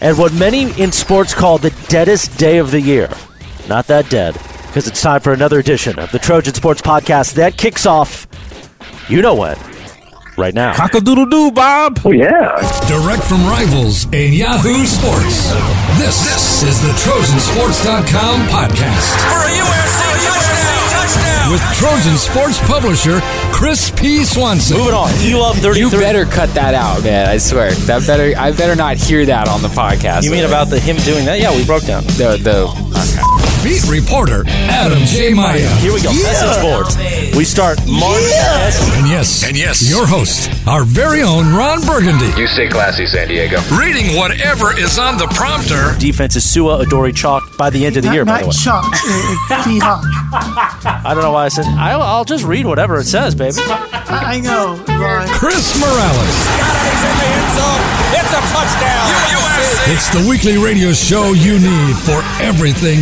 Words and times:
and 0.00 0.16
what 0.18 0.32
many 0.34 0.70
in 0.80 0.92
sports 0.92 1.34
call 1.34 1.58
the 1.58 1.70
deadest 1.88 2.36
day 2.38 2.58
of 2.58 2.70
the 2.70 2.80
year. 2.80 3.08
Not 3.68 3.86
that 3.88 4.08
dead, 4.08 4.34
because 4.66 4.86
it's 4.88 5.02
time 5.02 5.20
for 5.20 5.32
another 5.32 5.58
edition 5.58 5.98
of 5.98 6.10
the 6.12 6.18
Trojan 6.18 6.54
Sports 6.54 6.80
Podcast 6.82 7.34
that 7.34 7.56
kicks 7.56 7.84
off, 7.86 8.26
you 9.08 9.20
know 9.22 9.34
when, 9.34 9.56
right 10.36 10.54
now. 10.54 10.74
Cock-a-doodle 10.74 11.26
doo, 11.26 11.50
Bob. 11.50 12.00
Oh, 12.04 12.12
yeah. 12.12 12.56
Direct 12.88 13.22
from 13.24 13.44
rivals 13.46 14.04
in 14.12 14.32
Yahoo 14.32 14.86
Sports. 14.86 15.52
This, 15.98 16.16
this 16.24 16.62
is 16.62 16.80
the 16.82 16.92
TrojanSports.com 17.04 18.46
podcast. 18.48 19.08
For 19.28 19.42
a 19.42 19.52
USC 19.52 20.00
touchdown! 20.24 20.88
Touchdown! 20.94 21.52
With 21.52 21.62
Trojan 21.76 22.16
Sports 22.16 22.58
publisher 22.68 23.20
Chris 23.58 23.90
P. 23.90 24.22
Swanson. 24.22 24.76
Moving 24.76 24.94
on, 24.94 25.10
Elon 25.18 25.56
33. 25.56 25.80
You 25.80 25.90
better 25.90 26.24
cut 26.24 26.48
that 26.54 26.74
out, 26.74 27.02
man. 27.02 27.28
I 27.28 27.38
swear. 27.38 27.72
That 27.72 28.06
better. 28.06 28.32
I 28.38 28.52
better 28.52 28.76
not 28.76 28.98
hear 28.98 29.26
that 29.26 29.48
on 29.48 29.62
the 29.62 29.68
podcast. 29.68 30.22
You 30.22 30.30
mean 30.30 30.44
about 30.44 30.68
the 30.68 30.78
him 30.78 30.96
doing 30.98 31.24
that? 31.24 31.40
Yeah, 31.40 31.56
we 31.56 31.66
broke 31.66 31.82
down. 31.82 32.04
the 32.04 32.38
the? 32.40 33.27
Beat 33.68 33.84
reporter 33.84 34.44
Adam 34.48 35.04
J. 35.04 35.34
Maya. 35.34 35.68
Here 35.76 35.92
we 35.92 36.00
go. 36.00 36.10
Message 36.10 36.62
boards. 36.62 36.96
We 37.36 37.44
start 37.44 37.76
Mark 37.86 38.16
And 38.96 39.06
yes, 39.06 39.44
and 39.46 39.58
yes, 39.58 39.90
your 39.90 40.06
host, 40.06 40.48
our 40.66 40.84
very 40.84 41.22
own 41.22 41.52
Ron 41.52 41.84
Burgundy. 41.84 42.32
You 42.40 42.46
stay 42.46 42.66
classy, 42.68 43.06
San 43.06 43.28
Diego. 43.28 43.60
Reading 43.78 44.16
whatever 44.16 44.74
is 44.74 44.98
on 44.98 45.18
the 45.18 45.26
prompter. 45.36 45.94
defense 45.98 46.34
is 46.34 46.50
Sua 46.50 46.82
Adori 46.82 47.14
Chalk 47.14 47.58
by 47.58 47.68
the 47.68 47.84
end 47.84 47.98
of 47.98 48.04
the 48.04 48.08
Not, 48.08 48.14
year, 48.14 48.24
by 48.24 48.40
the 48.40 48.46
not 48.46 48.54
way. 48.54 48.56
Chuck. 48.56 48.84
Uh, 49.84 50.00
I 51.04 51.12
don't 51.12 51.22
know 51.22 51.32
why 51.32 51.44
I 51.44 51.48
said, 51.48 51.66
I'll, 51.66 52.00
I'll 52.00 52.24
just 52.24 52.44
read 52.46 52.64
whatever 52.64 52.96
it 52.98 53.04
says, 53.04 53.34
baby. 53.34 53.56
I 53.58 54.38
I 54.38 54.40
know, 54.40 54.76
Ron. 54.96 55.28
Chris 55.28 55.78
Morales. 55.78 56.36
He's 56.88 57.04
in 57.04 57.16
the 57.20 57.28
end 57.36 57.48
zone. 57.52 57.84
It's 58.16 58.32
a 58.32 58.40
touchdown! 58.48 59.08
USC! 59.28 59.92
It's 59.92 60.08
the 60.10 60.28
weekly 60.28 60.56
radio 60.58 60.92
show 60.92 61.32
you 61.32 61.58
need 61.58 61.96
for 61.96 62.22
everything 62.42 62.98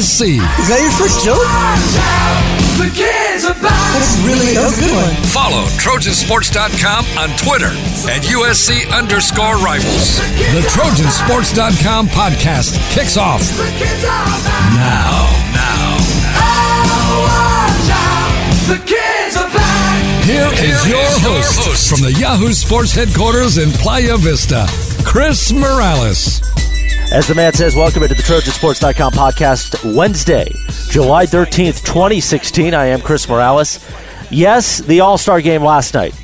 USC. 0.00 0.40
Is 0.40 0.68
that 0.72 0.80
your 0.80 0.96
first 0.96 1.20
joke? 1.20 1.44
That's 2.80 4.16
really 4.24 4.56
a 4.56 4.64
good 4.80 4.96
one. 4.96 5.12
Follow 5.28 5.68
Trojansports.com 5.76 7.04
on 7.20 7.28
Twitter 7.36 7.68
at 8.08 8.24
USC 8.24 8.88
underscore 8.96 9.60
rivals. 9.60 10.16
The 10.56 10.64
Trojansports.com 10.72 12.08
podcast 12.16 12.80
kicks 12.96 13.18
off 13.20 13.44
now. 14.72 15.28
Now. 15.52 16.00
Jia! 17.84 18.72
The 18.72 18.80
kids 18.88 19.36
are 19.36 19.52
back! 19.52 20.24
Here 20.24 20.48
is 20.64 20.80
your 20.88 21.04
host 21.28 21.90
from 21.90 22.00
the 22.00 22.16
Yahoo 22.18 22.54
Sports 22.54 22.94
headquarters 22.94 23.58
in 23.58 23.68
Playa 23.72 24.16
Vista, 24.16 24.64
Chris 25.04 25.52
Morales. 25.52 26.49
As 27.12 27.26
the 27.26 27.34
man 27.34 27.52
says, 27.52 27.74
welcome 27.74 28.04
into 28.04 28.14
the 28.14 28.22
Trojansports.com 28.22 29.12
podcast 29.12 29.96
Wednesday, 29.96 30.48
July 30.90 31.26
13th, 31.26 31.84
2016. 31.84 32.72
I 32.72 32.86
am 32.86 33.00
Chris 33.00 33.28
Morales. 33.28 33.84
Yes, 34.30 34.78
the 34.78 35.00
All 35.00 35.18
Star 35.18 35.40
game 35.40 35.64
last 35.64 35.92
night. 35.92 36.14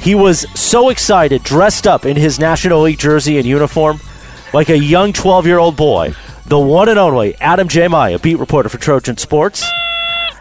He 0.00 0.16
was 0.16 0.46
so 0.58 0.88
excited, 0.88 1.44
dressed 1.44 1.86
up 1.86 2.04
in 2.04 2.16
his 2.16 2.40
National 2.40 2.82
League 2.82 2.98
jersey 2.98 3.38
and 3.38 3.46
uniform, 3.46 4.00
like 4.52 4.68
a 4.68 4.76
young 4.76 5.12
12 5.12 5.46
year 5.46 5.58
old 5.58 5.76
boy. 5.76 6.12
The 6.46 6.58
one 6.58 6.88
and 6.88 6.98
only 6.98 7.36
Adam 7.36 7.68
J. 7.68 7.86
Maya, 7.86 8.18
beat 8.18 8.40
reporter 8.40 8.68
for 8.68 8.78
Trojan 8.78 9.16
Sports. 9.16 9.64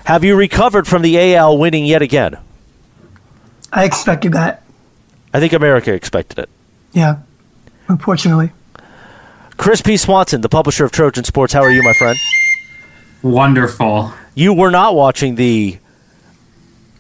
Have 0.05 0.23
you 0.23 0.35
recovered 0.35 0.87
from 0.87 1.03
the 1.03 1.35
AL 1.35 1.59
winning 1.59 1.85
yet 1.85 2.01
again? 2.01 2.39
I 3.71 3.85
expected 3.85 4.33
that. 4.33 4.63
I 5.31 5.39
think 5.39 5.53
America 5.53 5.93
expected 5.93 6.39
it. 6.39 6.49
Yeah. 6.91 7.19
Unfortunately. 7.87 8.51
Chris 9.57 9.81
P. 9.81 9.97
Swanson, 9.97 10.41
the 10.41 10.49
publisher 10.49 10.85
of 10.85 10.91
Trojan 10.91 11.23
Sports, 11.23 11.53
how 11.53 11.61
are 11.61 11.71
you, 11.71 11.83
my 11.83 11.93
friend? 11.93 12.17
Wonderful. 13.21 14.13
You 14.33 14.53
were 14.53 14.71
not 14.71 14.95
watching 14.95 15.35
the 15.35 15.77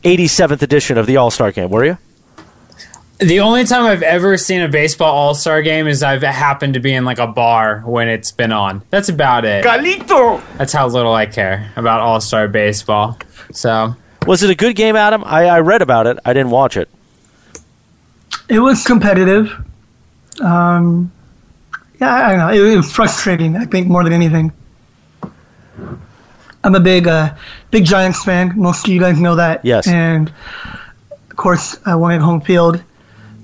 87th 0.03 0.61
edition 0.61 0.97
of 0.97 1.05
the 1.07 1.17
All 1.17 1.31
Star 1.31 1.51
game, 1.51 1.69
were 1.69 1.85
you? 1.85 1.97
The 3.19 3.39
only 3.41 3.65
time 3.65 3.83
I've 3.85 4.01
ever 4.01 4.35
seen 4.35 4.61
a 4.61 4.67
baseball 4.67 5.13
all 5.13 5.35
star 5.35 5.61
game 5.61 5.85
is 5.85 6.01
I've 6.01 6.23
happened 6.23 6.73
to 6.73 6.79
be 6.79 6.91
in 6.91 7.05
like 7.05 7.19
a 7.19 7.27
bar 7.27 7.81
when 7.85 8.09
it's 8.09 8.31
been 8.31 8.51
on. 8.51 8.81
That's 8.89 9.09
about 9.09 9.45
it. 9.45 9.63
Galito! 9.63 10.41
That's 10.57 10.73
how 10.73 10.87
little 10.87 11.13
I 11.13 11.27
care 11.27 11.71
about 11.75 11.99
all 11.99 12.19
star 12.19 12.47
baseball. 12.47 13.19
So 13.51 13.95
Was 14.25 14.41
it 14.41 14.49
a 14.49 14.55
good 14.55 14.75
game, 14.75 14.95
Adam? 14.95 15.23
I, 15.23 15.45
I 15.45 15.59
read 15.59 15.83
about 15.83 16.07
it. 16.07 16.17
I 16.25 16.33
didn't 16.33 16.49
watch 16.49 16.75
it. 16.75 16.89
It 18.49 18.57
was 18.57 18.83
competitive. 18.83 19.53
Um, 20.41 21.11
yeah, 22.01 22.13
I 22.13 22.29
don't 22.29 22.39
know. 22.39 22.71
It 22.71 22.75
was 22.75 22.91
frustrating, 22.91 23.55
I 23.55 23.65
think, 23.65 23.87
more 23.87 24.03
than 24.03 24.11
anything. 24.11 24.51
I'm 26.63 26.75
a 26.75 26.79
big, 26.79 27.07
uh, 27.07 27.35
big 27.69 27.85
Giants 27.85 28.23
fan. 28.23 28.53
Most 28.55 28.87
of 28.87 28.93
you 28.93 28.99
guys 28.99 29.19
know 29.19 29.35
that. 29.35 29.63
Yes. 29.63 29.87
And, 29.87 30.33
of 31.29 31.35
course, 31.35 31.77
I 31.85 31.95
wanted 31.95 32.21
home 32.21 32.41
field 32.41 32.83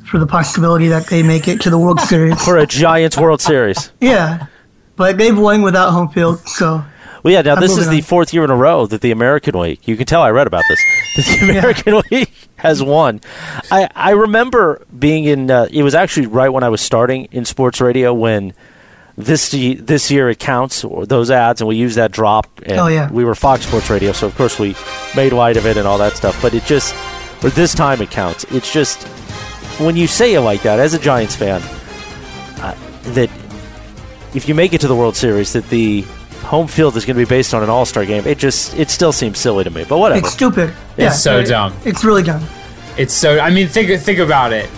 for 0.05 0.17
the 0.17 0.25
possibility 0.25 0.87
that 0.87 1.07
they 1.07 1.21
make 1.21 1.47
it 1.47 1.61
to 1.61 1.69
the 1.69 1.77
World 1.77 1.99
Series. 2.09 2.43
For 2.43 2.57
a 2.57 2.65
Giants 2.65 3.17
World 3.17 3.41
Series. 3.41 3.91
Yeah. 4.01 4.47
But 4.95 5.17
they've 5.17 5.37
won 5.37 5.61
without 5.61 5.91
home 5.91 6.09
field, 6.09 6.39
so 6.47 6.83
Well, 7.23 7.33
yeah, 7.33 7.41
now 7.41 7.55
I'm 7.55 7.61
this 7.61 7.71
is 7.71 7.85
moving 7.87 7.91
the 7.99 8.01
fourth 8.01 8.33
year 8.33 8.43
in 8.43 8.49
a 8.49 8.55
row 8.55 8.85
that 8.85 9.01
the 9.01 9.11
American 9.11 9.59
League, 9.59 9.79
you 9.85 9.97
can 9.97 10.05
tell 10.05 10.21
I 10.21 10.29
read 10.31 10.47
about 10.47 10.63
this, 10.69 10.79
that 11.15 11.39
the 11.39 11.49
American 11.49 12.01
League 12.11 12.31
has 12.57 12.81
won. 12.83 13.21
I, 13.71 13.89
I 13.95 14.11
remember 14.11 14.85
being 14.97 15.25
in, 15.25 15.49
uh, 15.51 15.67
it 15.71 15.83
was 15.83 15.95
actually 15.95 16.27
right 16.27 16.49
when 16.49 16.63
I 16.63 16.69
was 16.69 16.81
starting 16.81 17.25
in 17.31 17.45
sports 17.45 17.81
radio 17.81 18.13
when 18.13 18.53
this 19.19 19.49
this 19.49 20.11
year 20.11 20.29
it 20.29 20.37
counts, 20.37 20.83
or 20.83 21.07
those 21.07 21.31
ads, 21.31 21.59
and 21.59 21.67
we 21.67 21.75
used 21.75 21.97
that 21.97 22.11
drop. 22.11 22.47
And 22.63 22.79
Oh, 22.79 22.85
yeah. 22.87 23.11
We 23.11 23.25
were 23.25 23.33
Fox 23.33 23.65
Sports 23.65 23.89
Radio, 23.89 24.11
so 24.11 24.27
of 24.27 24.35
course 24.35 24.59
we 24.59 24.75
made 25.15 25.33
light 25.33 25.57
of 25.57 25.65
it 25.65 25.75
and 25.75 25.87
all 25.87 25.97
that 25.97 26.13
stuff. 26.15 26.39
But 26.39 26.53
it 26.53 26.63
just, 26.65 26.93
but 27.41 27.53
this 27.55 27.73
time 27.73 27.99
it 28.01 28.11
counts. 28.11 28.43
It's 28.51 28.71
just, 28.71 29.07
when 29.79 29.97
you 29.97 30.05
say 30.05 30.35
it 30.35 30.41
like 30.41 30.61
that, 30.61 30.79
as 30.79 30.93
a 30.93 30.99
Giants 30.99 31.35
fan, 31.35 31.61
uh, 32.61 32.75
that 33.13 33.31
if 34.35 34.47
you 34.47 34.53
make 34.53 34.73
it 34.73 34.81
to 34.81 34.87
the 34.87 34.95
World 34.95 35.15
Series, 35.15 35.53
that 35.53 35.67
the 35.69 36.05
home 36.47 36.67
field 36.67 36.95
is 36.97 37.05
going 37.05 37.15
to 37.17 37.23
be 37.25 37.29
based 37.29 37.53
on 37.53 37.61
an 37.63 37.69
All 37.69 37.85
Star 37.85 38.05
game. 38.05 38.25
It 38.25 38.37
just 38.37 38.73
it 38.77 38.89
still 38.89 39.11
seems 39.11 39.37
silly 39.37 39.63
to 39.63 39.69
me, 39.69 39.85
but 39.87 39.97
whatever. 39.99 40.19
it's 40.19 40.31
stupid. 40.33 40.73
Yeah, 40.97 41.11
so 41.11 41.39
it- 41.39 41.47
dumb. 41.47 41.73
It's 41.85 42.03
really 42.03 42.23
dumb. 42.23 42.43
it's 42.97 43.13
so. 43.13 43.39
I 43.39 43.49
mean, 43.51 43.67
think 43.67 43.99
think 44.01 44.19
about 44.19 44.53
it. 44.53 44.69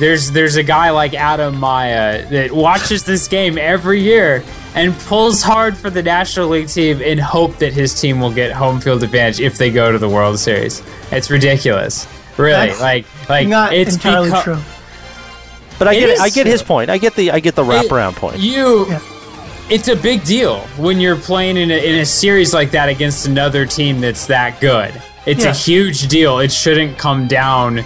There's 0.00 0.32
there's 0.32 0.56
a 0.56 0.62
guy 0.64 0.90
like 0.90 1.14
Adam 1.14 1.56
Maya 1.60 2.26
that 2.30 2.50
watches 2.50 3.04
this 3.04 3.28
game 3.28 3.56
every 3.58 4.00
year 4.00 4.42
and 4.74 4.92
pulls 5.06 5.40
hard 5.40 5.76
for 5.76 5.88
the 5.88 6.02
National 6.02 6.48
League 6.48 6.66
team 6.66 7.00
in 7.00 7.16
hope 7.16 7.58
that 7.58 7.72
his 7.72 7.94
team 8.00 8.18
will 8.18 8.32
get 8.32 8.50
home 8.50 8.80
field 8.80 9.04
advantage 9.04 9.38
if 9.40 9.56
they 9.56 9.70
go 9.70 9.92
to 9.92 9.98
the 9.98 10.08
World 10.08 10.40
Series. 10.40 10.82
It's 11.12 11.30
ridiculous. 11.30 12.08
Really, 12.36 12.70
That's 12.70 12.80
like 12.80 13.06
like 13.28 13.46
Not 13.46 13.72
it's 13.72 13.94
entirely 13.94 14.30
becau- 14.30 14.42
true. 14.42 14.58
but 15.78 15.86
I 15.86 15.94
it 15.94 16.00
get 16.00 16.08
is 16.10 16.18
I 16.20 16.28
get 16.30 16.46
his 16.48 16.64
point. 16.64 16.90
I 16.90 16.98
get 16.98 17.14
the 17.14 17.30
I 17.30 17.38
get 17.38 17.54
the 17.54 17.64
It- 17.64 17.88
wraparound 17.88 18.16
point. 18.16 18.38
You, 18.40 18.86
Yeah. 18.88 18.98
It's 19.70 19.88
a 19.88 19.96
big 19.96 20.24
deal 20.24 20.60
when 20.76 21.00
you're 21.00 21.16
playing 21.16 21.56
in 21.56 21.70
a, 21.70 21.74
in 21.74 22.00
a 22.00 22.06
series 22.06 22.52
like 22.52 22.70
that 22.72 22.88
against 22.88 23.26
another 23.26 23.64
team 23.66 24.00
that's 24.00 24.26
that 24.26 24.60
good. 24.60 24.92
It's 25.26 25.44
Yeah. 25.44 25.50
a 25.50 25.54
huge 25.54 26.08
deal. 26.08 26.38
It 26.38 26.52
shouldn't 26.52 26.98
come 26.98 27.26
down 27.28 27.82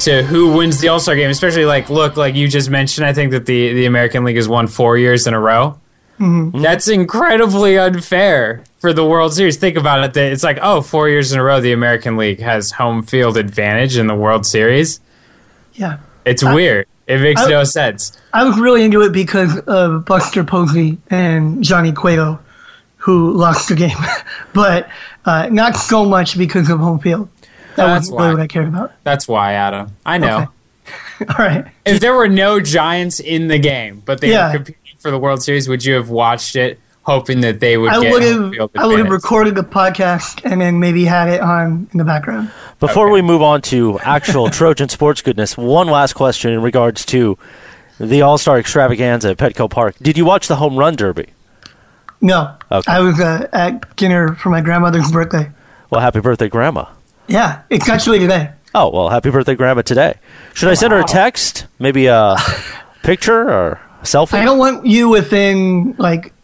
to 0.00 0.22
who 0.22 0.52
wins 0.54 0.80
the 0.80 0.88
All 0.88 1.00
Star 1.00 1.16
game, 1.16 1.30
especially 1.30 1.64
like 1.64 1.88
look 1.88 2.16
like 2.16 2.34
you 2.34 2.46
just 2.48 2.68
mentioned. 2.68 3.06
I 3.06 3.12
think 3.12 3.30
that 3.30 3.46
the 3.46 3.72
the 3.72 3.86
American 3.86 4.24
League 4.24 4.36
has 4.36 4.48
won 4.48 4.66
four 4.66 4.98
years 4.98 5.26
in 5.26 5.32
a 5.34 5.40
row. 5.40 5.78
Mm-hmm. 6.20 6.60
That's 6.62 6.88
incredibly 6.88 7.76
unfair 7.78 8.62
for 8.78 8.92
the 8.92 9.04
World 9.04 9.32
Series. 9.34 9.56
Think 9.56 9.76
about 9.76 10.04
it. 10.04 10.12
That 10.14 10.30
it's 10.32 10.44
like, 10.44 10.58
oh, 10.62 10.80
four 10.82 11.08
years 11.08 11.32
in 11.32 11.40
a 11.40 11.42
row, 11.42 11.60
the 11.60 11.72
American 11.72 12.16
League 12.16 12.40
has 12.40 12.70
home 12.72 13.02
field 13.02 13.36
advantage 13.36 13.96
in 13.96 14.06
the 14.06 14.14
World 14.14 14.44
Series. 14.46 15.00
Yeah. 15.72 15.98
It's 16.24 16.44
uh, 16.44 16.52
weird. 16.54 16.86
It 17.06 17.20
makes 17.20 17.42
I- 17.42 17.48
no 17.48 17.64
sense. 17.64 18.12
I 18.32 18.44
was 18.44 18.58
really 18.58 18.82
into 18.84 19.02
it 19.02 19.12
because 19.12 19.58
of 19.60 20.04
Buster 20.04 20.42
Posey 20.44 20.98
and 21.10 21.62
Johnny 21.62 21.92
Cueto, 21.92 22.38
who 22.96 23.32
lost 23.32 23.68
the 23.68 23.74
game, 23.76 23.96
but 24.54 24.88
uh, 25.24 25.48
not 25.50 25.76
so 25.76 26.04
much 26.04 26.36
because 26.38 26.70
of 26.70 26.80
home 26.80 26.98
field. 26.98 27.28
That 27.76 27.86
That's 27.86 28.08
was 28.08 28.10
really 28.10 28.28
why. 28.28 28.32
what 28.34 28.40
I 28.42 28.46
cared 28.46 28.68
about. 28.68 28.92
That's 29.04 29.26
why, 29.28 29.52
Adam. 29.54 29.96
I 30.06 30.18
know. 30.18 30.36
Okay. 30.38 30.48
All 31.38 31.44
right. 31.46 31.64
If 31.84 32.00
there 32.00 32.14
were 32.14 32.28
no 32.28 32.60
Giants 32.60 33.20
in 33.20 33.48
the 33.48 33.58
game, 33.58 34.02
but 34.04 34.20
they 34.20 34.30
Yeah. 34.30 34.48
were 34.48 34.54
competing 34.58 34.98
for 34.98 35.10
the 35.10 35.18
World 35.18 35.42
Series, 35.42 35.68
would 35.68 35.84
you 35.84 35.94
have 35.94 36.08
watched 36.08 36.56
it 36.56 36.78
hoping 37.02 37.40
that 37.42 37.60
they 37.60 37.76
would 37.76 37.90
I 37.92 38.00
get 38.00 38.12
would 38.12 38.22
have 38.22 38.70
I 38.76 38.86
would 38.86 38.98
have 38.98 39.10
recorded 39.10 39.54
the 39.56 39.62
podcast 39.62 40.40
and 40.50 40.60
then 40.60 40.80
maybe 40.80 41.04
had 41.04 41.28
it 41.28 41.40
on 41.40 41.88
in 41.92 41.98
the 41.98 42.04
background. 42.04 42.50
Before 42.86 43.10
we 43.10 43.22
move 43.22 43.40
on 43.40 43.62
to 43.62 43.98
actual 44.00 44.50
Trojan 44.50 44.90
sports 44.90 45.22
goodness, 45.22 45.56
one 45.56 45.86
last 45.88 46.12
question 46.12 46.52
in 46.52 46.60
regards 46.60 47.06
to 47.06 47.38
the 47.98 48.20
All 48.20 48.36
Star 48.36 48.58
Extravaganza 48.58 49.30
at 49.30 49.38
Petco 49.38 49.70
Park. 49.70 49.96
Did 50.02 50.18
you 50.18 50.26
watch 50.26 50.48
the 50.48 50.56
home 50.56 50.76
run 50.76 50.94
derby? 50.94 51.28
No, 52.20 52.54
Okay. 52.70 52.92
I 52.92 53.00
was 53.00 53.18
uh, 53.18 53.48
at 53.54 53.96
dinner 53.96 54.34
for 54.34 54.50
my 54.50 54.60
grandmother's 54.60 55.10
birthday. 55.10 55.50
Well, 55.88 56.02
happy 56.02 56.20
birthday, 56.20 56.48
Grandma. 56.48 56.86
Yeah, 57.26 57.62
it's 57.70 57.88
actually 57.88 58.18
today. 58.18 58.50
Oh 58.74 58.90
well, 58.90 59.08
happy 59.08 59.30
birthday, 59.30 59.54
Grandma 59.54 59.80
today. 59.80 60.16
Should 60.52 60.68
I 60.68 60.74
send 60.74 60.92
her 60.92 61.00
a 61.00 61.04
text? 61.04 61.66
Maybe 61.78 62.06
a 62.06 62.36
picture, 63.02 63.48
or 63.50 63.80
a 64.00 64.04
selfie. 64.04 64.34
I 64.34 64.44
don't 64.44 64.58
want 64.58 64.84
you 64.84 65.08
within 65.08 65.94
like 65.98 66.34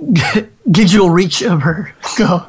digital 0.70 1.10
reach 1.10 1.42
of 1.42 1.60
her. 1.62 1.92
Go. 2.16 2.46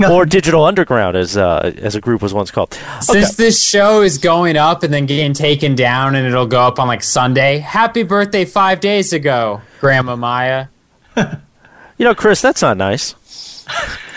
Or 0.00 0.26
Digital 0.26 0.64
Underground, 0.64 1.16
as 1.16 1.36
uh, 1.36 1.72
as 1.76 1.94
a 1.94 2.00
group 2.00 2.22
was 2.22 2.34
once 2.34 2.50
called. 2.50 2.78
Since 3.00 3.36
this 3.36 3.62
show 3.62 4.02
is 4.02 4.18
going 4.18 4.56
up 4.56 4.82
and 4.82 4.92
then 4.92 5.06
getting 5.06 5.32
taken 5.34 5.74
down, 5.74 6.14
and 6.14 6.26
it'll 6.26 6.46
go 6.46 6.62
up 6.62 6.78
on 6.78 6.88
like 6.88 7.02
Sunday. 7.02 7.58
Happy 7.58 8.02
birthday 8.02 8.44
five 8.44 8.80
days 8.80 9.12
ago, 9.12 9.62
Grandma 9.80 10.16
Maya. 10.16 10.66
You 11.96 12.04
know, 12.04 12.14
Chris, 12.14 12.40
that's 12.42 12.60
not 12.60 12.76
nice. 12.76 13.14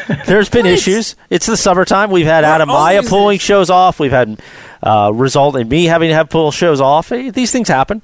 There's 0.25 0.50
been 0.50 0.65
issues. 0.65 1.15
It's 1.29 1.45
the 1.45 1.56
summertime. 1.56 2.09
We've 2.09 2.25
had 2.25 2.44
Adam 2.44 2.69
Maya 2.69 2.97
always 2.97 3.09
pulling 3.09 3.39
shows 3.39 3.69
off. 3.69 4.00
We've 4.00 4.12
had 4.12 4.41
uh, 4.81 5.12
result 5.13 5.56
in 5.56 5.68
me 5.69 5.85
having 5.85 6.09
to 6.09 6.15
have 6.15 6.30
pull 6.30 6.51
shows 6.51 6.81
off. 6.81 7.09
These 7.09 7.51
things 7.51 7.68
happen. 7.68 8.01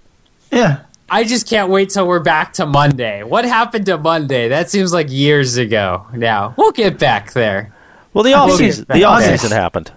Yeah. 0.51 0.81
I 1.13 1.25
just 1.25 1.47
can't 1.47 1.69
wait 1.69 1.91
till 1.91 2.07
we're 2.07 2.21
back 2.21 2.53
to 2.53 2.65
Monday. 2.65 3.21
What 3.21 3.45
happened 3.45 3.85
to 3.85 3.99
Monday? 3.99 4.47
That 4.47 4.71
seems 4.71 4.91
like 4.91 5.11
years 5.11 5.57
ago. 5.57 6.07
Now 6.11 6.55
we'll 6.57 6.71
get 6.71 6.97
back 6.97 7.33
there. 7.33 7.71
Well, 8.13 8.23
the 8.23 8.33
off 8.33 8.53
season, 8.53 8.87
the 8.89 9.03
off 9.03 9.21
season 9.21 9.51
happened. 9.51 9.91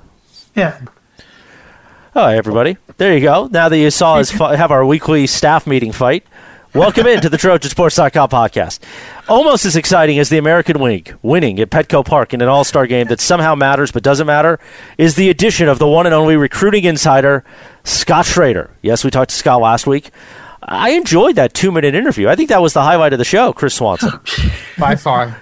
Yeah. 0.55 0.79
Hi, 2.13 2.37
everybody. 2.37 2.77
There 2.99 3.15
you 3.15 3.23
go. 3.23 3.49
Now 3.51 3.71
that 3.71 3.79
you 3.79 3.91
saw 3.91 4.17
us 4.17 4.29
have 4.29 4.71
our 4.71 4.85
weekly 4.85 5.27
staff 5.27 5.67
meeting 5.67 5.91
fight, 5.91 6.27
welcome 6.75 7.07
into 7.07 7.31
the 7.31 7.39
TrojanSports.com 7.39 8.29
podcast. 8.29 8.81
Almost 9.27 9.65
as 9.65 9.75
exciting 9.75 10.19
as 10.19 10.29
the 10.29 10.37
American 10.37 10.83
League 10.83 11.17
winning 11.23 11.59
at 11.61 11.71
Petco 11.71 12.05
Park 12.05 12.35
in 12.35 12.43
an 12.43 12.49
All 12.49 12.63
Star 12.63 12.87
game 12.87 13.07
that 13.07 13.21
somehow 13.21 13.55
matters 13.55 13.91
but 13.91 14.03
doesn't 14.03 14.27
matter 14.27 14.61
is 14.99 15.15
the 15.15 15.31
addition 15.31 15.67
of 15.67 15.79
the 15.79 15.89
one 15.89 16.05
and 16.05 16.15
only 16.15 16.37
recruiting 16.37 16.85
insider, 16.85 17.43
Scott 17.85 18.27
Schrader. 18.27 18.71
Yes, 18.83 19.03
we 19.03 19.11
talked 19.11 19.31
to 19.31 19.37
Scott 19.37 19.63
last 19.63 19.87
week. 19.87 20.11
I 20.69 20.91
enjoyed 20.91 21.37
that 21.37 21.55
two 21.55 21.71
minute 21.71 21.95
interview. 21.95 22.29
I 22.29 22.35
think 22.35 22.49
that 22.49 22.61
was 22.61 22.73
the 22.73 22.83
highlight 22.83 23.13
of 23.13 23.21
the 23.21 23.25
show, 23.25 23.53
Chris 23.53 23.75
Swanson. 23.75 24.11
By 24.79 24.97
far. 24.97 25.41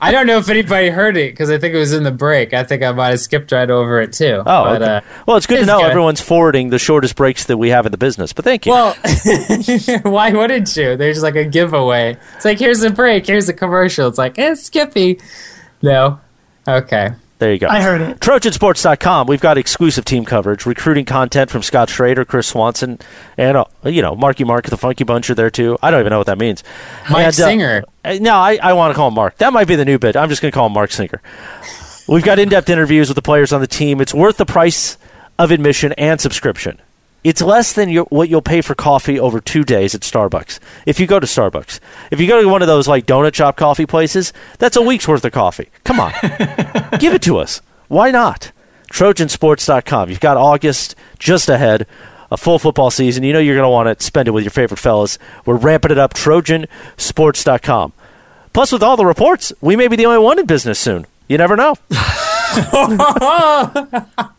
I 0.00 0.10
don't 0.10 0.26
know 0.26 0.38
if 0.38 0.48
anybody 0.48 0.88
heard 0.88 1.18
it 1.18 1.32
because 1.32 1.50
I 1.50 1.58
think 1.58 1.74
it 1.74 1.78
was 1.78 1.92
in 1.92 2.02
the 2.02 2.10
break. 2.10 2.54
I 2.54 2.64
think 2.64 2.82
I 2.82 2.90
might 2.92 3.10
have 3.10 3.20
skipped 3.20 3.52
right 3.52 3.68
over 3.68 4.00
it 4.00 4.14
too. 4.14 4.42
Oh, 4.46 4.64
but, 4.64 4.82
okay. 4.82 4.96
uh, 4.96 5.00
well, 5.26 5.36
it's 5.36 5.46
good 5.46 5.60
to 5.60 5.66
know 5.66 5.80
good. 5.80 5.90
everyone's 5.90 6.22
forwarding 6.22 6.70
the 6.70 6.78
shortest 6.78 7.14
breaks 7.14 7.44
that 7.44 7.58
we 7.58 7.68
have 7.68 7.84
in 7.84 7.92
the 7.92 7.98
business. 7.98 8.32
But 8.32 8.46
thank 8.46 8.64
you. 8.64 8.72
Well, 8.72 8.94
why 10.02 10.30
wouldn't 10.32 10.74
you? 10.76 10.96
There's 10.96 11.22
like 11.22 11.36
a 11.36 11.44
giveaway. 11.44 12.16
It's 12.36 12.46
like 12.46 12.58
here's 12.58 12.82
a 12.82 12.90
break, 12.90 13.26
here's 13.26 13.50
a 13.50 13.52
commercial. 13.52 14.08
It's 14.08 14.18
like, 14.18 14.38
eh, 14.38 14.54
Skippy. 14.54 15.20
No. 15.82 16.20
Okay. 16.66 17.10
There 17.44 17.52
you 17.52 17.58
go. 17.58 17.66
I 17.68 17.82
heard 17.82 18.00
it. 18.00 18.20
Trojansports.com. 18.20 19.26
We've 19.26 19.40
got 19.40 19.58
exclusive 19.58 20.06
team 20.06 20.24
coverage, 20.24 20.64
recruiting 20.64 21.04
content 21.04 21.50
from 21.50 21.62
Scott 21.62 21.90
Schrader, 21.90 22.24
Chris 22.24 22.46
Swanson, 22.46 22.98
and 23.36 23.58
uh, 23.58 23.64
you 23.84 24.00
know 24.00 24.14
Marky 24.14 24.44
Mark, 24.44 24.64
the 24.70 24.78
Funky 24.78 25.04
Bunch 25.04 25.28
are 25.28 25.34
there 25.34 25.50
too. 25.50 25.76
I 25.82 25.90
don't 25.90 26.00
even 26.00 26.08
know 26.10 26.16
what 26.18 26.26
that 26.28 26.38
means. 26.38 26.64
Mike 27.10 27.26
And, 27.26 27.28
uh, 27.28 27.32
Singer. 27.32 27.84
uh, 28.02 28.16
no, 28.18 28.34
I, 28.34 28.58
I 28.62 28.72
want 28.72 28.92
to 28.92 28.94
call 28.96 29.08
him 29.08 29.14
Mark. 29.14 29.36
That 29.36 29.52
might 29.52 29.68
be 29.68 29.76
the 29.76 29.84
new 29.84 29.98
bit. 29.98 30.16
I'm 30.16 30.30
just 30.30 30.40
going 30.40 30.52
to 30.52 30.54
call 30.54 30.68
him 30.68 30.72
Mark 30.72 30.90
Singer. 30.90 31.20
We've 32.08 32.24
got 32.24 32.38
in-depth 32.38 32.70
interviews 32.70 33.08
with 33.08 33.16
the 33.16 33.22
players 33.22 33.52
on 33.52 33.60
the 33.60 33.66
team. 33.66 34.00
It's 34.00 34.14
worth 34.14 34.38
the 34.38 34.46
price 34.46 34.96
of 35.38 35.50
admission 35.50 35.92
and 35.92 36.18
subscription. 36.20 36.80
It's 37.24 37.40
less 37.40 37.72
than 37.72 37.88
your, 37.88 38.04
what 38.04 38.28
you'll 38.28 38.42
pay 38.42 38.60
for 38.60 38.74
coffee 38.74 39.18
over 39.18 39.40
two 39.40 39.64
days 39.64 39.94
at 39.94 40.02
Starbucks. 40.02 40.58
If 40.84 41.00
you 41.00 41.06
go 41.06 41.18
to 41.18 41.26
Starbucks, 41.26 41.80
if 42.10 42.20
you 42.20 42.28
go 42.28 42.42
to 42.42 42.48
one 42.48 42.60
of 42.60 42.68
those 42.68 42.86
like 42.86 43.06
donut 43.06 43.34
shop 43.34 43.56
coffee 43.56 43.86
places, 43.86 44.34
that's 44.58 44.76
a 44.76 44.82
week's 44.82 45.08
worth 45.08 45.24
of 45.24 45.32
coffee. 45.32 45.70
Come 45.84 46.00
on, 46.00 46.12
give 47.00 47.14
it 47.14 47.22
to 47.22 47.38
us. 47.38 47.62
Why 47.88 48.10
not? 48.10 48.52
Trojansports.com. 48.92 50.10
You've 50.10 50.20
got 50.20 50.36
August 50.36 50.94
just 51.18 51.48
ahead, 51.48 51.86
a 52.30 52.36
full 52.36 52.58
football 52.58 52.90
season. 52.90 53.24
You 53.24 53.32
know 53.32 53.38
you're 53.38 53.56
going 53.56 53.64
to 53.64 53.70
want 53.70 53.98
to 53.98 54.04
spend 54.04 54.28
it 54.28 54.32
with 54.32 54.44
your 54.44 54.50
favorite 54.50 54.78
fellas. 54.78 55.18
We're 55.46 55.56
ramping 55.56 55.92
it 55.92 55.98
up. 55.98 56.14
Trojansports.com. 56.14 57.92
Plus, 58.52 58.70
with 58.70 58.82
all 58.82 58.96
the 58.96 59.06
reports, 59.06 59.52
we 59.60 59.74
may 59.74 59.88
be 59.88 59.96
the 59.96 60.06
only 60.06 60.22
one 60.22 60.38
in 60.38 60.46
business 60.46 60.78
soon. 60.78 61.06
You 61.26 61.38
never 61.38 61.56
know. 61.56 61.74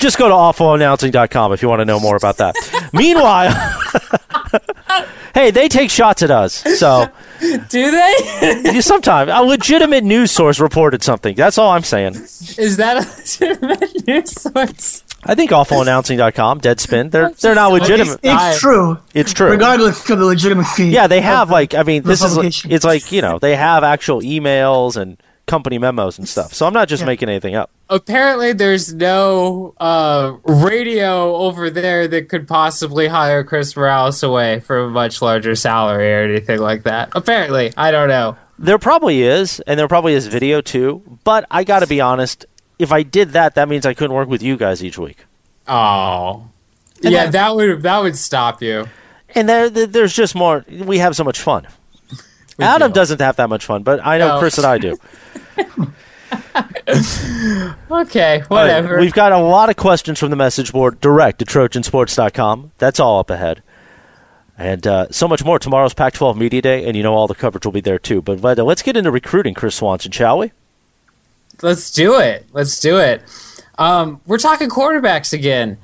Just 0.00 0.18
go 0.18 0.28
to 0.28 0.34
awfulannouncing.com 0.34 1.52
if 1.52 1.62
you 1.62 1.68
want 1.68 1.80
to 1.80 1.84
know 1.84 2.00
more 2.00 2.16
about 2.16 2.36
that. 2.38 2.54
Meanwhile, 2.92 3.50
hey, 5.34 5.50
they 5.50 5.68
take 5.68 5.90
shots 5.90 6.22
at 6.22 6.30
us. 6.30 6.54
So 6.78 7.06
Do 7.40 7.90
they? 7.90 8.62
you 8.74 8.82
sometimes 8.82 9.30
a 9.34 9.42
legitimate 9.42 10.04
news 10.04 10.30
source 10.30 10.60
reported 10.60 11.02
something. 11.02 11.34
That's 11.34 11.58
all 11.58 11.70
I'm 11.70 11.82
saying. 11.82 12.14
Is 12.14 12.76
that 12.76 12.96
a 13.04 13.18
legitimate 13.20 14.06
news 14.06 14.40
source? 14.40 15.04
I 15.24 15.34
think 15.34 15.50
awfulannouncing.com, 15.50 16.60
Deadspin, 16.60 17.10
they're 17.10 17.30
they're 17.30 17.56
not 17.56 17.72
legitimate. 17.72 18.20
It's 18.22 18.32
I- 18.32 18.56
true. 18.56 18.98
It's 19.14 19.32
true. 19.32 19.50
Regardless 19.50 20.08
of 20.08 20.18
the 20.20 20.24
legitimacy. 20.24 20.86
Yeah, 20.86 21.08
they 21.08 21.20
have 21.20 21.50
like 21.50 21.74
I 21.74 21.82
mean, 21.82 22.04
this 22.04 22.22
is 22.22 22.64
it's 22.64 22.84
like 22.84 23.10
you 23.10 23.20
know 23.20 23.38
they 23.40 23.56
have 23.56 23.82
actual 23.82 24.22
emails 24.22 24.96
and 24.96 25.20
company 25.48 25.78
memos 25.78 26.18
and 26.18 26.28
stuff. 26.28 26.54
So 26.54 26.66
I'm 26.66 26.72
not 26.72 26.86
just 26.88 27.00
Yeah. 27.00 27.06
making 27.06 27.28
anything 27.28 27.56
up. 27.56 27.70
Apparently, 27.88 28.52
there's 28.52 28.92
no 28.94 29.74
uh, 29.80 30.34
radio 30.44 31.34
over 31.36 31.70
there 31.70 32.06
that 32.06 32.28
could 32.28 32.46
possibly 32.46 33.08
hire 33.08 33.42
Chris 33.42 33.76
Morales 33.76 34.22
away 34.22 34.60
for 34.60 34.84
a 34.84 34.88
much 34.90 35.20
larger 35.20 35.56
salary 35.56 36.12
or 36.12 36.22
anything 36.22 36.60
like 36.60 36.84
that. 36.84 37.08
Apparently, 37.16 37.72
I 37.76 37.90
don't 37.90 38.08
know. 38.08 38.36
There 38.60 38.78
probably 38.78 39.22
is, 39.22 39.60
and 39.66 39.78
there 39.78 39.88
probably 39.88 40.14
is 40.14 40.26
video 40.26 40.60
too. 40.60 41.02
But 41.24 41.46
I 41.50 41.64
got 41.64 41.80
to 41.80 41.86
be 41.86 42.00
honest. 42.00 42.44
If 42.78 42.92
I 42.92 43.02
did 43.02 43.30
that, 43.30 43.54
that 43.56 43.68
means 43.68 43.84
I 43.86 43.94
couldn't 43.94 44.14
work 44.14 44.28
with 44.28 44.42
you 44.42 44.56
guys 44.56 44.84
each 44.84 44.98
week. 44.98 45.24
Oh, 45.66 46.44
yeah, 47.00 47.30
that 47.30 47.54
would 47.54 47.82
that 47.82 47.98
would 48.02 48.16
stop 48.16 48.62
you. 48.62 48.86
And 49.34 49.48
there, 49.48 49.68
there- 49.68 49.86
there's 49.86 50.12
just 50.14 50.34
more. 50.34 50.64
We 50.70 50.98
have 50.98 51.14
so 51.16 51.22
much 51.24 51.38
fun. 51.40 51.66
Adam 52.58 52.90
do. 52.90 52.94
doesn't 52.94 53.20
have 53.20 53.36
that 53.36 53.48
much 53.48 53.66
fun, 53.66 53.82
but 53.82 54.04
I 54.04 54.18
know 54.18 54.28
No. 54.34 54.38
Chris 54.40 54.58
and 54.58 54.66
I 54.66 54.78
do. 54.78 54.96
Okay, 57.90 58.40
All 58.40 58.40
right, 58.40 58.50
whatever. 58.50 58.98
we've 59.00 59.12
got 59.12 59.32
a 59.32 59.38
lot 59.38 59.70
of 59.70 59.76
questions 59.76 60.18
from 60.18 60.30
the 60.30 60.36
message 60.36 60.72
board 60.72 61.00
direct 61.00 61.40
at 61.42 61.48
trojansports.com. 61.48 62.72
That's 62.78 63.00
all 63.00 63.18
up 63.18 63.30
ahead. 63.30 63.62
And 64.56 64.86
uh, 64.86 65.06
so 65.10 65.28
much 65.28 65.44
more. 65.44 65.58
Tomorrow's 65.58 65.94
Pac 65.94 66.14
12 66.14 66.36
Media 66.36 66.60
Day, 66.60 66.84
and 66.84 66.96
you 66.96 67.02
know 67.02 67.14
all 67.14 67.26
the 67.28 67.34
coverage 67.34 67.64
will 67.64 67.72
be 67.72 67.80
there 67.80 67.98
too. 67.98 68.20
But 68.20 68.44
uh, 68.58 68.64
let's 68.64 68.82
get 68.82 68.96
into 68.96 69.10
recruiting, 69.10 69.54
Chris 69.54 69.76
Swanson, 69.76 70.10
shall 70.10 70.38
we? 70.38 70.52
Let's 71.62 71.90
do 71.92 72.18
it. 72.18 72.46
Let's 72.52 72.78
do 72.80 72.98
it. 72.98 73.22
Um, 73.78 74.20
we're 74.26 74.38
talking 74.38 74.68
quarterbacks 74.68 75.32
again. 75.32 75.78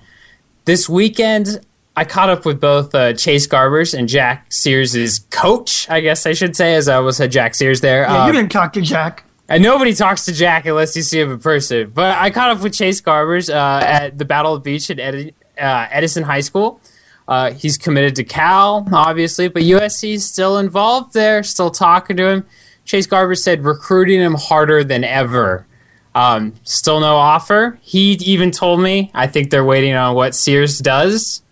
This 0.65 0.89
weekend, 0.89 1.61
I 1.97 2.05
caught 2.05 2.31
up 2.31 2.45
with 2.45 2.61
both 2.61 2.95
uh, 2.95 3.13
Chase 3.13 3.47
Garbers 3.47 3.97
and 3.97 4.09
Jack 4.09 4.53
Sears' 4.53 5.21
coach, 5.31 5.89
I 5.89 6.01
guess 6.01 6.27
I 6.27 6.33
should 6.33 6.57
say, 6.57 6.75
as 6.75 6.89
I 6.89 6.97
almost 6.97 7.19
had 7.19 7.31
Jack 7.31 7.55
Sears 7.55 7.81
there. 7.81 8.03
Yeah, 8.03 8.23
Um, 8.23 8.27
you 8.27 8.33
didn't 8.33 8.51
talk 8.51 8.73
to 8.73 8.81
Jack. 8.81 9.25
And 9.49 9.63
nobody 9.63 9.93
talks 9.93 10.25
to 10.25 10.33
Jack 10.33 10.65
unless 10.67 10.97
you 10.97 11.03
see 11.03 11.21
him 11.21 11.31
in 11.31 11.39
person. 11.39 11.91
But 11.91 12.17
I 12.17 12.31
caught 12.31 12.51
up 12.51 12.63
with 12.63 12.73
Chase 12.73 13.01
Garbers 13.01 13.53
uh, 13.53 13.85
at 13.85 14.17
the 14.17 14.25
Battle 14.25 14.55
of 14.55 14.65
the 14.65 14.71
Beach 14.71 14.91
at 14.91 14.99
Edi- 14.99 15.35
uh, 15.59 15.87
Edison 15.91 16.25
High 16.25 16.41
School. 16.41 16.81
Uh, 17.29 17.53
he's 17.53 17.79
committed 17.79 18.17
to 18.17 18.25
Cal, 18.25 18.87
obviously, 18.93 19.49
but 19.49 19.63
USC 19.63 20.15
is 20.15 20.27
still 20.29 20.59
involved 20.59 21.15
there, 21.15 21.43
still 21.43 21.71
talking 21.71 22.17
to 22.17 22.27
him. 22.29 22.47
Chase 22.85 23.07
Garber 23.07 23.35
said 23.35 23.65
recruiting 23.65 24.21
him 24.21 24.35
harder 24.35 24.85
than 24.85 25.05
ever. 25.05 25.67
Um, 26.15 26.55
still 26.63 27.01
no 27.01 27.17
offer. 27.17 27.79
He 27.83 28.13
even 28.13 28.51
told 28.51 28.81
me, 28.81 29.11
I 29.15 29.27
think 29.27 29.51
they're 29.51 29.65
waiting 29.65 29.95
on 29.95 30.15
what 30.15 30.35
Sears 30.35 30.79
does. 30.79 31.43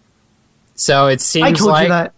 So 0.75 1.09
it 1.09 1.21
seems 1.21 1.45
like. 1.89 2.13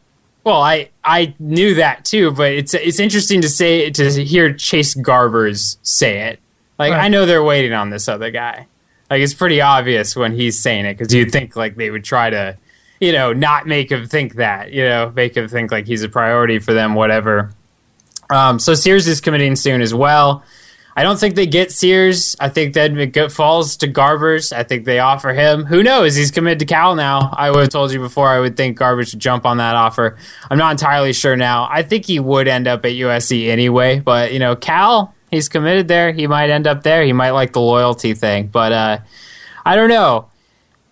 Well, 0.45 0.61
I 0.61 0.91
I 1.03 1.35
knew 1.39 1.75
that 1.77 2.05
too, 2.05 2.31
but 2.31 2.53
it's 2.53 2.75
it's 2.75 3.01
interesting 3.01 3.41
to 3.41 3.49
say 3.49 3.91
to 3.91 4.11
hear 4.25 4.53
Chase 4.53 4.95
Garbers 4.95 5.79
say 5.83 6.29
it. 6.29 6.41
Like 6.79 6.93
Right. 6.93 7.05
I 7.05 7.09
know 7.09 7.25
they're 7.25 7.43
waiting 7.43 7.73
on 7.73 7.91
this 7.91 8.09
other 8.09 8.31
guy. 8.31 8.67
Like 9.11 9.21
it's 9.21 9.35
pretty 9.35 9.61
obvious 9.61 10.15
when 10.15 10.33
he's 10.33 10.59
saying 10.59 10.87
it 10.87 10.99
because 10.99 11.15
you'd 11.15 11.33
think 11.33 11.57
like 11.57 11.77
they 11.77 11.91
would 11.91 12.05
try 12.05 12.31
to, 12.31 12.57
you 13.01 13.13
know, 13.13 13.33
not 13.33 13.67
make 13.67 13.91
him 13.91 14.07
think 14.07 14.35
that. 14.35 14.73
You 14.73 14.85
know, 14.85 15.13
make 15.15 15.37
him 15.37 15.49
think 15.49 15.71
like 15.71 15.87
he's 15.87 16.03
a 16.03 16.09
priority 16.09 16.59
for 16.59 16.75
them, 16.75 16.95
whatever. 16.95 17.53
Um, 18.31 18.59
so 18.59 18.75
Sears 18.75 19.07
is 19.07 19.21
committing 19.21 19.57
soon 19.57 19.83
as 19.83 19.95
well. 19.95 20.43
I 20.97 21.03
don't 21.03 21.19
think 21.19 21.35
they 21.35 21.47
get 21.47 21.73
Sears. 21.73 22.37
I 22.39 22.49
think 22.49 22.75
that 22.75 22.97
it 22.97 23.33
falls 23.33 23.77
to 23.79 23.89
Garbers. 23.89 24.53
I 24.53 24.63
think 24.63 24.85
they 24.85 25.01
offer 25.01 25.33
him. 25.33 25.65
Who 25.65 25.83
knows? 25.83 26.15
He's 26.15 26.31
committed 26.31 26.61
to 26.61 26.67
Cal 26.67 26.95
now. 26.95 27.31
I 27.33 27.51
would 27.51 27.61
have 27.61 27.69
told 27.71 27.93
you 27.93 27.99
before. 27.99 28.29
I 28.29 28.39
would 28.39 28.57
think 28.57 28.79
Garbers 28.79 29.13
would 29.13 29.21
jump 29.21 29.45
on 29.45 29.57
that 29.57 29.75
offer. 29.75 30.17
I'm 30.51 30.59
not 30.59 30.71
entirely 30.71 31.13
sure 31.13 31.37
now. 31.37 31.69
I 31.71 31.83
think 31.83 32.05
he 32.05 32.21
would 32.21 32.47
end 32.47 32.69
up 32.69 32.85
at 32.85 32.93
USC 32.93 33.49
anyway. 33.49 33.99
But 33.99 34.33
you 34.33 34.39
know, 34.39 34.55
Cal, 34.55 35.15
he's 35.31 35.49
committed 35.49 35.89
there. 35.89 36.13
He 36.13 36.29
might 36.29 36.51
end 36.51 36.67
up 36.67 36.85
there. 36.85 37.03
He 37.03 37.13
might 37.13 37.33
like 37.33 37.53
the 37.53 37.61
loyalty 37.61 38.15
thing. 38.15 38.47
But 38.47 38.73
uh, 38.73 38.99
I 39.67 39.75
don't 39.75 39.89
know 39.89 40.29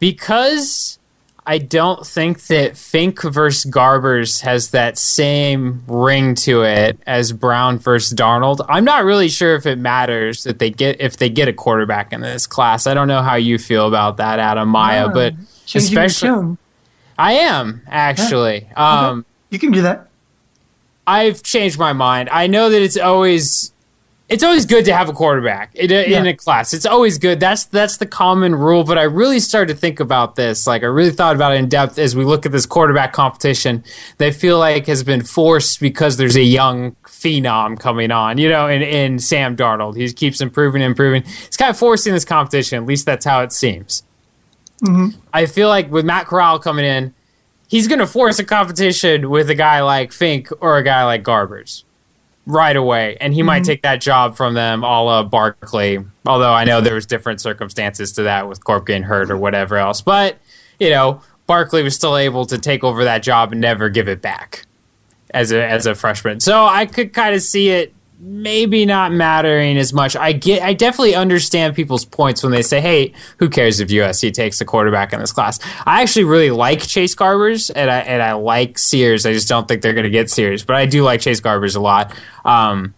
because 0.00 0.98
I 1.44 1.58
don't 1.58 2.06
think 2.06 2.46
that 2.46 2.76
Fink 2.76 3.20
versus 3.22 3.68
Garbers 3.68 4.42
has 4.42 4.70
that 4.70 4.96
same 4.96 5.82
ring 5.88 6.36
to 6.36 6.62
it 6.62 7.00
as 7.04 7.32
Browne 7.32 7.78
versus 7.78 8.16
Darnold. 8.16 8.64
I'm 8.68 8.84
not 8.84 9.04
really 9.04 9.28
sure 9.28 9.56
if 9.56 9.66
it 9.66 9.76
matters 9.78 10.44
that 10.44 10.60
they 10.60 10.70
get 10.70 11.00
if 11.00 11.16
they 11.16 11.28
get 11.28 11.48
a 11.48 11.52
quarterback 11.52 12.12
in 12.12 12.20
this 12.20 12.46
class. 12.46 12.86
I 12.86 12.94
don't 12.94 13.08
know 13.08 13.22
how 13.22 13.34
you 13.34 13.58
feel 13.58 13.88
about 13.88 14.18
that, 14.18 14.38
Adam 14.38 14.68
Maya, 14.68 15.08
but 15.08 15.34
Changing 15.66 15.98
especially. 15.98 16.56
I 17.18 17.32
am 17.34 17.82
actually. 17.88 18.68
Um, 18.76 19.24
You 19.50 19.58
can 19.58 19.72
do 19.72 19.82
that. 19.82 20.08
I've 21.06 21.42
changed 21.42 21.78
my 21.78 21.92
mind. 21.92 22.28
I 22.30 22.46
know 22.46 22.70
that 22.70 22.80
it's 22.80 22.96
always 22.96 23.72
it's 24.32 24.42
always 24.42 24.64
good 24.64 24.86
to 24.86 24.94
have 24.94 25.10
a 25.10 25.12
quarterback 25.12 25.74
in 25.74 25.92
a, 25.92 26.04
in 26.04 26.26
a 26.26 26.34
class. 26.34 26.72
It's 26.72 26.86
always 26.86 27.18
good. 27.18 27.38
That's 27.38 27.66
that's 27.66 27.98
the 27.98 28.06
common 28.06 28.54
rule. 28.54 28.82
But 28.82 28.96
I 28.96 29.02
really 29.02 29.40
started 29.40 29.74
to 29.74 29.78
think 29.78 30.00
about 30.00 30.36
this. 30.36 30.66
Like 30.66 30.82
I 30.82 30.86
really 30.86 31.10
thought 31.10 31.36
about 31.36 31.52
it 31.52 31.56
in 31.56 31.68
depth 31.68 31.98
as 31.98 32.16
we 32.16 32.24
look 32.24 32.46
at 32.46 32.52
this 32.52 32.64
quarterback 32.64 33.12
competition. 33.12 33.84
They 34.16 34.32
feel 34.32 34.58
like 34.58 34.86
has 34.86 35.04
been 35.04 35.22
forced 35.22 35.80
because 35.80 36.16
there's 36.16 36.36
a 36.36 36.42
young 36.42 36.92
phenom 37.04 37.78
coming 37.78 38.10
on. 38.10 38.38
You 38.38 38.48
know, 38.48 38.68
in 38.68 38.80
in 38.80 39.18
Sam 39.18 39.54
Darnold, 39.54 39.96
he 39.96 40.10
keeps 40.12 40.40
improving, 40.40 40.80
and 40.80 40.90
improving. 40.90 41.24
It's 41.44 41.58
kind 41.58 41.70
of 41.70 41.78
forcing 41.78 42.14
this 42.14 42.24
competition. 42.24 42.78
At 42.78 42.86
least 42.86 43.04
that's 43.04 43.26
how 43.26 43.42
it 43.42 43.52
seems. 43.52 44.02
Mm-hmm. 44.82 45.20
I 45.32 45.44
feel 45.44 45.68
like 45.68 45.90
with 45.90 46.06
Matt 46.06 46.26
Corral 46.26 46.58
coming 46.58 46.86
in, 46.86 47.14
he's 47.68 47.86
going 47.86 47.98
to 47.98 48.06
force 48.06 48.38
a 48.38 48.44
competition 48.44 49.28
with 49.28 49.50
a 49.50 49.54
guy 49.54 49.82
like 49.82 50.10
Fink 50.10 50.48
or 50.60 50.78
a 50.78 50.82
guy 50.82 51.04
like 51.04 51.22
Garbers 51.22 51.84
right 52.46 52.76
away, 52.76 53.16
and 53.20 53.32
he 53.32 53.42
might 53.42 53.62
mm-hmm. 53.62 53.66
take 53.66 53.82
that 53.82 54.00
job 54.00 54.36
from 54.36 54.54
them, 54.54 54.82
a 54.82 55.02
la 55.02 55.22
Barkley. 55.22 55.98
Although 56.26 56.52
I 56.52 56.64
know 56.64 56.80
there 56.80 56.94
was 56.94 57.06
different 57.06 57.40
circumstances 57.40 58.12
to 58.12 58.24
that 58.24 58.48
with 58.48 58.64
Corp 58.64 58.86
getting 58.86 59.04
hurt 59.04 59.30
or 59.30 59.36
whatever 59.36 59.76
else, 59.76 60.00
but 60.00 60.38
you 60.78 60.90
know, 60.90 61.20
Barkley 61.46 61.82
was 61.82 61.94
still 61.94 62.16
able 62.16 62.46
to 62.46 62.58
take 62.58 62.84
over 62.84 63.04
that 63.04 63.22
job 63.22 63.52
and 63.52 63.60
never 63.60 63.88
give 63.88 64.08
it 64.08 64.22
back 64.22 64.64
as 65.30 65.52
a 65.52 65.64
as 65.64 65.86
a 65.86 65.94
freshman. 65.94 66.40
So 66.40 66.64
I 66.64 66.86
could 66.86 67.12
kind 67.12 67.34
of 67.34 67.42
see 67.42 67.70
it 67.70 67.92
maybe 68.22 68.86
not 68.86 69.12
mattering 69.12 69.76
as 69.76 69.92
much. 69.92 70.14
I 70.14 70.32
get 70.32 70.62
I 70.62 70.72
definitely 70.72 71.14
understand 71.16 71.74
people's 71.74 72.04
points 72.04 72.42
when 72.42 72.52
they 72.52 72.62
say, 72.62 72.80
"Hey, 72.80 73.12
who 73.38 73.48
cares 73.48 73.80
if 73.80 73.88
USC 73.88 74.32
takes 74.32 74.60
a 74.60 74.64
quarterback 74.64 75.12
in 75.12 75.18
this 75.18 75.32
class?" 75.32 75.58
I 75.86 76.02
actually 76.02 76.24
really 76.24 76.50
like 76.50 76.86
Chase 76.86 77.14
Garbers 77.16 77.70
and 77.74 77.90
I 77.90 77.98
and 77.98 78.22
I 78.22 78.34
like 78.34 78.78
Sears. 78.78 79.26
I 79.26 79.32
just 79.32 79.48
don't 79.48 79.66
think 79.66 79.82
they're 79.82 79.92
going 79.92 80.04
to 80.04 80.10
get 80.10 80.30
Sears, 80.30 80.64
but 80.64 80.76
I 80.76 80.86
do 80.86 81.02
like 81.02 81.20
Chase 81.20 81.40
Garbers 81.40 81.74
a 81.74 81.80
lot. 81.80 82.14
Um, 82.44 82.94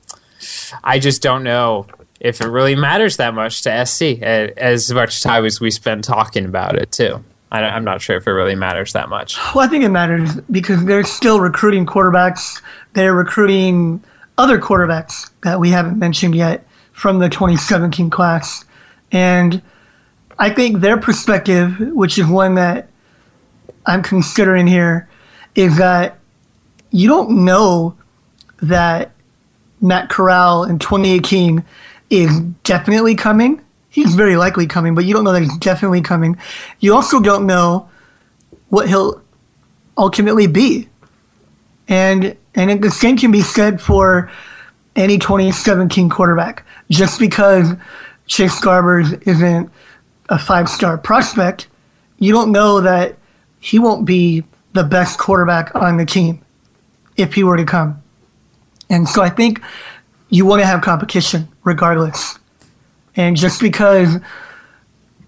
I 0.82 0.98
just 0.98 1.22
don't 1.22 1.42
know 1.42 1.86
if 2.20 2.40
it 2.40 2.48
really 2.48 2.76
matters 2.76 3.16
that 3.16 3.34
much 3.34 3.62
to 3.62 3.86
SC 3.86 4.22
as 4.22 4.92
much 4.92 5.22
time 5.22 5.44
as 5.46 5.60
we 5.60 5.70
spend 5.70 6.04
talking 6.04 6.44
about 6.44 6.76
it 6.76 6.92
too. 6.92 7.24
I, 7.50 7.62
I'm 7.62 7.84
not 7.84 8.02
sure 8.02 8.16
if 8.16 8.26
it 8.26 8.32
really 8.32 8.56
matters 8.56 8.92
that 8.92 9.08
much. 9.08 9.38
Well, 9.54 9.64
I 9.64 9.68
think 9.68 9.84
it 9.84 9.90
matters 9.90 10.34
because 10.50 10.84
they're 10.84 11.04
still 11.04 11.40
recruiting 11.40 11.86
quarterbacks. 11.86 12.60
They're 12.94 13.14
recruiting 13.14 14.02
other 14.36 14.58
quarterbacks 14.58 15.30
that 15.42 15.60
we 15.60 15.70
haven't 15.70 15.98
mentioned 15.98 16.34
yet 16.34 16.66
from 16.92 17.18
the 17.18 17.28
2017 17.28 18.10
class. 18.10 18.64
And 19.12 19.62
I 20.38 20.50
think 20.50 20.80
their 20.80 20.96
perspective, 20.96 21.78
which 21.78 22.18
is 22.18 22.26
one 22.26 22.54
that 22.56 22.88
I'm 23.86 24.02
considering 24.02 24.66
here, 24.66 25.08
is 25.54 25.76
that 25.78 26.18
you 26.90 27.08
don't 27.08 27.44
know 27.44 27.96
that 28.62 29.12
Matt 29.80 30.08
Corral 30.08 30.64
in 30.64 30.78
2018 30.78 31.64
is 32.10 32.40
definitely 32.64 33.14
coming. 33.14 33.60
He's 33.90 34.14
very 34.14 34.36
likely 34.36 34.66
coming, 34.66 34.94
but 34.94 35.04
you 35.04 35.14
don't 35.14 35.24
know 35.24 35.32
that 35.32 35.42
he's 35.42 35.56
definitely 35.58 36.00
coming. 36.00 36.36
You 36.80 36.94
also 36.94 37.20
don't 37.20 37.46
know 37.46 37.88
what 38.70 38.88
he'll 38.88 39.22
ultimately 39.96 40.46
be. 40.46 40.88
And 41.88 42.36
and 42.54 42.82
the 42.82 42.90
same 42.90 43.16
can 43.16 43.30
be 43.30 43.42
said 43.42 43.80
for 43.80 44.30
any 44.96 45.18
2017 45.18 46.08
quarterback. 46.08 46.64
Just 46.90 47.18
because 47.18 47.72
Chase 48.26 48.60
Garbers 48.60 49.26
isn't 49.26 49.70
a 50.28 50.38
five 50.38 50.68
star 50.68 50.96
prospect, 50.96 51.68
you 52.18 52.32
don't 52.32 52.52
know 52.52 52.80
that 52.80 53.16
he 53.60 53.78
won't 53.78 54.04
be 54.04 54.44
the 54.72 54.84
best 54.84 55.18
quarterback 55.18 55.74
on 55.74 55.96
the 55.96 56.06
team 56.06 56.40
if 57.16 57.34
he 57.34 57.44
were 57.44 57.56
to 57.56 57.64
come. 57.64 58.00
And 58.90 59.08
so 59.08 59.22
I 59.22 59.30
think 59.30 59.60
you 60.28 60.44
want 60.44 60.60
to 60.60 60.66
have 60.66 60.82
competition 60.82 61.48
regardless. 61.64 62.38
And 63.16 63.36
just 63.36 63.60
because 63.60 64.18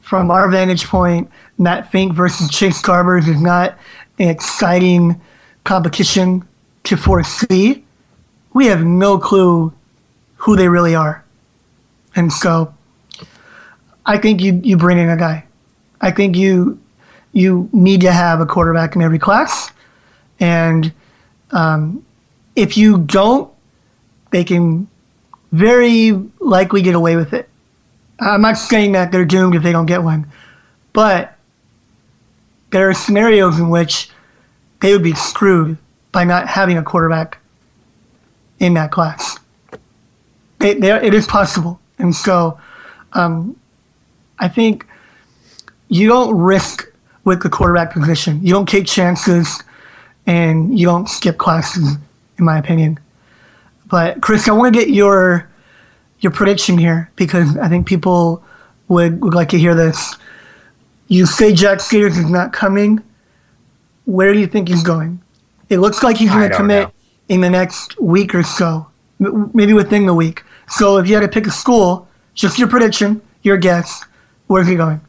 from 0.01 0.31
our 0.31 0.51
vantage 0.51 0.87
point, 0.87 1.31
Matt 1.59 1.91
Fink 1.91 2.13
versus 2.13 2.51
Chase 2.51 2.83
Garbers 2.83 3.29
is 3.29 3.41
not 3.41 3.79
an 4.19 4.29
exciting 4.29 5.21
competition 5.67 6.47
to 6.85 6.97
foresee. 6.97 7.85
We 8.55 8.67
have 8.67 8.85
no 8.85 9.19
clue 9.19 9.73
who 10.37 10.57
they 10.57 10.69
really 10.69 10.95
are. 10.95 11.23
And 12.15 12.33
so 12.33 12.73
I 14.07 14.17
think 14.17 14.41
you, 14.41 14.61
you 14.65 14.79
bring 14.79 14.99
in 14.99 15.11
a 15.11 15.17
guy. 15.17 15.45
I 16.01 16.11
think 16.11 16.37
you 16.37 16.79
you 17.33 17.69
need 17.73 18.01
to 18.01 18.11
have 18.11 18.41
a 18.41 18.47
quarterback 18.47 18.97
in 18.97 19.03
every 19.03 19.19
class. 19.19 19.71
And 20.41 20.91
um, 21.51 22.03
if 22.55 22.79
you 22.79 22.97
don't, 22.97 23.53
they 24.31 24.43
can 24.43 24.89
very 25.53 26.13
likely 26.41 26.81
get 26.81 26.95
away 26.95 27.15
with 27.17 27.35
it. 27.35 27.51
I'm 28.21 28.41
not 28.41 28.57
saying 28.57 28.93
that 28.93 29.13
they're 29.13 29.27
doomed 29.27 29.55
if 29.55 29.63
they 29.63 29.73
don't 29.73 29.85
get 29.85 30.03
one, 30.03 30.33
but 30.95 31.37
there 32.71 32.89
are 32.89 32.95
scenarios 32.95 33.59
in 33.59 33.69
which 33.69 34.09
they 34.81 34.93
would 34.93 35.03
be 35.03 35.15
screwed 35.15 35.77
by 36.13 36.25
not 36.25 36.47
having 36.47 36.79
a 36.79 36.83
quarterback 36.83 37.39
in 38.59 38.75
that 38.75 38.91
class. 38.91 39.39
It, 40.61 40.81
there- 40.81 41.03
it 41.03 41.15
is 41.15 41.27
possible, 41.27 41.79
and 41.99 42.15
so 42.15 42.59
um, 43.13 43.57
I 44.39 44.49
think 44.49 44.87
you 45.89 46.09
don't 46.09 46.37
risk 46.37 46.87
with 47.25 47.43
the 47.43 47.49
quarterback 47.51 47.93
position. 47.93 48.41
You 48.43 48.53
don't 48.53 48.69
take 48.69 48.87
chances, 48.87 49.63
and 50.27 50.79
you 50.79 50.87
don't 50.87 51.09
skip 51.09 51.39
classes, 51.39 51.97
in 52.39 52.45
my 52.45 52.59
opinion. 52.59 52.99
But 53.89 54.21
Chris, 54.21 54.49
I 54.49 54.53
want 54.53 54.75
to 54.75 54.81
get 54.81 54.91
your 54.91 55.49
your 56.21 56.33
prediction 56.33 56.79
here 56.79 57.11
because 57.17 57.57
I 57.59 57.69
think 57.69 57.87
people 57.87 58.43
would, 58.89 59.21
would 59.23 59.35
like 59.35 59.51
to 59.51 59.59
hear 59.59 59.75
this. 59.75 60.17
You 61.09 61.27
say 61.27 61.53
Jack 61.53 61.81
Sears 61.81 62.17
is 62.17 62.31
not 62.31 62.53
coming. 62.55 63.03
Where 64.07 64.33
do 64.33 64.41
you 64.41 64.47
think 64.47 64.69
he's 64.69 64.83
going? 64.83 65.21
It 65.69 65.79
looks 65.79 66.03
like 66.03 66.17
he's 66.17 66.31
going 66.31 66.49
to 66.49 66.57
commit 66.57 66.89
know. 66.89 66.93
in 67.29 67.41
the 67.41 67.51
next 67.51 68.01
week 68.01 68.35
or 68.35 68.43
so, 68.43 68.87
maybe 69.19 69.73
within 69.73 70.07
the 70.07 70.15
week. 70.15 70.43
So 70.69 70.97
if 70.97 71.09
you 71.09 71.15
had 71.15 71.21
to 71.21 71.29
pick 71.29 71.47
a 71.47 71.51
school, 71.51 72.09
just 72.35 72.59
your 72.59 72.69
prediction, 72.69 73.21
your 73.43 73.57
guess, 73.57 74.05
where's 74.47 74.67
he 74.67 74.77
going? 74.77 75.01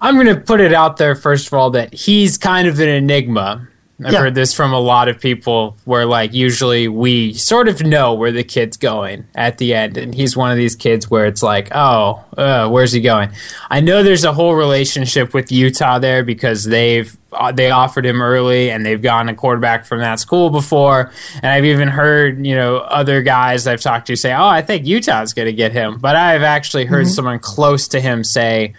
I'm 0.00 0.14
going 0.14 0.26
to 0.26 0.40
put 0.40 0.60
it 0.60 0.72
out 0.72 0.96
there 0.96 1.14
first 1.14 1.46
of 1.46 1.54
all 1.54 1.70
that 1.70 1.92
he's 1.92 2.38
kind 2.38 2.66
of 2.66 2.78
an 2.80 2.88
enigma. 2.88 3.68
I've 4.04 4.12
Yeah. 4.14 4.20
heard 4.20 4.34
this 4.34 4.54
from 4.54 4.72
a 4.72 4.78
lot 4.80 5.08
of 5.08 5.20
people 5.20 5.76
where 5.84 6.06
like 6.06 6.32
usually 6.32 6.88
we 6.88 7.34
sort 7.34 7.68
of 7.68 7.82
know 7.82 8.14
where 8.14 8.32
the 8.32 8.42
kid's 8.44 8.76
going 8.78 9.24
at 9.34 9.58
the 9.58 9.74
end 9.74 9.96
and 9.98 10.14
he's 10.14 10.36
one 10.36 10.50
of 10.50 10.56
these 10.56 10.74
kids 10.74 11.10
where 11.10 11.26
it's 11.26 11.42
like, 11.42 11.68
"Oh, 11.74 12.24
uh, 12.38 12.68
where's 12.68 12.92
he 12.92 13.00
going?" 13.00 13.30
I 13.70 13.80
know 13.80 14.02
there's 14.02 14.24
a 14.24 14.32
whole 14.32 14.54
relationship 14.54 15.34
with 15.34 15.52
Utah 15.52 15.98
there 15.98 16.24
because 16.24 16.64
they've 16.64 17.14
uh, 17.32 17.52
they 17.52 17.70
offered 17.70 18.04
him 18.06 18.20
early 18.22 18.70
and 18.70 18.84
they've 18.84 19.02
gotten 19.02 19.28
a 19.28 19.34
quarterback 19.34 19.84
from 19.86 20.00
that 20.00 20.18
school 20.18 20.50
before 20.50 21.12
and 21.42 21.46
I've 21.52 21.64
even 21.64 21.86
heard, 21.88 22.44
you 22.44 22.56
know, 22.56 22.78
other 22.78 23.22
guys 23.22 23.66
I've 23.66 23.80
talked 23.82 24.06
to 24.08 24.16
say, 24.16 24.32
"Oh, 24.32 24.46
I 24.48 24.62
think 24.62 24.86
Utah's 24.86 25.32
going 25.34 25.46
to 25.46 25.52
get 25.52 25.72
him." 25.72 25.98
But 26.00 26.16
I've 26.16 26.42
actually 26.42 26.86
heard 26.86 27.06
someone 27.06 27.38
close 27.38 27.86
to 27.88 28.00
him 28.00 28.24
say 28.24 28.72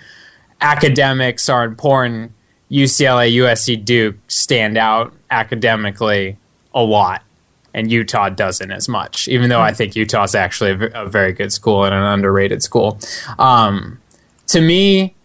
academics 0.59 1.49
are 1.49 1.63
important. 1.63 2.31
UCLA, 2.71 3.33
USC, 3.35 3.83
Duke 3.83 4.15
stand 4.27 4.77
out 4.77 5.13
academically 5.29 6.37
a 6.73 6.81
lot, 6.81 7.21
and 7.73 7.91
Utah 7.91 8.29
doesn't 8.29 8.71
as 8.71 8.87
much. 8.87 9.27
Even 9.27 9.49
though 9.49 9.61
I 9.61 9.73
think 9.73 9.95
Utah's 9.95 10.35
actually 10.35 10.71
a, 10.71 11.03
a 11.03 11.05
very 11.05 11.33
good 11.33 11.51
school 11.51 11.83
and 11.83 11.93
an 11.93 12.03
underrated 12.03 12.63
school. 12.63 12.97
Um, 13.37 13.99
to 14.47 14.61
me, 14.61 15.15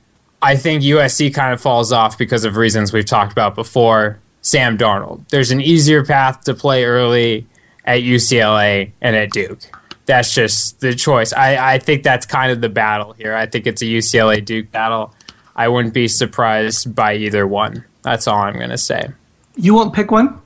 I 0.43 0.57
think 0.57 0.83
USC 0.83 1.33
kind 1.33 1.53
of 1.53 1.61
falls 1.61 1.93
off 1.93 2.19
because 2.19 2.45
of 2.45 2.57
reasons 2.57 2.93
we've 2.93 3.07
talked 3.07 3.33
about 3.33 3.55
before. 3.55 4.19
Sam 4.43 4.79
Darnold. 4.79 5.29
There's 5.31 5.51
an 5.51 5.61
easier 5.61 6.05
path 6.05 6.43
to 6.43 6.55
play 6.55 6.85
early 6.85 7.49
at 7.85 8.03
UCLA 8.03 8.93
and 9.01 9.17
at 9.17 9.33
Duke. 9.33 9.59
That's 10.05 10.33
just 10.33 10.79
the 10.79 10.95
choice. 10.95 11.33
I, 11.33 11.75
I 11.75 11.79
think 11.81 12.05
that's 12.05 12.27
kind 12.27 12.53
of 12.53 12.61
the 12.61 12.69
battle 12.69 13.13
here. 13.15 13.35
I 13.35 13.47
think 13.47 13.67
it's 13.67 13.83
a 13.83 13.87
UCLA 13.87 14.45
Duke 14.45 14.71
battle. 14.71 15.13
I 15.57 15.69
wouldn't 15.69 15.95
be 15.95 16.07
surprised 16.07 16.95
by 16.95 17.15
either 17.15 17.47
one. 17.47 17.85
That's 18.03 18.29
all 18.29 18.39
I'm 18.39 18.55
going 18.55 18.71
to 18.71 18.79
say. 18.79 19.09
You 19.57 19.75
won't 19.75 19.95
pick 19.95 20.11
one? 20.11 20.41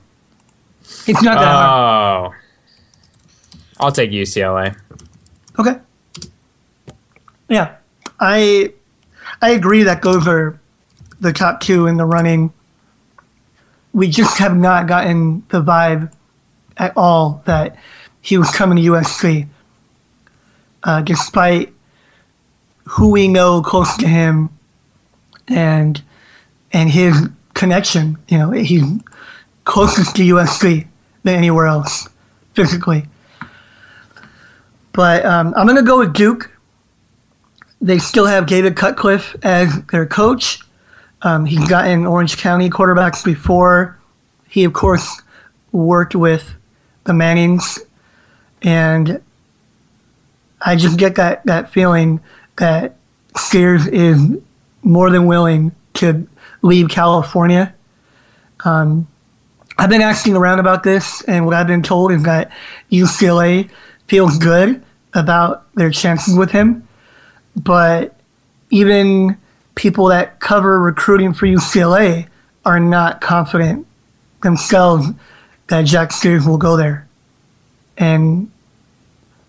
It's 1.05 1.21
not 1.21 1.35
that 1.35 1.53
hard. 1.53 2.33
Oh. 2.33 2.35
I'll 3.79 3.91
take 3.91 4.11
UCLA. 4.11 4.75
Okay. 5.59 5.75
Yeah, 7.49 7.75
I 8.19 8.73
I 9.41 9.49
agree 9.49 9.83
that 9.83 10.01
those 10.01 10.27
are 10.27 10.59
the 11.19 11.33
top 11.33 11.59
two 11.59 11.87
in 11.87 11.97
the 11.97 12.05
running. 12.05 12.53
We 13.93 14.07
just 14.07 14.37
have 14.37 14.55
not 14.55 14.87
gotten 14.87 15.43
the 15.49 15.61
vibe 15.61 16.13
at 16.77 16.93
all 16.95 17.41
that 17.45 17.75
he 18.21 18.37
was 18.37 18.49
coming 18.51 18.77
to 18.77 18.91
USC, 18.91 19.47
uh, 20.83 21.01
despite 21.01 21.73
who 22.85 23.09
we 23.09 23.27
know 23.27 23.61
close 23.61 23.97
to 23.97 24.07
him 24.07 24.49
and 25.51 26.01
and 26.73 26.89
his 26.89 27.29
connection. 27.53 28.17
You 28.27 28.37
know, 28.37 28.51
he's 28.51 28.83
closest 29.65 30.15
to 30.15 30.23
USC 30.23 30.87
than 31.23 31.35
anywhere 31.35 31.67
else 31.67 32.07
physically. 32.53 33.05
But 34.93 35.25
um, 35.25 35.53
I'm 35.55 35.65
going 35.65 35.77
to 35.77 35.83
go 35.83 35.99
with 35.99 36.13
Duke. 36.13 36.51
They 37.79 37.97
still 37.97 38.25
have 38.25 38.45
David 38.45 38.75
Cutcliffe 38.75 39.35
as 39.43 39.83
their 39.85 40.05
coach. 40.05 40.59
Um, 41.23 41.45
he's 41.45 41.67
gotten 41.67 42.05
Orange 42.05 42.37
County 42.37 42.69
quarterbacks 42.69 43.23
before. 43.23 43.97
He, 44.49 44.63
of 44.63 44.73
course, 44.73 45.21
worked 45.71 46.15
with 46.15 46.53
the 47.05 47.13
Mannings. 47.13 47.79
And 48.61 49.21
I 50.61 50.75
just 50.75 50.97
get 50.99 51.15
that, 51.15 51.45
that 51.45 51.71
feeling 51.71 52.19
that 52.57 52.95
Sears 53.37 53.87
is 53.87 54.37
more 54.83 55.09
than 55.09 55.25
willing 55.25 55.71
to 55.95 56.27
leave 56.61 56.89
California. 56.89 57.73
Um, 58.63 59.07
I've 59.77 59.89
been 59.89 60.01
asking 60.01 60.35
around 60.35 60.59
about 60.59 60.83
this, 60.83 61.21
and 61.23 61.45
what 61.45 61.55
I've 61.55 61.67
been 61.67 61.83
told 61.83 62.11
is 62.11 62.23
that 62.23 62.51
UCLA 62.91 63.69
feels 64.07 64.37
good 64.37 64.83
about 65.13 65.73
their 65.75 65.89
chances 65.89 66.37
with 66.37 66.51
him. 66.51 66.87
But 67.55 68.15
even 68.69 69.37
people 69.75 70.05
that 70.07 70.39
cover 70.39 70.79
recruiting 70.79 71.33
for 71.33 71.45
UCLA 71.45 72.27
are 72.65 72.79
not 72.79 73.21
confident 73.21 73.87
themselves 74.43 75.07
that 75.67 75.85
Jack 75.85 76.11
Sears 76.11 76.45
will 76.45 76.57
go 76.57 76.77
there. 76.77 77.07
And 77.97 78.51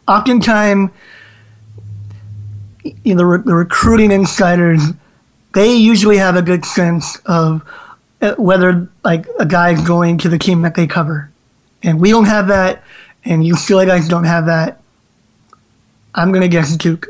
oftentimes, 0.07 0.91
you 2.85 3.15
know, 3.15 3.37
the, 3.37 3.43
the 3.45 3.55
recruiting 3.55 4.13
insiders, 4.13 4.83
they 5.55 5.75
usually 5.75 6.17
have 6.17 6.37
a 6.37 6.43
good 6.43 6.65
sense 6.65 7.17
of 7.27 7.63
uh, 8.21 8.35
whether 8.37 8.89
like 9.05 9.27
a 9.39 9.47
guy's 9.47 9.81
going 9.87 10.19
to 10.19 10.29
the 10.29 10.39
team 10.39 10.63
that 10.63 10.75
they 10.75 10.87
cover. 10.87 11.31
And 11.83 12.01
we 12.01 12.11
don't 12.11 12.27
have 12.27 12.49
that, 12.49 12.83
and 13.25 13.45
you 13.45 13.57
feel 13.57 13.77
like 13.77 13.89
guys 13.89 14.09
don't 14.09 14.25
have 14.25 14.47
that. 14.47 14.81
I'm 16.15 16.31
to 16.43 16.49
guess 16.49 16.77
Duke. 16.77 17.09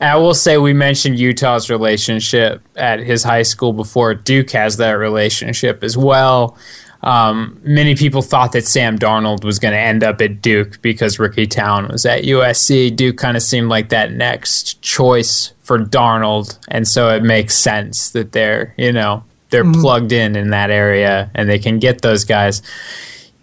I 0.00 0.16
will 0.16 0.32
say 0.32 0.56
we 0.56 0.72
mentioned 0.72 1.18
Utah's 1.18 1.68
relationship 1.68 2.62
at 2.74 3.00
his 3.00 3.22
high 3.22 3.42
school 3.42 3.74
before. 3.74 4.14
Duke 4.14 4.50
has 4.52 4.78
that 4.78 4.92
relationship 4.92 5.84
as 5.84 5.96
well. 5.96 6.56
Um, 7.02 7.60
many 7.62 7.94
people 7.94 8.20
thought 8.20 8.52
that 8.52 8.66
Sam 8.66 8.98
Darnold 8.98 9.42
was 9.42 9.58
going 9.58 9.72
to 9.72 9.80
end 9.80 10.04
up 10.04 10.20
at 10.20 10.42
Duke 10.42 10.82
because 10.82 11.18
Ricky 11.18 11.46
Town 11.46 11.88
was 11.88 12.04
at 12.04 12.24
USC. 12.24 12.94
Duke 12.94 13.16
kind 13.16 13.36
of 13.36 13.42
seemed 13.42 13.68
like 13.68 13.88
that 13.88 14.12
next 14.12 14.82
choice 14.82 15.52
for 15.60 15.78
Darnold, 15.78 16.58
and 16.68 16.86
so 16.86 17.08
it 17.08 17.22
makes 17.22 17.56
sense 17.56 18.10
that 18.10 18.32
they're 18.32 18.74
you 18.76 18.92
know 18.92 19.24
they're 19.48 19.64
mm-hmm. 19.64 19.80
plugged 19.80 20.12
in 20.12 20.36
in 20.36 20.50
that 20.50 20.70
area 20.70 21.30
and 21.34 21.48
they 21.48 21.58
can 21.58 21.78
get 21.78 22.02
those 22.02 22.24
guys. 22.24 22.62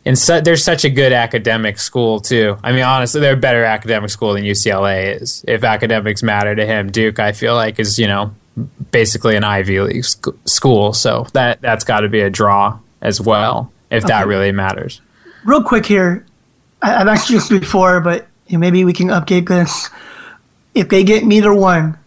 And 0.05 0.17
so, 0.17 0.39
they're 0.39 0.55
such 0.55 0.85
a 0.85 0.89
good 0.89 1.11
academic 1.11 1.77
school 1.79 2.21
too. 2.21 2.57
I 2.63 2.71
mean, 2.71 2.83
honestly, 2.83 3.19
they're 3.19 3.33
a 3.33 3.37
better 3.37 3.65
academic 3.65 4.09
school 4.09 4.33
than 4.33 4.43
UCLA 4.43 5.21
is. 5.21 5.43
If 5.45 5.65
academics 5.65 6.23
matter 6.23 6.55
to 6.55 6.65
him, 6.65 6.91
Duke, 6.91 7.19
I 7.19 7.33
feel 7.33 7.55
like, 7.55 7.77
is 7.77 7.99
you 7.99 8.07
know 8.07 8.33
basically 8.91 9.35
an 9.35 9.43
Ivy 9.43 9.81
League 9.81 10.05
sc- 10.05 10.27
school. 10.45 10.93
So 10.93 11.27
that 11.33 11.59
that's 11.61 11.83
got 11.83 12.01
to 12.01 12.09
be 12.09 12.21
a 12.21 12.29
draw 12.29 12.79
as 13.01 13.21
well, 13.21 13.71
if 13.89 14.03
okay. 14.03 14.13
that 14.13 14.27
really 14.27 14.51
matters. 14.51 15.01
Real 15.45 15.63
quick 15.63 15.85
here, 15.85 16.25
I, 16.81 16.91
have 16.91 17.07
asked 17.07 17.29
you 17.29 17.37
this 17.37 17.49
before, 17.49 18.01
but 18.01 18.27
maybe 18.49 18.83
we 18.83 18.93
can 18.93 19.07
update 19.07 19.47
this. 19.47 19.89
If 20.75 20.89
they 20.89 21.03
get 21.03 21.25
neither 21.25 21.53
one, 21.53 21.97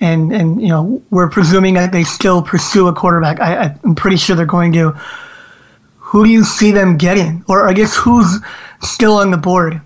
and 0.00 0.32
and 0.32 0.60
you 0.60 0.68
know 0.68 1.02
we're 1.10 1.30
presuming 1.30 1.74
that 1.74 1.92
they 1.92 2.04
still 2.04 2.42
pursue 2.42 2.88
a 2.88 2.92
quarterback, 2.92 3.40
I, 3.40 3.76
I'm 3.84 3.94
pretty 3.94 4.16
sure 4.16 4.34
they're 4.34 4.46
going 4.46 4.72
to. 4.72 4.90
Who 5.98 6.24
do 6.24 6.30
you 6.30 6.44
see 6.44 6.70
them 6.70 6.96
getting, 6.96 7.44
or 7.48 7.68
I 7.68 7.72
guess 7.72 7.96
who's 7.96 8.38
still 8.82 9.14
on 9.14 9.30
the 9.30 9.36
board? 9.36 9.80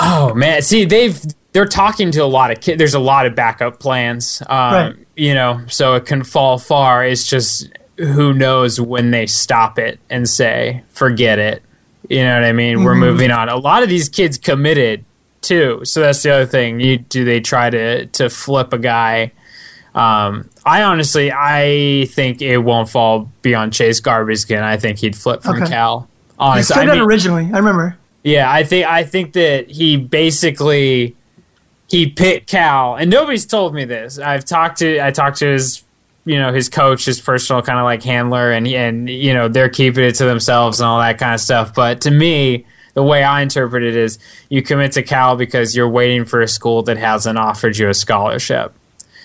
Oh 0.00 0.34
man, 0.34 0.62
see 0.62 0.84
they've 0.84 1.20
they're 1.52 1.66
talking 1.66 2.10
to 2.12 2.20
a 2.20 2.26
lot 2.26 2.50
of 2.50 2.60
kids. 2.60 2.78
There's 2.78 2.94
a 2.94 3.00
lot 3.00 3.26
of 3.26 3.34
backup 3.34 3.80
plans. 3.80 4.42
Um, 4.42 4.72
right. 4.72 4.96
You 5.16 5.34
know, 5.34 5.62
so 5.68 5.94
it 5.94 6.06
can 6.06 6.22
fall 6.22 6.58
far. 6.58 7.04
It's 7.04 7.26
just 7.26 7.68
who 7.98 8.32
knows 8.32 8.80
when 8.80 9.10
they 9.10 9.26
stop 9.26 9.78
it 9.78 9.98
and 10.08 10.28
say, 10.28 10.82
forget 10.88 11.38
it. 11.38 11.62
You 12.08 12.22
know 12.22 12.34
what 12.34 12.44
I 12.44 12.52
mean? 12.52 12.76
Mm-hmm. 12.76 12.84
We're 12.84 12.94
moving 12.94 13.30
on. 13.30 13.48
A 13.48 13.56
lot 13.56 13.82
of 13.82 13.88
these 13.88 14.08
kids 14.08 14.38
committed 14.38 15.04
too. 15.40 15.84
So 15.84 16.00
that's 16.00 16.22
the 16.22 16.30
other 16.30 16.46
thing. 16.46 16.80
You, 16.80 16.98
do 16.98 17.24
they 17.24 17.40
try 17.40 17.70
to, 17.70 18.06
to 18.06 18.30
flip 18.30 18.72
a 18.72 18.78
guy? 18.78 19.32
Um, 19.94 20.48
I 20.64 20.82
honestly, 20.84 21.32
I 21.32 22.06
think 22.10 22.40
it 22.40 22.58
won't 22.58 22.88
fall 22.88 23.30
beyond 23.42 23.72
Chase 23.72 24.00
Garbers 24.00 24.44
again. 24.44 24.62
I 24.62 24.76
think 24.76 24.98
he'd 24.98 25.16
flip 25.16 25.42
from 25.42 25.62
okay. 25.62 25.70
Cal. 25.70 26.08
Honestly, 26.38 26.74
I 26.74 26.76
said 26.76 26.88
I 26.88 26.92
mean, 26.92 27.00
that 27.00 27.04
originally. 27.04 27.44
I 27.46 27.56
remember. 27.56 27.98
Yeah, 28.22 28.50
I 28.50 28.62
think 28.62 28.86
I 28.86 29.02
think 29.04 29.32
that 29.32 29.70
he 29.70 29.96
basically 29.96 31.16
he 31.88 32.08
picked 32.08 32.48
Cal, 32.48 32.94
and 32.94 33.10
nobody's 33.10 33.46
told 33.46 33.74
me 33.74 33.84
this. 33.84 34.18
I've 34.18 34.44
talked 34.44 34.78
to 34.78 35.00
I 35.00 35.10
talked 35.10 35.38
to 35.38 35.46
his 35.46 35.82
you 36.28 36.38
know 36.38 36.52
his 36.52 36.68
coach, 36.68 37.06
his 37.06 37.20
personal 37.20 37.62
kind 37.62 37.78
of 37.78 37.84
like 37.84 38.02
handler, 38.02 38.52
and 38.52 38.68
and 38.68 39.08
you 39.08 39.32
know 39.32 39.48
they're 39.48 39.68
keeping 39.68 40.04
it 40.04 40.14
to 40.16 40.24
themselves 40.24 40.78
and 40.78 40.86
all 40.86 41.00
that 41.00 41.18
kind 41.18 41.34
of 41.34 41.40
stuff. 41.40 41.74
But 41.74 42.02
to 42.02 42.10
me, 42.10 42.66
the 42.94 43.02
way 43.02 43.22
I 43.24 43.40
interpret 43.42 43.82
it 43.82 43.96
is 43.96 44.18
you 44.48 44.60
commit 44.60 44.92
to 44.92 45.02
Cal 45.02 45.36
because 45.36 45.74
you're 45.74 45.88
waiting 45.88 46.24
for 46.24 46.40
a 46.42 46.48
school 46.48 46.82
that 46.82 46.98
hasn't 46.98 47.38
offered 47.38 47.78
you 47.78 47.88
a 47.88 47.94
scholarship. 47.94 48.74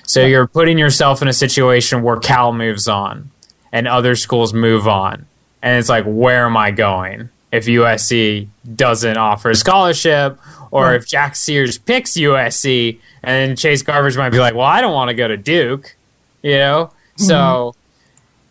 So 0.06 0.24
you're 0.26 0.48
putting 0.48 0.78
yourself 0.78 1.22
in 1.22 1.28
a 1.28 1.34
situation 1.34 2.04
where 2.04 2.18
Cal 2.18 2.54
moves 2.54 2.88
on 2.88 3.32
and 3.72 3.88
other 3.88 4.16
schools 4.16 4.54
move 4.54 4.88
on. 4.88 5.26
And 5.62 5.80
it's 5.80 5.90
like, 5.90 6.06
where 6.06 6.46
am 6.46 6.56
I 6.56 6.72
going 6.72 7.30
if 7.52 7.66
USC 7.66 8.48
doesn't 8.76 9.18
offer 9.18 9.50
a 9.50 9.56
scholarship 9.56 10.38
or 10.72 10.94
if 10.94 11.08
Jack 11.08 11.36
Sears 11.36 11.78
picks 11.78 12.14
USC 12.14 13.00
and 13.24 13.58
Chase 13.58 13.82
Garbers 13.82 14.18
might 14.18 14.32
be 14.32 14.40
like, 14.40 14.56
well, 14.56 14.68
I 14.68 14.82
don't 14.82 14.94
want 14.94 15.10
to 15.10 15.16
go 15.16 15.28
to 15.28 15.38
Duke 15.38 15.96
you 16.44 16.58
know. 16.58 16.92
Mm-hmm. 17.16 17.24
So 17.24 17.76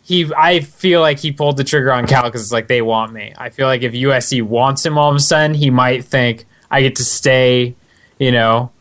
he, 0.03 0.33
I 0.37 0.61
feel 0.61 1.01
like 1.01 1.21
he 1.21 1.31
pulled 1.31 1.57
the 1.57 1.65
trigger 1.65 1.93
on 1.93 2.07
Cal 2.07 2.25
because 2.25 2.43
it's 2.43 2.53
like 2.53 2.67
they 2.67 2.83
want 2.83 3.13
me. 3.13 3.33
I 3.39 3.51
feel 3.51 3.67
like 3.67 3.83
if 3.83 3.93
USC 3.93 4.43
wants 4.43 4.85
him 4.85 4.99
all 4.99 5.11
of 5.11 5.17
a 5.17 5.21
sudden, 5.21 5.55
he 5.55 5.71
might 5.71 6.05
think 6.05 6.47
I 6.71 6.83
get 6.83 6.97
to 6.97 7.05
stay, 7.05 7.77
you 8.19 8.33
know, 8.33 8.73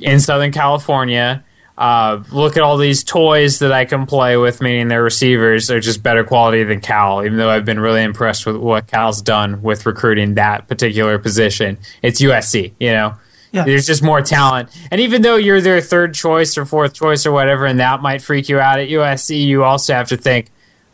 in 0.00 0.20
Southern 0.20 0.52
California. 0.52 1.42
Uh, 1.78 2.22
look 2.32 2.56
at 2.56 2.62
all 2.62 2.78
these 2.78 3.04
toys 3.04 3.58
that 3.58 3.70
I 3.70 3.84
can 3.84 4.06
play 4.06 4.36
with, 4.36 4.62
meaning 4.62 4.88
their 4.88 5.02
receivers 5.02 5.70
are 5.70 5.80
just 5.80 6.02
better 6.02 6.24
quality 6.24 6.64
than 6.64 6.80
Cal, 6.80 7.22
even 7.24 7.36
though 7.36 7.50
I've 7.50 7.66
been 7.66 7.80
really 7.80 8.02
impressed 8.02 8.46
with 8.46 8.56
what 8.56 8.86
Cal's 8.86 9.20
done 9.20 9.62
with 9.62 9.84
recruiting 9.84 10.34
that 10.34 10.68
particular 10.68 11.18
position. 11.18 11.78
It's 12.02 12.20
USC, 12.20 12.72
you 12.80 12.92
know. 12.92 13.16
Yeah. 13.56 13.64
There's 13.64 13.86
just 13.86 14.02
more 14.02 14.22
talent. 14.22 14.68
And 14.90 15.00
even 15.00 15.22
though 15.22 15.36
you're 15.36 15.60
their 15.60 15.80
third 15.80 16.14
choice 16.14 16.56
or 16.56 16.64
fourth 16.64 16.94
choice 16.94 17.26
or 17.26 17.32
whatever, 17.32 17.66
and 17.66 17.80
that 17.80 18.02
might 18.02 18.22
freak 18.22 18.48
you 18.48 18.60
out 18.60 18.78
at 18.78 18.88
USC, 18.88 19.44
you 19.44 19.64
also 19.64 19.94
have 19.94 20.08
to 20.08 20.16
think, 20.16 20.50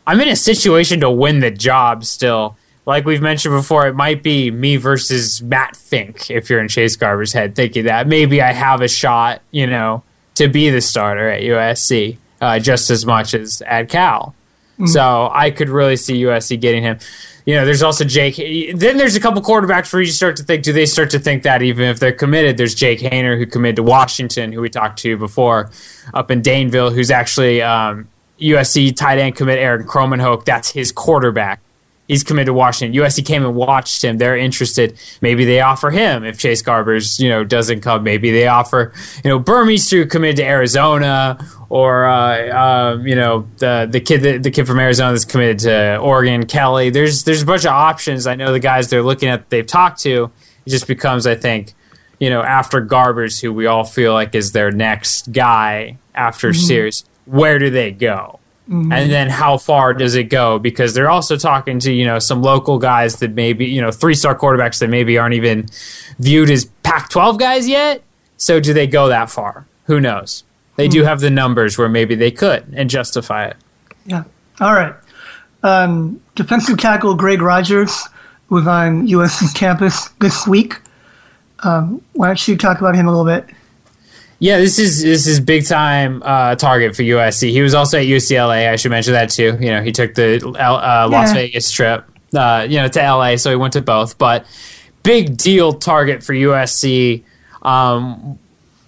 I'm 0.07 0.19
in 0.21 0.29
a 0.29 0.35
situation 0.35 1.01
to 1.01 1.11
win 1.11 1.39
the 1.39 1.51
job 1.51 2.05
still. 2.05 2.57
Like 2.85 3.05
we've 3.05 3.21
mentioned 3.21 3.55
before, 3.55 3.87
it 3.87 3.95
might 3.95 4.23
be 4.23 4.51
me 4.51 4.75
versus 4.77 5.41
Matt 5.41 5.75
Fink 5.75 6.29
if 6.29 6.49
you're 6.49 6.59
in 6.59 6.67
Chase 6.67 6.95
Garber's 6.95 7.33
head 7.33 7.55
thinking 7.55 7.85
that. 7.85 8.07
Maybe 8.07 8.41
I 8.41 8.51
have 8.51 8.81
a 8.81 8.89
shot, 8.89 9.41
you 9.51 9.67
know, 9.67 10.03
to 10.35 10.47
be 10.47 10.69
the 10.69 10.81
starter 10.81 11.29
at 11.29 11.41
USC 11.41 12.17
uh, 12.41 12.59
just 12.59 12.89
as 12.89 13.05
much 13.05 13.33
as 13.33 13.61
at 13.65 13.89
Cal. 13.89 14.35
Mm-hmm. 14.73 14.87
So 14.87 15.29
I 15.31 15.51
could 15.51 15.69
really 15.69 15.95
see 15.95 16.23
USC 16.23 16.59
getting 16.59 16.83
him 16.83 16.99
you 17.45 17.55
know, 17.55 17.65
there's 17.65 17.83
also 17.83 18.05
Jake. 18.05 18.37
Then 18.37 18.97
there's 18.97 19.15
a 19.15 19.19
couple 19.19 19.41
quarterbacks 19.41 19.91
where 19.91 20.01
you 20.01 20.11
start 20.11 20.37
to 20.37 20.43
think, 20.43 20.63
do 20.63 20.71
they 20.71 20.85
start 20.85 21.09
to 21.09 21.19
think 21.19 21.43
that 21.43 21.61
even 21.61 21.89
if 21.89 21.99
they're 21.99 22.13
committed? 22.13 22.57
There's 22.57 22.73
Jake 22.73 22.99
Haener 22.99 23.37
who 23.37 23.45
committed 23.45 23.77
to 23.77 23.83
Washington, 23.83 24.53
who 24.53 24.61
we 24.61 24.69
talked 24.69 24.99
to 24.99 25.17
before, 25.17 25.69
up 26.13 26.31
in 26.31 26.41
Danville, 26.41 26.91
who's 26.91 27.11
actually 27.11 27.61
um, 27.61 28.07
USC 28.39 28.95
tight 28.95 29.19
end 29.19 29.35
commit 29.35 29.59
Aaron 29.59 29.85
Kromenhoek. 29.85 30.45
That's 30.45 30.71
his 30.71 30.91
quarterback 30.93 31.59
he's 32.13 32.23
committed 32.23 32.45
to 32.45 32.53
Washington. 32.53 33.01
USC 33.01 33.25
came 33.25 33.43
and 33.43 33.55
watched 33.55 34.03
him. 34.03 34.19
They're 34.19 34.37
interested. 34.37 34.97
Maybe 35.19 35.45
they 35.45 35.61
offer 35.61 35.89
him 35.89 36.23
if 36.23 36.37
Chase 36.37 36.61
Garbers, 36.61 37.19
you 37.19 37.27
know, 37.27 37.43
doesn't 37.43 37.81
come. 37.81 38.03
Maybe 38.03 38.29
they 38.31 38.45
offer, 38.45 38.93
you 39.23 39.29
know, 39.29 39.39
Burmeister 39.39 39.97
who 39.97 40.05
committed 40.05 40.37
to 40.37 40.45
Arizona, 40.45 41.43
or 41.69 42.05
uh, 42.05 42.47
uh, 42.49 42.97
you 43.03 43.15
know, 43.15 43.47
the 43.57 43.87
the 43.89 43.99
kid 43.99 44.21
the, 44.21 44.37
the 44.37 44.51
kid 44.51 44.67
from 44.67 44.79
Arizona 44.79 45.11
that's 45.11 45.25
committed 45.25 45.59
to 45.59 45.97
Oregon, 45.97 46.45
Kelly. 46.45 46.91
There's 46.91 47.23
there's 47.23 47.41
a 47.41 47.45
bunch 47.45 47.65
of 47.65 47.71
options. 47.71 48.27
I 48.27 48.35
know 48.35 48.51
the 48.51 48.59
guys 48.59 48.89
they're 48.89 49.03
looking 49.03 49.29
at, 49.29 49.49
they've 49.49 49.65
talked 49.65 49.99
to. 50.01 50.31
It 50.65 50.69
just 50.69 50.87
becomes, 50.87 51.25
I 51.25 51.35
think, 51.35 51.73
you 52.19 52.29
know, 52.29 52.43
after 52.43 52.79
Garbers, 52.85 53.41
who 53.41 53.51
we 53.51 53.65
all 53.65 53.83
feel 53.83 54.13
like 54.13 54.35
is 54.35 54.51
their 54.51 54.71
next 54.71 55.31
guy 55.31 55.97
after 56.13 56.51
mm-hmm. 56.51 56.67
Sears. 56.67 57.05
Where 57.25 57.57
do 57.57 57.69
they 57.69 57.91
go? 57.91 58.39
Mm-hmm. 58.69 58.93
And 58.93 59.11
then 59.11 59.29
how 59.29 59.57
far 59.57 59.93
does 59.93 60.15
it 60.15 60.25
go? 60.25 60.57
Because 60.57 60.93
they're 60.93 61.09
also 61.09 61.35
talking 61.35 61.79
to, 61.79 61.91
you 61.91 62.05
know, 62.05 62.19
some 62.19 62.41
local 62.41 62.79
guys 62.79 63.17
that 63.17 63.31
maybe, 63.33 63.65
you 63.65 63.81
know, 63.81 63.91
three 63.91 64.15
star 64.15 64.37
quarterbacks 64.37 64.79
that 64.79 64.89
maybe 64.89 65.17
aren't 65.17 65.35
even 65.35 65.67
viewed 66.17 66.49
as 66.49 66.65
Pac 66.83 67.09
12 67.09 67.37
guys 67.37 67.67
yet. 67.67 68.03
So 68.37 68.59
do 68.59 68.73
they 68.73 68.87
go 68.87 69.07
that 69.09 69.29
far? 69.29 69.67
Who 69.85 69.99
knows? 69.99 70.45
They 70.75 70.85
mm-hmm. 70.85 70.91
do 70.91 71.03
have 71.03 71.19
the 71.19 71.29
numbers 71.29 71.77
where 71.77 71.89
maybe 71.89 72.15
they 72.15 72.31
could 72.31 72.73
and 72.73 72.89
justify 72.89 73.45
it. 73.45 73.57
Yeah. 74.05 74.23
All 74.61 74.73
right. 74.73 74.95
Um, 75.63 76.21
defensive 76.35 76.77
tackle 76.77 77.15
Greg 77.15 77.41
Rogers 77.41 78.07
was 78.49 78.67
on 78.67 79.07
USC 79.07 79.53
campus 79.55 80.09
this 80.19 80.47
week. 80.47 80.79
Um, 81.63 82.01
why 82.13 82.27
don't 82.27 82.47
you 82.47 82.57
talk 82.57 82.79
about 82.79 82.95
him 82.95 83.07
a 83.07 83.11
little 83.11 83.25
bit? 83.25 83.53
Yeah, 84.39 84.57
this 84.57 84.77
is 84.79 85.01
this 85.01 85.25
is 85.25 85.39
big 85.39 85.65
time 85.65 86.21
uh, 86.25 86.55
target 86.55 86.95
for 86.95 87.03
USC. 87.03 87.51
He 87.51 87.61
was 87.61 87.73
also 87.73 87.97
at 87.99 88.05
UCLA. 88.05 88.69
I 88.69 88.75
should 88.75 88.91
mention 88.91 89.13
that 89.13 89.29
too. 89.29 89.57
You 89.59 89.71
know, 89.71 89.81
he 89.81 89.91
took 89.91 90.15
the 90.15 90.37
uh, 90.45 91.07
Las 91.09 91.29
Yeah. 91.29 91.33
Vegas 91.33 91.71
trip, 91.71 92.05
uh, 92.35 92.65
you 92.69 92.77
know, 92.77 92.87
to 92.89 92.99
LA, 92.99 93.37
so 93.37 93.49
he 93.51 93.55
went 93.55 93.73
to 93.73 93.81
both. 93.81 94.17
But 94.17 94.45
big 95.03 95.37
deal 95.37 95.71
target 95.73 96.23
for 96.23 96.33
USC. 96.33 97.23
Um, 97.61 98.37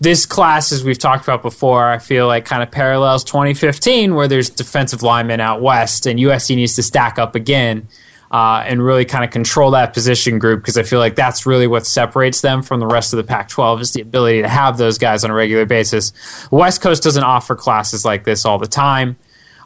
this 0.01 0.25
class, 0.25 0.73
as 0.73 0.83
we've 0.83 0.99
talked 0.99 1.23
about 1.23 1.41
before, 1.41 1.87
I 1.89 1.99
feel 1.99 2.27
like 2.27 2.43
kind 2.43 2.61
of 2.61 2.69
parallels 2.69 3.23
2015, 3.23 4.13
where 4.13 4.27
there's 4.27 4.49
defensive 4.49 5.01
linemen 5.03 5.39
out 5.39 5.61
west, 5.61 6.05
and 6.05 6.19
USC 6.19 6.55
needs 6.57 6.75
to 6.75 6.83
stack 6.83 7.17
up 7.17 7.33
again 7.33 7.87
uh, 8.35 8.61
and 8.67 8.83
really 8.83 9.05
kind 9.05 9.23
of 9.23 9.31
control 9.31 9.71
that 9.71 9.93
position 9.93 10.39
group 10.39 10.59
because 10.59 10.77
I 10.77 10.83
feel 10.83 10.99
like 10.99 11.15
that's 11.15 11.45
really 11.45 11.67
what 11.67 11.87
separates 11.87 12.41
them 12.41 12.63
from 12.63 12.81
the 12.81 12.85
rest 12.85 13.13
of 13.13 13.17
the 13.17 13.23
Pac-12 13.23 13.79
is 13.79 13.93
the 13.93 14.01
ability 14.01 14.41
to 14.41 14.49
have 14.49 14.77
those 14.77 14.97
guys 14.97 15.23
on 15.23 15.31
a 15.31 15.33
regular 15.33 15.65
basis. 15.65 16.11
West 16.51 16.81
Coast 16.81 17.01
doesn't 17.01 17.23
offer 17.23 17.55
classes 17.55 18.03
like 18.03 18.25
this 18.25 18.43
all 18.43 18.57
the 18.57 18.67
time. 18.67 19.15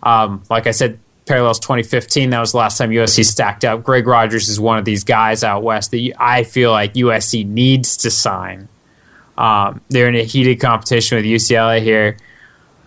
Um, 0.03 0.43
like 0.51 0.67
I 0.67 0.71
said, 0.71 0.99
parallels 1.25 1.59
2015. 1.61 2.29
That 2.29 2.39
was 2.39 2.51
the 2.51 2.59
last 2.59 2.77
time 2.77 2.91
USC 2.91 3.25
stacked 3.25 3.65
up. 3.65 3.81
Greg 3.81 4.05
Rogers 4.05 4.49
is 4.49 4.59
one 4.59 4.77
of 4.77 4.85
these 4.85 5.03
guys 5.03 5.43
out 5.43 5.63
west 5.63 5.89
that 5.89 6.13
I 6.19 6.43
feel 6.43 6.69
like 6.69 6.93
USC 6.93 7.47
needs 7.47 7.97
to 7.97 8.11
sign. 8.11 8.69
Um, 9.35 9.81
they're 9.89 10.09
in 10.09 10.15
a 10.15 10.23
heated 10.23 10.59
competition 10.59 11.15
with 11.15 11.25
UCLA 11.25 11.81
here, 11.81 12.17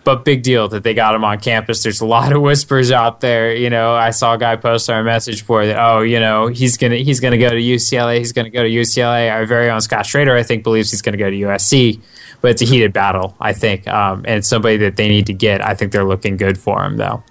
but 0.04 0.24
big 0.24 0.42
deal 0.42 0.68
that 0.68 0.82
they 0.82 0.94
got 0.94 1.14
him 1.14 1.24
on 1.24 1.38
campus. 1.38 1.82
There's 1.82 2.00
a 2.00 2.06
lot 2.06 2.32
of 2.32 2.42
whispers 2.42 2.90
out 2.90 3.20
there. 3.20 3.54
You 3.54 3.70
know, 3.70 3.94
I 3.94 4.10
saw 4.10 4.34
a 4.34 4.38
guy 4.38 4.56
post 4.56 4.90
on 4.90 4.96
our 4.96 5.04
message 5.04 5.46
board 5.46 5.68
that 5.68 5.78
oh, 5.78 6.00
you 6.00 6.18
know, 6.18 6.48
he's 6.48 6.76
gonna 6.76 6.96
he's 6.96 7.20
gonna 7.20 7.38
go 7.38 7.50
to 7.50 7.56
UCLA. 7.56 8.18
He's 8.18 8.32
gonna 8.32 8.50
go 8.50 8.62
to 8.62 8.68
UCLA. 8.68 9.30
Our 9.30 9.46
very 9.46 9.70
own 9.70 9.80
Scott 9.80 10.06
Schrader, 10.06 10.36
I 10.36 10.42
think, 10.42 10.64
believes 10.64 10.90
he's 10.90 11.02
gonna 11.02 11.16
go 11.16 11.30
to 11.30 11.36
USC. 11.36 12.00
But 12.40 12.50
it's 12.52 12.62
a 12.62 12.64
heated 12.64 12.92
battle, 12.92 13.36
I 13.40 13.52
think, 13.52 13.86
um, 13.86 14.24
and 14.26 14.38
it's 14.38 14.48
somebody 14.48 14.76
that 14.78 14.96
they 14.96 15.08
need 15.08 15.26
to 15.26 15.32
get. 15.32 15.64
I 15.64 15.74
think 15.74 15.92
they're 15.92 16.04
looking 16.04 16.36
good 16.36 16.58
for 16.58 16.82
him, 16.84 16.96
though. 16.96 17.22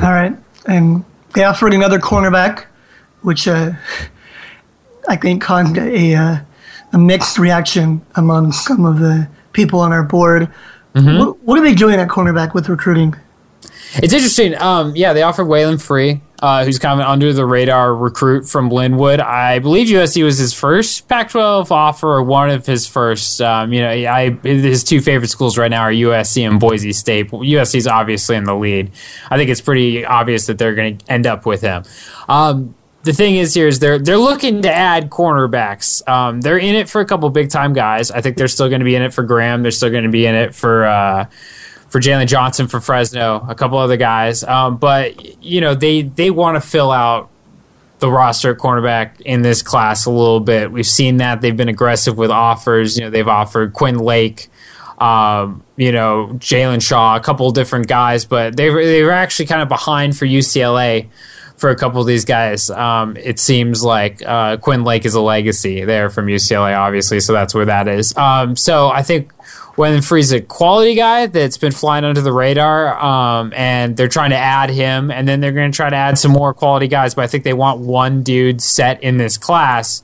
All 0.00 0.12
right. 0.12 0.32
And 0.66 1.04
they 1.34 1.44
offered 1.44 1.74
another 1.74 1.98
cornerback, 1.98 2.64
which 3.22 3.46
uh, 3.46 3.72
I 5.08 5.16
think 5.16 5.42
caused 5.42 5.76
a, 5.76 6.14
uh, 6.14 6.38
a 6.92 6.98
mixed 6.98 7.38
reaction 7.38 8.04
among 8.14 8.52
some 8.52 8.84
of 8.84 9.00
the 9.00 9.28
people 9.52 9.80
on 9.80 9.92
our 9.92 10.02
board. 10.02 10.52
What, 11.18 11.42
what 11.42 11.58
are 11.58 11.62
they 11.62 11.74
doing 11.74 12.00
at 12.00 12.08
cornerback 12.08 12.54
with 12.54 12.68
recruiting? 12.68 13.14
It's 13.94 14.12
interesting. 14.12 14.54
Um, 14.60 14.94
yeah, 14.94 15.12
they 15.12 15.22
offered 15.22 15.46
Waylon 15.46 15.80
Free, 15.80 16.20
uh, 16.40 16.64
who's 16.64 16.78
kind 16.78 17.00
of 17.00 17.06
an 17.06 17.10
under 17.10 17.32
the 17.32 17.46
radar 17.46 17.94
recruit 17.94 18.46
from 18.46 18.70
Lynwood. 18.70 19.18
I 19.18 19.60
believe 19.60 19.88
USC 19.88 20.22
was 20.22 20.36
his 20.38 20.52
first 20.52 21.08
Pac-12 21.08 21.70
offer, 21.70 22.06
or 22.06 22.22
one 22.22 22.50
of 22.50 22.66
his 22.66 22.86
first. 22.86 23.40
Um, 23.40 23.72
you 23.72 23.80
know, 23.80 23.90
I 23.90 24.30
his 24.42 24.84
two 24.84 25.00
favorite 25.00 25.28
schools 25.28 25.56
right 25.56 25.70
now 25.70 25.82
are 25.82 25.92
USC 25.92 26.46
and 26.48 26.60
Boise 26.60 26.92
State. 26.92 27.30
USC 27.30 27.76
is 27.76 27.86
obviously 27.86 28.36
in 28.36 28.44
the 28.44 28.54
lead. 28.54 28.90
I 29.30 29.36
think 29.36 29.50
it's 29.50 29.62
pretty 29.62 30.04
obvious 30.04 30.46
that 30.46 30.58
they're 30.58 30.74
going 30.74 30.98
to 30.98 31.10
end 31.10 31.26
up 31.26 31.46
with 31.46 31.62
him. 31.62 31.84
Um, 32.28 32.74
the 33.08 33.14
thing 33.14 33.36
is 33.36 33.54
here 33.54 33.66
is 33.66 33.78
they're 33.78 33.98
they're 33.98 34.18
looking 34.18 34.60
to 34.62 34.70
add 34.70 35.08
cornerbacks. 35.08 36.06
Um, 36.06 36.42
they're 36.42 36.58
in 36.58 36.74
it 36.74 36.90
for 36.90 37.00
a 37.00 37.06
couple 37.06 37.30
big 37.30 37.48
time 37.48 37.72
guys. 37.72 38.10
I 38.10 38.20
think 38.20 38.36
they're 38.36 38.48
still 38.48 38.68
going 38.68 38.80
to 38.80 38.84
be 38.84 38.94
in 38.94 39.00
it 39.00 39.14
for 39.14 39.22
Graham. 39.22 39.62
They're 39.62 39.70
still 39.70 39.88
going 39.88 40.04
to 40.04 40.10
be 40.10 40.26
in 40.26 40.34
it 40.34 40.54
for. 40.54 40.84
Uh, 40.84 41.26
for 41.88 42.02
Jalen 42.02 42.26
Johnson 42.26 42.68
for 42.68 42.80
Fresno, 42.82 43.46
a 43.48 43.54
couple 43.54 43.78
other 43.78 43.96
guys. 43.96 44.44
Um, 44.44 44.76
but 44.76 45.42
you 45.42 45.62
know 45.62 45.74
they 45.74 46.02
they 46.02 46.30
want 46.30 46.56
to 46.56 46.60
fill 46.60 46.90
out 46.92 47.30
the 48.00 48.10
roster 48.10 48.52
at 48.52 48.58
cornerback 48.58 49.22
in 49.22 49.40
this 49.40 49.62
class 49.62 50.04
a 50.04 50.10
little 50.10 50.40
bit. 50.40 50.70
We've 50.70 50.86
seen 50.86 51.16
that 51.16 51.40
they've 51.40 51.56
been 51.56 51.70
aggressive 51.70 52.18
with 52.18 52.30
offers. 52.30 52.98
You 52.98 53.04
know 53.04 53.10
they've 53.10 53.26
offered 53.26 53.72
Quinn 53.72 53.96
Lake, 53.96 54.48
um, 54.98 55.64
you 55.78 55.92
know 55.92 56.32
Jalen 56.34 56.86
Shaw, 56.86 57.16
a 57.16 57.20
couple 57.20 57.50
different 57.52 57.88
guys, 57.88 58.26
but 58.26 58.54
they 58.58 58.68
they 58.68 59.02
were 59.02 59.12
actually 59.12 59.46
kind 59.46 59.62
of 59.62 59.70
behind 59.70 60.14
for 60.14 60.26
UCLA. 60.26 61.08
For 61.58 61.70
a 61.70 61.76
couple 61.76 62.00
of 62.00 62.06
these 62.06 62.24
guys, 62.24 62.70
um, 62.70 63.16
it 63.16 63.38
seems 63.38 63.82
like 63.82 64.22
uh, 64.24 64.56
Quinn 64.58 64.84
Lake 64.84 65.04
is 65.04 65.14
a 65.14 65.20
legacy 65.20 65.84
there 65.84 66.08
from 66.08 66.26
UCLA, 66.26 66.78
obviously, 66.78 67.18
so 67.18 67.32
that's 67.32 67.52
where 67.52 67.66
that 67.66 67.88
is. 67.88 68.16
Um, 68.16 68.54
so 68.54 68.88
I 68.88 69.02
think 69.02 69.32
Waylon 69.78 70.04
Free's 70.04 70.32
a 70.32 70.40
quality 70.40 70.96
guy 70.96 71.26
that's 71.26 71.56
been 71.56 71.70
flying 71.70 72.04
under 72.04 72.20
the 72.20 72.32
radar, 72.32 72.98
um, 72.98 73.52
and 73.54 73.96
they're 73.96 74.08
trying 74.08 74.30
to 74.30 74.36
add 74.36 74.70
him, 74.70 75.10
and 75.10 75.28
then 75.28 75.40
they're 75.40 75.52
going 75.52 75.70
to 75.70 75.76
try 75.76 75.88
to 75.88 75.96
add 75.96 76.18
some 76.18 76.32
more 76.32 76.52
quality 76.54 76.88
guys. 76.88 77.14
But 77.14 77.22
I 77.22 77.26
think 77.28 77.44
they 77.44 77.54
want 77.54 77.80
one 77.80 78.24
dude 78.24 78.60
set 78.60 79.02
in 79.04 79.18
this 79.18 79.38
class, 79.38 80.02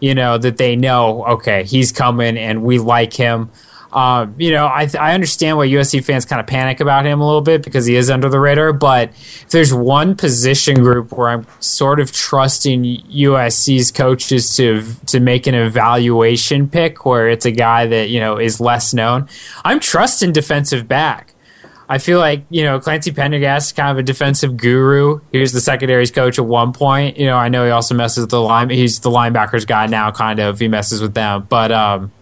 you 0.00 0.14
know, 0.14 0.36
that 0.36 0.58
they 0.58 0.76
know, 0.76 1.24
okay, 1.26 1.64
he's 1.64 1.92
coming, 1.92 2.36
and 2.36 2.62
we 2.62 2.78
like 2.78 3.14
him. 3.14 3.50
Um, 3.92 4.34
you 4.38 4.50
know, 4.50 4.66
I, 4.66 4.88
I 4.98 5.14
understand 5.14 5.56
why 5.56 5.68
USC 5.68 6.04
fans 6.04 6.24
kind 6.24 6.40
of 6.40 6.46
panic 6.46 6.80
about 6.80 7.06
him 7.06 7.20
a 7.20 7.26
little 7.26 7.40
bit 7.40 7.62
because 7.62 7.86
he 7.86 7.96
is 7.96 8.10
under 8.10 8.28
the 8.28 8.40
radar. 8.40 8.72
But 8.72 9.10
if 9.10 9.50
there's 9.50 9.72
one 9.72 10.16
position 10.16 10.82
group 10.82 11.12
where 11.12 11.28
I'm 11.28 11.46
sort 11.60 12.00
of 12.00 12.12
trusting 12.12 12.84
USC's 12.84 13.90
coaches 13.90 14.54
to 14.56 14.82
to 15.06 15.20
make 15.20 15.46
an 15.46 15.54
evaluation 15.54 16.68
pick, 16.68 17.06
where 17.06 17.28
it's 17.28 17.46
a 17.46 17.52
guy 17.52 17.86
that 17.86 18.10
you 18.10 18.20
know 18.20 18.38
is 18.38 18.60
less 18.60 18.92
known, 18.92 19.28
I'm 19.64 19.80
trusting 19.80 20.32
defensive 20.32 20.88
back. 20.88 21.32
I 21.88 21.98
feel 21.98 22.18
like 22.18 22.44
you 22.50 22.64
know 22.64 22.80
Clancy 22.80 23.12
Pendergast 23.12 23.68
is 23.68 23.72
kind 23.72 23.90
of 23.90 23.98
a 23.98 24.02
defensive 24.02 24.56
guru. 24.56 25.20
He 25.32 25.38
was 25.38 25.52
the 25.52 25.60
secondaries 25.60 26.10
coach 26.10 26.38
at 26.38 26.44
one 26.44 26.72
point. 26.72 27.16
You 27.16 27.26
know, 27.26 27.36
I 27.36 27.48
know 27.48 27.64
he 27.64 27.70
also 27.70 27.94
messes 27.94 28.22
with 28.22 28.30
the 28.30 28.40
line. 28.40 28.70
He's 28.70 29.00
the 29.00 29.10
linebackers 29.10 29.66
guy 29.66 29.86
now, 29.86 30.10
kind 30.10 30.40
of. 30.40 30.58
He 30.58 30.68
messes 30.68 31.00
with 31.00 31.14
them, 31.14 31.46
but 31.48 31.70
um, 31.70 32.12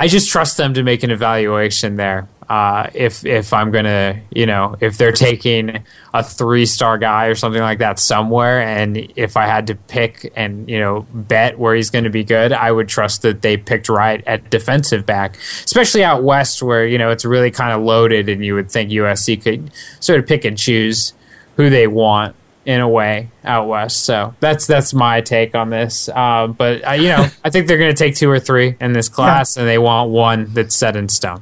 I 0.00 0.06
just 0.06 0.30
trust 0.30 0.56
them 0.56 0.74
to 0.74 0.84
make 0.84 1.02
an 1.02 1.10
evaluation 1.10 1.96
there. 1.96 2.28
Uh, 2.48 2.88
if 2.94 3.26
if 3.26 3.52
I'm 3.52 3.70
gonna, 3.72 4.22
you 4.30 4.46
know, 4.46 4.76
if 4.80 4.96
they're 4.96 5.12
taking 5.12 5.84
a 6.14 6.22
three 6.22 6.64
star 6.64 6.96
guy 6.96 7.26
or 7.26 7.34
something 7.34 7.60
like 7.60 7.80
that 7.80 7.98
somewhere, 7.98 8.62
and 8.62 8.96
if 9.16 9.36
I 9.36 9.46
had 9.46 9.66
to 9.66 9.74
pick 9.74 10.32
and 10.34 10.70
you 10.70 10.78
know 10.78 11.04
bet 11.12 11.58
where 11.58 11.74
he's 11.74 11.90
going 11.90 12.04
to 12.04 12.10
be 12.10 12.24
good, 12.24 12.52
I 12.52 12.72
would 12.72 12.88
trust 12.88 13.22
that 13.22 13.42
they 13.42 13.58
picked 13.58 13.90
right 13.90 14.22
at 14.26 14.48
defensive 14.48 15.04
back, 15.04 15.36
especially 15.64 16.04
out 16.04 16.22
west 16.22 16.62
where 16.62 16.86
you 16.86 16.96
know 16.96 17.10
it's 17.10 17.24
really 17.26 17.50
kind 17.50 17.72
of 17.72 17.82
loaded, 17.82 18.30
and 18.30 18.42
you 18.42 18.54
would 18.54 18.70
think 18.70 18.90
USC 18.90 19.42
could 19.42 19.70
sort 20.00 20.18
of 20.18 20.26
pick 20.26 20.46
and 20.46 20.56
choose 20.56 21.12
who 21.56 21.68
they 21.68 21.86
want 21.86 22.34
in 22.68 22.80
a 22.80 22.88
way 22.88 23.30
out 23.44 23.66
west. 23.66 24.04
So 24.04 24.34
that's 24.40 24.66
that's 24.66 24.92
my 24.92 25.22
take 25.22 25.54
on 25.54 25.70
this. 25.70 26.10
Uh, 26.14 26.48
but 26.48 26.86
uh, 26.86 26.92
you 26.92 27.08
know, 27.08 27.26
I 27.42 27.48
think 27.48 27.66
they're 27.66 27.78
going 27.78 27.94
to 27.94 27.96
take 27.96 28.14
two 28.14 28.30
or 28.30 28.38
three 28.38 28.76
in 28.78 28.92
this 28.92 29.08
class, 29.08 29.56
and 29.56 29.66
they 29.66 29.78
want 29.78 30.10
one 30.10 30.52
that's 30.52 30.76
set 30.76 30.94
in 30.94 31.08
stone. 31.08 31.40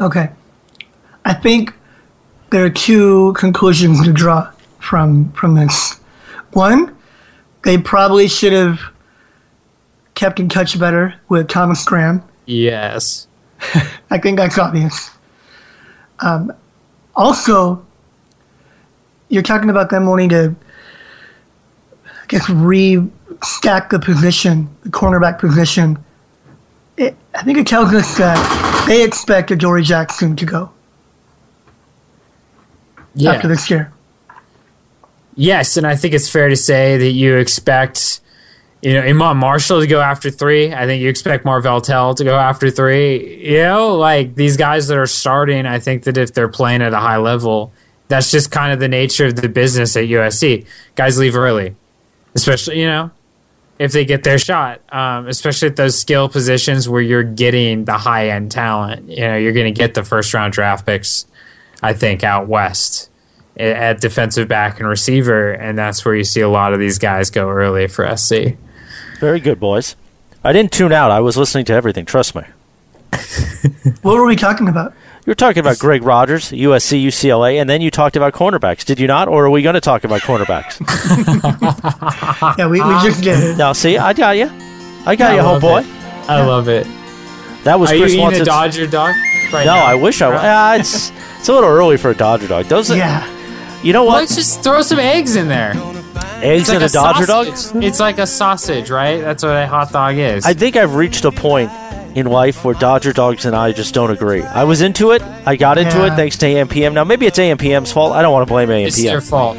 Okay. 0.00 0.30
I 1.26 1.34
think 1.34 1.74
there 2.48 2.64
are 2.64 2.70
two 2.70 3.34
conclusions 3.34 4.02
to 4.02 4.14
draw 4.14 4.50
from 4.78 5.30
from 5.32 5.56
this. 5.56 6.00
One, 6.52 6.96
they 7.62 7.76
probably 7.76 8.26
should 8.26 8.54
have 8.54 8.80
kept 10.14 10.40
in 10.40 10.48
touch 10.48 10.78
better 10.80 11.14
with 11.28 11.48
Thomas 11.48 11.84
Graham. 11.84 12.24
Yes. 12.46 13.28
I 14.10 14.16
think 14.16 14.38
that's 14.38 14.58
obvious. 14.58 15.10
Um, 16.20 16.50
also, 17.14 17.84
you're 19.30 19.42
talking 19.42 19.70
about 19.70 19.88
them 19.90 20.06
wanting 20.06 20.28
to, 20.30 20.54
I 22.04 22.26
guess, 22.28 22.48
re-stack 22.50 23.88
the 23.90 23.98
position, 23.98 24.68
the 24.82 24.90
cornerback 24.90 25.38
position. 25.38 25.98
It, 26.98 27.16
I 27.34 27.42
think 27.42 27.56
it 27.56 27.66
tells 27.66 27.94
us 27.94 28.18
that 28.18 28.84
they 28.86 29.02
expect 29.02 29.50
Adoree' 29.50 29.82
Jackson 29.84 30.36
to 30.36 30.44
go 30.44 30.70
Yeah. 33.14 33.32
after 33.32 33.48
this 33.48 33.70
year. 33.70 33.92
Yes, 35.36 35.76
and 35.76 35.86
I 35.86 35.96
think 35.96 36.12
it's 36.12 36.28
fair 36.28 36.48
to 36.48 36.56
say 36.56 36.98
that 36.98 37.12
you 37.12 37.36
expect, 37.36 38.20
you 38.82 38.92
know, 38.94 39.00
Iman 39.00 39.36
Marshall 39.38 39.80
to 39.80 39.86
go 39.86 40.00
after 40.00 40.28
three. 40.30 40.74
I 40.74 40.86
think 40.86 41.00
you 41.00 41.08
expect 41.08 41.44
Marvell 41.44 41.80
Tell 41.80 42.14
to 42.14 42.24
go 42.24 42.36
after 42.36 42.68
three. 42.68 43.48
You 43.48 43.62
know, 43.62 43.94
like 43.96 44.34
these 44.34 44.56
guys 44.56 44.88
that 44.88 44.98
are 44.98 45.06
starting, 45.06 45.66
I 45.66 45.78
think 45.78 46.02
that 46.04 46.18
if 46.18 46.34
they're 46.34 46.48
playing 46.48 46.82
at 46.82 46.92
a 46.92 46.98
high 46.98 47.16
level, 47.16 47.72
that's 48.10 48.30
just 48.30 48.50
kind 48.50 48.72
of 48.72 48.80
the 48.80 48.88
nature 48.88 49.26
of 49.26 49.36
the 49.36 49.48
business 49.48 49.96
at 49.96 50.04
USC. 50.04 50.66
Guys 50.96 51.16
leave 51.16 51.36
early, 51.36 51.76
especially, 52.34 52.80
you 52.80 52.86
know, 52.86 53.12
if 53.78 53.92
they 53.92 54.04
get 54.04 54.24
their 54.24 54.38
shot, 54.38 54.80
um, 54.92 55.28
especially 55.28 55.68
at 55.68 55.76
those 55.76 55.98
skill 55.98 56.28
positions 56.28 56.88
where 56.88 57.00
you're 57.00 57.22
getting 57.22 57.84
the 57.84 57.96
high 57.96 58.30
end 58.30 58.50
talent. 58.50 59.08
You 59.08 59.20
know, 59.20 59.36
you're 59.36 59.52
going 59.52 59.72
to 59.72 59.78
get 59.78 59.94
the 59.94 60.04
first 60.04 60.34
round 60.34 60.52
draft 60.52 60.84
picks, 60.84 61.24
I 61.82 61.92
think, 61.92 62.24
out 62.24 62.48
west 62.48 63.08
at 63.56 64.00
defensive 64.00 64.48
back 64.48 64.80
and 64.80 64.88
receiver, 64.88 65.52
and 65.52 65.78
that's 65.78 66.04
where 66.04 66.14
you 66.14 66.24
see 66.24 66.40
a 66.40 66.48
lot 66.48 66.72
of 66.72 66.80
these 66.80 66.98
guys 66.98 67.30
go 67.30 67.48
early 67.48 67.86
for 67.86 68.16
SC. 68.16 68.56
Very 69.20 69.38
good, 69.38 69.60
boys. 69.60 69.94
I 70.42 70.52
didn't 70.52 70.72
tune 70.72 70.92
out. 70.92 71.10
I 71.10 71.20
was 71.20 71.36
listening 71.36 71.64
to 71.66 71.74
everything. 71.74 72.06
Trust 72.06 72.34
me. 72.34 72.42
What 74.02 74.14
were 74.16 74.24
we 74.26 74.36
talking 74.36 74.68
about? 74.68 74.94
You 75.30 75.32
were 75.34 75.36
talking 75.36 75.60
about 75.60 75.78
Greg 75.78 76.02
Rogers, 76.02 76.50
USC, 76.50 77.04
UCLA, 77.04 77.60
and 77.60 77.70
then 77.70 77.80
you 77.80 77.92
talked 77.92 78.16
about 78.16 78.32
cornerbacks. 78.32 78.84
Did 78.84 78.98
you 78.98 79.06
not? 79.06 79.28
Or 79.28 79.46
are 79.46 79.50
we 79.50 79.62
going 79.62 79.74
to 79.76 79.80
talk 79.80 80.02
about 80.02 80.22
cornerbacks? 80.22 80.80
Yeah, 82.58 82.66
we, 82.66 82.80
we 82.82 82.92
just 83.08 83.22
did 83.22 83.38
it. 83.38 83.56
now, 83.56 83.72
see, 83.72 83.96
I 83.96 84.12
got 84.12 84.32
you. 84.36 84.50
I 85.06 85.14
got 85.14 85.30
I 85.30 85.36
you, 85.36 85.42
homeboy. 85.42 85.84
I 86.28 86.44
love 86.44 86.68
it. 86.68 86.84
That 87.62 87.78
was 87.78 87.92
Are 87.92 87.94
you 87.94 88.06
eating 88.06 88.40
a 88.40 88.44
Dodger 88.44 88.88
dog? 88.88 89.14
Right 89.52 89.66
No, 89.66 89.74
now? 89.74 89.84
I 89.84 89.94
wish 89.94 90.20
I 90.20 90.30
was. 90.30 90.40
Uh, 90.40 90.76
it's 90.80 91.12
it's 91.38 91.48
a 91.48 91.52
little 91.52 91.70
early 91.70 91.96
for 91.96 92.10
a 92.10 92.14
Dodger 92.16 92.48
dog. 92.48 92.64
Those, 92.64 92.90
Yeah. 92.90 93.24
you 93.84 93.92
know 93.92 94.02
what? 94.02 94.16
Let's 94.16 94.34
just 94.34 94.64
throw 94.64 94.82
some 94.82 94.98
eggs 94.98 95.36
in 95.36 95.46
there. 95.46 95.74
Eggs 96.42 96.70
in 96.70 96.82
a 96.82 96.88
Dodger 96.88 97.26
dog. 97.26 97.46
It's 97.84 98.00
like 98.00 98.18
a 98.18 98.26
sausage, 98.26 98.90
right? 98.90 99.20
That's 99.20 99.44
what 99.44 99.54
a 99.54 99.68
hot 99.68 99.92
dog 99.92 100.16
is. 100.16 100.44
I 100.44 100.54
think 100.54 100.74
I've 100.74 100.96
reached 100.96 101.24
a 101.24 101.30
point 101.30 101.70
in 102.14 102.26
life 102.26 102.64
where 102.64 102.74
Dodger 102.74 103.12
dogs 103.12 103.44
and 103.44 103.54
I 103.54 103.72
just 103.72 103.94
don't 103.94 104.10
agree. 104.10 104.42
I 104.42 104.64
was 104.64 104.80
into 104.80 105.12
it. 105.12 105.22
I 105.46 105.56
got 105.56 105.78
into 105.78 105.98
Yeah. 105.98 106.12
it 106.12 106.16
thanks 106.16 106.36
to 106.38 106.46
AMPM. 106.46 106.92
Now 106.92 107.04
maybe 107.04 107.26
it's 107.26 107.38
AMPM's 107.38 107.92
fault. 107.92 108.12
I 108.12 108.22
don't 108.22 108.32
want 108.32 108.46
to 108.46 108.52
blame 108.52 108.68
AMPM. 108.68 108.86
it's 108.86 109.02
their 109.02 109.20
fault. 109.20 109.56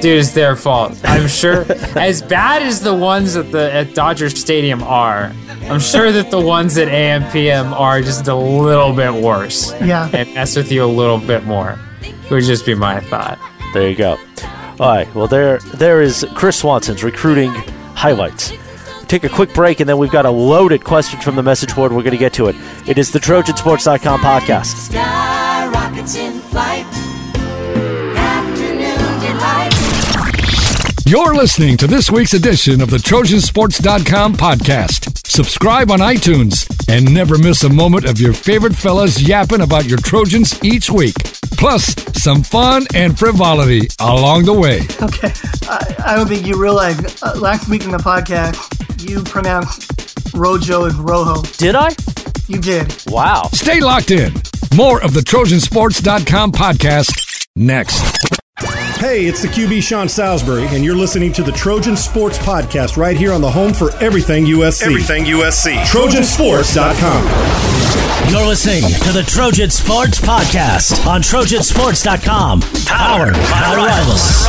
Dude, 0.00 0.18
it's 0.18 0.32
their 0.32 0.56
fault. 0.56 0.98
I'm 1.04 1.28
sure. 1.28 1.64
as 1.96 2.22
bad 2.22 2.62
as 2.62 2.80
the 2.80 2.92
ones 2.94 3.36
at 3.36 3.52
the 3.52 3.72
at 3.72 3.94
Dodger 3.94 4.30
Stadium 4.30 4.82
are, 4.82 5.32
I'm 5.70 5.78
sure 5.78 6.10
that 6.10 6.30
the 6.32 6.40
ones 6.40 6.76
at 6.76 6.88
AMPM 6.88 7.72
are 7.72 8.00
just 8.02 8.26
a 8.26 8.34
little 8.34 8.92
bit 8.92 9.12
worse 9.14 9.72
Yeah. 9.80 10.08
and 10.12 10.32
mess 10.34 10.56
with 10.56 10.72
you 10.72 10.84
a 10.84 10.86
little 10.86 11.18
bit 11.18 11.44
more. 11.44 11.78
Would 12.30 12.42
just 12.44 12.66
be 12.66 12.74
my 12.74 12.98
thought. 13.00 13.38
There 13.74 13.88
you 13.88 13.94
go. 13.94 14.18
All 14.80 14.88
right. 14.88 15.14
Well, 15.14 15.28
there 15.28 15.58
there 15.74 16.00
is 16.02 16.26
Chris 16.34 16.56
Swanson's 16.58 17.04
recruiting 17.04 17.52
highlights. 17.94 18.52
Take 19.12 19.24
a 19.24 19.28
quick 19.28 19.52
break, 19.52 19.80
and 19.80 19.86
then 19.86 19.98
we've 19.98 20.10
got 20.10 20.24
a 20.24 20.30
loaded 20.30 20.84
question 20.84 21.20
from 21.20 21.36
the 21.36 21.42
message 21.42 21.74
board. 21.74 21.92
We're 21.92 22.00
going 22.00 22.12
to 22.12 22.16
get 22.16 22.32
to 22.32 22.46
it. 22.46 22.56
It 22.88 22.96
is 22.96 23.10
the 23.12 23.18
TrojanSports.com 23.18 24.20
podcast. 24.20 24.74
Sky 24.74 25.66
rockets 25.66 26.16
in 26.16 26.40
flight. 26.40 26.86
You're 31.04 31.34
listening 31.34 31.76
to 31.76 31.86
this 31.86 32.10
week's 32.10 32.32
edition 32.32 32.80
of 32.80 32.88
the 32.88 32.96
Trojansports.com 32.96 34.32
podcast. 34.32 35.26
Subscribe 35.26 35.90
on 35.90 35.98
iTunes 35.98 36.71
and 36.88 37.12
never 37.12 37.38
miss 37.38 37.64
a 37.64 37.68
moment 37.68 38.04
of 38.04 38.20
your 38.20 38.32
favorite 38.32 38.74
fellas 38.74 39.20
yapping 39.20 39.60
about 39.60 39.86
your 39.86 39.98
Trojans 39.98 40.62
each 40.64 40.90
week. 40.90 41.14
Plus, 41.58 41.94
some 42.20 42.42
fun 42.42 42.86
and 42.94 43.18
frivolity 43.18 43.88
along 44.00 44.44
the 44.44 44.52
way. 44.52 44.80
Okay. 45.00 45.32
I, 45.68 45.94
I 46.12 46.16
don't 46.16 46.26
think 46.26 46.46
you 46.46 46.60
realize 46.60 47.22
uh, 47.22 47.34
last 47.38 47.68
week 47.68 47.84
in 47.84 47.90
the 47.90 47.98
podcast, 47.98 49.08
you 49.08 49.22
pronounced 49.22 50.34
Rojo 50.34 50.86
as 50.86 50.94
Rojo. 50.96 51.42
Did 51.58 51.74
I? 51.74 51.90
You 52.48 52.58
did. 52.58 52.94
Wow. 53.06 53.42
Stay 53.52 53.80
locked 53.80 54.10
in. 54.10 54.32
More 54.74 55.02
of 55.02 55.14
the 55.14 55.20
Trojansports.com 55.20 56.52
podcast 56.52 57.46
next. 57.56 58.00
Hey, 59.02 59.26
it's 59.26 59.42
the 59.42 59.48
QB 59.48 59.82
Sean 59.82 60.08
Salisbury, 60.08 60.68
and 60.68 60.84
you're 60.84 60.94
listening 60.94 61.32
to 61.32 61.42
the 61.42 61.50
Trojan 61.50 61.96
Sports 61.96 62.38
Podcast 62.38 62.96
right 62.96 63.16
here 63.16 63.32
on 63.32 63.40
the 63.40 63.50
home 63.50 63.74
for 63.74 63.90
everything 63.96 64.44
USC. 64.44 64.82
Everything 64.82 65.24
USC. 65.24 65.74
Trojansports.com. 65.82 67.24
You're 68.30 68.46
listening 68.46 68.82
to 69.02 69.10
the 69.12 69.24
Trojan 69.26 69.70
Sports 69.70 70.20
Podcast 70.20 71.04
on 71.04 71.20
Trojansports.com. 71.20 72.60
Powered 72.86 73.34
by 73.34 73.74
Rivals. 73.74 74.46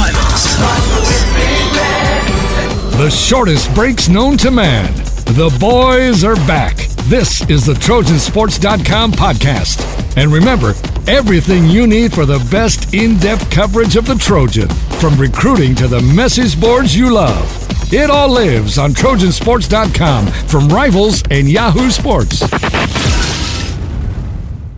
The 3.00 3.10
shortest 3.10 3.74
breaks 3.74 4.08
known 4.08 4.38
to 4.38 4.52
man. 4.52 4.94
The 5.34 5.50
boys 5.60 6.24
are 6.24 6.36
back. 6.46 6.78
This 7.06 7.42
is 7.50 7.66
the 7.66 7.74
Trojansports.com 7.74 9.14
podcast. 9.14 9.82
And 10.16 10.32
remember, 10.32 10.76
everything 11.08 11.66
you 11.66 11.88
need 11.88 12.14
for 12.14 12.26
the 12.26 12.40
best 12.50 12.94
in 12.94 13.18
depth 13.18 13.50
coverage 13.50 13.96
of 13.96 14.06
the 14.06 14.16
Trojan, 14.16 14.70
from 15.00 15.16
recruiting 15.16 15.76
to 15.76 15.88
the 15.88 16.02
message 16.02 16.60
boards 16.60 16.96
you 16.96 17.14
love. 17.14 17.94
It 17.94 18.10
all 18.10 18.30
lives 18.30 18.78
on 18.78 18.92
Trojansports.com 18.92 20.28
from 20.48 20.70
Rivals 20.70 21.24
and 21.30 21.50
Yahoo 21.50 21.90
Sports. 21.90 22.40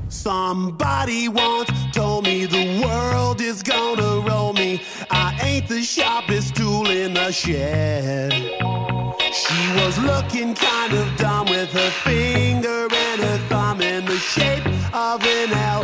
Somebody 0.09 1.29
once 1.29 1.69
told 1.93 2.25
me 2.25 2.45
the 2.45 2.81
world 2.83 3.41
is 3.41 3.61
gonna 3.63 4.27
roll 4.27 4.53
me. 4.53 4.81
I 5.11 5.37
ain't 5.41 5.67
the 5.67 5.81
sharpest 5.81 6.55
tool 6.55 6.89
in 6.89 7.13
the 7.13 7.31
shed. 7.31 8.33
She 9.31 9.83
was 9.83 9.97
looking 9.99 10.55
kind 10.55 10.93
of 10.93 11.15
dumb 11.17 11.45
with 11.47 11.71
her 11.71 11.91
finger 12.03 12.87
and 12.91 13.21
her 13.21 13.37
thumb 13.49 13.81
in 13.81 14.05
the 14.05 14.17
shape 14.17 14.65
of 14.93 15.23
an 15.23 15.51
L 15.51 15.83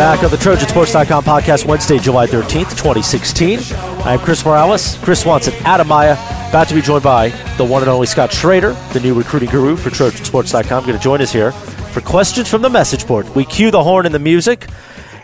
Back 0.00 0.24
on 0.24 0.30
the 0.30 0.38
TrojanSports.com 0.38 1.24
podcast, 1.24 1.66
Wednesday, 1.66 1.98
July 1.98 2.26
13th, 2.26 2.70
2016. 2.70 3.58
I'm 4.02 4.18
Chris 4.18 4.42
Morales, 4.46 4.96
Chris 5.02 5.20
Swanson, 5.20 5.52
Adam 5.66 5.88
Maya, 5.88 6.14
about 6.48 6.68
to 6.68 6.74
be 6.74 6.80
joined 6.80 7.02
by 7.02 7.28
the 7.58 7.66
one 7.66 7.82
and 7.82 7.90
only 7.90 8.06
Scott 8.06 8.32
Schrader, 8.32 8.72
the 8.94 9.00
new 9.00 9.12
recruiting 9.12 9.50
guru 9.50 9.76
for 9.76 9.90
TrojanSports.com, 9.90 10.86
going 10.86 10.96
to 10.96 11.02
join 11.04 11.20
us 11.20 11.30
here 11.30 11.52
for 11.52 12.00
questions 12.00 12.48
from 12.48 12.62
the 12.62 12.70
message 12.70 13.06
board. 13.06 13.28
We 13.36 13.44
cue 13.44 13.70
the 13.70 13.84
horn 13.84 14.06
and 14.06 14.14
the 14.14 14.18
music, 14.18 14.70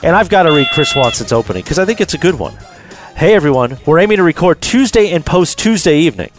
and 0.03 0.15
I've 0.15 0.29
got 0.29 0.43
to 0.43 0.53
read 0.53 0.69
Chris 0.75 0.91
Swanson's 0.91 1.33
opening 1.33 1.62
because 1.62 1.79
I 1.79 1.87
think 1.87 2.03
it's 2.03 2.12
a 2.12 2.19
good 2.19 2.35
one. 2.35 2.55
Hey 3.17 3.33
everyone, 3.33 3.79
we're 3.87 4.01
aiming 4.01 4.19
to 4.19 4.25
record 4.25 4.61
Tuesday 4.61 5.11
and 5.12 5.25
post 5.25 5.59
Tuesday 5.59 6.01
evening. 6.01 6.33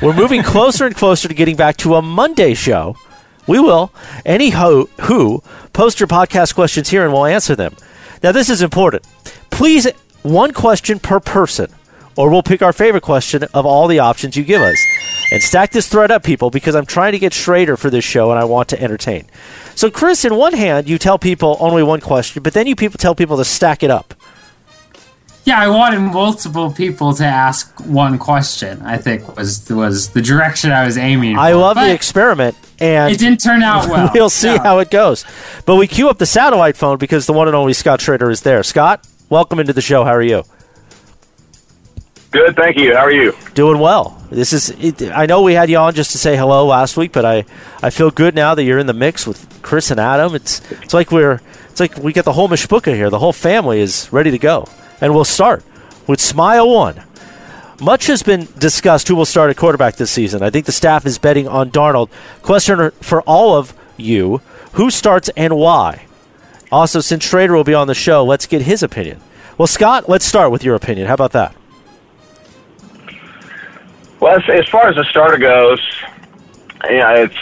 We're 0.00 0.14
moving 0.14 0.42
closer 0.54 0.86
and 0.86 0.96
closer 0.96 1.28
to 1.28 1.34
getting 1.34 1.56
back 1.56 1.76
to 1.78 1.96
a 1.96 2.00
Monday 2.00 2.54
show. 2.54 2.96
We 3.46 3.60
will. 3.60 3.92
Any 4.24 4.50
ho- 4.50 4.88
who 5.02 5.42
post 5.72 6.00
your 6.00 6.06
podcast 6.08 6.54
questions 6.54 6.88
here 6.88 7.04
and 7.04 7.12
we'll 7.12 7.26
answer 7.26 7.54
them. 7.54 7.76
Now, 8.22 8.32
this 8.32 8.48
is 8.48 8.62
important. 8.62 9.04
Please, 9.50 9.86
one 10.22 10.52
question 10.52 10.98
per 10.98 11.20
person, 11.20 11.70
or 12.16 12.30
we'll 12.30 12.42
pick 12.42 12.62
our 12.62 12.72
favorite 12.72 13.02
question 13.02 13.44
of 13.54 13.66
all 13.66 13.86
the 13.88 14.00
options 14.00 14.36
you 14.36 14.44
give 14.44 14.62
us. 14.62 14.78
And 15.32 15.42
stack 15.42 15.70
this 15.70 15.88
thread 15.88 16.10
up, 16.10 16.22
people, 16.22 16.50
because 16.50 16.74
I'm 16.76 16.86
trying 16.86 17.12
to 17.12 17.18
get 17.18 17.32
Schrader 17.32 17.76
for 17.76 17.90
this 17.90 18.04
show 18.04 18.30
and 18.30 18.38
I 18.38 18.44
want 18.44 18.68
to 18.68 18.80
entertain. 18.80 19.26
So, 19.74 19.90
Chris, 19.90 20.24
in 20.24 20.36
one 20.36 20.52
hand, 20.54 20.88
you 20.88 20.98
tell 20.98 21.18
people 21.18 21.56
only 21.58 21.82
one 21.82 22.00
question, 22.00 22.42
but 22.42 22.52
then 22.52 22.66
you 22.66 22.76
people 22.76 22.98
tell 22.98 23.14
people 23.14 23.36
to 23.36 23.44
stack 23.44 23.82
it 23.82 23.90
up. 23.90 24.14
Yeah, 25.46 25.60
I 25.60 25.68
wanted 25.68 26.00
multiple 26.00 26.72
people 26.72 27.14
to 27.14 27.24
ask 27.24 27.78
one 27.86 28.18
question. 28.18 28.82
I 28.82 28.96
think 28.98 29.36
was 29.36 29.70
was 29.70 30.10
the 30.10 30.20
direction 30.20 30.72
I 30.72 30.84
was 30.84 30.98
aiming. 30.98 31.38
I 31.38 31.52
for. 31.52 31.58
love 31.58 31.76
the 31.76 31.92
experiment, 31.94 32.56
and 32.80 33.12
It 33.12 33.18
didn't 33.20 33.38
turn 33.38 33.62
out 33.62 33.88
well. 33.88 34.10
we'll 34.14 34.28
see 34.28 34.54
No. 34.56 34.62
how 34.62 34.78
it 34.80 34.90
goes. 34.90 35.24
But 35.64 35.76
we 35.76 35.86
queue 35.86 36.08
up 36.08 36.18
the 36.18 36.26
satellite 36.26 36.76
phone 36.76 36.98
because 36.98 37.26
the 37.26 37.32
one 37.32 37.46
and 37.46 37.54
only 37.56 37.74
Scott 37.74 38.00
Schrader 38.00 38.28
is 38.28 38.42
there. 38.42 38.64
Scott, 38.64 39.06
welcome 39.30 39.60
into 39.60 39.72
the 39.72 39.80
show. 39.80 40.02
How 40.04 40.14
are 40.14 40.22
you? 40.22 40.42
Good, 42.32 42.56
thank 42.56 42.76
you. 42.76 42.92
How 42.94 43.02
are 43.04 43.12
you? 43.12 43.32
Doing 43.54 43.78
well. 43.78 44.20
This 44.30 44.52
is. 44.52 44.70
It, 44.70 45.00
I 45.12 45.26
know 45.26 45.42
we 45.42 45.54
had 45.54 45.70
you 45.70 45.78
on 45.78 45.94
just 45.94 46.10
to 46.10 46.18
say 46.18 46.36
hello 46.36 46.66
last 46.66 46.96
week, 46.96 47.12
but 47.12 47.24
I, 47.24 47.44
I 47.84 47.90
feel 47.90 48.10
good 48.10 48.34
now 48.34 48.56
that 48.56 48.64
you're 48.64 48.80
in 48.80 48.86
the 48.88 48.92
mix 48.92 49.28
with 49.28 49.46
Chris 49.62 49.92
and 49.92 50.00
Adam. 50.00 50.34
It's 50.34 50.60
it's 50.82 50.92
like 50.92 51.12
we're 51.12 51.40
it's 51.70 51.78
like 51.78 51.96
we 51.98 52.12
got 52.12 52.24
the 52.24 52.32
whole 52.32 52.48
mishpucha 52.48 52.92
here. 52.96 53.10
The 53.10 53.20
whole 53.20 53.32
family 53.32 53.80
is 53.80 54.08
ready 54.12 54.32
to 54.32 54.38
go, 54.38 54.68
and 55.00 55.14
we'll 55.14 55.24
start 55.24 55.64
with 56.06 56.20
Smile 56.20 56.68
One. 56.68 57.02
Much 57.80 58.06
has 58.06 58.22
been 58.22 58.48
discussed 58.58 59.08
who 59.08 59.14
will 59.14 59.26
start 59.26 59.50
at 59.50 59.56
quarterback 59.56 59.96
this 59.96 60.10
season. 60.10 60.42
I 60.42 60.50
think 60.50 60.66
the 60.66 60.72
staff 60.72 61.04
is 61.04 61.18
betting 61.18 61.46
on 61.46 61.70
Darnold. 61.70 62.08
Question 62.42 62.90
for 63.02 63.20
all 63.22 63.54
of 63.54 63.74
you: 63.96 64.40
Who 64.72 64.90
starts 64.90 65.28
and 65.36 65.56
why? 65.56 66.06
Also, 66.72 67.00
since 67.00 67.24
Schrader 67.24 67.54
will 67.54 67.64
be 67.64 67.74
on 67.74 67.86
the 67.86 67.94
show, 67.94 68.24
let's 68.24 68.46
get 68.46 68.62
his 68.62 68.82
opinion. 68.82 69.20
Well, 69.58 69.66
Scott, 69.66 70.08
let's 70.08 70.24
start 70.24 70.50
with 70.50 70.64
your 70.64 70.74
opinion. 70.74 71.06
How 71.06 71.14
about 71.14 71.32
that? 71.32 71.54
Well, 74.20 74.36
as, 74.36 74.68
far 74.68 74.88
as 74.88 74.96
the 74.96 75.04
starter 75.04 75.38
goes, 75.38 75.80
yeah, 76.84 77.14
it's 77.14 77.36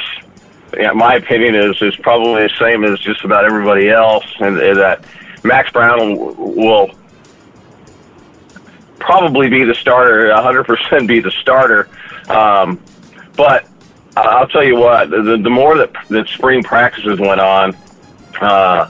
yeah. 0.76 0.92
My 0.92 1.14
opinion 1.14 1.54
is 1.54 1.80
is 1.80 1.96
probably 1.96 2.42
the 2.42 2.52
same 2.58 2.84
as 2.84 2.98
just 2.98 3.24
about 3.24 3.44
everybody 3.44 3.88
else, 3.88 4.26
and, 4.40 4.58
and 4.58 4.76
that 4.78 5.04
Max 5.44 5.70
Browne 5.70 6.16
will, 6.16 6.34
will 6.34 6.90
probably 8.98 9.48
be 9.48 9.64
the 9.64 9.74
starter, 9.74 10.32
100% 10.34 11.06
be 11.06 11.20
the 11.20 11.30
starter. 11.30 11.88
Um, 12.28 12.80
but 13.36 13.68
I'll 14.16 14.48
tell 14.48 14.64
you 14.64 14.76
what, 14.76 15.10
the, 15.10 15.38
the 15.42 15.50
more 15.50 15.76
that 15.78 15.92
that 16.08 16.28
spring 16.28 16.62
practices 16.62 17.18
went 17.18 17.40
on, 17.40 17.76
uh, 18.40 18.88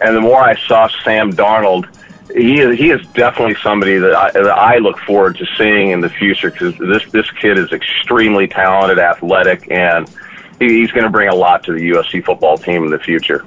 and 0.00 0.16
the 0.16 0.20
more 0.20 0.40
I 0.40 0.56
saw 0.66 0.88
Sam 1.04 1.32
Darnold, 1.32 1.88
he 2.32 2.60
is 2.60 2.78
he 2.78 2.90
is 2.90 3.04
definitely 3.08 3.56
somebody 3.62 3.98
that 3.98 4.14
I, 4.14 4.30
that 4.32 4.46
I 4.46 4.78
look 4.78 4.98
forward 4.98 5.36
to 5.38 5.46
seeing 5.56 5.90
in 5.90 6.00
the 6.00 6.08
future 6.08 6.50
because 6.50 6.76
this 6.78 7.10
this 7.10 7.30
kid 7.32 7.58
is 7.58 7.72
extremely 7.72 8.46
talented, 8.46 8.98
athletic, 8.98 9.70
and 9.70 10.08
he, 10.60 10.80
he's 10.80 10.92
going 10.92 11.04
to 11.04 11.10
bring 11.10 11.28
a 11.28 11.34
lot 11.34 11.64
to 11.64 11.72
the 11.72 11.90
USC 11.90 12.24
football 12.24 12.56
team 12.56 12.84
in 12.84 12.90
the 12.90 12.98
future. 12.98 13.44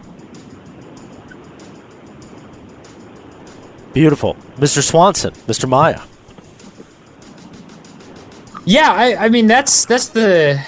Beautiful, 3.93 4.35
Mr. 4.57 4.81
Swanson, 4.81 5.33
Mr. 5.47 5.67
Maya. 5.67 6.01
Yeah, 8.65 8.91
I, 8.91 9.25
I 9.25 9.29
mean 9.29 9.47
that's 9.47 9.85
that's 9.85 10.09
the 10.09 10.63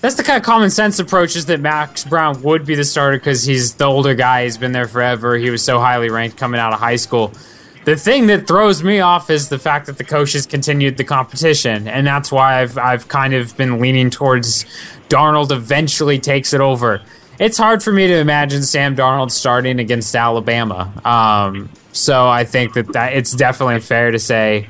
that's 0.00 0.16
the 0.16 0.22
kind 0.22 0.36
of 0.36 0.44
common 0.44 0.70
sense 0.70 0.98
approach 0.98 1.36
is 1.36 1.46
that 1.46 1.60
Max 1.60 2.04
Browne 2.04 2.42
would 2.42 2.66
be 2.66 2.74
the 2.74 2.84
starter 2.84 3.16
because 3.16 3.44
he's 3.44 3.74
the 3.74 3.86
older 3.86 4.14
guy. 4.14 4.44
He's 4.44 4.58
been 4.58 4.72
there 4.72 4.86
forever. 4.86 5.36
He 5.36 5.50
was 5.50 5.62
so 5.62 5.80
highly 5.80 6.10
ranked 6.10 6.36
coming 6.36 6.60
out 6.60 6.72
of 6.72 6.78
high 6.80 6.96
school. 6.96 7.32
The 7.86 7.96
thing 7.96 8.26
that 8.26 8.46
throws 8.46 8.82
me 8.82 9.00
off 9.00 9.30
is 9.30 9.48
the 9.48 9.58
fact 9.58 9.86
that 9.86 9.96
the 9.96 10.04
coaches 10.04 10.44
continued 10.44 10.96
the 10.96 11.04
competition, 11.04 11.88
and 11.88 12.06
that's 12.06 12.30
why 12.30 12.60
I've 12.60 12.76
I've 12.76 13.08
kind 13.08 13.32
of 13.32 13.56
been 13.56 13.80
leaning 13.80 14.10
towards 14.10 14.66
Darnold 15.08 15.50
eventually 15.50 16.18
takes 16.18 16.52
it 16.52 16.60
over. 16.60 17.00
It's 17.38 17.56
hard 17.56 17.82
for 17.82 17.92
me 17.92 18.06
to 18.06 18.16
imagine 18.16 18.62
Sam 18.64 18.96
Darnold 18.96 19.30
starting 19.30 19.78
against 19.78 20.14
Alabama. 20.14 20.92
Um, 21.04 21.70
so 21.96 22.28
I 22.28 22.44
think 22.44 22.74
that, 22.74 22.92
that 22.92 23.14
it's 23.14 23.32
definitely 23.32 23.80
fair 23.80 24.10
to 24.10 24.18
say, 24.18 24.68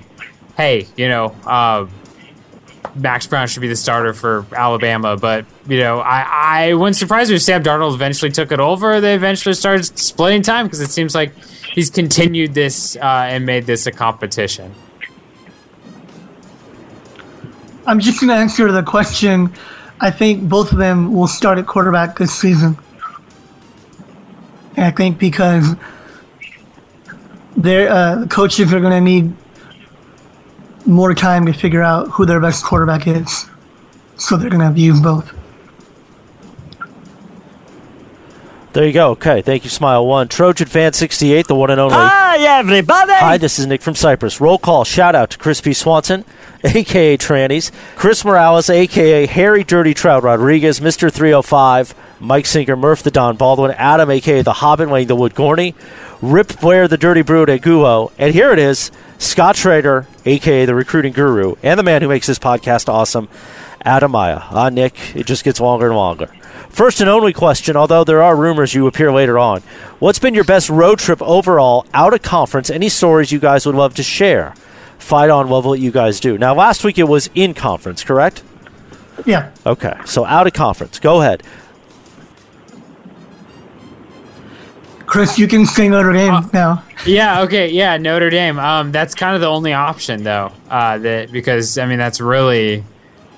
hey, 0.57 0.87
you 0.97 1.09
know, 1.09 1.35
uh, 1.45 1.87
Max 2.95 3.27
Browne 3.27 3.49
should 3.49 3.61
be 3.61 3.69
the 3.69 3.77
starter 3.77 4.15
for 4.15 4.47
Alabama. 4.55 5.17
But 5.17 5.45
you 5.67 5.79
know, 5.79 6.01
I 6.01 6.69
I 6.69 6.75
wouldn't 6.75 6.97
surprise 6.97 7.29
me 7.29 7.37
if 7.37 7.43
Sam 7.43 7.63
Darnold 7.63 7.95
eventually 7.95 8.31
took 8.31 8.53
it 8.53 8.61
over. 8.61 9.01
They 9.01 9.15
eventually 9.15 9.55
started 9.55 9.99
splitting 9.99 10.43
time 10.43 10.67
because 10.67 10.81
it 10.81 10.91
seems 10.91 11.15
like 11.15 11.37
he's 11.75 11.91
continued 11.91 12.55
this 12.55 12.97
uh, 12.97 13.27
and 13.29 13.45
made 13.45 13.67
this 13.67 13.87
a 13.87 13.93
competition. 13.93 14.75
I'm 17.87 18.01
just 18.01 18.21
going 18.21 18.29
to 18.29 18.35
answer 18.35 18.71
the 18.73 18.83
question. 18.83 19.53
I 20.01 20.11
think 20.11 20.49
both 20.49 20.73
of 20.73 20.79
them 20.79 21.13
will 21.15 21.29
start 21.29 21.59
at 21.59 21.67
quarterback 21.67 22.19
this 22.19 22.37
season. 22.37 22.77
And 24.77 24.85
I 24.85 24.91
think 24.91 25.19
because 25.19 25.75
their 27.57 27.91
uh, 27.91 28.27
coaches 28.27 28.73
are 28.73 28.81
going 28.81 28.93
to 28.93 29.01
need 29.01 29.35
more 30.87 31.15
time 31.15 31.47
to 31.47 31.53
figure 31.53 31.83
out 31.83 32.09
who 32.09 32.25
their 32.27 32.41
best 32.41 32.65
quarterback 32.65 33.07
is. 33.07 33.47
So 34.17 34.37
they're 34.37 34.51
going 34.51 34.61
to 34.61 34.67
have 34.67 34.77
to 34.77 34.81
use 34.81 35.01
both. 35.01 35.36
There 38.77 38.87
you 38.87 38.93
go. 38.93 39.13
Okay, 39.13 39.41
thank 39.41 39.65
you, 39.65 39.71
Smile 39.71 40.07
One. 40.07 40.29
Trojan 40.29 40.67
Fan 40.67 40.93
68, 40.93 41.47
the 41.47 41.55
one 41.55 41.71
and 41.71 41.81
only. 41.81 41.97
Hi, 41.97 42.37
everybody. 42.59 43.15
Hi, 43.15 43.39
this 43.39 43.59
is 43.59 43.65
Nick 43.67 43.81
from 43.81 43.95
Cyprus. 43.95 44.39
Roll 44.39 44.59
call. 44.59 44.85
Shout 44.85 45.15
out 45.15 45.31
to 45.31 45.39
Chris 45.39 45.63
P. 45.63 45.73
Swanson, 45.73 46.27
a.k.a. 46.63 47.17
Trannies, 47.17 47.73
Chris 47.95 48.23
Morales, 48.23 48.69
a.k.a. 48.69 49.27
Harry 49.29 49.65
Dirty 49.65 49.95
Trout 49.95 50.23
Rodriguez, 50.23 50.81
Mr. 50.81 51.11
305, 51.11 51.95
Mike 52.21 52.45
Sinker, 52.45 52.77
Murph 52.77 53.03
the 53.03 53.11
Don 53.11 53.39
Baldwin, 53.39 53.71
Adam, 53.71 54.11
a.k.a. 54.11 54.43
the 54.43 54.53
Hobbit, 54.53 54.91
Wayne 54.91 55.07
the 55.07 55.17
Wood 55.17 55.35
Gorney, 55.35 55.75
Rip 56.21 56.61
Blair, 56.61 56.87
the 56.87 56.99
Dirty 56.99 57.23
Brood, 57.23 57.49
a 57.49 57.59
Guo, 57.59 58.13
and 58.19 58.35
here 58.35 58.53
it 58.53 58.59
is, 58.59 58.91
Scott 59.17 59.57
Schrader, 59.57 60.07
a.k.a. 60.27 60.67
the 60.67 60.75
Recruiting 60.75 61.15
Guru, 61.15 61.55
and 61.63 61.81
the 61.81 61.83
man 61.83 62.03
who 62.03 62.09
makes 62.09 62.27
this 62.27 62.39
podcast 62.39 62.91
awesome, 62.91 63.31
Adam 63.81 64.11
Maya. 64.11 64.41
Ah, 64.51 64.69
Nick, 64.69 65.17
it 65.17 65.25
just 65.25 65.45
gets 65.45 65.61
longer 65.61 65.87
and 65.87 65.97
longer. 65.97 66.29
First 66.71 67.01
and 67.01 67.09
only 67.09 67.33
question, 67.33 67.77
although 67.77 68.05
there 68.05 68.23
are 68.23 68.37
rumors 68.37 68.75
you 68.75 68.87
appear 68.87 69.11
later 69.13 69.39
on. 69.39 69.63
What's 69.99 70.19
been 70.19 70.35
your 70.35 70.45
best 70.45 70.69
road 70.69 70.99
trip 70.99 71.23
overall 71.23 71.87
out 71.95 72.13
of 72.15 72.23
conference? 72.23 72.71
Any 72.71 72.89
stories 72.89 73.33
you 73.33 73.39
guys 73.39 73.67
would 73.67 73.75
love 73.75 73.95
to 73.95 74.03
share? 74.03 74.55
Fight 74.99 75.31
on, 75.31 75.49
love 75.49 75.65
what 75.65 75.81
you 75.81 75.91
guys 75.91 76.21
do. 76.21 76.37
Now, 76.37 76.55
last 76.55 76.85
week 76.85 76.99
it 76.99 77.05
was 77.05 77.31
in 77.35 77.55
conference, 77.55 78.03
correct? 78.05 78.43
Yeah. 79.25 79.51
Okay, 79.65 79.95
so 80.05 80.25
out 80.25 80.47
of 80.47 80.53
conference. 80.53 80.99
Go 80.99 81.21
ahead. 81.23 81.43
Chris, 85.07 85.39
you 85.39 85.47
can 85.47 85.65
say 85.65 85.89
Notre 85.89 86.13
Dame 86.13 86.51
now. 86.53 86.83
Yeah. 87.07 87.43
Okay. 87.43 87.71
Yeah. 87.71 87.97
Notre 87.97 88.29
Dame. 88.29 88.59
Um, 88.59 88.91
that's 88.91 89.15
kind 89.15 89.35
of 89.37 89.41
the 89.41 89.47
only 89.47 89.73
option 89.73 90.25
though. 90.25 90.53
Uh, 90.69 90.99
that 90.99 91.31
because 91.31 91.79
I 91.79 91.87
mean 91.87 91.99
that's 91.99 92.21
really, 92.21 92.85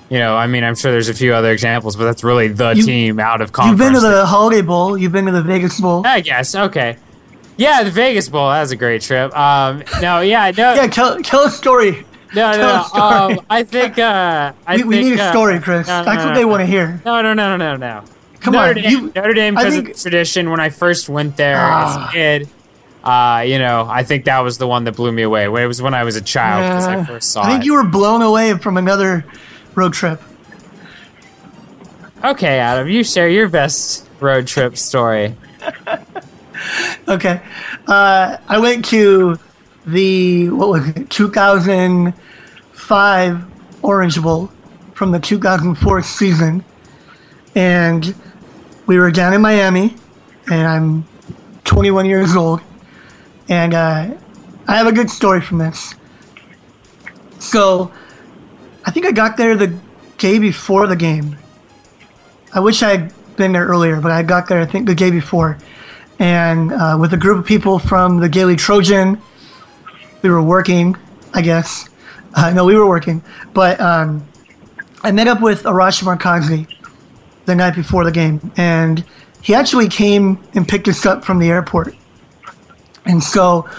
you 0.09 0.19
know, 0.19 0.35
I 0.35 0.47
mean 0.47 0.63
I'm 0.63 0.75
sure 0.75 0.91
there's 0.91 1.09
a 1.09 1.13
few 1.13 1.33
other 1.33 1.51
examples, 1.51 1.95
but 1.95 2.05
that's 2.05 2.23
really 2.23 2.47
the 2.47 2.71
You- 2.71 2.83
team 2.85 3.19
out 3.19 3.41
of 3.41 3.51
conference. 3.51 3.79
You've 3.79 3.91
been 3.93 4.01
to 4.01 4.07
the 4.15 4.25
Holiday 4.25 4.61
Bowl. 4.61 4.97
You've 4.97 5.11
been 5.11 5.25
to 5.25 5.31
the 5.31 5.41
Vegas 5.43 5.79
Bowl. 5.79 6.03
I 6.05 6.21
guess. 6.21 6.55
Okay. 6.55 6.97
Yeah, 7.57 7.83
the 7.83 7.91
Vegas 7.91 8.29
Bowl. 8.29 8.49
That 8.49 8.61
was 8.61 8.71
a 8.71 8.75
great 8.77 9.01
trip. 9.01 9.35
Um, 9.37 9.83
no, 10.01 10.21
yeah, 10.21 10.51
no, 10.57 10.73
Yeah, 10.75 10.87
tell, 10.87 11.21
tell 11.21 11.43
a 11.45 11.51
story. 11.51 12.05
no, 12.33 12.53
tell 12.53 12.89
no. 12.95 13.01
Um, 13.37 13.45
I 13.49 13.63
think. 13.63 13.99
Uh, 13.99 14.53
I 14.65 14.77
we, 14.77 14.83
we 14.83 14.95
think, 14.95 15.09
need 15.09 15.19
a 15.19 15.23
uh, 15.25 15.31
story, 15.31 15.59
Chris. 15.59 15.87
no, 15.87 15.99
no, 15.99 16.05
That's 16.05 16.23
no, 16.23 16.29
what 16.29 16.35
they 16.35 16.45
want 16.45 16.61
to 16.61 16.65
hear. 16.65 17.01
No, 17.05 17.21
no, 17.21 17.33
no, 17.33 17.57
no, 17.57 17.57
no, 17.57 17.75
no. 17.75 18.03
Come 18.39 18.53
Notre 18.53 18.69
on, 18.69 18.75
Dame, 18.75 18.89
you- 18.91 19.11
Notre 19.13 19.33
Dame 19.33 19.55
because 19.55 19.73
think- 19.73 19.89
of 19.89 20.01
tradition. 20.01 20.49
When 20.49 20.61
I 20.61 20.69
first 20.69 21.09
went 21.09 21.35
there 21.35 21.57
as 21.57 21.97
Ah. 21.97 22.07
a 22.07 22.11
kid, 22.13 22.47
uh, 23.03 23.43
you 23.45 23.59
know, 23.59 23.85
I 23.91 24.03
think 24.03 24.23
that 24.25 24.39
was 24.39 24.57
the 24.57 24.67
one 24.67 24.85
that 24.85 24.93
blew 24.95 25.11
me 25.11 25.23
away. 25.23 25.43
It 25.43 25.67
was 25.67 25.81
when 25.81 25.93
I 25.93 26.05
was 26.05 26.15
a 26.15 26.21
child 26.21 26.63
because 26.69 26.87
I 26.87 26.95
Uh, 26.95 27.03
first 27.03 27.31
saw 27.33 27.41
I 27.43 27.47
think 27.47 27.63
it. 27.63 27.65
you 27.65 27.73
were 27.73 27.83
blown 27.83 28.21
away 28.21 28.53
from 28.57 28.77
another 28.77 29.25
road 29.75 29.93
trip. 29.93 30.21
okay, 32.23 32.59
Adam, 32.59 32.87
you 32.87 33.03
share 33.03 33.29
your 33.29 33.47
best 33.47 34.07
road 34.19 34.47
trip 34.47 34.77
story. 34.77 35.35
Okay. 37.07 37.41
Uh, 37.87 38.35
I 38.47 38.59
went 38.59 38.85
to 38.85 39.39
the, 39.85 40.49
what 40.49 40.69
was 40.69 40.87
it, 40.89 41.09
2005 41.09 43.45
Orange 43.81 44.21
Bowl 44.21 44.51
from 44.93 45.11
the 45.11 45.19
2004 45.19 46.03
season. 46.03 46.63
And 47.55 48.13
we 48.85 48.99
were 48.99 49.09
down 49.11 49.33
in 49.33 49.41
Miami, 49.41 49.95
and 50.51 50.67
I'm 50.67 51.03
21 51.63 52.05
years 52.05 52.35
old. 52.35 52.61
And 53.47 53.73
uh, 53.73 54.15
I 54.67 54.75
have 54.75 54.85
a 54.85 54.91
good 54.91 55.09
story 55.09 55.41
from 55.41 55.57
this. 55.57 55.95
So 57.39 57.91
I 58.89 58.91
think 58.91 59.05
I 59.05 59.11
got 59.11 59.37
there 59.37 59.55
the 59.55 59.77
day 60.17 60.39
before 60.39 60.87
the 60.87 60.95
game. 60.95 61.37
I 62.51 62.59
wish 62.59 62.81
I'd 62.81 63.13
been 63.35 63.51
there 63.51 63.67
earlier, 63.67 64.01
but 64.01 64.09
I 64.09 64.23
got 64.23 64.49
there, 64.49 64.59
I 64.59 64.65
think, 64.65 64.87
the 64.87 64.95
day 64.95 65.11
before 65.11 65.59
and 66.17 66.73
uh, 66.73 66.97
with 66.99 67.13
a 67.13 67.17
group 67.17 67.37
of 67.37 67.45
people 67.45 67.77
from 67.77 68.19
the 68.19 68.27
Daily 68.27 68.55
Trojan. 68.55 69.21
We 70.23 70.31
were 70.31 70.41
working, 70.41 70.95
I 71.35 71.43
guess. 71.43 71.87
Uh, 72.33 72.49
no, 72.49 72.65
we 72.65 72.75
were 72.75 72.87
working, 72.87 73.21
but 73.53 73.79
um, 73.79 74.27
I 75.03 75.11
met 75.11 75.27
up 75.27 75.39
with 75.39 75.65
Arash 75.65 76.01
Markazi 76.01 76.67
the 77.45 77.53
night 77.53 77.75
before 77.75 78.03
the 78.03 78.11
game, 78.11 78.51
and 78.57 79.05
he 79.43 79.53
actually 79.53 79.87
came 79.87 80.43
and 80.55 80.67
picked 80.67 80.87
us 80.87 81.05
up 81.05 81.23
from 81.23 81.37
the 81.37 81.49
airport. 81.49 81.93
And 83.05 83.23
so 83.23 83.69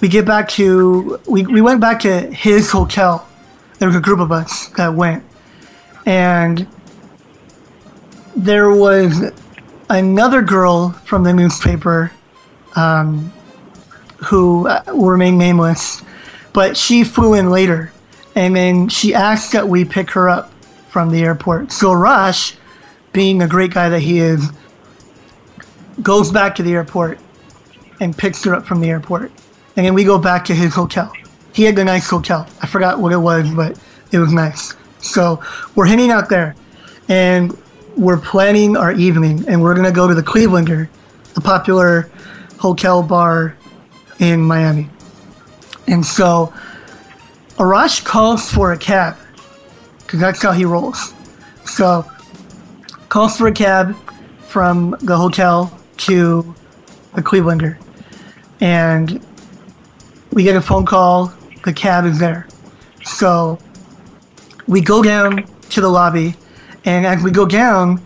we 0.00 0.06
get 0.06 0.24
back 0.24 0.48
to 0.50 1.20
we, 1.26 1.42
we 1.42 1.60
went 1.60 1.80
back 1.80 1.98
to 2.02 2.30
his 2.30 2.70
hotel. 2.70 3.26
There 3.78 3.88
was 3.88 3.96
a 3.96 4.00
group 4.00 4.20
of 4.20 4.32
us 4.32 4.68
that 4.70 4.94
went, 4.94 5.24
and 6.06 6.66
there 8.36 8.70
was 8.70 9.32
another 9.90 10.42
girl 10.42 10.90
from 11.04 11.24
the 11.24 11.32
newspaper 11.32 12.12
um, 12.76 13.32
who 14.16 14.66
uh, 14.68 14.82
will 14.88 15.10
remain 15.10 15.38
nameless, 15.38 16.02
but 16.52 16.76
she 16.76 17.04
flew 17.04 17.34
in 17.34 17.50
later, 17.50 17.92
and 18.34 18.56
then 18.56 18.88
she 18.88 19.14
asked 19.14 19.52
that 19.52 19.68
we 19.68 19.84
pick 19.84 20.10
her 20.10 20.28
up 20.28 20.52
from 20.88 21.10
the 21.10 21.22
airport. 21.22 21.72
So 21.72 21.92
Rush, 21.92 22.56
being 23.12 23.42
a 23.42 23.48
great 23.48 23.74
guy 23.74 23.88
that 23.88 24.00
he 24.00 24.18
is, 24.18 24.50
goes 26.02 26.30
back 26.32 26.54
to 26.56 26.62
the 26.62 26.72
airport 26.72 27.18
and 28.00 28.16
picks 28.16 28.42
her 28.44 28.54
up 28.54 28.66
from 28.66 28.80
the 28.80 28.88
airport, 28.88 29.30
and 29.76 29.84
then 29.86 29.94
we 29.94 30.04
go 30.04 30.18
back 30.18 30.44
to 30.46 30.54
his 30.54 30.74
hotel. 30.74 31.12
He 31.54 31.62
had 31.62 31.76
the 31.76 31.84
nice 31.84 32.10
hotel. 32.10 32.46
I 32.60 32.66
forgot 32.66 32.98
what 32.98 33.12
it 33.12 33.16
was, 33.16 33.48
but 33.50 33.78
it 34.10 34.18
was 34.18 34.32
nice. 34.32 34.74
So 34.98 35.40
we're 35.74 35.86
hanging 35.86 36.10
out 36.10 36.28
there, 36.28 36.56
and 37.08 37.56
we're 37.96 38.18
planning 38.18 38.76
our 38.76 38.92
evening, 38.92 39.44
and 39.46 39.62
we're 39.62 39.74
gonna 39.74 39.92
go 39.92 40.08
to 40.08 40.14
the 40.14 40.22
Clevelander, 40.22 40.88
a 41.36 41.40
popular 41.40 42.10
hotel 42.58 43.02
bar 43.02 43.56
in 44.18 44.40
Miami. 44.40 44.90
And 45.86 46.04
so 46.04 46.52
Arash 47.56 48.04
calls 48.04 48.50
for 48.50 48.72
a 48.72 48.78
cab, 48.78 49.16
because 50.00 50.18
that's 50.18 50.42
how 50.42 50.52
he 50.52 50.64
rolls. 50.64 51.14
So 51.66 52.04
calls 53.08 53.36
for 53.36 53.46
a 53.46 53.52
cab 53.52 53.94
from 54.48 54.96
the 55.02 55.16
hotel 55.16 55.78
to 55.98 56.54
the 57.14 57.22
Clevelander, 57.22 57.78
and 58.60 59.24
we 60.32 60.42
get 60.42 60.56
a 60.56 60.60
phone 60.60 60.84
call. 60.84 61.32
The 61.64 61.72
cab 61.72 62.04
is 62.04 62.18
there. 62.18 62.46
So 63.04 63.58
we 64.66 64.80
go 64.80 65.02
down 65.02 65.44
to 65.70 65.80
the 65.80 65.88
lobby, 65.88 66.36
and 66.84 67.06
as 67.06 67.22
we 67.22 67.30
go 67.30 67.46
down, 67.46 68.04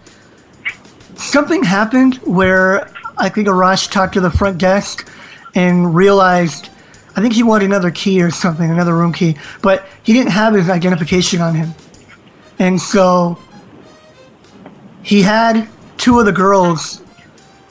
something 1.16 1.62
happened 1.62 2.16
where 2.18 2.90
I 3.16 3.28
think 3.28 3.48
Arash 3.48 3.90
talked 3.90 4.14
to 4.14 4.20
the 4.20 4.30
front 4.30 4.58
desk 4.58 5.10
and 5.54 5.94
realized 5.94 6.70
I 7.16 7.20
think 7.20 7.34
he 7.34 7.42
wanted 7.42 7.64
another 7.64 7.90
key 7.90 8.22
or 8.22 8.30
something, 8.30 8.70
another 8.70 8.94
room 8.94 9.12
key, 9.12 9.36
but 9.60 9.88
he 10.04 10.12
didn't 10.12 10.30
have 10.30 10.54
his 10.54 10.70
identification 10.70 11.40
on 11.40 11.52
him. 11.52 11.74
And 12.60 12.80
so 12.80 13.38
he 15.02 15.22
had 15.22 15.68
two 15.96 16.20
of 16.20 16.26
the 16.26 16.32
girls, 16.32 17.02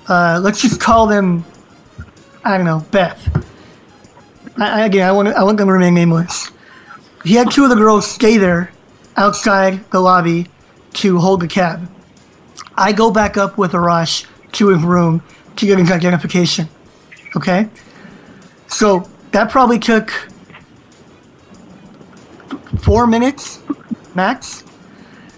uh, 0.10 0.42
let's 0.44 0.62
just 0.62 0.82
call 0.82 1.08
them, 1.08 1.46
I 2.44 2.58
don't 2.58 2.66
know, 2.66 2.86
Beth. 2.92 3.47
I, 4.58 4.86
again, 4.86 5.08
I 5.08 5.12
want, 5.12 5.30
I 5.30 5.44
want 5.44 5.58
them 5.58 5.68
to 5.68 5.74
remain 5.74 5.94
nameless. 5.94 6.52
He 7.24 7.36
had 7.36 7.52
two 7.52 7.64
of 7.64 7.70
the 7.70 7.76
girls 7.76 8.10
stay 8.10 8.38
there 8.38 8.72
outside 9.16 9.90
the 9.92 10.00
lobby 10.00 10.48
to 10.94 11.20
hold 11.20 11.42
the 11.42 11.48
cab. 11.48 11.90
I 12.76 12.92
go 12.92 13.12
back 13.12 13.38
up 13.38 13.58
with 13.58 13.72
Arash 13.72 14.26
to 14.54 14.70
his 14.70 14.84
room 14.84 15.22
to 15.58 15.66
get 15.66 15.78
his 15.78 15.92
identification. 15.92 16.70
Okay? 17.36 17.70
So 18.68 19.10
that 19.32 19.50
probably 19.50 19.80
took 19.80 20.12
four 22.82 23.08
minutes 23.08 23.60
max. 24.16 24.64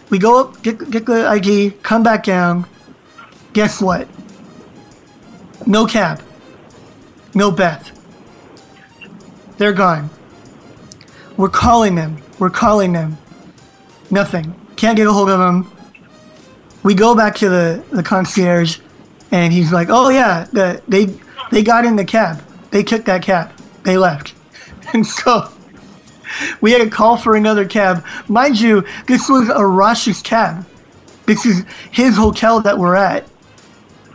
We 0.09 0.17
go 0.17 0.39
up, 0.41 0.63
get, 0.63 0.89
get 0.89 1.05
the 1.05 1.28
ID, 1.28 1.72
come 1.84 2.03
back 2.03 2.24
down. 2.24 2.65
Guess 3.53 3.82
what? 3.82 4.07
No 5.67 5.86
cab. 5.86 6.22
No 7.36 7.51
Beth. 7.51 7.98
They're 9.60 9.74
gone. 9.74 10.10
We're 11.36 11.49
calling 11.49 11.95
them. 11.95 12.24
We're 12.39 12.49
calling 12.49 12.93
them. 12.93 13.18
Nothing. 14.10 14.55
Can't 14.78 14.95
get 14.95 15.05
a 15.05 15.12
hold 15.12 15.30
of 15.30 15.38
them. 15.38 15.70
We 16.82 16.93
go 16.93 17.14
back 17.14 17.36
to 17.36 17.49
the, 17.49 17.84
the 17.91 18.01
concierge, 18.01 18.80
and 19.32 19.51
he's 19.51 19.74
like, 19.74 19.89
"Oh 19.91 20.07
yeah, 20.07 20.47
the, 20.53 20.82
they 20.88 21.14
they 21.51 21.62
got 21.62 21.84
in 21.84 21.97
the 21.97 22.05
cab. 22.05 22.41
They 22.72 22.84
took 22.84 23.03
that 23.05 23.22
cab. 23.22 23.51
They 23.84 23.97
left." 23.97 24.34
And 24.91 25.05
so 25.05 25.47
we 26.62 26.72
had 26.72 26.82
to 26.82 26.89
call 26.89 27.16
for 27.16 27.36
another 27.36 27.68
cab. 27.68 28.03
Mind 28.28 28.60
you, 28.60 28.84
this 29.05 29.30
was 29.30 29.49
Arash's 29.49 30.24
cab. 30.24 30.66
This 31.28 31.45
is 31.45 31.64
his 31.91 32.18
hotel 32.18 32.60
that 32.62 32.80
we're 32.80 32.95
at. 32.95 33.28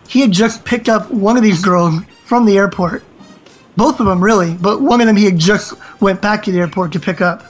He 0.09 0.21
had 0.21 0.33
just 0.33 0.65
picked 0.65 0.89
up 0.89 1.13
one 1.13 1.37
of 1.37 1.45
these 1.45 1.63
girls 1.63 2.03
from 2.25 2.45
the 2.45 2.57
airport. 2.57 3.05
Both 3.77 4.01
of 4.01 4.07
them, 4.07 4.23
really, 4.23 4.55
but 4.55 4.81
one 4.81 5.01
of 5.01 5.07
them 5.07 5.17
he 5.17 5.25
had 5.25 5.39
just 5.39 5.75
went 6.01 6.23
back 6.23 6.43
to 6.45 6.53
the 6.53 6.59
airport 6.59 6.93
to 6.93 7.01
pick 7.01 7.21
up. 7.21 7.45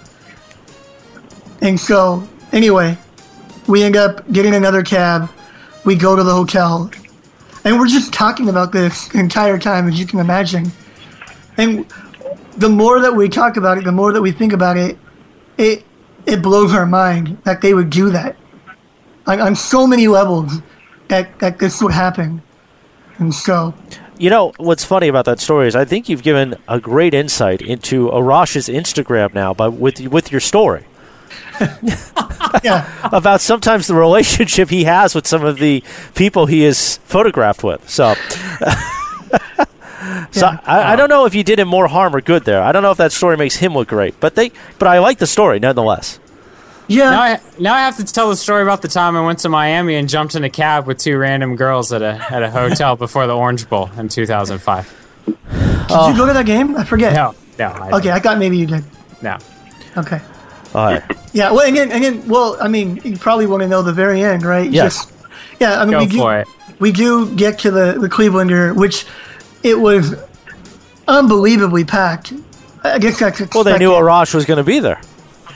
And 1.61 1.79
so, 1.79 2.27
anyway, 2.53 2.97
we 3.67 3.83
end 3.83 3.97
up 3.97 4.31
getting 4.33 4.55
another 4.55 4.83
cab. 4.83 5.31
We 5.85 5.97
go 5.97 6.17
to 6.17 6.23
the 6.23 6.33
hotel. 6.33 6.91
And 7.65 7.79
we're 7.79 7.89
just 7.89 8.13
talking 8.13 8.49
about 8.49 8.73
this 8.73 9.13
entire 9.15 9.59
time, 9.59 9.89
as 9.89 9.99
you 9.99 10.07
can 10.07 10.19
imagine. 10.19 10.73
And 11.57 11.87
the 12.57 12.69
more 12.69 13.01
that 13.01 13.15
we 13.15 13.29
talk 13.29 13.57
about 13.57 13.79
it, 13.79 13.85
the 13.85 13.93
more 13.93 14.13
that 14.13 14.21
we 14.21 14.33
think 14.33 14.53
about 14.53 14.77
it, 14.77 14.99
it 15.59 15.85
it 16.27 16.43
blows 16.43 16.73
our 16.73 16.87
mind 16.87 17.37
that 17.45 17.61
they 17.61 17.75
would 17.75 17.91
do 17.91 18.11
that. 18.11 18.37
On, 19.27 19.41
on 19.41 19.55
so 19.55 19.87
many 19.87 20.09
levels 20.09 20.61
that, 21.09 21.39
that 21.39 21.59
this 21.59 21.83
would 21.83 21.93
happen. 21.93 22.43
And 23.19 23.35
so 23.35 23.75
You 24.19 24.31
know 24.31 24.53
what's 24.59 24.85
funny 24.85 25.09
about 25.09 25.25
that 25.25 25.41
story 25.41 25.67
is 25.67 25.75
I 25.75 25.85
think 25.85 26.09
you've 26.09 26.23
given 26.23 26.55
a 26.69 26.79
great 26.79 27.15
insight 27.15 27.61
into 27.61 28.11
Arash's 28.11 28.69
Instagram 28.69 29.35
now, 29.35 29.55
by 29.55 29.69
with 29.69 30.01
with 30.01 30.31
your 30.31 30.41
story. 30.41 30.85
yeah. 32.65 32.91
about 33.13 33.41
sometimes 33.41 33.87
the 33.87 33.95
relationship 33.95 34.71
he 34.71 34.85
has 34.85 35.15
with 35.15 35.27
some 35.27 35.45
of 35.45 35.59
the 35.59 35.83
people 36.15 36.47
he 36.47 36.65
is 36.65 36.99
photographed 37.05 37.63
with. 37.63 37.89
So, 37.89 38.15
so 40.31 40.47
I, 40.65 40.93
I 40.93 40.97
don't 40.97 41.09
know 41.09 41.27
if 41.27 41.35
you 41.35 41.45
did 41.45 41.59
him 41.59 41.69
more 41.69 41.89
harm 41.89 42.15
or 42.15 42.21
good 42.21 42.45
there. 42.45 42.63
I 42.63 42.73
don't 42.73 42.83
know 42.83 42.91
if 42.91 42.99
that 42.99 43.13
story 43.13 43.37
makes 43.37 43.57
him 43.57 43.75
look 43.75 43.89
great, 43.89 44.19
but 44.21 44.35
they, 44.35 44.53
but 44.79 44.89
I 44.89 44.99
like 44.99 45.19
the 45.19 45.27
story 45.27 45.59
nonetheless. 45.59 46.19
Yeah. 46.87 47.11
Now 47.11 47.21
I, 47.23 47.41
now 47.59 47.75
I 47.75 47.81
have 47.81 47.97
to 47.97 48.05
tell 48.05 48.29
the 48.29 48.37
story 48.37 48.63
about 48.63 48.83
the 48.83 48.89
time 48.89 49.17
I 49.17 49.25
went 49.25 49.39
to 49.41 49.49
Miami 49.49 49.95
and 49.95 50.09
jumped 50.09 50.35
in 50.35 50.45
a 50.45 50.51
cab 50.51 50.87
with 50.87 50.99
two 50.99 51.17
random 51.17 51.57
girls 51.57 51.93
at 51.93 52.03
a 52.03 52.25
at 52.31 52.43
a 52.43 52.51
hotel 52.51 52.97
before 53.05 53.27
the 53.27 53.35
Orange 53.35 53.69
Bowl 53.69 53.91
in 53.97 54.09
2005. 54.09 55.01
Did 55.27 55.37
you 55.89 56.17
go 56.17 56.27
to 56.27 56.33
that 56.33 56.47
game? 56.47 56.77
I 56.77 56.85
forget. 56.85 57.15
No, 57.15 57.35
no. 57.59 57.67
I 57.69 57.99
Okay, 57.99 58.11
I 58.11 58.19
thought 58.19 58.39
maybe 58.39 58.59
you 58.59 58.67
did. 58.67 58.85
No. 59.23 59.39
Okay. 59.97 60.21
All 60.75 60.87
right. 60.87 61.03
Yeah. 61.33 61.53
Well, 61.53 61.69
again, 61.69 61.93
again. 61.93 62.27
Well, 62.29 62.57
I 62.61 62.69
mean, 62.69 63.01
you 63.05 63.17
probably 63.17 63.47
want 63.47 63.63
to 63.63 63.69
know 63.69 63.83
the 63.83 63.93
very 63.93 64.23
end, 64.23 64.43
right? 64.45 64.71
Yes. 64.71 65.11
yeah. 65.61 65.81
I 65.81 65.85
mean, 65.85 65.93
Go 65.93 65.99
we 66.01 66.07
do, 66.07 66.29
it. 66.29 66.49
We 66.81 66.93
do 66.93 67.35
get 67.37 67.61
to 67.61 67.71
the 67.71 67.99
the 67.99 68.09
Clevelander, 68.09 68.75
which 68.75 69.07
it 69.63 69.79
was 69.79 70.15
unbelievably 71.07 71.85
packed. 71.85 72.33
I 72.83 72.99
guess 72.99 73.19
that's 73.19 73.41
Well, 73.55 73.65
they 73.65 73.79
knew 73.79 73.93
expected. 73.93 74.05
Arash 74.05 74.35
was 74.35 74.45
going 74.45 74.59
to 74.59 74.65
be 74.65 74.81
there. 74.81 75.01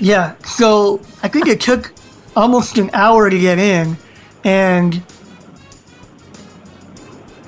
Yeah. 0.00 0.34
So 0.44 1.00
I 1.22 1.28
think 1.28 1.46
it 1.48 1.60
took 1.60 1.92
almost 2.36 2.78
an 2.78 2.90
hour 2.92 3.28
to 3.30 3.38
get 3.38 3.58
in, 3.58 3.96
and 4.44 5.02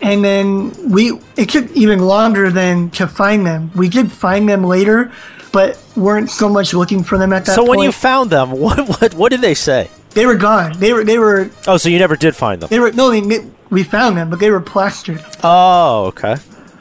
and 0.02 0.24
then 0.24 0.90
we 0.90 1.18
it 1.36 1.48
took 1.50 1.70
even 1.72 2.00
longer 2.00 2.50
than 2.50 2.90
to 2.90 3.06
find 3.06 3.46
them. 3.46 3.70
We 3.74 3.88
did 3.88 4.10
find 4.10 4.48
them 4.48 4.64
later, 4.64 5.12
but 5.52 5.78
weren't 5.96 6.30
so 6.30 6.48
much 6.48 6.72
looking 6.74 7.02
for 7.04 7.18
them 7.18 7.32
at 7.32 7.44
that 7.44 7.54
So 7.54 7.62
point. 7.66 7.70
when 7.70 7.78
you 7.80 7.92
found 7.92 8.30
them, 8.30 8.50
what, 8.60 8.88
what 8.88 9.14
what 9.14 9.28
did 9.30 9.40
they 9.40 9.54
say? 9.54 9.90
they 10.12 10.26
were 10.26 10.34
gone. 10.36 10.76
They 10.78 10.92
were 10.92 11.04
they 11.04 11.18
were 11.18 11.50
Oh, 11.68 11.76
so 11.76 11.88
you 11.88 11.98
never 11.98 12.16
did 12.16 12.34
find 12.34 12.60
them? 12.60 12.68
they 12.68 12.80
were 12.80 12.92
no. 12.92 13.10
They, 13.10 13.46
we 13.70 13.84
found 13.84 14.16
them, 14.16 14.30
but 14.30 14.40
they 14.40 14.50
were 14.50 14.60
plastered. 14.60 15.24
Oh, 15.44 16.06
okay. 16.06 16.36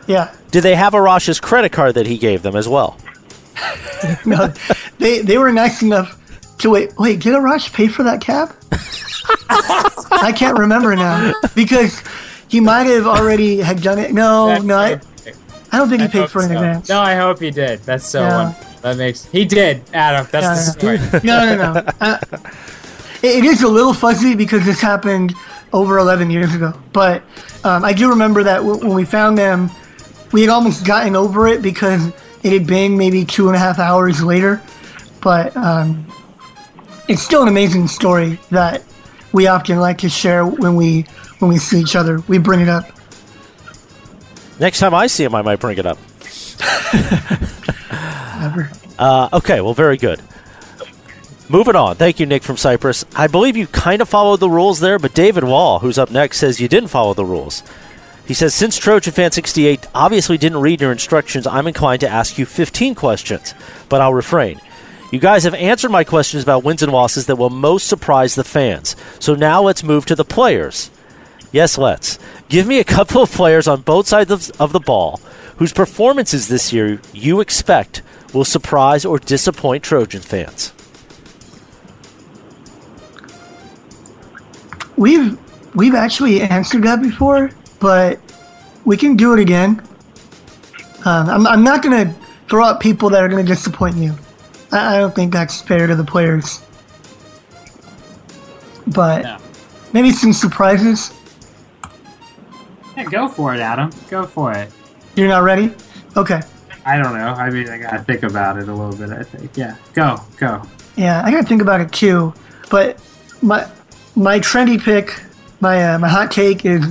Yeah. 0.07 0.33
Did 0.49 0.63
they 0.63 0.75
have 0.75 0.93
Arash's 0.93 1.39
credit 1.39 1.71
card 1.71 1.93
that 1.93 2.07
he 2.07 2.17
gave 2.17 2.41
them 2.41 2.55
as 2.55 2.67
well? 2.67 2.97
No, 4.25 4.53
they 4.97 5.21
they 5.21 5.37
were 5.37 5.51
nice 5.51 5.81
enough 5.81 6.17
to 6.59 6.69
wait. 6.69 6.97
Wait, 6.97 7.19
did 7.19 7.33
Arash 7.33 7.71
pay 7.73 7.87
for 7.87 8.03
that 8.03 8.21
cab? 8.21 8.55
I 9.49 10.31
can't 10.35 10.57
remember 10.57 10.95
now 10.95 11.33
because 11.55 12.01
he 12.47 12.59
might 12.59 12.83
have 12.87 13.05
already 13.07 13.57
had 13.57 13.81
done 13.81 13.99
it. 13.99 14.13
No, 14.13 14.47
That's 14.47 14.63
no, 14.63 14.77
I, 14.77 14.99
I 15.71 15.77
don't 15.77 15.89
think 15.89 16.01
he 16.01 16.07
paid 16.07 16.29
for 16.29 16.39
it 16.41 16.45
in 16.45 16.49
so. 16.51 16.55
advance. 16.55 16.89
No, 16.89 16.99
I 17.01 17.15
hope 17.15 17.39
he 17.39 17.51
did. 17.51 17.79
That's 17.83 18.05
so 18.05 18.21
Yeah. 18.21 18.35
wonderful. 18.43 18.65
That 18.81 18.97
makes 18.97 19.25
he 19.25 19.45
did, 19.45 19.83
Adam. 19.93 20.27
That's 20.31 20.73
the 20.73 20.79
story. 20.79 20.97
No, 21.23 21.55
no, 21.55 21.73
no. 21.73 21.83
Uh, 21.99 22.17
it, 23.21 23.39
it 23.39 23.43
is 23.43 23.61
a 23.63 23.67
little 23.67 23.93
fuzzy 23.93 24.35
because 24.35 24.65
this 24.65 24.79
happened 24.79 25.33
over 25.73 25.97
11 25.97 26.29
years 26.29 26.55
ago. 26.55 26.73
But 26.93 27.21
um, 27.63 27.83
I 27.83 27.91
do 27.93 28.09
remember 28.09 28.43
that 28.43 28.57
w- 28.57 28.79
when 28.79 28.93
we 28.95 29.03
found 29.05 29.37
them, 29.37 29.69
we 30.31 30.41
had 30.41 30.49
almost 30.49 30.85
gotten 30.85 31.15
over 31.15 31.47
it 31.47 31.61
because 31.61 32.11
it 32.43 32.53
had 32.53 32.67
been 32.67 32.97
maybe 32.97 33.25
two 33.25 33.47
and 33.47 33.55
a 33.55 33.59
half 33.59 33.79
hours 33.79 34.23
later. 34.23 34.61
But 35.21 35.55
um, 35.57 36.05
it's 37.07 37.21
still 37.21 37.41
an 37.41 37.47
amazing 37.47 37.87
story 37.87 38.39
that 38.51 38.83
we 39.33 39.47
often 39.47 39.79
like 39.79 39.97
to 39.99 40.09
share 40.09 40.45
when 40.45 40.75
we 40.75 41.01
when 41.39 41.49
we 41.49 41.57
see 41.57 41.79
each 41.79 41.95
other. 41.95 42.19
We 42.27 42.37
bring 42.37 42.61
it 42.61 42.69
up. 42.69 42.85
Next 44.59 44.79
time 44.79 44.93
I 44.93 45.07
see 45.07 45.23
him, 45.23 45.35
I 45.35 45.41
might 45.41 45.59
bring 45.59 45.77
it 45.77 45.85
up. 45.85 45.97
Never. 48.39 48.71
Uh, 48.97 49.29
okay, 49.33 49.61
well, 49.61 49.73
very 49.73 49.97
good. 49.97 50.21
Moving 51.47 51.75
on. 51.75 51.95
Thank 51.95 52.19
you, 52.19 52.25
Nick 52.25 52.43
from 52.43 52.57
Cyprus. 52.57 53.05
I 53.15 53.27
believe 53.27 53.57
you 53.57 53.65
kind 53.67 54.01
of 54.01 54.09
followed 54.09 54.39
the 54.39 54.49
rules 54.49 54.79
there, 54.79 54.99
but 54.99 55.13
David 55.13 55.43
Wall, 55.43 55.79
who's 55.79 55.97
up 55.97 56.11
next, 56.11 56.37
says 56.37 56.59
you 56.59 56.67
didn't 56.67 56.89
follow 56.89 57.13
the 57.13 57.25
rules. 57.25 57.63
He 58.29 58.35
says, 58.35 58.53
since 58.53 58.77
Trojan 58.77 59.11
Fan 59.11 59.31
68 59.31 59.87
obviously 59.95 60.37
didn't 60.37 60.61
read 60.61 60.81
your 60.81 60.91
instructions, 60.91 61.47
I'm 61.47 61.65
inclined 61.65 62.01
to 62.01 62.07
ask 62.07 62.37
you 62.37 62.45
15 62.45 62.93
questions, 62.93 63.55
but 63.89 64.01
I'll 64.01 64.13
refrain. 64.13 64.61
You 65.11 65.17
guys 65.17 65.45
have 65.45 65.55
answered 65.55 65.89
my 65.89 66.03
questions 66.03 66.43
about 66.43 66.63
wins 66.63 66.83
and 66.83 66.91
losses 66.91 67.25
that 67.25 67.37
will 67.37 67.49
most 67.49 67.87
surprise 67.87 68.35
the 68.35 68.43
fans. 68.43 68.95
So 69.17 69.33
now 69.33 69.63
let's 69.63 69.83
move 69.83 70.05
to 70.05 70.15
the 70.15 70.23
players. 70.23 70.91
Yes, 71.51 71.75
let's. 71.79 72.19
Give 72.49 72.67
me 72.67 72.77
a 72.77 72.83
couple 72.83 73.23
of 73.23 73.31
players 73.31 73.67
on 73.67 73.81
both 73.81 74.07
sides 74.07 74.29
of, 74.29 74.51
of 74.61 74.73
the 74.73 74.79
ball 74.79 75.19
whose 75.57 75.73
performances 75.73 76.49
this 76.49 76.71
year 76.71 77.01
you 77.11 77.39
expect 77.39 78.03
will 78.31 78.45
surprise 78.45 79.05
or 79.05 79.17
disappoint 79.17 79.83
Trojan 79.83 80.21
fans. 80.21 80.71
We've 84.97 85.35
we've 85.73 85.95
actually 85.95 86.41
answered 86.41 86.83
that 86.83 87.01
before, 87.01 87.49
but 87.79 88.19
we 88.85 88.97
can 88.97 89.15
do 89.15 89.33
it 89.33 89.39
again. 89.39 89.81
Um, 91.05 91.29
I'm, 91.29 91.47
I'm 91.47 91.63
not 91.63 91.81
going 91.81 92.07
to 92.07 92.13
throw 92.49 92.65
out 92.65 92.79
people 92.79 93.09
that 93.09 93.23
are 93.23 93.29
going 93.29 93.45
to 93.45 93.47
disappoint 93.49 93.95
you. 93.95 94.15
I, 94.71 94.95
I 94.95 94.99
don't 94.99 95.15
think 95.15 95.31
that's 95.31 95.61
fair 95.61 95.87
to 95.87 95.95
the 95.95 96.03
players. 96.03 96.61
But 98.87 99.41
maybe 99.93 100.11
some 100.11 100.33
surprises. 100.33 101.13
Yeah, 102.97 103.05
go 103.05 103.27
for 103.27 103.53
it, 103.53 103.59
Adam. 103.59 103.91
Go 104.09 104.25
for 104.25 104.51
it. 104.53 104.71
You're 105.15 105.27
not 105.27 105.43
ready? 105.43 105.73
Okay. 106.17 106.41
I 106.85 106.97
don't 106.97 107.13
know. 107.13 107.33
I 107.33 107.49
mean, 107.49 107.69
I 107.69 107.77
gotta 107.77 108.03
think 108.03 108.23
about 108.23 108.57
it 108.57 108.67
a 108.67 108.73
little 108.73 108.95
bit. 108.95 109.15
I 109.15 109.23
think. 109.23 109.55
Yeah. 109.55 109.75
Go. 109.93 110.17
Go. 110.37 110.63
Yeah, 110.95 111.21
I 111.23 111.31
got 111.31 111.41
to 111.41 111.47
think 111.47 111.61
about 111.61 111.81
it 111.81 111.91
too. 111.91 112.33
But 112.69 112.99
my 113.41 113.69
my 114.15 114.39
trendy 114.39 114.81
pick, 114.81 115.21
my 115.59 115.93
uh, 115.93 115.99
my 115.99 116.07
hot 116.07 116.31
take 116.31 116.65
is 116.65 116.85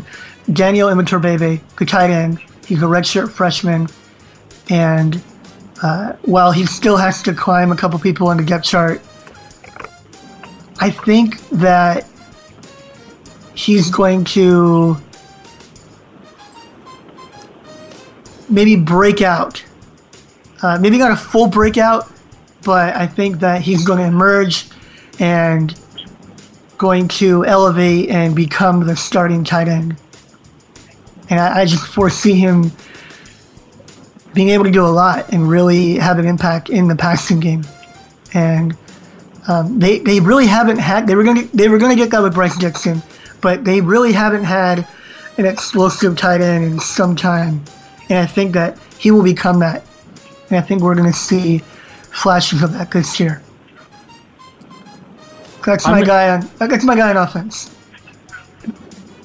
Daniel 0.53 0.89
Imatorbhebhe, 0.89 1.61
the 1.77 1.85
tight 1.85 2.11
end. 2.11 2.41
He's 2.67 2.83
a 2.83 2.87
redshirt 2.87 3.31
freshman, 3.31 3.89
and 4.71 5.23
uh, 5.83 6.15
while 6.23 6.53
he 6.53 6.67
still 6.67 6.97
has 6.97 7.23
to 7.23 7.35
climb 7.35 7.73
a 7.73 7.77
couple 7.77 7.99
people 7.99 8.29
on 8.29 8.37
the 8.37 8.45
depth 8.45 8.65
chart, 8.65 9.01
I 10.81 10.91
think 10.91 11.41
that 11.51 12.07
he's 13.55 13.91
going 13.91 14.25
to 14.25 14.97
maybe 18.49 18.77
break 18.77 19.23
out. 19.23 19.63
Uh, 20.63 20.79
maybe 20.81 20.99
not 20.99 21.13
a 21.13 21.17
full 21.17 21.49
breakout, 21.49 22.11
but 22.65 22.95
I 22.97 23.07
think 23.07 23.41
that 23.41 23.63
he's 23.63 23.85
going 23.85 23.99
to 23.99 24.07
emerge 24.07 24.67
and 25.19 25.79
going 26.79 27.09
to 27.09 27.45
elevate 27.45 28.09
and 28.09 28.35
become 28.35 28.87
the 28.87 28.97
starting 28.97 29.45
tight 29.45 29.69
end. 29.69 29.97
And 31.31 31.41
I, 31.41 31.61
I 31.61 31.65
just 31.65 31.87
foresee 31.87 32.35
him 32.35 32.73
being 34.35 34.51
able 34.51 34.65
to 34.65 34.71
do 34.71 34.85
a 34.85 34.89
lot 34.89 35.33
and 35.33 35.49
really 35.49 35.97
have 35.97 36.19
an 36.19 36.27
impact 36.27 36.71
in 36.71 36.89
the 36.89 36.97
passing 36.97 37.41
game. 37.41 37.65
And 38.35 38.77
um, 39.49 39.79
they, 39.79 39.99
they 39.99 40.21
really 40.21 40.47
haven't 40.47 40.79
had 40.79 41.07
they 41.07 41.15
were 41.15 41.25
gonna 41.25 41.45
they 41.55 41.69
were 41.69 41.79
gonna 41.79 41.97
get 41.97 42.11
that 42.11 42.23
with 42.23 42.35
Bryce 42.35 42.57
Dixon, 42.59 43.03
but 43.41 43.65
they 43.65 43.81
really 43.81 44.13
haven't 44.13 44.45
had 44.45 44.87
an 45.39 45.47
explosive 45.47 46.17
tight 46.17 46.41
end 46.41 46.65
in 46.65 46.81
some 46.81 47.17
time. 47.17 47.65
And 48.11 48.19
I 48.19 48.27
think 48.27 48.53
that 48.53 48.79
he 48.99 49.11
will 49.11 49.23
become 49.23 49.61
that. 49.61 49.85
And 50.51 50.59
I 50.59 50.61
think 50.61 50.83
we're 50.83 50.95
gonna 50.95 51.13
see 51.13 51.59
flashes 52.11 52.63
of 52.63 52.73
that 52.75 52.91
this 52.91 53.19
year. 53.19 53.43
That's 55.65 55.87
my 55.87 56.03
guy 56.03 56.31
on 56.31 56.49
that's 56.59 56.85
my 56.85 56.97
guy 56.97 57.11
on 57.11 57.17
offense. 57.17 57.75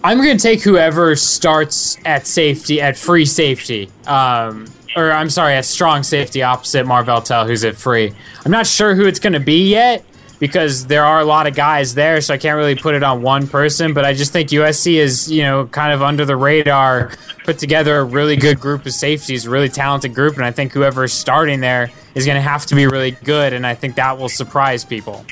I'm 0.04 0.18
going 0.18 0.38
to 0.38 0.41
take 0.41 0.62
whoever 0.62 1.16
starts 1.16 1.97
at 2.04 2.28
safety, 2.28 2.82
at 2.82 2.97
free 2.97 3.26
safety. 3.26 3.89
Um, 4.06 4.68
or 4.95 5.12
I'm 5.12 5.30
sorry, 5.30 5.54
at 5.54 5.66
strong 5.66 6.04
safety 6.04 6.43
opposite 6.43 6.86
Marvell 6.86 7.22
Tell, 7.22 7.47
who's 7.47 7.64
at 7.64 7.76
free. 7.76 8.14
I'm 8.45 8.51
not 8.51 8.68
sure 8.68 8.95
who 8.95 9.06
it's 9.06 9.20
going 9.20 9.34
to 9.34 9.39
be 9.39 9.70
yet 9.70 10.06
because 10.39 10.88
there 10.88 11.06
are 11.06 11.22
a 11.22 11.26
lot 11.26 11.47
of 11.47 11.56
guys 11.56 11.95
there, 11.95 12.20
so 12.20 12.34
I 12.34 12.38
can't 12.38 12.58
really 12.58 12.76
put 12.76 12.95
it 12.95 13.01
on 13.01 13.22
one 13.22 13.47
person. 13.47 13.93
But 13.93 14.04
I 14.04 14.14
just 14.14 14.34
think 14.34 14.49
USC 14.49 14.95
is, 14.95 15.32
you 15.32 15.43
know, 15.43 15.68
kind 15.68 15.93
of 15.93 16.01
under 16.01 16.26
the 16.26 16.36
radar, 16.36 17.14
put 17.45 17.58
together 17.58 17.97
a 17.99 18.04
really 18.04 18.36
good 18.36 18.60
group 18.60 18.86
of 18.86 18.91
safeties, 18.91 19.47
really 19.47 19.70
talented 19.70 20.14
group, 20.14 20.36
and 20.36 20.43
I 20.43 20.51
think 20.51 20.74
whoever's 20.74 21.14
starting 21.14 21.62
there 21.62 21.91
is 22.14 22.26
going 22.26 22.36
to 22.36 22.41
have 22.41 22.66
to 22.68 22.76
be 22.76 22.88
really 22.88 23.12
good, 23.12 23.54
and 23.54 23.66
I 23.66 23.74
think 23.74 23.95
that 23.95 24.18
will 24.18 24.30
surprise 24.30 24.84
people. 24.84 25.26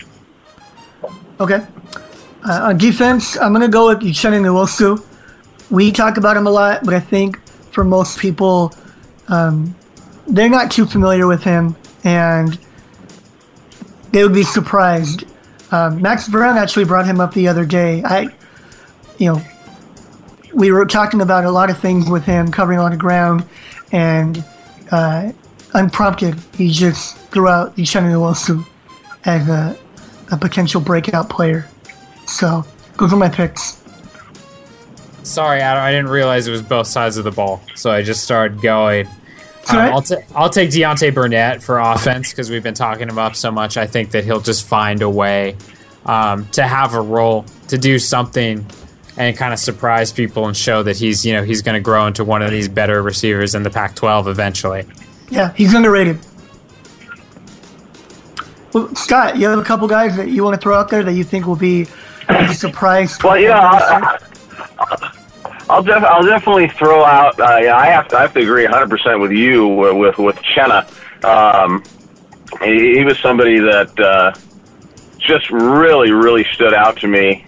Okay. 1.42 1.66
Uh, 2.44 2.70
on 2.70 2.78
defense, 2.78 3.38
I'm 3.38 3.54
going 3.54 3.62
to 3.62 3.68
go 3.68 3.90
with 3.90 4.00
Uchenna 4.00 4.42
Nwosu. 4.42 5.04
We 5.70 5.92
talk 5.92 6.18
about 6.18 6.36
him 6.36 6.48
a 6.48 6.50
lot, 6.50 6.84
but 6.84 6.94
I 6.94 7.00
think 7.00 7.40
for 7.72 7.84
most 7.84 8.20
people, 8.20 8.74
um, 9.28 9.76
they're 10.28 10.50
not 10.50 10.72
too 10.72 10.86
familiar 10.86 11.28
with 11.28 11.44
him, 11.44 11.76
and 12.04 12.58
they 14.12 14.24
would 14.24 14.34
be 14.34 14.44
surprised. 14.44 15.26
Um, 15.72 16.02
Max 16.02 16.28
Browne 16.28 16.58
actually 16.58 16.86
brought 16.86 17.06
him 17.06 17.20
up 17.20 17.34
the 17.34 17.48
other 17.48 17.66
day. 17.66 18.02
I, 18.04 18.28
you 19.18 19.32
know, 19.32 19.42
we 20.54 20.72
were 20.72 20.86
talking 20.86 21.22
about 21.22 21.46
a 21.46 21.52
lot 21.52 21.70
of 21.70 21.78
things 21.78 22.10
with 22.10 22.24
him, 22.26 22.52
covering 22.52 22.80
a 22.80 22.82
lot 22.82 22.92
of 22.92 23.00
ground, 23.00 23.46
and 23.92 24.44
uh, 24.92 25.32
unprompted, 25.74 26.36
he 26.58 26.70
just 26.70 27.18
threw 27.30 27.48
out 27.48 27.76
Uchenna 27.78 28.12
Nwosu 28.12 28.66
as 29.26 29.48
a, 29.48 29.78
a 30.32 30.38
potential 30.38 30.82
breakout 30.82 31.30
player. 31.30 31.68
So, 32.32 32.66
those 32.98 33.14
are 33.14 33.18
my 33.18 33.30
picks. 33.30 33.82
Sorry, 35.24 35.62
Adam, 35.62 35.84
I 35.84 35.92
didn't 35.92 36.10
realize 36.10 36.48
it 36.48 36.52
was 36.52 36.64
both 36.64 36.88
sides 36.88 37.18
of 37.18 37.24
the 37.24 37.32
ball, 37.32 37.62
so 37.76 37.92
I 37.92 38.02
just 38.02 38.24
started 38.24 38.62
going. 38.62 39.08
Um? 39.70 39.78
I'll, 39.78 40.02
ta- 40.02 40.22
I'll 40.36 40.50
take 40.50 40.72
Deontay 40.72 41.14
Burnett 41.14 41.62
for 41.62 41.78
offense 41.78 42.32
because 42.32 42.50
we've 42.50 42.64
been 42.64 42.74
talking 42.74 43.08
him 43.08 43.20
up 43.20 43.36
so 43.36 43.52
much. 43.52 43.78
I 43.78 43.86
think 43.86 44.12
that 44.12 44.24
he'll 44.24 44.42
just 44.42 44.66
find 44.66 45.02
a 45.02 45.10
way 45.10 45.56
um, 46.06 46.48
to 46.54 46.64
have 46.64 46.96
a 46.96 47.02
role, 47.02 47.46
to 47.68 47.78
do 47.78 48.00
something, 48.00 48.66
and 49.18 49.38
kind 49.38 49.54
of 49.54 49.60
surprise 49.60 50.12
people 50.12 50.48
and 50.48 50.58
show 50.58 50.82
that 50.84 50.98
he's 50.98 51.26
you 51.26 51.34
know 51.34 51.44
he's 51.44 51.62
going 51.62 51.76
to 51.76 51.82
grow 51.82 52.08
into 52.08 52.24
one 52.24 52.42
of 52.42 52.50
these 52.50 52.68
better 52.68 53.02
receivers 53.04 53.54
in 53.54 53.64
the 53.64 53.70
Pac-12 53.70 54.28
eventually. 54.28 54.86
Yeah, 55.30 55.54
he's 55.54 55.74
underrated. 55.74 56.20
Well, 58.74 58.94
Scott, 58.96 59.38
you 59.38 59.48
have 59.48 59.60
a 59.60 59.64
couple 59.64 59.88
guys 59.88 60.16
that 60.16 60.30
you 60.30 60.44
want 60.44 60.56
to 60.56 60.62
throw 60.62 60.76
out 60.76 60.90
there 60.90 61.04
that 61.04 61.14
you 61.14 61.24
think 61.24 61.46
will 61.46 61.56
be 61.56 61.88
a 62.30 62.54
surprise. 62.54 63.18
Well, 63.24 63.40
yeah, 63.40 63.60
I, 63.60 64.18
I, 64.80 65.12
I'll 65.70 65.84
def- 65.84 66.04
I'll 66.04 66.26
definitely 66.26 66.68
throw 66.70 67.04
out. 67.04 67.40
Uh, 67.40 67.60
yeah, 67.62 67.76
I 67.76 67.88
have 67.88 68.08
to 68.10 68.18
I 68.18 68.22
have 68.24 68.34
to 68.34 68.42
agree 68.42 68.64
100 68.64 68.90
percent 68.90 69.20
with 69.20 69.32
you 69.32 69.68
with 69.68 69.96
with, 69.96 70.18
with 70.18 70.36
Chenna. 70.38 70.86
Um, 71.24 71.84
he, 72.62 72.96
he 72.98 73.06
was 73.06 73.18
somebody 73.20 73.60
that 73.60 74.00
uh, 74.00 74.34
just 75.18 75.50
really 75.50 76.12
really 76.12 76.44
stood 76.54 76.74
out 76.74 76.98
to 76.98 77.08
me 77.08 77.46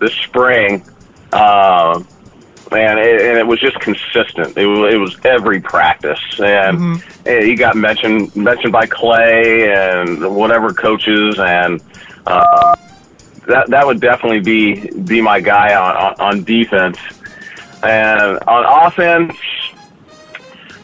this 0.00 0.12
spring. 0.14 0.82
Um, 1.32 2.06
and 2.72 2.98
it, 2.98 3.22
and 3.22 3.38
it 3.38 3.46
was 3.46 3.60
just 3.60 3.78
consistent. 3.80 4.56
It 4.56 4.66
was, 4.66 4.94
it 4.94 4.96
was 4.98 5.16
every 5.24 5.60
practice, 5.60 6.20
and 6.38 7.02
eh, 7.26 7.42
he 7.42 7.54
got 7.54 7.76
mentioned 7.76 8.34
mentioned 8.36 8.72
by 8.72 8.86
Clay 8.86 9.72
and 9.72 10.34
whatever 10.34 10.72
coaches, 10.72 11.38
and 11.38 11.82
uh, 12.26 12.76
that 13.48 13.68
that 13.70 13.86
would 13.86 14.00
definitely 14.00 14.40
be 14.40 14.90
be 15.02 15.20
my 15.20 15.40
guy 15.40 15.74
on 15.74 15.96
on, 15.96 16.14
on 16.20 16.44
defense, 16.44 16.98
and 17.82 18.38
on 18.46 18.86
offense. 18.86 19.36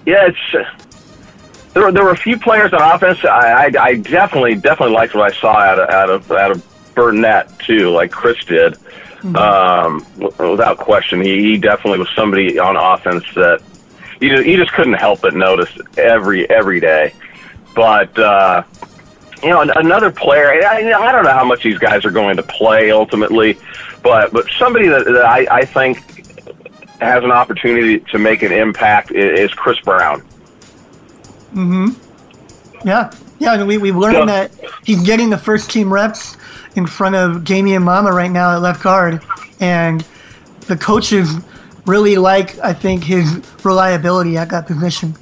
Yeah, 0.05 0.29
it's 0.29 0.73
there. 1.73 1.85
Were, 1.85 1.93
there 1.93 2.05
were 2.05 2.11
a 2.11 2.17
few 2.17 2.39
players 2.39 2.73
on 2.73 2.83
offense. 2.83 3.25
I, 3.25 3.67
I, 3.67 3.71
I 3.81 3.95
definitely 3.97 4.57
definitely 4.57 4.95
liked 4.95 5.15
what 5.15 5.33
I 5.33 5.37
saw 5.37 5.57
out 5.57 5.79
of 5.79 5.89
out 5.89 6.11
of 6.11 6.33
out 6.33 6.51
of 6.51 6.95
Burnett 6.95 7.59
too, 7.61 7.91
like 7.91 8.11
Chris 8.11 8.45
did. 8.45 8.77
Um, 9.37 10.05
without 10.19 10.77
question, 10.77 11.23
he, 11.23 11.43
he 11.43 11.57
definitely 11.57 11.99
was 11.99 12.11
somebody 12.15 12.59
on 12.59 12.77
offense 12.77 13.25
that 13.35 13.63
you 14.21 14.29
just, 14.29 14.47
you 14.47 14.59
just 14.59 14.73
couldn't 14.73 14.93
help 14.95 15.23
but 15.23 15.35
notice 15.35 15.71
every 15.97 16.49
every 16.51 16.79
day. 16.79 17.15
But 17.75 18.19
uh, 18.19 18.65
you 19.43 19.51
know, 19.51 19.61
an- 19.61 19.73
another 19.77 20.11
player. 20.11 20.51
I, 20.65 20.93
I 20.93 21.13
don't 21.13 21.25
know 21.25 21.33
how 21.33 21.45
much 21.45 21.63
these 21.63 21.79
guys 21.79 22.05
are 22.05 22.11
going 22.11 22.37
to 22.37 22.43
play 22.43 22.91
ultimately, 22.91 23.59
but 24.03 24.33
but 24.33 24.47
somebody 24.59 24.89
that, 24.89 25.05
that 25.05 25.25
I, 25.25 25.47
I 25.51 25.65
think 25.65 25.99
has 27.01 27.25
an 27.25 27.31
opportunity 27.33 27.99
to 28.01 28.19
make 28.19 28.43
an 28.43 28.53
impact 28.53 29.11
is, 29.11 29.51
is 29.51 29.55
Chris 29.55 29.79
Brown. 29.81 30.21
hmm 31.53 31.89
Yeah, 32.85 33.11
yeah. 33.39 33.53
I 33.53 33.59
mean, 33.59 33.67
we 33.67 33.79
we've 33.79 33.97
learned 33.97 34.29
that 34.29 34.53
he's 34.85 35.03
getting 35.03 35.31
the 35.31 35.39
first 35.39 35.71
team 35.71 35.93
reps 35.93 36.37
in 36.77 36.87
front 36.87 37.15
of 37.15 37.45
Damien 37.45 37.83
Mama 37.83 38.11
right 38.13 38.31
now 38.31 38.53
at 38.55 38.61
left 38.63 38.83
guard, 38.83 39.23
and 39.61 40.05
the 40.63 40.77
coaches 40.77 41.29
really 41.87 42.17
like, 42.17 42.59
I 42.61 42.73
think, 42.73 43.05
his 43.05 43.43
reliability 43.63 44.37
at 44.39 44.49
that 44.51 44.67
position. 44.67 45.15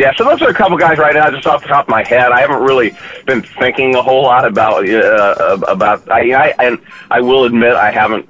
Yeah, 0.00 0.14
so 0.16 0.24
those 0.24 0.40
are 0.40 0.48
a 0.48 0.54
couple 0.54 0.78
guys 0.78 0.96
right 0.96 1.12
now, 1.12 1.30
just 1.30 1.46
off 1.46 1.60
the 1.60 1.68
top 1.68 1.84
of 1.84 1.90
my 1.90 2.02
head. 2.02 2.32
I 2.32 2.40
haven't 2.40 2.62
really 2.62 2.96
been 3.26 3.42
thinking 3.42 3.94
a 3.96 4.02
whole 4.02 4.22
lot 4.22 4.46
about 4.46 4.88
uh, 4.88 5.58
about. 5.68 6.10
I, 6.10 6.32
I 6.32 6.54
and 6.58 6.78
I 7.10 7.20
will 7.20 7.44
admit 7.44 7.74
I 7.74 7.90
haven't 7.90 8.26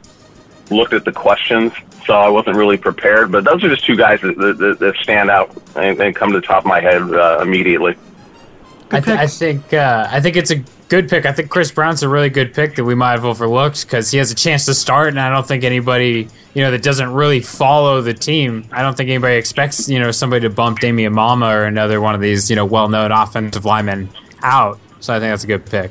looked 0.72 0.94
at 0.94 1.04
the 1.04 1.12
questions, 1.12 1.72
so 2.06 2.14
I 2.14 2.28
wasn't 2.28 2.56
really 2.56 2.76
prepared. 2.76 3.30
But 3.30 3.44
those 3.44 3.62
are 3.62 3.68
just 3.68 3.86
two 3.86 3.94
guys 3.94 4.20
that, 4.22 4.36
that, 4.36 4.78
that 4.80 4.96
stand 4.96 5.30
out 5.30 5.56
and, 5.76 6.00
and 6.00 6.16
come 6.16 6.32
to 6.32 6.40
the 6.40 6.44
top 6.44 6.64
of 6.64 6.66
my 6.66 6.80
head 6.80 7.02
uh, 7.02 7.38
immediately. 7.40 7.94
I, 8.90 8.98
th- 8.98 9.16
I 9.16 9.28
think 9.28 9.72
uh, 9.72 10.08
I 10.10 10.20
think 10.20 10.34
it's 10.34 10.50
a 10.50 10.64
good 10.90 11.08
pick. 11.08 11.24
I 11.24 11.32
think 11.32 11.48
Chris 11.48 11.70
Brown's 11.70 12.02
a 12.02 12.08
really 12.08 12.28
good 12.28 12.52
pick 12.52 12.74
that 12.76 12.84
we 12.84 12.94
might 12.94 13.12
have 13.12 13.24
overlooked 13.24 13.86
because 13.86 14.10
he 14.10 14.18
has 14.18 14.30
a 14.30 14.34
chance 14.34 14.66
to 14.66 14.74
start, 14.74 15.08
and 15.08 15.20
I 15.20 15.30
don't 15.30 15.46
think 15.46 15.64
anybody 15.64 16.28
you 16.52 16.62
know 16.62 16.70
that 16.72 16.82
doesn't 16.82 17.12
really 17.14 17.40
follow 17.40 18.02
the 18.02 18.12
team. 18.12 18.66
I 18.72 18.82
don't 18.82 18.96
think 18.96 19.08
anybody 19.08 19.36
expects 19.36 19.88
you 19.88 19.98
know 19.98 20.10
somebody 20.10 20.42
to 20.42 20.50
bump 20.50 20.80
Damien 20.80 21.14
Mama 21.14 21.46
or 21.46 21.64
another 21.64 22.00
one 22.00 22.14
of 22.14 22.20
these 22.20 22.50
you 22.50 22.56
know 22.56 22.66
well-known 22.66 23.12
offensive 23.12 23.64
linemen 23.64 24.10
out. 24.42 24.78
So 24.98 25.14
I 25.14 25.20
think 25.20 25.32
that's 25.32 25.44
a 25.44 25.46
good 25.46 25.64
pick. 25.64 25.90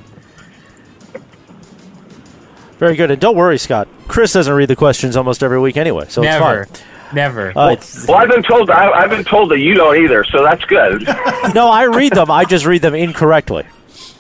Very 2.77 2.95
good. 2.95 3.09
And 3.11 3.19
don't 3.19 3.35
worry, 3.35 3.57
Scott. 3.57 3.87
Chris 4.07 4.33
doesn't 4.33 4.53
read 4.53 4.69
the 4.69 4.75
questions 4.75 5.17
almost 5.17 5.43
every 5.43 5.59
week 5.59 5.75
anyway, 5.77 6.05
so 6.09 6.21
Never. 6.21 6.61
it's 6.63 6.79
fine. 6.79 7.15
Never. 7.15 7.57
Uh, 7.57 7.71
it's- 7.71 8.05
Well, 8.07 8.17
I've 8.17 8.29
been 8.29 8.43
told 8.43 8.69
I, 8.69 8.91
I've 8.91 9.09
been 9.09 9.23
told 9.23 9.49
that 9.51 9.59
you 9.59 9.73
don't 9.73 9.97
either, 10.03 10.23
so 10.25 10.43
that's 10.43 10.63
good. 10.65 11.03
no, 11.55 11.69
I 11.69 11.83
read 11.83 12.13
them. 12.13 12.29
I 12.29 12.45
just 12.45 12.65
read 12.65 12.81
them 12.81 12.93
incorrectly. 12.93 13.65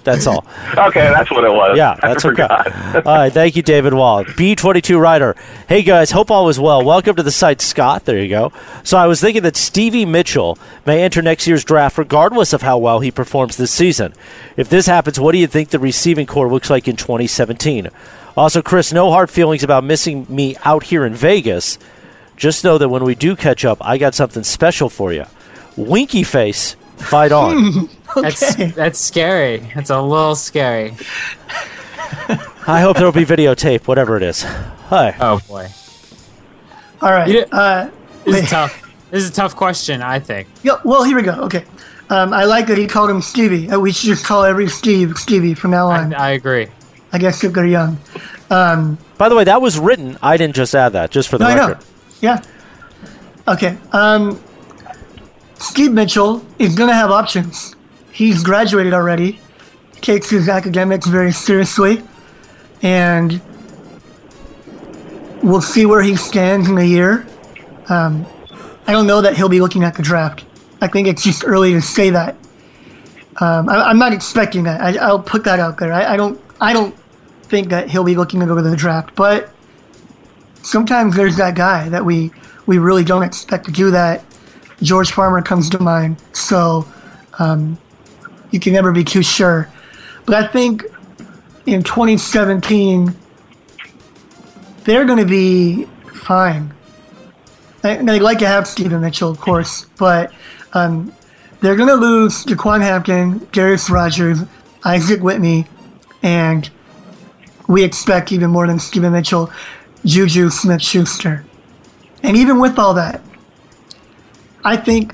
That's 0.03 0.27
all. 0.27 0.45
okay, 0.77 1.09
that's 1.09 1.29
what 1.31 1.43
it 1.43 1.51
was. 1.51 1.77
Yeah, 1.77 1.97
I 2.01 2.09
that's 2.09 2.25
okay. 2.25 2.43
all 2.45 3.01
right, 3.03 3.31
thank 3.31 3.55
you, 3.55 3.61
David 3.61 3.93
Wall. 3.93 4.23
B22 4.23 4.99
writer. 4.99 5.35
Hey, 5.67 5.83
guys, 5.83 6.11
hope 6.11 6.31
all 6.31 6.49
is 6.49 6.59
well. 6.59 6.83
Welcome 6.83 7.15
to 7.17 7.23
the 7.23 7.31
site, 7.31 7.61
Scott. 7.61 8.05
There 8.05 8.17
you 8.21 8.29
go. 8.29 8.51
So 8.83 8.97
I 8.97 9.07
was 9.07 9.21
thinking 9.21 9.43
that 9.43 9.57
Stevie 9.57 10.05
Mitchell 10.05 10.57
may 10.85 11.03
enter 11.03 11.21
next 11.21 11.47
year's 11.47 11.63
draft 11.63 11.97
regardless 11.97 12.53
of 12.53 12.61
how 12.61 12.77
well 12.77 12.99
he 12.99 13.11
performs 13.11 13.57
this 13.57 13.71
season. 13.71 14.13
If 14.57 14.69
this 14.69 14.85
happens, 14.87 15.19
what 15.19 15.33
do 15.33 15.37
you 15.37 15.47
think 15.47 15.69
the 15.69 15.79
receiving 15.79 16.25
corps 16.25 16.49
looks 16.49 16.69
like 16.69 16.87
in 16.87 16.95
2017? 16.95 17.89
Also, 18.37 18.61
Chris, 18.61 18.93
no 18.93 19.11
hard 19.11 19.29
feelings 19.29 19.63
about 19.63 19.83
missing 19.83 20.25
me 20.29 20.55
out 20.63 20.83
here 20.83 21.05
in 21.05 21.13
Vegas. 21.13 21.77
Just 22.37 22.63
know 22.63 22.77
that 22.77 22.87
when 22.87 23.03
we 23.03 23.15
do 23.15 23.35
catch 23.35 23.65
up, 23.65 23.77
I 23.81 23.97
got 23.97 24.15
something 24.15 24.43
special 24.43 24.89
for 24.89 25.11
you. 25.11 25.25
Winky 25.75 26.23
face, 26.23 26.77
fight 26.97 27.33
on. 27.33 27.89
That's 28.15 28.55
that's 28.75 28.99
scary. 28.99 29.57
That's 29.75 29.89
a 29.89 30.01
little 30.01 30.35
scary. 30.35 30.95
I 32.67 32.81
hope 32.81 32.97
there'll 32.97 33.11
be 33.11 33.25
videotape, 33.25 33.87
whatever 33.87 34.17
it 34.17 34.23
is. 34.23 34.43
Hi. 34.43 35.15
Oh 35.19 35.39
boy. 35.47 35.67
All 37.01 37.11
right. 37.11 37.27
You- 37.29 37.45
uh, 37.51 37.89
This 38.25 38.43
is 38.43 38.49
tough. 38.49 38.85
This 39.11 39.23
is 39.23 39.29
a 39.29 39.33
tough 39.33 39.55
question, 39.55 40.01
I 40.03 40.19
think. 40.19 40.47
Yeah, 40.63 40.73
well, 40.83 41.03
here 41.03 41.15
we 41.15 41.23
go. 41.23 41.33
Okay. 41.45 41.65
Um, 42.11 42.33
I 42.33 42.45
like 42.45 42.67
that 42.67 42.77
he 42.77 42.85
called 42.87 43.09
him 43.09 43.21
Stevie. 43.21 43.69
Uh, 43.69 43.79
We 43.79 43.91
should 43.91 44.07
just 44.07 44.25
call 44.25 44.43
every 44.43 44.67
Steve 44.67 45.17
Stevie 45.17 45.53
from 45.55 45.71
now 45.71 45.87
on. 45.89 46.13
I 46.13 46.29
agree. 46.31 46.67
I 47.11 47.17
guess 47.17 47.43
if 47.43 47.53
they're 47.53 47.65
young. 47.65 47.97
Um, 48.51 48.97
By 49.17 49.29
the 49.29 49.35
way, 49.35 49.43
that 49.45 49.61
was 49.61 49.79
written. 49.79 50.17
I 50.21 50.37
didn't 50.37 50.55
just 50.55 50.75
add 50.75 50.89
that, 50.93 51.09
just 51.11 51.29
for 51.29 51.37
the 51.39 51.45
no, 51.45 51.49
I 51.51 51.55
know. 51.55 51.67
record. 51.69 51.85
Yeah. 52.21 52.41
Okay. 53.47 53.77
Um, 53.91 54.39
Steve 55.57 55.91
Mitchell 55.91 56.45
is 56.59 56.75
going 56.75 56.89
to 56.89 56.95
have 56.95 57.09
options. 57.11 57.75
He's 58.19 58.43
graduated 58.43 58.93
already, 58.93 59.39
takes 60.01 60.29
his 60.29 60.49
academics 60.49 61.07
very 61.07 61.31
seriously, 61.31 62.03
and 62.81 63.41
we'll 65.41 65.61
see 65.61 65.85
where 65.85 66.01
he 66.01 66.17
stands 66.17 66.67
in 66.67 66.77
a 66.77 66.83
year. 66.83 67.25
Um, 67.87 68.25
I 68.87 68.91
don't 68.91 69.07
know 69.07 69.21
that 69.21 69.37
he'll 69.37 69.47
be 69.47 69.61
looking 69.61 69.85
at 69.85 69.95
the 69.95 70.03
draft. 70.03 70.43
I 70.81 70.87
think 70.89 71.07
it's 71.07 71.23
just 71.23 71.45
early 71.47 71.71
to 71.71 71.81
say 71.81 72.09
that. 72.09 72.35
Um, 73.37 73.69
I, 73.69 73.83
I'm 73.83 73.97
not 73.97 74.11
expecting 74.11 74.65
that. 74.65 74.81
I, 74.81 74.97
I'll 74.97 75.23
put 75.23 75.45
that 75.45 75.61
out 75.61 75.77
there. 75.77 75.93
I, 75.93 76.15
I 76.15 76.17
don't. 76.17 76.41
I 76.59 76.73
don't 76.73 76.93
think 77.43 77.69
that 77.69 77.89
he'll 77.89 78.03
be 78.03 78.17
looking 78.17 78.41
to 78.41 78.45
go 78.45 78.53
to 78.53 78.61
the 78.61 78.75
draft, 78.75 79.15
but 79.15 79.49
sometimes 80.61 81.15
there's 81.15 81.37
that 81.37 81.55
guy 81.55 81.87
that 81.87 82.03
we 82.03 82.33
we 82.65 82.79
really 82.79 83.05
don't 83.05 83.23
expect 83.23 83.63
to 83.67 83.71
do 83.71 83.91
that. 83.91 84.25
George 84.81 85.11
Farmer 85.13 85.41
comes 85.41 85.69
to 85.69 85.79
mind, 85.79 86.21
so 86.33 86.85
um, 87.39 87.77
you 88.51 88.59
can 88.59 88.73
never 88.73 88.91
be 88.91 89.03
too 89.03 89.23
sure. 89.23 89.69
But 90.25 90.43
I 90.43 90.47
think 90.47 90.85
in 91.65 91.83
2017 91.83 93.15
they're 94.83 95.05
going 95.05 95.19
to 95.19 95.25
be 95.25 95.85
fine. 96.13 96.73
And 97.83 98.07
They'd 98.09 98.21
like 98.21 98.39
to 98.39 98.47
have 98.47 98.67
Stephen 98.67 99.01
Mitchell, 99.01 99.29
of 99.29 99.39
course, 99.39 99.85
but 99.97 100.33
um, 100.73 101.13
they're 101.61 101.75
going 101.75 101.89
to 101.89 101.95
lose 101.95 102.43
De'Quan 102.43 102.81
Hampton, 102.81 103.47
Darreus 103.51 103.89
Rogers, 103.89 104.39
Isaac 104.83 105.21
Whitney, 105.21 105.65
and 106.23 106.69
we 107.67 107.83
expect 107.83 108.31
even 108.31 108.49
more 108.49 108.67
than 108.67 108.79
Stephen 108.79 109.13
Mitchell, 109.13 109.51
Juju 110.05 110.49
Smith 110.49 110.81
Schuster. 110.81 111.45
And 112.23 112.35
even 112.35 112.59
with 112.59 112.79
all 112.79 112.95
that, 112.95 113.21
I 114.63 114.75
think 114.75 115.13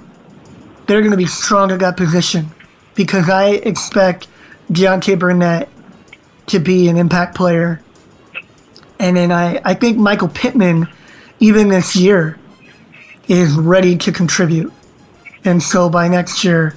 they're 0.88 1.02
going 1.02 1.12
to 1.12 1.18
be 1.18 1.26
strong 1.26 1.72
at 1.72 1.80
that 1.80 1.98
position 1.98 2.50
because 2.96 3.30
I 3.30 3.50
expect 3.50 4.28
Deontay 4.72 5.20
Burnett 5.20 5.70
to 6.48 6.60
be 6.60 6.88
an 6.88 6.98
impact 6.98 7.36
player. 7.36 7.82
And 9.00 9.18
then 9.18 9.32
I, 9.32 9.62
I 9.64 9.74
think 9.74 9.98
Michael 9.98 10.30
Pittman, 10.30 10.88
even 11.39 11.68
this 11.68 11.96
year, 11.96 12.39
is 13.28 13.54
ready 13.54 13.98
to 13.98 14.12
contribute. 14.12 14.72
And 15.43 15.62
so 15.62 15.89
by 15.89 16.08
next 16.08 16.43
year, 16.43 16.76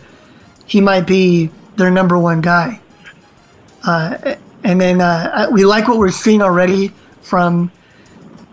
he 0.66 0.80
might 0.80 1.06
be 1.06 1.50
their 1.76 1.90
number 1.90 2.18
one 2.18 2.40
guy. 2.40 2.80
Uh, 3.86 4.34
and 4.64 4.80
then 4.80 5.00
uh, 5.00 5.48
we 5.52 5.64
like 5.64 5.88
what 5.88 5.98
we're 5.98 6.10
seeing 6.10 6.42
already 6.42 6.92
from 7.22 7.70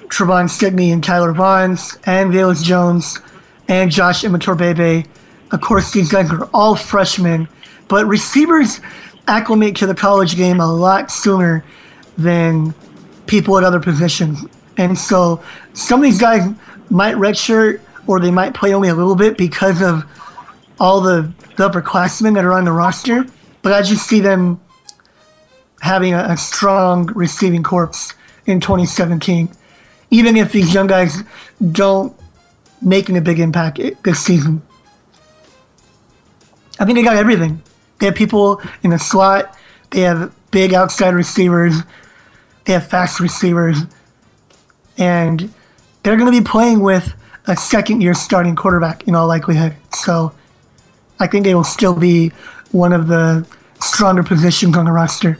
Trevon 0.07 0.49
Sidney 0.49 0.91
and 0.91 1.03
Tyler 1.03 1.33
Vaughns 1.33 1.97
and 2.05 2.31
Velus 2.31 2.63
Jones 2.63 3.19
and 3.67 3.91
Josh 3.91 4.23
Imatorbhebhe. 4.23 5.05
Of 5.51 5.61
course, 5.61 5.91
these 5.91 6.11
guys 6.11 6.31
are 6.31 6.47
all 6.53 6.75
freshmen, 6.75 7.47
but 7.87 8.05
receivers 8.05 8.79
acclimate 9.27 9.75
to 9.77 9.87
the 9.87 9.95
college 9.95 10.35
game 10.35 10.59
a 10.59 10.71
lot 10.71 11.11
sooner 11.11 11.63
than 12.17 12.73
people 13.27 13.57
at 13.57 13.63
other 13.63 13.79
positions. 13.79 14.45
And 14.77 14.97
so 14.97 15.43
some 15.73 15.99
of 15.99 16.03
these 16.03 16.19
guys 16.19 16.43
might 16.89 17.15
redshirt 17.15 17.81
or 18.07 18.19
they 18.19 18.31
might 18.31 18.53
play 18.53 18.73
only 18.73 18.89
a 18.89 18.95
little 18.95 19.15
bit 19.15 19.37
because 19.37 19.81
of 19.81 20.03
all 20.79 21.01
the, 21.01 21.31
the 21.55 21.69
upperclassmen 21.69 22.35
that 22.35 22.45
are 22.45 22.53
on 22.53 22.65
the 22.65 22.71
roster. 22.71 23.25
But 23.61 23.73
I 23.73 23.81
just 23.81 24.07
see 24.07 24.19
them 24.19 24.59
having 25.81 26.13
a, 26.13 26.25
a 26.29 26.37
strong 26.37 27.07
receiving 27.07 27.63
corps 27.63 28.13
in 28.45 28.59
2017, 28.59 29.49
even 30.11 30.37
if 30.37 30.51
these 30.51 30.73
young 30.73 30.87
guys 30.87 31.23
don't 31.71 32.15
making 32.81 33.17
a 33.17 33.21
big 33.21 33.39
impact 33.39 33.79
eh, 33.79 33.91
this 34.03 34.19
season. 34.19 34.61
I 36.79 36.85
think 36.85 36.97
they 36.97 37.03
got 37.03 37.15
everything. 37.15 37.61
They 37.99 38.07
have 38.07 38.15
people 38.15 38.61
in 38.83 38.89
the 38.89 38.99
slot. 38.99 39.57
They 39.91 40.01
have 40.01 40.33
big 40.51 40.73
outside 40.73 41.13
receivers. 41.13 41.75
They 42.65 42.73
have 42.73 42.87
fast 42.87 43.19
receivers, 43.19 43.77
and 44.97 45.53
they're 46.01 46.17
going 46.17 46.31
to 46.31 46.37
be 46.37 46.43
playing 46.43 46.79
with 46.79 47.13
a 47.45 47.55
second-year 47.55 48.15
starting 48.15 48.55
quarterback 48.55 49.07
in 49.07 49.13
all 49.13 49.27
likelihood. 49.27 49.75
So, 49.93 50.33
I 51.19 51.27
think 51.27 51.45
they 51.45 51.53
will 51.53 51.63
still 51.63 51.93
be 51.93 52.29
one 52.71 52.91
of 52.91 53.07
the 53.07 53.45
stronger 53.79 54.23
positions 54.23 54.75
on 54.75 54.85
the 54.85 54.91
roster. 54.91 55.37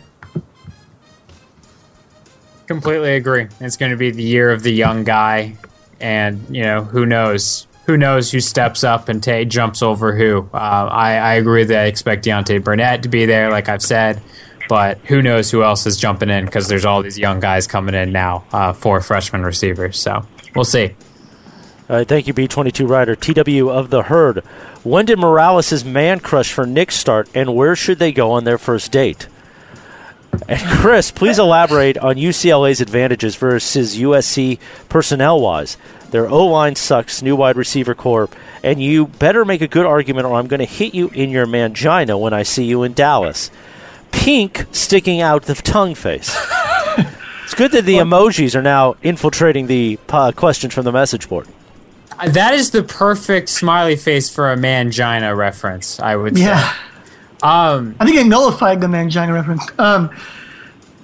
Completely 2.67 3.15
agree. 3.15 3.47
It's 3.59 3.77
going 3.77 3.91
to 3.91 3.97
be 3.97 4.11
the 4.11 4.23
year 4.23 4.51
of 4.51 4.61
the 4.61 4.71
young 4.71 5.03
guy, 5.03 5.57
and 5.99 6.45
you 6.55 6.61
know 6.61 6.83
who 6.83 7.05
knows 7.05 7.65
who 7.85 7.97
knows 7.97 8.31
who 8.31 8.39
steps 8.39 8.83
up 8.83 9.09
and 9.09 9.21
ta 9.21 9.43
jumps 9.43 9.81
over 9.81 10.15
who. 10.15 10.49
Uh, 10.53 10.57
I, 10.57 11.13
I 11.13 11.33
agree 11.35 11.63
that 11.63 11.77
I 11.77 11.85
expect 11.85 12.25
Deontay 12.25 12.63
Burnett 12.63 13.03
to 13.03 13.09
be 13.09 13.25
there, 13.25 13.51
like 13.51 13.69
I've 13.69 13.81
said, 13.81 14.21
but 14.67 14.97
who 15.05 15.21
knows 15.21 15.51
who 15.51 15.63
else 15.63 15.85
is 15.85 15.97
jumping 15.97 16.29
in 16.29 16.45
because 16.45 16.67
there's 16.67 16.85
all 16.85 17.01
these 17.01 17.19
young 17.19 17.39
guys 17.39 17.67
coming 17.67 17.95
in 17.95 18.11
now 18.11 18.43
uh, 18.51 18.73
for 18.73 19.01
freshman 19.01 19.43
receivers. 19.43 19.99
So 19.99 20.25
we'll 20.55 20.65
see. 20.65 20.95
All 21.87 21.97
right, 21.97 22.07
thank 22.07 22.25
you, 22.25 22.33
B22 22.33 22.89
Rider. 22.89 23.15
TW 23.15 23.69
of 23.69 23.91
the 23.91 24.03
Herd. 24.03 24.39
When 24.83 25.05
did 25.05 25.19
Morales' 25.19 25.85
man 25.85 26.19
crush 26.19 26.51
for 26.51 26.65
Nick 26.65 26.91
start, 26.91 27.29
and 27.35 27.55
where 27.55 27.75
should 27.75 27.99
they 27.99 28.11
go 28.11 28.31
on 28.31 28.43
their 28.43 28.57
first 28.57 28.91
date? 28.91 29.27
And 30.47 30.59
Chris, 30.79 31.11
please 31.11 31.39
elaborate 31.39 31.97
on 31.97 32.15
UCLA's 32.15 32.81
advantages 32.81 33.35
versus 33.35 33.97
USC 33.97 34.59
personnel 34.89 35.39
wise. 35.39 35.77
Their 36.11 36.27
O 36.29 36.45
line 36.45 36.75
sucks, 36.75 37.21
new 37.21 37.35
wide 37.35 37.57
receiver 37.57 37.95
corps, 37.95 38.29
and 38.63 38.81
you 38.81 39.07
better 39.07 39.43
make 39.45 39.61
a 39.61 39.67
good 39.67 39.85
argument 39.85 40.25
or 40.27 40.35
I'm 40.35 40.47
going 40.47 40.59
to 40.59 40.65
hit 40.65 40.93
you 40.93 41.09
in 41.09 41.29
your 41.29 41.45
mangina 41.45 42.19
when 42.19 42.33
I 42.33 42.43
see 42.43 42.63
you 42.65 42.83
in 42.83 42.93
Dallas. 42.93 43.49
Pink 44.11 44.65
sticking 44.71 45.19
out 45.21 45.43
the 45.43 45.55
tongue 45.55 45.95
face. 45.95 46.35
it's 47.43 47.53
good 47.55 47.71
that 47.71 47.85
the 47.85 47.97
emojis 47.97 48.55
are 48.55 48.61
now 48.61 48.95
infiltrating 49.03 49.67
the 49.67 49.99
uh, 50.09 50.31
questions 50.31 50.73
from 50.73 50.85
the 50.85 50.91
message 50.91 51.27
board. 51.27 51.47
That 52.25 52.53
is 52.53 52.71
the 52.71 52.81
perfect 52.83 53.49
smiley 53.49 53.97
face 53.97 54.33
for 54.33 54.51
a 54.51 54.55
mangina 54.55 55.35
reference, 55.35 55.99
I 55.99 56.15
would 56.15 56.37
Yeah. 56.37 56.69
say. 56.71 56.75
Um, 57.45 57.95
I 57.99 58.05
think 58.05 58.17
I 58.17 58.23
nullified 58.23 58.81
the 58.81 58.87
mangina 58.87 59.33
reference. 59.33 59.63
Um, 59.77 60.09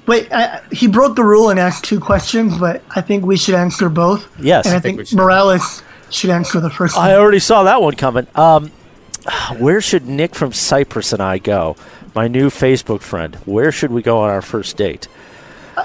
wait, 0.07 0.31
I, 0.31 0.61
he 0.71 0.87
broke 0.87 1.15
the 1.15 1.23
rule 1.23 1.49
and 1.49 1.59
asked 1.59 1.83
two 1.83 1.99
questions, 1.99 2.57
but 2.57 2.81
I 2.89 3.01
think 3.01 3.25
we 3.25 3.37
should 3.37 3.55
answer 3.55 3.89
both. 3.89 4.27
Yes. 4.39 4.65
and 4.65 4.73
I, 4.73 4.77
I 4.77 4.79
think 4.79 4.83
think, 4.83 4.97
we 4.99 5.05
should. 5.05 5.17
Morales 5.17 5.83
should 6.09 6.31
answer 6.31 6.59
the 6.59 6.69
first 6.69 6.97
one. 6.97 7.05
I 7.05 7.13
already 7.15 7.39
saw 7.39 7.63
that 7.63 7.81
one 7.81 7.95
coming. 7.95 8.27
Um, 8.33 8.71
where 9.59 9.81
should 9.81 10.07
Nick 10.07 10.33
from 10.33 10.51
Cyprus 10.51 11.13
and 11.13 11.21
I 11.21 11.37
go? 11.37 11.75
My 12.15 12.27
new 12.27 12.49
Facebook 12.49 13.01
friend. 13.01 13.35
Where 13.45 13.71
should 13.71 13.91
we 13.91 14.01
go 14.01 14.19
on 14.19 14.29
our 14.29 14.41
first 14.41 14.77
date? 14.77 15.07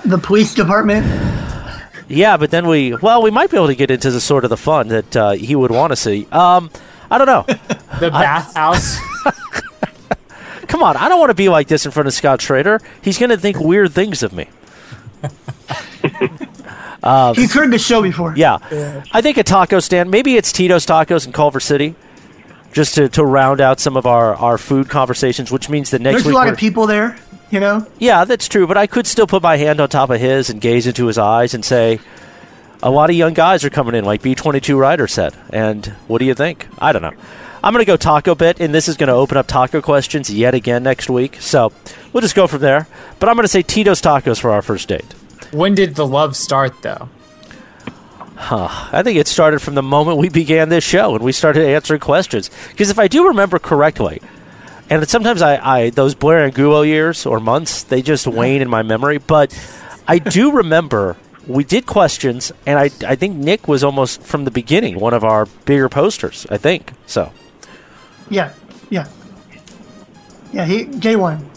the 0.05 0.19
police 0.19 0.55
department. 0.55 1.07
Yeah, 2.09 2.37
but 2.37 2.51
then 2.51 2.67
we 2.67 2.95
well, 2.95 3.23
we 3.23 3.31
might 3.31 3.51
be 3.51 3.57
able 3.57 3.67
to 3.67 3.75
get 3.75 3.91
into 3.91 4.11
the 4.11 4.21
sort 4.21 4.45
of 4.45 4.51
the 4.51 4.57
fun 4.57 4.89
that 4.89 5.17
uh, 5.17 5.31
he 5.33 5.55
would 5.55 5.71
want 5.71 5.93
to 5.93 5.97
see. 5.97 6.27
Um, 6.31 6.71
I 7.11 7.19
don't 7.19 7.27
know. 7.27 7.43
the 8.01 8.11
bathhouse. 8.11 8.99
Come 10.67 10.83
on, 10.83 10.97
I 10.97 11.09
don't 11.09 11.19
want 11.21 11.31
to 11.31 11.35
be 11.35 11.49
like 11.49 11.69
this 11.69 11.87
in 11.87 11.93
front 11.93 12.07
of 12.07 12.15
Scott 12.15 12.41
Schrader. 12.41 12.81
He's 13.03 13.19
going 13.19 13.31
to 13.31 13.37
think 13.37 13.59
weird 13.59 13.93
things 13.93 14.23
of 14.23 14.33
me. 14.33 14.49
um, 17.03 17.35
He's 17.35 17.53
heard 17.53 17.71
the 17.71 17.79
show 17.79 18.03
before. 18.03 18.35
Yeah. 18.37 18.59
I 19.13 19.21
think 19.21 19.37
a 19.39 19.43
taco 19.43 19.81
stand. 19.81 20.11
Maybe 20.11 20.37
it's 20.37 20.53
Tito's 20.53 20.87
Tacos 20.87 21.27
in 21.27 21.33
Culver 21.33 21.61
City, 21.61 21.95
just 22.73 22.95
to, 22.97 23.09
to 23.11 23.25
round 23.25 23.61
out 23.61 23.81
some 23.81 23.97
of 23.97 24.07
our, 24.07 24.35
our 24.35 24.59
food 24.59 24.89
conversations. 24.89 25.51
Which 25.51 25.69
means 25.69 25.91
that 25.91 26.01
next 26.01 26.23
There's 26.23 26.35
a 26.35 26.37
lot 26.37 26.49
of 26.49 26.57
people 26.59 26.87
there, 26.87 27.17
you 27.51 27.61
know? 27.61 27.87
Yeah, 27.99 28.25
that's 28.25 28.49
true. 28.49 28.67
But 28.67 28.77
I 28.77 28.87
could 28.87 29.07
still 29.07 29.27
put 29.27 29.43
my 29.43 29.57
hand 29.57 29.81
on 29.81 29.89
top 29.89 30.11
of 30.11 30.21
his 30.21 30.51
and 30.51 30.61
gaze 30.61 30.87
into 30.87 31.07
his 31.07 31.19
eyes 31.19 31.55
and 31.55 31.65
say, 31.65 32.01
a 32.83 32.91
lot 32.91 33.11
of 33.11 33.17
young 33.17 33.33
guys 33.35 33.65
are 33.65 33.71
coming 33.71 33.95
in, 33.95 34.05
like 34.05 34.23
B22 34.23 34.79
Rider 34.79 35.07
said. 35.07 35.35
And 35.51 35.87
what 36.07 36.19
do 36.19 36.25
you 36.25 36.35
think? 36.35 36.67
I 36.79 36.93
don't 36.93 37.03
know. 37.03 37.15
I'm 37.67 37.73
going 37.73 37.85
to 37.85 37.85
go 37.85 37.97
taco 37.97 38.37
bit, 38.37 38.61
and 38.61 38.73
this 38.73 38.87
is 38.87 38.97
going 38.97 39.09
to 39.09 39.15
open 39.15 39.37
up 39.37 39.49
taco 39.49 39.83
questions 39.83 40.33
yet 40.33 40.55
again 40.55 40.85
next 40.85 41.11
week. 41.11 41.39
So 41.41 41.73
we'll 42.13 42.21
just 42.21 42.37
go 42.37 42.47
from 42.47 42.61
there. 42.61 42.87
But 43.19 43.29
I'm 43.29 43.35
going 43.35 43.43
to 43.43 43.49
say 43.49 43.63
Tito's 43.63 44.01
Tacos 44.01 44.39
for 44.39 44.53
our 44.53 44.63
first 44.63 44.87
date. 44.87 45.13
when 45.51 45.75
did 45.75 45.97
the 45.97 46.07
love 46.07 46.37
start, 46.37 46.81
though? 46.83 47.09
Huh. 48.37 48.69
I 48.93 49.03
think 49.03 49.19
it 49.19 49.27
started 49.27 49.61
from 49.61 49.75
the 49.75 49.83
moment 49.83 50.19
we 50.19 50.29
began 50.29 50.69
this 50.69 50.85
show 50.85 51.17
and 51.17 51.25
we 51.25 51.33
started 51.33 51.67
answering 51.67 51.99
questions. 51.99 52.53
Because 52.69 52.89
if 52.89 53.01
I 53.01 53.09
do 53.09 53.27
remember 53.27 53.59
correctly, 53.59 54.23
and 54.89 55.09
sometimes 55.09 55.43
I, 55.43 55.57
I 55.57 55.91
those 55.91 56.15
Blair 56.15 56.45
and 56.45 56.55
Guo 56.55 56.87
years 56.87 57.27
or 57.27 57.41
months, 57.41 57.83
they 57.83 58.01
just 58.01 58.29
wane 58.29 58.63
in 58.63 58.71
my 58.71 58.85
memory. 58.85 59.19
But 59.19 59.59
I 60.07 60.21
do 60.21 60.53
remember 60.59 61.17
we 61.49 61.65
did 61.65 61.85
questions, 61.85 62.53
and 62.65 62.79
I, 62.79 62.91
I 63.05 63.17
think 63.17 63.35
Nick 63.35 63.67
was 63.67 63.83
almost 63.83 64.23
from 64.23 64.45
the 64.45 64.53
beginning 64.53 65.01
one 65.01 65.15
of 65.15 65.25
our 65.25 65.47
bigger 65.65 65.89
posters. 65.89 66.47
I 66.49 66.59
think 66.59 66.93
so. 67.07 67.33
Yeah, 68.31 68.53
yeah, 68.91 69.07
yeah. 70.53 70.65
He 70.65 70.85
day 70.85 71.17
one. 71.17 71.49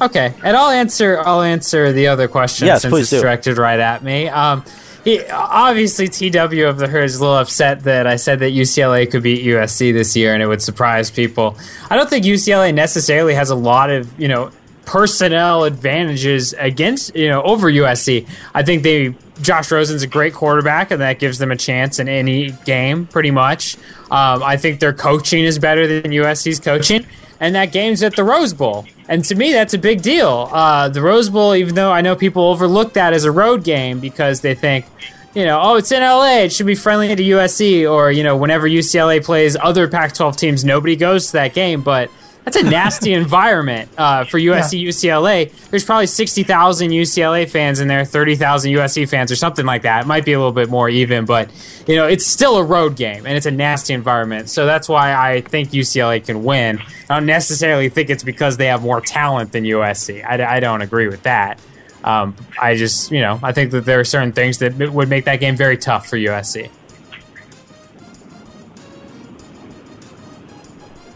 Okay, 0.00 0.34
and 0.42 0.56
I'll 0.56 0.70
answer. 0.70 1.20
I'll 1.20 1.42
answer 1.42 1.92
the 1.92 2.08
other 2.08 2.26
question 2.26 2.66
Yes, 2.66 2.82
since 2.82 2.96
it's 2.98 3.10
do. 3.10 3.20
directed 3.20 3.58
right 3.58 3.78
at 3.78 4.02
me. 4.02 4.28
Um, 4.28 4.64
he, 5.04 5.24
obviously, 5.28 6.08
TW 6.08 6.64
of 6.66 6.78
the 6.78 6.88
Herd 6.88 7.04
is 7.04 7.16
a 7.16 7.20
little 7.20 7.36
upset 7.36 7.84
that 7.84 8.06
I 8.06 8.16
said 8.16 8.38
that 8.40 8.52
UCLA 8.52 9.08
could 9.10 9.22
beat 9.22 9.44
USC 9.44 9.92
this 9.92 10.16
year, 10.16 10.32
and 10.34 10.42
it 10.42 10.46
would 10.46 10.62
surprise 10.62 11.10
people. 11.10 11.56
I 11.90 11.96
don't 11.96 12.08
think 12.10 12.24
UCLA 12.24 12.72
necessarily 12.74 13.34
has 13.34 13.50
a 13.50 13.54
lot 13.56 13.90
of 13.90 14.18
you 14.18 14.28
know 14.28 14.50
personnel 14.84 15.64
advantages 15.64 16.54
against 16.54 17.14
you 17.14 17.28
know 17.28 17.42
over 17.42 17.70
USC. 17.70 18.28
I 18.54 18.62
think 18.62 18.82
they 18.82 19.14
Josh 19.40 19.70
Rosen's 19.70 20.02
a 20.02 20.06
great 20.06 20.34
quarterback, 20.34 20.90
and 20.90 21.00
that 21.00 21.18
gives 21.18 21.38
them 21.38 21.50
a 21.50 21.56
chance 21.56 21.98
in 21.98 22.08
any 22.08 22.52
game, 22.64 23.06
pretty 23.06 23.30
much. 23.30 23.76
Um, 24.10 24.42
I 24.42 24.56
think 24.56 24.80
their 24.80 24.92
coaching 24.92 25.44
is 25.44 25.58
better 25.58 25.86
than 25.86 26.12
USC's 26.12 26.60
coaching, 26.60 27.06
and 27.40 27.54
that 27.54 27.72
game's 27.72 28.02
at 28.02 28.14
the 28.14 28.24
Rose 28.24 28.54
Bowl. 28.54 28.86
And 29.08 29.24
to 29.24 29.34
me, 29.34 29.52
that's 29.52 29.74
a 29.74 29.78
big 29.78 30.02
deal. 30.02 30.48
Uh, 30.52 30.88
the 30.88 31.02
Rose 31.02 31.28
Bowl, 31.28 31.54
even 31.54 31.74
though 31.74 31.92
I 31.92 32.00
know 32.00 32.14
people 32.14 32.44
overlook 32.44 32.92
that 32.92 33.12
as 33.12 33.24
a 33.24 33.32
road 33.32 33.64
game 33.64 34.00
because 34.00 34.42
they 34.42 34.54
think, 34.54 34.86
you 35.34 35.44
know, 35.44 35.60
oh, 35.60 35.76
it's 35.76 35.90
in 35.90 36.02
LA, 36.02 36.40
it 36.42 36.52
should 36.52 36.66
be 36.66 36.74
friendly 36.74 37.14
to 37.14 37.22
USC, 37.22 37.90
or 37.90 38.12
you 38.12 38.22
know, 38.22 38.36
whenever 38.36 38.68
UCLA 38.68 39.24
plays 39.24 39.56
other 39.56 39.88
Pac-12 39.88 40.36
teams, 40.36 40.64
nobody 40.64 40.96
goes 40.96 41.26
to 41.28 41.32
that 41.34 41.54
game, 41.54 41.82
but. 41.82 42.10
That's 42.44 42.56
a 42.56 42.62
nasty 42.64 43.12
environment 43.14 43.90
uh, 43.96 44.24
for 44.24 44.38
USC 44.38 44.82
UCLA. 44.84 45.52
There's 45.70 45.84
probably 45.84 46.06
60,000 46.06 46.90
UCLA 46.90 47.48
fans 47.48 47.80
in 47.80 47.88
there, 47.88 48.04
30,000 48.04 48.72
USC 48.72 49.08
fans, 49.08 49.30
or 49.30 49.36
something 49.36 49.64
like 49.64 49.82
that. 49.82 50.04
It 50.04 50.06
might 50.06 50.24
be 50.24 50.32
a 50.32 50.38
little 50.38 50.52
bit 50.52 50.68
more 50.68 50.88
even, 50.88 51.24
but 51.24 51.50
you 51.86 51.96
know 51.96 52.06
it's 52.06 52.26
still 52.26 52.56
a 52.56 52.64
road 52.64 52.96
game 52.96 53.26
and 53.26 53.36
it's 53.36 53.46
a 53.46 53.50
nasty 53.50 53.94
environment. 53.94 54.48
So 54.48 54.66
that's 54.66 54.88
why 54.88 55.14
I 55.14 55.42
think 55.42 55.70
UCLA 55.70 56.24
can 56.24 56.42
win. 56.42 56.80
I 57.08 57.14
don't 57.14 57.26
necessarily 57.26 57.88
think 57.88 58.10
it's 58.10 58.24
because 58.24 58.56
they 58.56 58.66
have 58.66 58.82
more 58.82 59.00
talent 59.00 59.52
than 59.52 59.64
USC. 59.64 60.24
I, 60.24 60.56
I 60.56 60.60
don't 60.60 60.82
agree 60.82 61.08
with 61.08 61.22
that. 61.22 61.60
Um, 62.04 62.34
I 62.60 62.74
just 62.74 63.12
you 63.12 63.20
know 63.20 63.38
I 63.42 63.52
think 63.52 63.70
that 63.70 63.84
there 63.84 64.00
are 64.00 64.04
certain 64.04 64.32
things 64.32 64.58
that 64.58 64.76
would 64.92 65.08
make 65.08 65.26
that 65.26 65.36
game 65.36 65.56
very 65.56 65.76
tough 65.76 66.08
for 66.08 66.16
USC. 66.16 66.70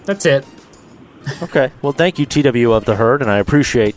That's 0.05 0.24
it. 0.24 0.47
Okay. 1.43 1.70
Well, 1.83 1.93
thank 1.93 2.18
you, 2.18 2.27
TW 2.27 2.72
of 2.72 2.85
the 2.85 2.97
Herd, 2.97 3.20
and 3.22 3.31
I 3.31 3.39
appreciate 3.39 3.97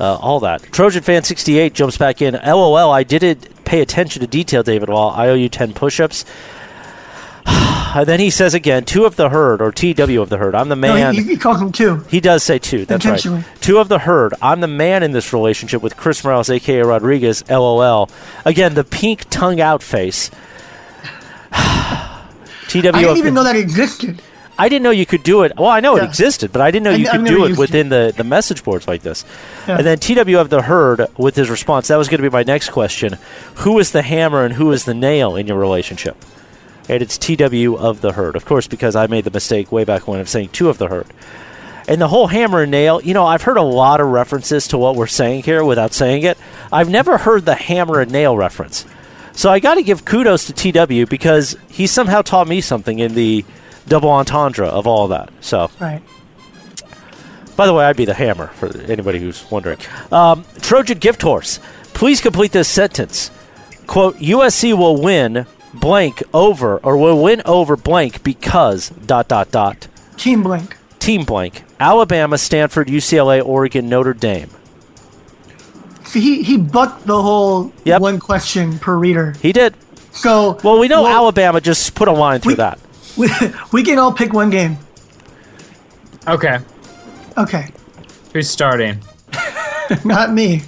uh, 0.00 0.16
all 0.16 0.40
that. 0.40 0.62
Trojan 0.72 1.02
Fan 1.02 1.22
68 1.22 1.72
jumps 1.74 1.96
back 1.96 2.20
in. 2.20 2.34
LOL, 2.34 2.90
I 2.90 3.02
didn't 3.04 3.64
pay 3.64 3.80
attention 3.80 4.20
to 4.20 4.26
detail, 4.26 4.62
David 4.62 4.88
Wall. 4.88 5.10
I 5.10 5.28
owe 5.28 5.34
you 5.34 5.48
10 5.48 5.72
push 5.74 6.00
ups. 6.00 6.24
and 7.46 8.06
then 8.06 8.18
he 8.20 8.30
says 8.30 8.54
again, 8.54 8.84
two 8.84 9.04
of 9.04 9.16
the 9.16 9.28
herd, 9.28 9.60
or 9.62 9.70
TW 9.70 10.20
of 10.20 10.30
the 10.30 10.38
herd. 10.38 10.54
I'm 10.54 10.68
the 10.68 10.74
No, 10.76 10.94
man. 10.94 11.14
he, 11.14 11.22
he 11.22 11.36
calls 11.36 11.60
him 11.60 11.70
two. 11.72 11.98
He 12.10 12.20
does 12.20 12.42
say 12.42 12.58
two. 12.58 12.84
That's 12.86 13.04
right. 13.06 13.44
Two 13.60 13.78
of 13.78 13.88
the 13.88 14.00
herd. 14.00 14.34
I'm 14.42 14.60
the 14.60 14.66
man 14.66 15.02
in 15.02 15.12
this 15.12 15.32
relationship 15.32 15.82
with 15.82 15.96
Chris 15.96 16.24
Morales, 16.24 16.50
aka 16.50 16.80
Rodriguez. 16.82 17.44
LOL. 17.48 18.08
Again, 18.44 18.74
the 18.74 18.84
pink 18.84 19.26
tongue 19.30 19.60
out 19.60 19.82
face. 19.82 20.28
TW. 21.52 22.78
I 22.78 22.80
didn't 22.80 22.94
the- 22.94 23.14
even 23.16 23.34
know 23.34 23.44
that 23.44 23.56
existed. 23.56 24.20
I 24.58 24.68
didn't 24.68 24.84
know 24.84 24.90
you 24.90 25.06
could 25.06 25.22
do 25.22 25.42
it. 25.42 25.52
Well, 25.56 25.68
I 25.68 25.80
know 25.80 25.96
it 25.96 26.04
existed, 26.04 26.52
but 26.52 26.62
I 26.62 26.70
didn't 26.70 26.84
know 26.84 26.94
you 26.94 27.08
could 27.08 27.24
do 27.24 27.44
it 27.46 27.58
within 27.58 27.88
the, 27.88 28.14
the 28.16 28.24
message 28.24 28.62
boards 28.62 28.86
like 28.86 29.02
this. 29.02 29.24
Yeah. 29.66 29.78
And 29.78 29.86
then 29.86 29.98
TW 29.98 30.36
of 30.38 30.48
the 30.50 30.62
herd 30.62 31.06
with 31.18 31.34
his 31.34 31.50
response. 31.50 31.88
That 31.88 31.96
was 31.96 32.08
going 32.08 32.22
to 32.22 32.28
be 32.28 32.32
my 32.32 32.44
next 32.44 32.70
question. 32.70 33.18
Who 33.56 33.78
is 33.78 33.90
the 33.90 34.02
hammer 34.02 34.44
and 34.44 34.54
who 34.54 34.70
is 34.72 34.84
the 34.84 34.94
nail 34.94 35.34
in 35.34 35.46
your 35.46 35.58
relationship? 35.58 36.16
And 36.88 37.02
it's 37.02 37.18
TW 37.18 37.76
of 37.76 38.00
the 38.00 38.12
herd, 38.12 38.36
of 38.36 38.44
course, 38.44 38.68
because 38.68 38.94
I 38.94 39.06
made 39.06 39.24
the 39.24 39.30
mistake 39.30 39.72
way 39.72 39.84
back 39.84 40.06
when 40.06 40.20
of 40.20 40.28
saying 40.28 40.50
two 40.50 40.68
of 40.68 40.78
the 40.78 40.88
herd. 40.88 41.06
And 41.88 42.00
the 42.00 42.08
whole 42.08 42.28
hammer 42.28 42.62
and 42.62 42.70
nail, 42.70 43.00
you 43.02 43.12
know, 43.12 43.26
I've 43.26 43.42
heard 43.42 43.56
a 43.56 43.62
lot 43.62 44.00
of 44.00 44.08
references 44.08 44.68
to 44.68 44.78
what 44.78 44.94
we're 44.94 45.06
saying 45.06 45.42
here 45.42 45.64
without 45.64 45.92
saying 45.92 46.22
it. 46.22 46.38
I've 46.72 46.88
never 46.88 47.18
heard 47.18 47.44
the 47.44 47.54
hammer 47.54 48.00
and 48.00 48.10
nail 48.12 48.36
reference. 48.36 48.86
So 49.32 49.50
I 49.50 49.58
got 49.58 49.74
to 49.74 49.82
give 49.82 50.04
kudos 50.04 50.46
to 50.46 50.52
TW 50.52 51.08
because 51.08 51.56
he 51.68 51.86
somehow 51.86 52.22
taught 52.22 52.46
me 52.46 52.60
something 52.60 53.00
in 53.00 53.14
the 53.14 53.44
double 53.88 54.10
entendre 54.10 54.66
of 54.66 54.86
all 54.86 55.08
that. 55.08 55.30
So, 55.40 55.70
Right. 55.80 56.02
by 57.56 57.66
the 57.66 57.74
way, 57.74 57.84
I'd 57.84 57.96
be 57.96 58.04
the 58.04 58.14
hammer 58.14 58.48
for 58.58 58.68
anybody 58.88 59.18
who's 59.18 59.44
wondering. 59.50 59.78
Um, 60.10 60.44
Trojan 60.60 60.98
gift 60.98 61.22
horse. 61.22 61.60
Please 61.92 62.20
complete 62.20 62.52
this 62.52 62.68
sentence. 62.68 63.30
Quote: 63.86 64.18
USC 64.18 64.72
will 64.76 64.96
win 65.00 65.46
blank 65.72 66.22
over 66.32 66.78
or 66.78 66.96
will 66.96 67.22
win 67.22 67.42
over 67.44 67.76
blank 67.76 68.22
because 68.22 68.90
dot 68.90 69.28
dot 69.28 69.50
dot 69.50 69.86
Team 70.16 70.42
blank. 70.42 70.76
team 71.00 71.24
blank 71.24 71.64
Alabama, 71.80 72.38
Stanford, 72.38 72.88
UCLA, 72.88 73.40
Oregon, 73.44 73.88
Notre 73.88 74.14
Dame. 74.14 74.48
See, 76.04 76.20
he, 76.20 76.42
he 76.42 76.56
bucked 76.56 77.06
the 77.06 77.20
whole 77.20 77.72
Yep. 77.84 78.00
one 78.00 78.18
question 78.20 78.78
per 78.78 78.96
reader. 78.96 79.34
He 79.42 79.52
did. 79.52 79.74
So 80.12 80.58
Well, 80.62 80.78
we 80.78 80.86
know 80.88 81.06
Alabama 81.06 81.60
just 81.60 81.94
put 81.94 82.06
a 82.08 82.12
line 82.12 82.40
through 82.40 82.52
We- 82.52 82.56
that. 82.56 82.78
We, 83.16 83.28
we 83.72 83.82
can 83.82 83.98
all 83.98 84.12
pick 84.12 84.32
one 84.32 84.50
game. 84.50 84.78
Okay, 86.26 86.58
Okay, 87.36 87.68
who's 88.32 88.48
starting? 88.48 89.00
not 90.04 90.32
me. 90.32 90.62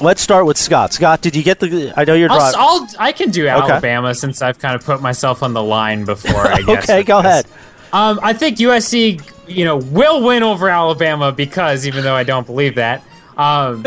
Let's 0.00 0.20
start 0.20 0.46
with 0.46 0.58
Scott. 0.58 0.92
Scott, 0.92 1.22
did 1.22 1.34
you 1.34 1.42
get 1.42 1.60
the? 1.60 1.92
I 1.96 2.04
know 2.04 2.14
you're 2.14 2.30
I'll. 2.30 2.52
I'll 2.56 2.88
I 2.98 3.12
can 3.12 3.30
do 3.30 3.46
Alabama 3.48 4.14
since 4.14 4.42
I've 4.42 4.58
kind 4.58 4.74
of 4.74 4.84
put 4.84 5.00
myself 5.00 5.42
on 5.42 5.54
the 5.54 5.62
line 5.62 6.04
before. 6.04 6.46
I 6.48 6.62
guess. 6.66 6.84
Okay, 6.84 7.02
go 7.02 7.22
this. 7.22 7.30
ahead. 7.30 7.46
Um, 7.92 8.20
I 8.22 8.32
think 8.32 8.58
USC, 8.58 9.22
you 9.46 9.64
know, 9.64 9.76
will 9.76 10.22
win 10.22 10.42
over 10.42 10.68
Alabama 10.68 11.30
because 11.32 11.86
even 11.86 12.04
though 12.04 12.14
I 12.14 12.24
don't 12.24 12.46
believe 12.46 12.74
that, 12.74 13.02
um, 13.36 13.84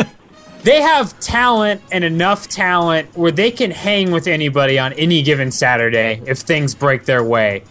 they 0.64 0.82
have 0.82 1.20
talent 1.20 1.82
and 1.92 2.04
enough 2.04 2.48
talent 2.48 3.16
where 3.16 3.32
they 3.32 3.52
can 3.52 3.72
hang 3.72 4.12
with 4.12 4.28
anybody 4.28 4.80
on 4.80 4.94
any 4.94 5.22
given 5.22 5.52
Saturday 5.52 6.22
if 6.26 6.40
things 6.40 6.74
break 6.76 7.06
their 7.06 7.24
way. 7.24 7.64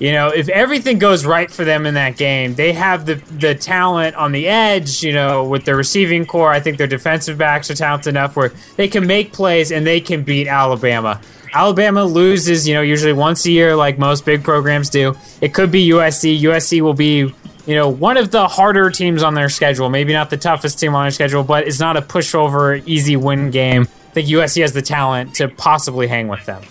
You 0.00 0.12
know, 0.12 0.28
if 0.28 0.48
everything 0.48 0.98
goes 0.98 1.26
right 1.26 1.50
for 1.50 1.62
them 1.62 1.84
in 1.84 1.92
that 1.94 2.16
game, 2.16 2.54
they 2.54 2.72
have 2.72 3.04
the 3.04 3.16
the 3.16 3.54
talent 3.54 4.16
on 4.16 4.32
the 4.32 4.48
edge. 4.48 5.02
You 5.02 5.12
know, 5.12 5.44
with 5.44 5.66
their 5.66 5.76
receiving 5.76 6.24
corps, 6.24 6.50
I 6.50 6.58
think 6.58 6.78
their 6.78 6.86
defensive 6.86 7.36
backs 7.36 7.70
are 7.70 7.74
talented 7.74 8.08
enough 8.14 8.34
where 8.34 8.50
they 8.76 8.88
can 8.88 9.06
make 9.06 9.34
plays 9.34 9.70
and 9.70 9.86
they 9.86 10.00
can 10.00 10.22
beat 10.22 10.48
Alabama. 10.48 11.20
Alabama 11.52 12.04
loses, 12.04 12.66
you 12.66 12.74
know, 12.74 12.80
usually 12.80 13.12
once 13.12 13.44
a 13.44 13.50
year, 13.50 13.76
like 13.76 13.98
most 13.98 14.24
big 14.24 14.42
programs 14.42 14.88
do. 14.88 15.14
It 15.42 15.52
could 15.52 15.70
be 15.70 15.90
USC. 15.90 16.40
USC 16.40 16.80
will 16.80 16.94
be, 16.94 17.34
you 17.66 17.74
know, 17.74 17.88
one 17.90 18.16
of 18.16 18.30
the 18.30 18.48
harder 18.48 18.88
teams 18.88 19.22
on 19.22 19.34
their 19.34 19.50
schedule. 19.50 19.90
Maybe 19.90 20.14
not 20.14 20.30
the 20.30 20.38
toughest 20.38 20.78
team 20.78 20.94
on 20.94 21.04
their 21.04 21.10
schedule, 21.10 21.42
but 21.42 21.66
it's 21.66 21.80
not 21.80 21.98
a 21.98 22.02
pushover, 22.02 22.82
easy 22.86 23.16
win 23.16 23.50
game. 23.50 23.82
I 23.82 24.12
think 24.12 24.28
USC 24.28 24.62
has 24.62 24.72
the 24.72 24.82
talent 24.82 25.34
to 25.36 25.48
possibly 25.48 26.06
hang 26.06 26.28
with 26.28 26.46
them. 26.46 26.62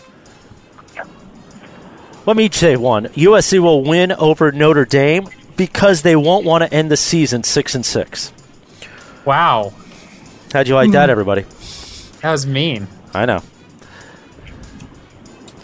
Let 2.26 2.38
me 2.38 2.50
say 2.52 2.76
one. 2.76 3.06
USC 3.06 3.60
will 3.60 3.84
win 3.84 4.12
over 4.12 4.52
Notre 4.52 4.86
Dame 4.86 5.28
because 5.56 6.04
they 6.04 6.16
won't 6.16 6.46
want 6.46 6.64
to 6.64 6.74
end 6.74 6.92
the 6.92 6.98
season 6.98 7.44
six 7.44 7.76
and 7.76 7.86
six. 7.86 8.32
Wow, 9.26 9.74
How'd 10.54 10.68
you 10.68 10.74
like 10.74 10.92
that, 10.92 11.06
hmm. 11.06 11.12
everybody? 11.12 11.44
that 12.22 12.32
was 12.32 12.48
mean. 12.48 12.88
I 13.14 13.26
know. 13.26 13.42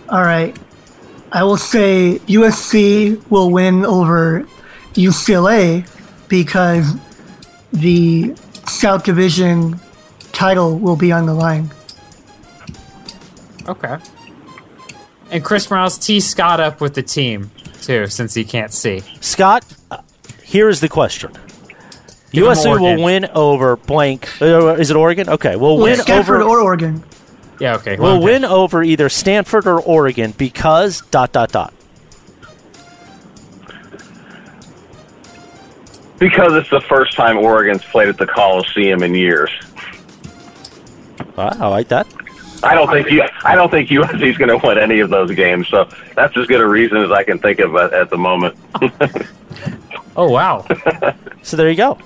All 0.10 0.22
right. 0.22 0.56
I 1.32 1.43
will 1.43 1.58
say 1.58 2.20
USC 2.28 3.30
will 3.30 3.49
win 3.49 3.84
over 3.86 4.45
UCLA 4.93 5.88
because 6.30 6.93
the 7.74 8.36
South 8.68 9.03
Division 9.03 9.80
title 10.32 10.78
will 10.78 10.95
be 10.95 11.12
on 11.12 11.26
the 11.26 11.34
line. 11.34 11.72
Okay. 13.68 13.97
And 15.32 15.43
Chris 15.43 15.69
Morales 15.69 15.97
tee 15.97 16.19
Scott 16.19 16.59
up 16.59 16.82
with 16.82 16.93
the 16.95 17.03
team 17.03 17.51
too, 17.82 18.07
since 18.07 18.34
he 18.34 18.43
can't 18.43 18.71
see. 18.71 19.01
Scott, 19.21 19.65
uh, 19.91 19.97
here 20.43 20.69
is 20.69 20.82
the 20.82 20.89
question. 20.89 21.32
Give 22.32 22.43
him 22.45 22.51
USC 22.51 22.80
will 22.80 23.03
win 23.03 23.26
over 23.34 23.76
blank. 23.76 24.30
Uh, 24.41 24.76
is 24.76 24.89
it 24.91 24.95
Oregon? 24.95 25.30
Okay, 25.30 25.55
we'll 25.55 25.78
Well, 25.78 25.86
win 25.86 25.97
Stanford 25.99 26.41
over. 26.41 26.57
or 26.57 26.61
Oregon. 26.61 27.03
Yeah, 27.59 27.76
okay. 27.76 27.95
we'll 27.97 28.15
one 28.15 28.23
win 28.23 28.45
over 28.45 28.84
either 28.84 29.07
Stanford 29.09 29.65
or 29.67 29.80
Oregon 29.80 30.32
because 30.38 31.01
dot 31.11 31.32
dot 31.32 31.51
dot. 31.51 31.73
Because 36.19 36.53
it's 36.53 36.69
the 36.69 36.82
first 36.82 37.13
time 37.15 37.38
Oregon's 37.38 37.84
played 37.84 38.07
at 38.07 38.17
the 38.17 38.26
Coliseum 38.26 39.03
in 39.03 39.13
years. 39.15 39.51
Wow, 41.36 41.49
I 41.59 41.67
like 41.67 41.89
that. 41.89 42.07
I 42.64 42.74
don't 42.74 42.89
think 42.89 43.10
you. 43.12 43.24
I 43.43 43.56
don't 43.56 43.70
think 43.70 43.89
USC 43.89 44.22
is 44.24 44.38
going 44.38 44.49
to 44.49 44.66
win 44.66 44.78
any 44.78 44.99
of 44.99 45.10
those 45.10 45.32
games. 45.34 45.68
So 45.68 45.89
that's 46.16 46.36
as 46.38 46.47
good 46.47 46.62
a 46.62 46.68
reason 46.68 46.97
as 46.97 47.12
I 47.12 47.24
can 47.24 47.39
think 47.39 47.60
of 47.60 47.76
at, 47.76 47.93
at 47.93 48.10
the 48.10 48.18
moment. 48.18 48.58
oh 50.16 50.30
wow! 50.30 50.66
so 51.43 51.58
there 51.58 51.70
you 51.70 51.76
go. 51.76 51.97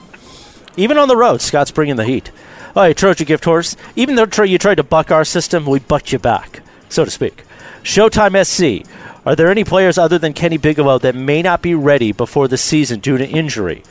Even 0.77 0.97
on 0.97 1.07
the 1.07 1.17
road, 1.17 1.41
Scott's 1.41 1.71
bringing 1.71 1.95
the 1.95 2.05
heat. 2.05 2.31
All 2.75 2.83
right, 2.83 2.95
Trojan 2.95 3.25
Gift 3.25 3.45
Horse. 3.45 3.75
Even 3.95 4.15
though 4.15 4.25
Troy, 4.25 4.45
you 4.45 4.57
tried 4.57 4.75
to 4.75 4.83
buck 4.83 5.11
our 5.11 5.25
system, 5.25 5.65
we 5.65 5.79
bucked 5.79 6.11
you 6.11 6.19
back, 6.19 6.61
so 6.87 7.03
to 7.03 7.11
speak. 7.11 7.43
Showtime 7.83 8.45
SC. 8.45 8.87
Are 9.25 9.35
there 9.35 9.49
any 9.49 9.63
players 9.63 9.97
other 9.97 10.17
than 10.17 10.33
Kenny 10.33 10.57
Bigelow 10.57 10.99
that 10.99 11.15
may 11.15 11.41
not 11.41 11.61
be 11.61 11.75
ready 11.75 12.11
before 12.11 12.47
the 12.47 12.57
season 12.57 12.99
due 12.99 13.17
to 13.17 13.27
injury? 13.27 13.83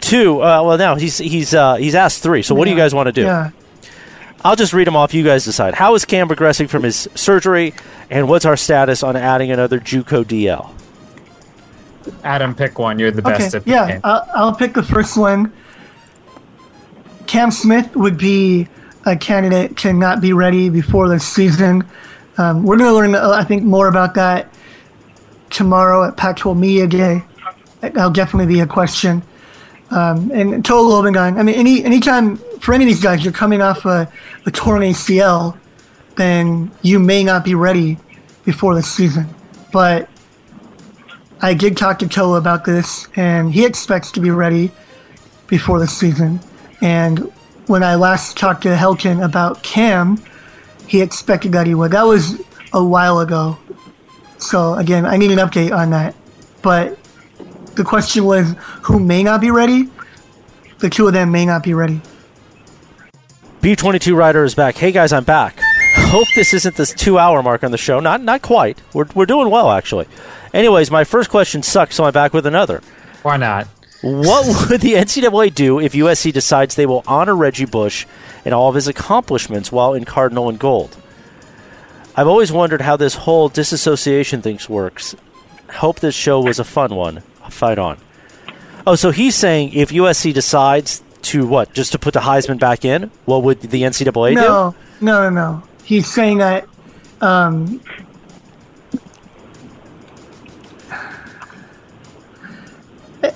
Two. 0.00 0.42
Uh, 0.42 0.62
well, 0.62 0.78
now 0.78 0.94
he's 0.94 1.18
he's 1.18 1.54
uh, 1.54 1.76
he's 1.76 1.94
asked 1.94 2.22
three. 2.22 2.42
So 2.42 2.54
what 2.54 2.64
do 2.64 2.70
you 2.70 2.76
guys 2.76 2.94
want 2.94 3.06
to 3.06 3.12
do? 3.12 3.22
Yeah. 3.22 3.50
I'll 4.44 4.56
just 4.56 4.72
read 4.72 4.86
them 4.86 4.96
off. 4.96 5.14
You 5.14 5.24
guys 5.24 5.44
decide. 5.44 5.74
How 5.74 5.94
is 5.94 6.04
Cam 6.04 6.28
progressing 6.28 6.68
from 6.68 6.82
his 6.82 7.08
surgery, 7.14 7.74
and 8.10 8.28
what's 8.28 8.44
our 8.44 8.56
status 8.56 9.02
on 9.02 9.16
adding 9.16 9.50
another 9.50 9.80
JUCO 9.80 10.24
DL? 10.24 10.72
Adam, 12.22 12.54
pick 12.54 12.78
one. 12.78 12.98
You're 12.98 13.10
the 13.10 13.22
best 13.22 13.54
Okay, 13.54 13.56
at 13.56 13.66
yeah, 13.66 13.86
picking. 13.86 14.00
I'll, 14.04 14.28
I'll 14.34 14.54
pick 14.54 14.74
the 14.74 14.82
first 14.82 15.16
one. 15.16 15.52
Cam 17.26 17.50
Smith 17.50 17.96
would 17.96 18.16
be 18.18 18.68
a 19.04 19.16
candidate 19.16 19.76
to 19.78 19.92
not 19.92 20.20
be 20.20 20.32
ready 20.32 20.68
before 20.68 21.08
the 21.08 21.18
season. 21.18 21.84
Um, 22.38 22.64
we're 22.64 22.76
going 22.76 22.90
to 22.90 22.94
learn, 22.94 23.14
uh, 23.14 23.30
I 23.30 23.44
think, 23.44 23.62
more 23.62 23.88
about 23.88 24.14
that 24.14 24.52
tomorrow 25.50 26.06
at 26.06 26.16
Pac-12 26.16 26.56
Media 26.58 26.86
Day. 26.86 27.22
That'll 27.80 28.10
definitely 28.10 28.52
be 28.52 28.60
a 28.60 28.66
question. 28.66 29.22
Um, 29.90 30.30
and 30.32 30.64
Toa 30.64 30.82
Lobendahn, 30.82 31.38
I 31.38 31.42
mean, 31.42 31.54
any 31.54 31.84
anytime 31.84 32.38
for 32.60 32.74
any 32.74 32.84
of 32.84 32.88
these 32.88 33.02
guys, 33.02 33.24
you're 33.24 33.32
coming 33.32 33.60
off 33.60 33.84
a, 33.84 34.10
a 34.46 34.50
torn 34.50 34.82
ACL, 34.82 35.58
then 36.16 36.70
you 36.82 36.98
may 36.98 37.22
not 37.22 37.44
be 37.44 37.54
ready 37.54 37.98
before 38.44 38.74
the 38.74 38.82
season. 38.82 39.26
But 39.72 40.08
I 41.40 41.54
did 41.54 41.76
talk 41.76 41.98
to 41.98 42.08
Toa 42.08 42.38
about 42.38 42.64
this, 42.64 43.08
and 43.16 43.52
he 43.52 43.64
expects 43.64 44.10
to 44.12 44.20
be 44.20 44.30
ready 44.30 44.70
before 45.46 45.78
the 45.78 45.86
season. 45.86 46.40
And 46.80 47.32
when 47.66 47.82
I 47.82 47.94
last 47.94 48.36
talked 48.36 48.62
to 48.62 48.74
Helton 48.74 49.24
about 49.24 49.62
Cam, 49.62 50.22
he 50.86 51.02
expected 51.02 51.52
that 51.52 51.66
he 51.66 51.74
would. 51.74 51.90
That 51.90 52.04
was 52.04 52.40
a 52.72 52.82
while 52.82 53.20
ago. 53.20 53.58
So 54.38 54.74
again, 54.74 55.04
I 55.04 55.16
need 55.16 55.30
an 55.30 55.38
update 55.38 55.76
on 55.76 55.90
that. 55.90 56.14
But 56.62 56.98
the 57.74 57.84
question 57.84 58.24
was 58.24 58.54
who 58.82 58.98
may 58.98 59.22
not 59.22 59.40
be 59.40 59.50
ready? 59.50 59.90
The 60.78 60.90
two 60.90 61.06
of 61.06 61.12
them 61.12 61.30
may 61.30 61.44
not 61.46 61.62
be 61.62 61.74
ready. 61.74 62.00
B22 63.60 64.14
Rider 64.14 64.44
is 64.44 64.54
back. 64.54 64.76
Hey 64.76 64.92
guys, 64.92 65.12
I'm 65.12 65.24
back. 65.24 65.58
Hope 65.96 66.28
this 66.36 66.54
isn't 66.54 66.76
this 66.76 66.92
two 66.92 67.18
hour 67.18 67.42
mark 67.42 67.64
on 67.64 67.70
the 67.72 67.78
show. 67.78 67.98
Not 68.00 68.20
not 68.22 68.42
quite. 68.42 68.80
We're, 68.92 69.06
we're 69.14 69.26
doing 69.26 69.50
well, 69.50 69.70
actually. 69.70 70.06
Anyways, 70.54 70.90
my 70.90 71.04
first 71.04 71.30
question 71.30 71.62
sucks, 71.62 71.96
so 71.96 72.04
I'm 72.04 72.12
back 72.12 72.32
with 72.32 72.46
another. 72.46 72.80
Why 73.22 73.36
not? 73.36 73.66
What 74.02 74.70
would 74.70 74.80
the 74.82 74.92
NCAA 74.92 75.54
do 75.54 75.80
if 75.80 75.94
USC 75.94 76.32
decides 76.32 76.74
they 76.74 76.86
will 76.86 77.02
honor 77.06 77.34
Reggie 77.34 77.64
Bush 77.64 78.06
and 78.44 78.54
all 78.54 78.68
of 78.68 78.74
his 78.74 78.86
accomplishments 78.86 79.72
while 79.72 79.94
in 79.94 80.04
Cardinal 80.04 80.48
and 80.48 80.58
Gold? 80.58 80.96
I've 82.14 82.28
always 82.28 82.52
wondered 82.52 82.82
how 82.82 82.96
this 82.96 83.14
whole 83.14 83.48
disassociation 83.48 84.42
thing 84.42 84.60
works. 84.68 85.16
Hope 85.74 86.00
this 86.00 86.14
show 86.14 86.40
was 86.40 86.58
a 86.58 86.64
fun 86.64 86.94
one. 86.94 87.20
Fight 87.50 87.78
on. 87.78 87.98
Oh, 88.86 88.94
so 88.94 89.10
he's 89.10 89.34
saying 89.34 89.72
if 89.72 89.90
USC 89.90 90.32
decides 90.32 91.02
to 91.26 91.46
what, 91.46 91.72
just 91.72 91.92
to 91.92 91.98
put 91.98 92.14
the 92.14 92.20
Heisman 92.20 92.58
back 92.58 92.84
in, 92.84 93.10
what 93.24 93.42
would 93.42 93.60
the 93.60 93.82
NCAA 93.82 94.30
do? 94.30 94.34
no, 94.34 94.74
no, 95.00 95.30
no, 95.30 95.30
no. 95.30 95.62
He's 95.84 96.12
saying 96.12 96.38
that. 96.38 96.66
Um, 97.20 97.80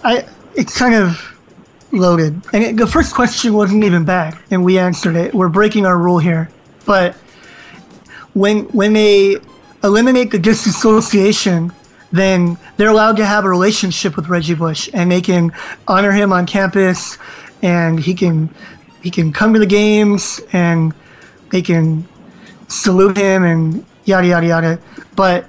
I, 0.05 0.27
it's 0.55 0.77
kind 0.77 0.95
of 0.95 1.31
loaded. 1.93 2.41
And 2.53 2.65
it, 2.65 2.77
the 2.77 2.87
first 2.87 3.15
question 3.15 3.55
wasn't 3.55 3.85
even 3.85 4.05
bad, 4.05 4.39
and 4.51 4.65
we 4.65 4.79
answered 4.79 5.17
it. 5.17 5.35
We're 5.35 5.49
breaking 5.49 5.87
our 5.87 5.99
rule 5.99 6.19
here, 6.19 6.51
but 6.87 7.15
when 8.35 8.65
when 8.67 8.93
they 8.93 9.37
eliminate 9.83 10.31
the 10.31 10.39
disassociation, 10.39 11.73
then 12.13 12.59
they're 12.77 12.91
allowed 12.91 13.17
to 13.17 13.27
have 13.27 13.45
a 13.45 13.49
relationship 13.49 14.17
with 14.17 14.29
Reggie 14.29 14.55
Bush, 14.55 14.91
and 14.93 15.11
they 15.11 15.21
can 15.21 15.53
honor 15.89 16.13
him 16.13 16.33
on 16.33 16.47
campus, 16.47 17.17
and 17.63 18.01
he 18.01 18.15
can 18.15 18.55
he 19.03 19.11
can 19.11 19.33
come 19.33 19.53
to 19.55 19.59
the 19.59 19.67
games, 19.67 20.41
and 20.53 20.95
they 21.51 21.63
can 21.63 22.07
salute 22.69 23.17
him, 23.17 23.45
and 23.45 23.85
yada 24.05 24.27
yada 24.27 24.47
yada. 24.47 24.79
But 25.17 25.47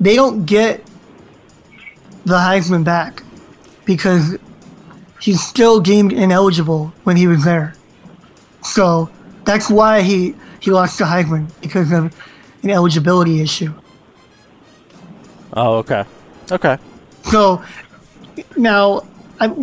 they 0.00 0.16
don't 0.16 0.46
get 0.46 0.84
the 2.24 2.36
Heisman 2.36 2.84
back 2.84 3.22
because 3.84 4.36
he's 5.20 5.42
still 5.42 5.80
deemed 5.80 6.12
ineligible 6.12 6.92
when 7.04 7.16
he 7.16 7.26
was 7.26 7.44
there. 7.44 7.74
So 8.62 9.10
that's 9.44 9.70
why 9.70 10.02
he, 10.02 10.34
he 10.60 10.70
lost 10.70 10.98
the 10.98 11.04
Heisman 11.04 11.50
because 11.60 11.92
of 11.92 12.14
an 12.62 12.70
eligibility 12.70 13.40
issue. 13.40 13.72
Oh, 15.52 15.76
okay. 15.78 16.04
Okay. 16.50 16.78
So 17.24 17.62
now 18.56 19.06
I, 19.40 19.54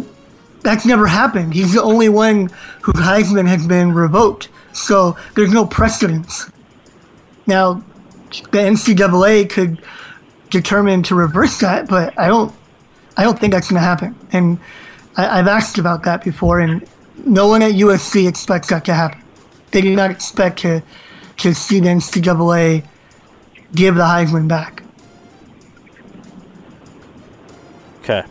that's 0.68 0.86
never 0.86 1.08
happened. 1.08 1.54
He's 1.54 1.72
the 1.74 1.82
only 1.82 2.10
one 2.10 2.50
whose 2.82 2.96
Heisman 2.96 3.48
has 3.48 3.66
been 3.66 3.94
revoked. 3.94 4.50
So 4.74 5.16
there's 5.34 5.54
no 5.54 5.66
precedence. 5.66 6.52
Now 7.46 7.76
the 8.52 8.58
NCAA 8.60 9.50
could 9.50 9.82
determine 10.50 11.04
to 11.04 11.16
reverse 11.16 11.58
that, 11.62 11.88
but 11.88 12.18
I 12.20 12.28
don't. 12.28 12.54
I 13.16 13.24
don't 13.24 13.40
think 13.40 13.54
that's 13.54 13.70
going 13.70 13.82
to 13.82 13.88
happen. 13.88 14.14
And 14.34 14.60
I, 15.16 15.40
I've 15.40 15.48
asked 15.48 15.78
about 15.80 16.04
that 16.04 16.22
before, 16.24 16.60
and 16.60 16.86
no 17.26 17.48
one 17.48 17.64
at 17.64 17.72
USC 17.72 18.28
expects 18.28 18.68
that 18.68 18.84
to 18.86 18.94
happen. 18.94 19.22
They 19.72 19.80
do 19.80 19.96
not 19.96 20.12
expect 20.12 20.60
to 20.60 20.84
to 21.38 21.54
see 21.56 21.80
the 21.80 21.88
NCAA 21.88 22.84
give 23.74 23.96
the 23.96 24.02
Heisman 24.04 24.50
back. 24.50 24.84
Okay. 28.04 28.24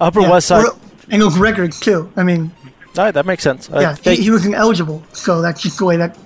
Upper 0.00 0.20
Yeah, 0.20 0.30
West 0.30 0.46
Side. 0.46 0.64
or- 0.64 0.76
and 1.10 1.20
those 1.20 1.38
records 1.38 1.80
too. 1.80 2.10
I 2.16 2.22
mean, 2.22 2.52
All 2.96 3.04
right, 3.04 3.10
that 3.12 3.26
makes 3.26 3.42
sense. 3.42 3.70
Uh, 3.70 3.80
yeah, 3.80 4.14
he, 4.14 4.22
he 4.22 4.30
was 4.30 4.44
ineligible, 4.46 5.02
so 5.12 5.42
that's 5.42 5.62
just 5.62 5.78
the 5.78 5.84
way 5.84 5.96
that 5.96 6.18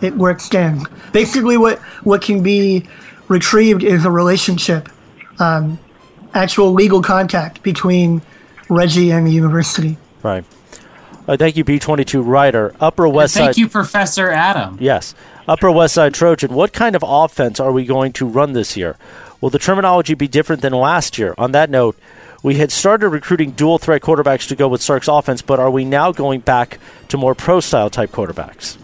it 0.00 0.14
works. 0.16 0.48
it. 0.52 1.12
Basically, 1.12 1.56
what 1.56 1.78
what 2.04 2.22
can 2.22 2.42
be 2.42 2.86
retrieved 3.28 3.82
is 3.82 4.04
a 4.04 4.10
relationship, 4.10 4.88
um, 5.38 5.78
actual 6.34 6.72
legal 6.72 7.02
contact 7.02 7.62
between 7.62 8.22
Reggie 8.68 9.10
and 9.10 9.26
the 9.26 9.32
university. 9.32 9.96
Right. 10.22 10.44
Uh, 11.26 11.36
thank 11.38 11.56
you, 11.56 11.64
B22 11.64 12.22
Rider. 12.24 12.74
Upper 12.80 13.08
West 13.08 13.34
Thank 13.34 13.54
Side. 13.54 13.60
you, 13.60 13.68
Professor 13.68 14.30
Adam. 14.30 14.76
Yes. 14.78 15.14
Upper 15.48 15.70
West 15.70 15.94
Side 15.94 16.12
Trojan, 16.12 16.52
what 16.52 16.72
kind 16.72 16.94
of 16.94 17.02
offense 17.06 17.58
are 17.58 17.72
we 17.72 17.86
going 17.86 18.12
to 18.14 18.26
run 18.26 18.52
this 18.52 18.76
year? 18.76 18.96
Will 19.40 19.50
the 19.50 19.58
terminology 19.58 20.14
be 20.14 20.28
different 20.28 20.60
than 20.60 20.72
last 20.72 21.16
year? 21.18 21.34
On 21.38 21.52
that 21.52 21.70
note, 21.70 21.98
we 22.44 22.56
had 22.56 22.70
started 22.70 23.08
recruiting 23.08 23.52
dual 23.52 23.78
threat 23.78 24.02
quarterbacks 24.02 24.46
to 24.48 24.54
go 24.54 24.68
with 24.68 24.82
Sark's 24.82 25.08
offense, 25.08 25.40
but 25.40 25.58
are 25.58 25.70
we 25.70 25.82
now 25.82 26.12
going 26.12 26.40
back 26.40 26.78
to 27.08 27.16
more 27.16 27.34
pro 27.34 27.58
style 27.58 27.88
type 27.88 28.12
quarterbacks? 28.12 28.76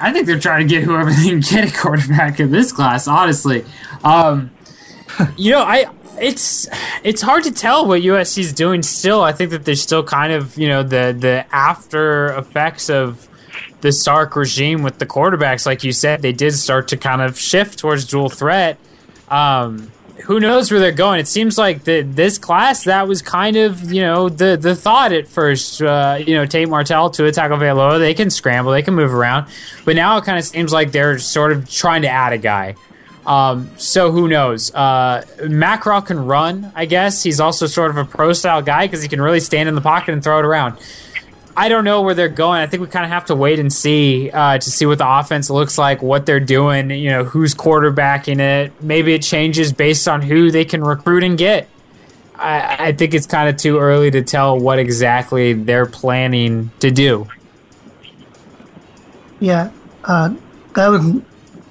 I 0.00 0.12
think 0.12 0.26
they're 0.26 0.38
trying 0.38 0.68
to 0.68 0.72
get 0.72 0.84
whoever 0.84 1.10
they 1.12 1.30
can 1.30 1.40
get 1.40 1.68
a 1.68 1.76
quarterback 1.76 2.38
in 2.38 2.52
this 2.52 2.72
class. 2.72 3.08
Honestly, 3.08 3.64
Um, 4.04 4.52
you 5.36 5.50
know, 5.50 5.62
I 5.62 5.86
it's 6.20 6.68
it's 7.02 7.22
hard 7.22 7.42
to 7.44 7.50
tell 7.50 7.84
what 7.86 8.02
USC 8.02 8.38
is 8.38 8.52
doing. 8.52 8.82
Still, 8.84 9.22
I 9.22 9.32
think 9.32 9.50
that 9.50 9.64
there's 9.64 9.82
still 9.82 10.04
kind 10.04 10.32
of 10.32 10.56
you 10.56 10.68
know 10.68 10.84
the 10.84 11.16
the 11.18 11.44
after 11.52 12.28
effects 12.28 12.88
of 12.88 13.28
the 13.80 13.90
Sark 13.90 14.36
regime 14.36 14.82
with 14.82 14.98
the 14.98 15.06
quarterbacks. 15.06 15.66
Like 15.66 15.82
you 15.82 15.92
said, 15.92 16.22
they 16.22 16.32
did 16.32 16.54
start 16.54 16.86
to 16.88 16.96
kind 16.96 17.20
of 17.20 17.36
shift 17.36 17.80
towards 17.80 18.04
dual 18.04 18.28
threat. 18.28 18.78
Um, 19.28 19.90
who 20.24 20.40
knows 20.40 20.70
where 20.70 20.80
they're 20.80 20.92
going? 20.92 21.20
It 21.20 21.28
seems 21.28 21.58
like 21.58 21.84
the, 21.84 22.02
this 22.02 22.38
class 22.38 22.84
that 22.84 23.06
was 23.06 23.22
kind 23.22 23.56
of 23.56 23.92
you 23.92 24.02
know 24.02 24.28
the 24.28 24.56
the 24.56 24.74
thought 24.74 25.12
at 25.12 25.28
first. 25.28 25.82
Uh, 25.82 26.18
you 26.24 26.34
know, 26.34 26.46
Tate 26.46 26.68
Martell 26.68 27.10
Tua 27.10 27.30
Tagovailoa, 27.30 27.98
they 27.98 28.14
can 28.14 28.30
scramble, 28.30 28.72
they 28.72 28.82
can 28.82 28.94
move 28.94 29.14
around, 29.14 29.46
but 29.84 29.96
now 29.96 30.16
it 30.16 30.24
kind 30.24 30.38
of 30.38 30.44
seems 30.44 30.72
like 30.72 30.92
they're 30.92 31.18
sort 31.18 31.52
of 31.52 31.70
trying 31.70 32.02
to 32.02 32.08
add 32.08 32.32
a 32.32 32.38
guy. 32.38 32.74
Um, 33.26 33.70
so 33.76 34.12
who 34.12 34.28
knows? 34.28 34.72
Uh, 34.72 35.24
can 35.36 36.26
run, 36.26 36.72
I 36.74 36.86
guess. 36.86 37.22
He's 37.24 37.40
also 37.40 37.66
sort 37.66 37.90
of 37.90 37.96
a 37.96 38.04
pro 38.04 38.32
style 38.32 38.62
guy 38.62 38.86
because 38.86 39.02
he 39.02 39.08
can 39.08 39.20
really 39.20 39.40
stand 39.40 39.68
in 39.68 39.74
the 39.74 39.80
pocket 39.80 40.12
and 40.12 40.22
throw 40.22 40.38
it 40.38 40.44
around. 40.44 40.78
I 41.56 41.70
don't 41.70 41.84
know 41.84 42.02
where 42.02 42.14
they're 42.14 42.28
going. 42.28 42.60
I 42.60 42.66
think 42.66 42.82
we 42.82 42.86
kind 42.88 43.04
of 43.04 43.10
have 43.10 43.26
to 43.26 43.34
wait 43.34 43.58
and 43.58 43.72
see 43.72 44.30
uh, 44.30 44.58
to 44.58 44.70
see 44.70 44.84
what 44.84 44.98
the 44.98 45.08
offense 45.08 45.48
looks 45.48 45.78
like, 45.78 46.02
what 46.02 46.26
they're 46.26 46.38
doing, 46.38 46.90
you 46.90 47.08
know, 47.08 47.24
who's 47.24 47.54
quarterbacking 47.54 48.40
it. 48.40 48.72
Maybe 48.82 49.14
it 49.14 49.22
changes 49.22 49.72
based 49.72 50.06
on 50.06 50.20
who 50.20 50.50
they 50.50 50.66
can 50.66 50.84
recruit 50.84 51.24
and 51.24 51.38
get. 51.38 51.68
I, 52.34 52.88
I 52.88 52.92
think 52.92 53.14
it's 53.14 53.26
kind 53.26 53.48
of 53.48 53.56
too 53.56 53.78
early 53.78 54.10
to 54.10 54.20
tell 54.22 54.58
what 54.58 54.78
exactly 54.78 55.54
they're 55.54 55.86
planning 55.86 56.70
to 56.80 56.90
do. 56.90 57.26
Yeah, 59.40 59.70
uh, 60.04 60.34
that 60.74 60.88
was 60.88 61.22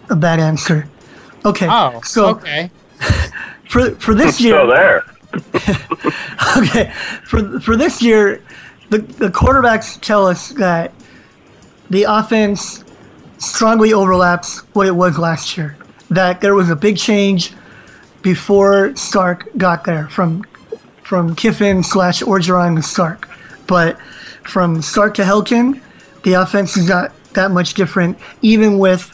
a 0.10 0.16
bad 0.16 0.40
answer. 0.40 0.90
Okay. 1.46 1.68
Oh, 1.70 2.02
so 2.04 2.30
okay. 2.30 2.72
for 3.70 3.92
for 3.96 4.16
this 4.16 4.42
year, 4.42 4.56
Still 4.56 4.68
there. 4.68 5.06
okay, 6.58 6.92
for 7.26 7.60
for 7.60 7.76
this 7.76 8.02
year, 8.02 8.42
the 8.90 9.00
the 9.00 9.30
quarterbacks 9.30 10.00
tell 10.02 10.28
us 10.28 10.50
that 10.50 10.94
the 11.90 12.04
offense 12.04 12.84
strongly 13.38 13.94
overlaps 13.94 14.60
what 14.74 14.88
it 14.88 14.96
was 14.96 15.18
last 15.18 15.58
year. 15.58 15.78
That 16.10 16.42
there 16.42 16.56
was 16.56 16.70
a 16.70 16.76
big 16.76 16.98
change 16.98 17.54
before 18.22 18.96
Sark 18.96 19.48
got 19.58 19.84
there 19.84 20.08
from 20.10 20.44
from 21.04 21.36
Kiffin 21.36 21.84
slash 21.84 22.22
Orgeron 22.22 22.76
to 22.76 22.82
Sark, 22.82 23.30
but 23.68 24.00
from 24.44 24.82
Sark 24.82 25.14
to 25.16 25.24
Helton, 25.24 25.80
the 26.24 26.34
offense 26.34 26.78
is 26.78 26.90
not 26.90 27.12
that 27.34 27.52
much 27.52 27.74
different, 27.76 28.18
even 28.42 28.80
with 28.80 29.12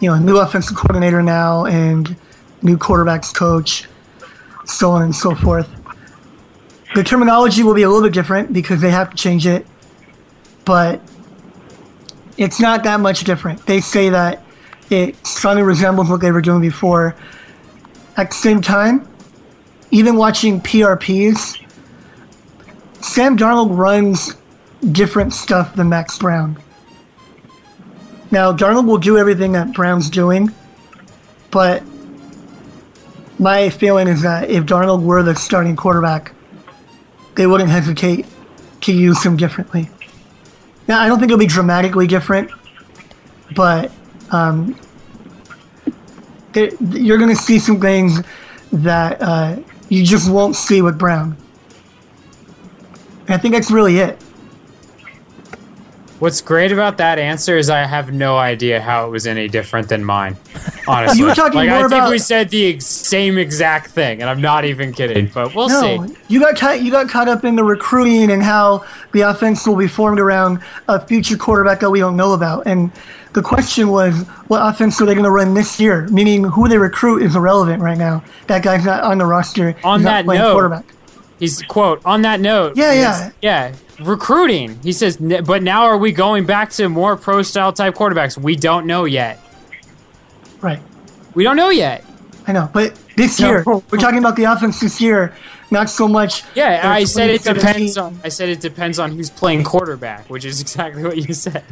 you 0.00 0.08
know 0.08 0.14
a 0.14 0.20
new 0.20 0.38
offensive 0.38 0.76
coordinator 0.76 1.22
now 1.22 1.66
and 1.66 2.16
new 2.62 2.76
quarterbacks 2.76 3.34
coach, 3.34 3.88
so 4.66 4.90
on 4.90 5.02
and 5.02 5.14
so 5.14 5.34
forth. 5.34 5.79
The 6.94 7.04
terminology 7.04 7.62
will 7.62 7.74
be 7.74 7.82
a 7.82 7.88
little 7.88 8.02
bit 8.02 8.12
different 8.12 8.52
because 8.52 8.80
they 8.80 8.90
have 8.90 9.10
to 9.10 9.16
change 9.16 9.46
it, 9.46 9.66
but 10.64 11.00
it's 12.36 12.58
not 12.58 12.82
that 12.84 13.00
much 13.00 13.24
different. 13.24 13.64
They 13.66 13.80
say 13.80 14.08
that 14.08 14.42
it 14.90 15.24
strongly 15.24 15.62
resembles 15.62 16.08
what 16.08 16.20
they 16.20 16.32
were 16.32 16.40
doing 16.40 16.60
before. 16.60 17.14
At 18.16 18.30
the 18.30 18.36
same 18.36 18.60
time, 18.60 19.08
even 19.92 20.16
watching 20.16 20.60
PRPs, 20.60 21.64
Sam 23.00 23.36
Darnold 23.36 23.76
runs 23.76 24.34
different 24.92 25.32
stuff 25.32 25.74
than 25.76 25.88
Max 25.88 26.18
Browne. 26.18 26.58
Now, 28.32 28.52
Darnold 28.52 28.86
will 28.86 28.98
do 28.98 29.16
everything 29.16 29.52
that 29.52 29.72
Browne's 29.72 30.10
doing, 30.10 30.52
but 31.50 31.82
my 33.38 33.70
feeling 33.70 34.08
is 34.08 34.22
that 34.22 34.50
if 34.50 34.64
Darnold 34.64 35.02
were 35.02 35.22
the 35.22 35.34
starting 35.34 35.76
quarterback, 35.76 36.32
they 37.34 37.46
wouldn't 37.46 37.70
hesitate 37.70 38.26
to 38.82 38.92
use 38.92 39.22
him 39.22 39.36
differently. 39.36 39.88
Now, 40.88 41.00
I 41.00 41.08
don't 41.08 41.18
think 41.18 41.30
it'll 41.30 41.38
be 41.38 41.46
dramatically 41.46 42.06
different, 42.06 42.50
but 43.54 43.92
um, 44.30 44.78
you're 46.54 47.18
going 47.18 47.30
to 47.30 47.40
see 47.40 47.58
some 47.58 47.80
things 47.80 48.22
that 48.72 49.20
uh, 49.20 49.56
you 49.88 50.04
just 50.04 50.30
won't 50.30 50.56
see 50.56 50.82
with 50.82 50.98
Browne. 50.98 51.36
And 53.22 53.34
I 53.34 53.38
think 53.38 53.54
that's 53.54 53.70
really 53.70 53.98
it. 53.98 54.20
What's 56.20 56.42
great 56.42 56.70
about 56.70 56.98
that 56.98 57.18
answer 57.18 57.56
is 57.56 57.70
I 57.70 57.86
have 57.86 58.12
no 58.12 58.36
idea 58.36 58.78
how 58.78 59.06
it 59.06 59.10
was 59.10 59.26
any 59.26 59.48
different 59.48 59.88
than 59.88 60.04
mine. 60.04 60.36
Honestly, 60.86 61.18
You 61.18 61.24
were 61.24 61.34
talking 61.34 61.56
like, 61.56 61.70
more 61.70 61.86
I 61.86 61.88
think 61.88 62.10
we 62.10 62.18
said 62.18 62.50
the 62.50 62.74
ex- 62.74 62.84
same 62.84 63.38
exact 63.38 63.92
thing, 63.92 64.20
and 64.20 64.28
I'm 64.28 64.42
not 64.42 64.66
even 64.66 64.92
kidding. 64.92 65.30
But 65.32 65.54
we'll 65.54 65.70
no, 65.70 66.06
see. 66.06 66.14
you 66.28 66.38
got 66.38 66.58
caught, 66.58 66.82
you 66.82 66.90
got 66.90 67.08
caught 67.08 67.28
up 67.28 67.44
in 67.44 67.56
the 67.56 67.64
recruiting 67.64 68.30
and 68.30 68.42
how 68.42 68.84
the 69.12 69.22
offense 69.22 69.66
will 69.66 69.76
be 69.76 69.88
formed 69.88 70.20
around 70.20 70.62
a 70.88 71.00
future 71.00 71.38
quarterback 71.38 71.80
that 71.80 71.90
we 71.90 72.00
don't 72.00 72.16
know 72.16 72.34
about. 72.34 72.66
And 72.66 72.92
the 73.32 73.40
question 73.40 73.88
was, 73.88 74.26
what 74.48 74.60
offense 74.60 75.00
are 75.00 75.06
they 75.06 75.14
going 75.14 75.24
to 75.24 75.30
run 75.30 75.54
this 75.54 75.80
year? 75.80 76.06
Meaning, 76.08 76.44
who 76.44 76.68
they 76.68 76.76
recruit 76.76 77.22
is 77.22 77.34
irrelevant 77.34 77.82
right 77.82 77.96
now. 77.96 78.22
That 78.46 78.62
guy's 78.62 78.84
not 78.84 79.02
on 79.04 79.16
the 79.16 79.24
roster. 79.26 79.74
On 79.84 80.00
He's 80.00 80.04
that 80.04 80.26
note, 80.26 80.52
quarterback. 80.52 80.84
He's 81.40 81.60
quote 81.62 82.00
on 82.04 82.22
that 82.22 82.38
note. 82.40 82.76
Yeah, 82.76 82.92
yeah, 82.92 83.30
yeah. 83.42 83.72
Recruiting. 84.00 84.78
He 84.82 84.92
says, 84.92 85.18
"N- 85.20 85.42
but 85.44 85.62
now 85.62 85.82
are 85.84 85.98
we 85.98 86.12
going 86.12 86.46
back 86.46 86.70
to 86.72 86.88
more 86.88 87.16
pro 87.16 87.42
style 87.42 87.72
type 87.72 87.94
quarterbacks? 87.94 88.38
We 88.38 88.54
don't 88.56 88.86
know 88.86 89.04
yet. 89.06 89.40
Right. 90.60 90.80
We 91.34 91.42
don't 91.44 91.56
know 91.56 91.70
yet. 91.70 92.04
I 92.46 92.52
know, 92.52 92.68
but 92.72 92.94
this 93.16 93.40
No. 93.40 93.48
year 93.48 93.64
we're 93.66 93.98
talking 93.98 94.18
about 94.18 94.36
the 94.36 94.44
offense 94.44 94.80
this 94.80 95.00
year, 95.00 95.32
not 95.70 95.88
so 95.90 96.06
much. 96.08 96.42
Yeah, 96.54 96.80
I 96.90 97.04
said 97.04 97.30
it 97.30 97.42
depends 97.44 97.96
on. 97.96 98.18
I 98.24 98.28
said 98.28 98.48
it 98.48 98.60
depends 98.60 98.98
on 98.98 99.12
who's 99.12 99.30
playing 99.30 99.64
quarterback, 99.64 100.28
which 100.28 100.44
is 100.44 100.60
exactly 100.60 101.02
what 101.02 101.16
you 101.16 101.32
said. 101.34 101.64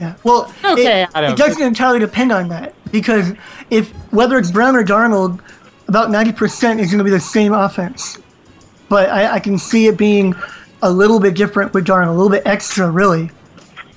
Yeah. 0.00 0.14
Well, 0.24 0.52
Okay, 0.64 1.02
it, 1.02 1.08
Adam. 1.14 1.32
it 1.32 1.36
doesn't 1.36 1.60
entirely 1.62 1.98
depend 1.98 2.30
on 2.32 2.48
that 2.48 2.74
because 2.92 3.32
if 3.70 3.90
whether 4.12 4.38
it's 4.38 4.50
Browne 4.50 4.76
or 4.76 4.84
Darnold, 4.84 5.40
about 5.88 6.10
ninety 6.10 6.32
percent 6.32 6.80
is 6.80 6.86
going 6.90 6.98
to 6.98 7.04
be 7.04 7.10
the 7.10 7.18
same 7.20 7.52
offense. 7.52 8.16
But 8.90 9.08
I, 9.08 9.36
I 9.36 9.40
can 9.40 9.56
see 9.56 9.86
it 9.86 9.96
being 9.96 10.34
a 10.82 10.90
little 10.90 11.18
bit 11.18 11.34
different 11.34 11.72
with 11.72 11.86
Darnold, 11.86 12.08
a 12.08 12.12
little 12.12 12.28
bit 12.28 12.42
extra, 12.44 12.90
really. 12.90 13.30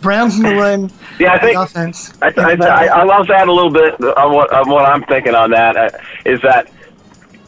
Browne's 0.02 0.36
in 0.38 0.44
the 0.44 0.56
run 0.56 0.92
Yeah, 1.20 1.34
I 1.34 1.40
think 1.40 1.58
offense. 1.58 2.14
I, 2.22 2.34
I, 2.38 2.52
I, 2.54 2.86
I 2.86 3.04
love 3.04 3.28
that 3.28 3.48
a 3.48 3.54
little 3.54 3.72
bit. 3.72 4.00
On 4.18 4.34
what, 4.34 4.54
on 4.54 4.70
what 4.70 4.86
I'm 4.86 5.04
thinking 5.04 5.34
on 5.34 5.52
that 5.52 5.76
uh, 5.76 5.90
is 6.26 6.42
that 6.42 6.72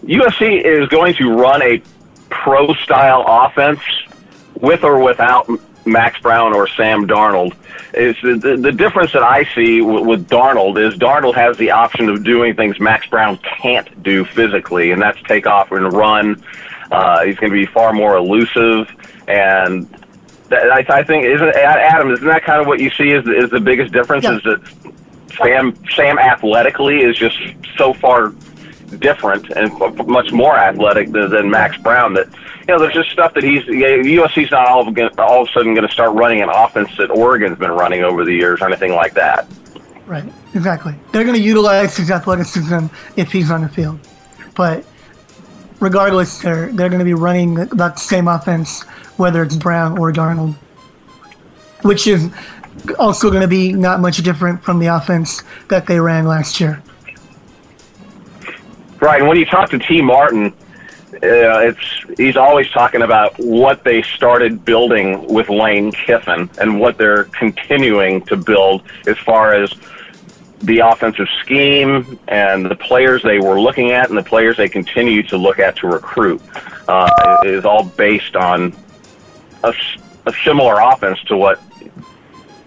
USC 0.04 0.64
is 0.64 0.88
going 0.90 1.16
to 1.16 1.32
run 1.32 1.62
a 1.62 1.82
pro 2.30 2.74
style 2.76 3.24
offense 3.28 3.82
with 4.56 4.84
or 4.84 5.04
without 5.04 5.50
Max 5.86 6.20
Browne 6.20 6.54
or 6.54 6.68
Sam 6.68 7.08
Darnold. 7.08 7.56
Is 7.94 8.16
the, 8.22 8.58
the, 8.58 8.74
difference 8.74 9.14
that 9.14 9.24
I 9.24 9.46
see 9.56 9.82
with, 9.82 10.06
with 10.06 10.28
Darnold 10.28 10.78
is 10.78 11.00
Darnold 11.00 11.36
has 11.36 11.56
the 11.58 11.72
option 11.72 12.10
of 12.10 12.26
doing 12.26 12.54
things 12.54 12.78
Max 12.80 13.08
Browne 13.08 13.38
can't 13.38 14.04
do 14.04 14.26
physically, 14.26 14.92
and 14.92 15.02
that's 15.02 15.22
take 15.24 15.48
off 15.48 15.72
and 15.72 15.92
run. 15.94 16.44
Uh, 16.92 17.26
he's 17.26 17.36
going 17.36 17.52
to 17.52 17.58
be 17.58 17.66
far 17.66 17.94
more 17.94 18.16
elusive, 18.16 18.90
and 19.28 19.90
that, 20.50 20.72
I, 20.72 21.00
I 21.00 21.04
think 21.04 21.26
isn't 21.26 21.56
Adam? 21.56 22.12
Isn't 22.12 22.28
that 22.28 22.44
kind 22.44 22.62
of 22.62 22.68
what 22.68 22.80
you 22.80 22.90
see 22.92 23.10
is 23.10 23.28
is 23.28 23.50
the 23.50 23.60
biggest 23.60 23.92
difference? 23.92 24.24
Yeah. 24.24 24.38
Is 24.38 24.44
that 24.44 24.62
Sam 25.42 25.76
Sam 25.96 26.20
athletically 26.20 27.00
is 27.00 27.18
just 27.18 27.38
so 27.78 27.94
far 27.94 28.34
different 29.00 29.50
and 29.52 29.78
much 30.08 30.32
more 30.32 30.56
athletic 30.56 31.12
than, 31.12 31.30
than 31.30 31.50
Max 31.50 31.78
Browne 31.78 32.14
that 32.14 32.28
you 32.28 32.68
know 32.68 32.80
there's 32.80 32.94
just 32.94 33.10
stuff 33.10 33.34
that 33.34 33.44
he's 33.44 33.66
yeah, 33.68 33.98
USC's 33.98 34.52
not 34.52 34.68
all 34.68 34.88
of, 34.88 34.98
all 35.20 35.42
of 35.42 35.50
a 35.50 35.52
sudden 35.52 35.74
going 35.74 35.88
to 35.88 35.94
start 35.94 36.14
running 36.16 36.42
an 36.42 36.50
offense 36.50 36.96
that 36.98 37.10
Oregon's 37.10 37.58
been 37.58 37.72
running 37.72 38.04
over 38.04 38.24
the 38.24 38.34
years 38.34 38.62
or 38.62 38.68
anything 38.68 38.94
like 38.94 39.14
that. 39.16 39.48
Right, 40.06 40.24
exactly. 40.54 40.94
They're 41.12 41.24
going 41.24 41.36
to 41.36 41.42
utilize 41.42 41.98
his 41.98 42.12
athleticism 42.12 42.88
if 43.16 43.32
he's 43.32 43.50
on 43.50 43.62
the 43.62 43.70
field. 43.70 44.00
But 44.56 44.86
regardless, 45.86 46.40
they're, 46.40 46.72
they're 46.74 46.90
going 46.90 47.00
to 47.00 47.06
be 47.06 47.14
running 47.14 47.54
the 47.54 47.96
same 47.96 48.28
offense, 48.28 48.82
whether 49.18 49.44
it's 49.44 49.56
Browne 49.56 50.00
or 50.00 50.12
Darnold, 50.12 50.56
which 51.84 52.08
is 52.08 52.32
also 52.98 53.30
going 53.30 53.44
to 53.44 53.48
be 53.48 53.72
not 53.72 54.00
much 54.00 54.18
different 54.18 54.64
from 54.64 54.80
the 54.80 54.88
offense 54.88 55.44
that 55.68 55.86
they 55.86 56.00
ran 56.00 56.26
last 56.26 56.60
year. 56.60 56.82
Right, 59.00 59.20
and 59.20 59.28
when 59.28 59.38
you 59.38 59.46
talk 59.46 59.70
to 59.70 59.78
Tee 59.78 60.02
Martin, 60.02 60.54
uh, 61.14 61.70
it's 61.70 62.18
he's 62.18 62.36
always 62.36 62.68
talking 62.72 63.04
about 63.04 63.38
what 63.38 63.84
they 63.84 64.02
started 64.02 64.66
building 64.66 65.28
with 65.28 65.50
Lane 65.50 65.92
Kiffin 65.92 66.50
and 66.60 66.80
what 66.80 66.98
they're 66.98 67.26
continuing 67.26 68.24
to 68.24 68.36
build 68.36 68.82
as 69.06 69.18
far 69.20 69.54
as 69.54 69.72
the 70.66 70.80
offensive 70.80 71.28
scheme 71.42 72.20
and 72.28 72.66
the 72.66 72.76
players 72.76 73.22
they 73.22 73.40
were 73.40 73.62
looking 73.62 73.92
at 73.92 74.10
and 74.10 74.18
the 74.18 74.24
players 74.24 74.58
they 74.58 74.68
continue 74.68 75.22
to 75.22 75.38
look 75.38 75.60
at 75.60 75.76
to 75.78 75.88
recruit 75.88 76.42
uh, 76.88 77.38
is 77.46 77.66
all 77.66 77.84
based 77.84 78.36
on 78.36 78.76
a 79.64 79.74
similar 80.44 80.80
offense 80.80 81.20
to 81.24 81.38
what 81.38 81.62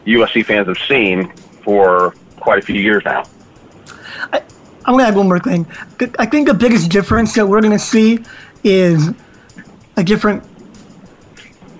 USC 0.06 0.44
fans 0.44 0.68
have 0.68 0.78
seen 0.86 1.28
for 1.62 2.14
quite 2.36 2.58
a 2.58 2.62
few 2.62 2.80
years 2.80 3.04
now. 3.04 3.24
I'm 4.32 4.94
going 4.94 5.04
to 5.04 5.08
add 5.08 5.16
one 5.16 5.28
more 5.28 5.38
thing. 5.38 5.66
I 6.18 6.26
think 6.26 6.48
the 6.48 6.54
biggest 6.54 6.90
difference 6.90 7.34
that 7.34 7.46
we're 7.46 7.60
going 7.60 7.72
to 7.72 7.78
see 7.78 8.20
is 8.64 9.10
a 9.96 10.04
different 10.04 10.42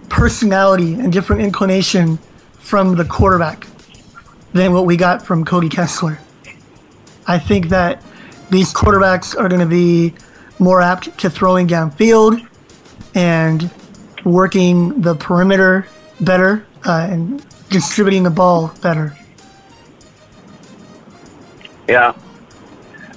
personality 0.08 0.94
and 0.94 1.12
different 1.12 1.42
inclination 1.42 2.18
from 2.58 2.96
the 2.96 3.04
quarterback 3.04 3.66
than 4.52 4.72
what 4.72 4.86
we 4.86 4.96
got 4.96 5.24
from 5.24 5.44
Cody 5.44 5.68
Kessler. 5.68 6.18
I 7.26 7.38
think 7.38 7.68
that 7.68 8.02
these 8.50 8.72
quarterbacks 8.72 9.38
are 9.38 9.48
going 9.48 9.60
to 9.60 9.66
be 9.66 10.14
more 10.58 10.80
apt 10.80 11.18
to 11.18 11.30
throwing 11.30 11.68
downfield 11.68 12.46
and 13.14 13.70
working 14.24 15.00
the 15.00 15.14
perimeter 15.14 15.86
better 16.20 16.66
uh, 16.86 17.08
and 17.10 17.44
distributing 17.68 18.22
the 18.22 18.30
ball 18.30 18.72
better. 18.82 19.14
Yeah, 21.88 22.12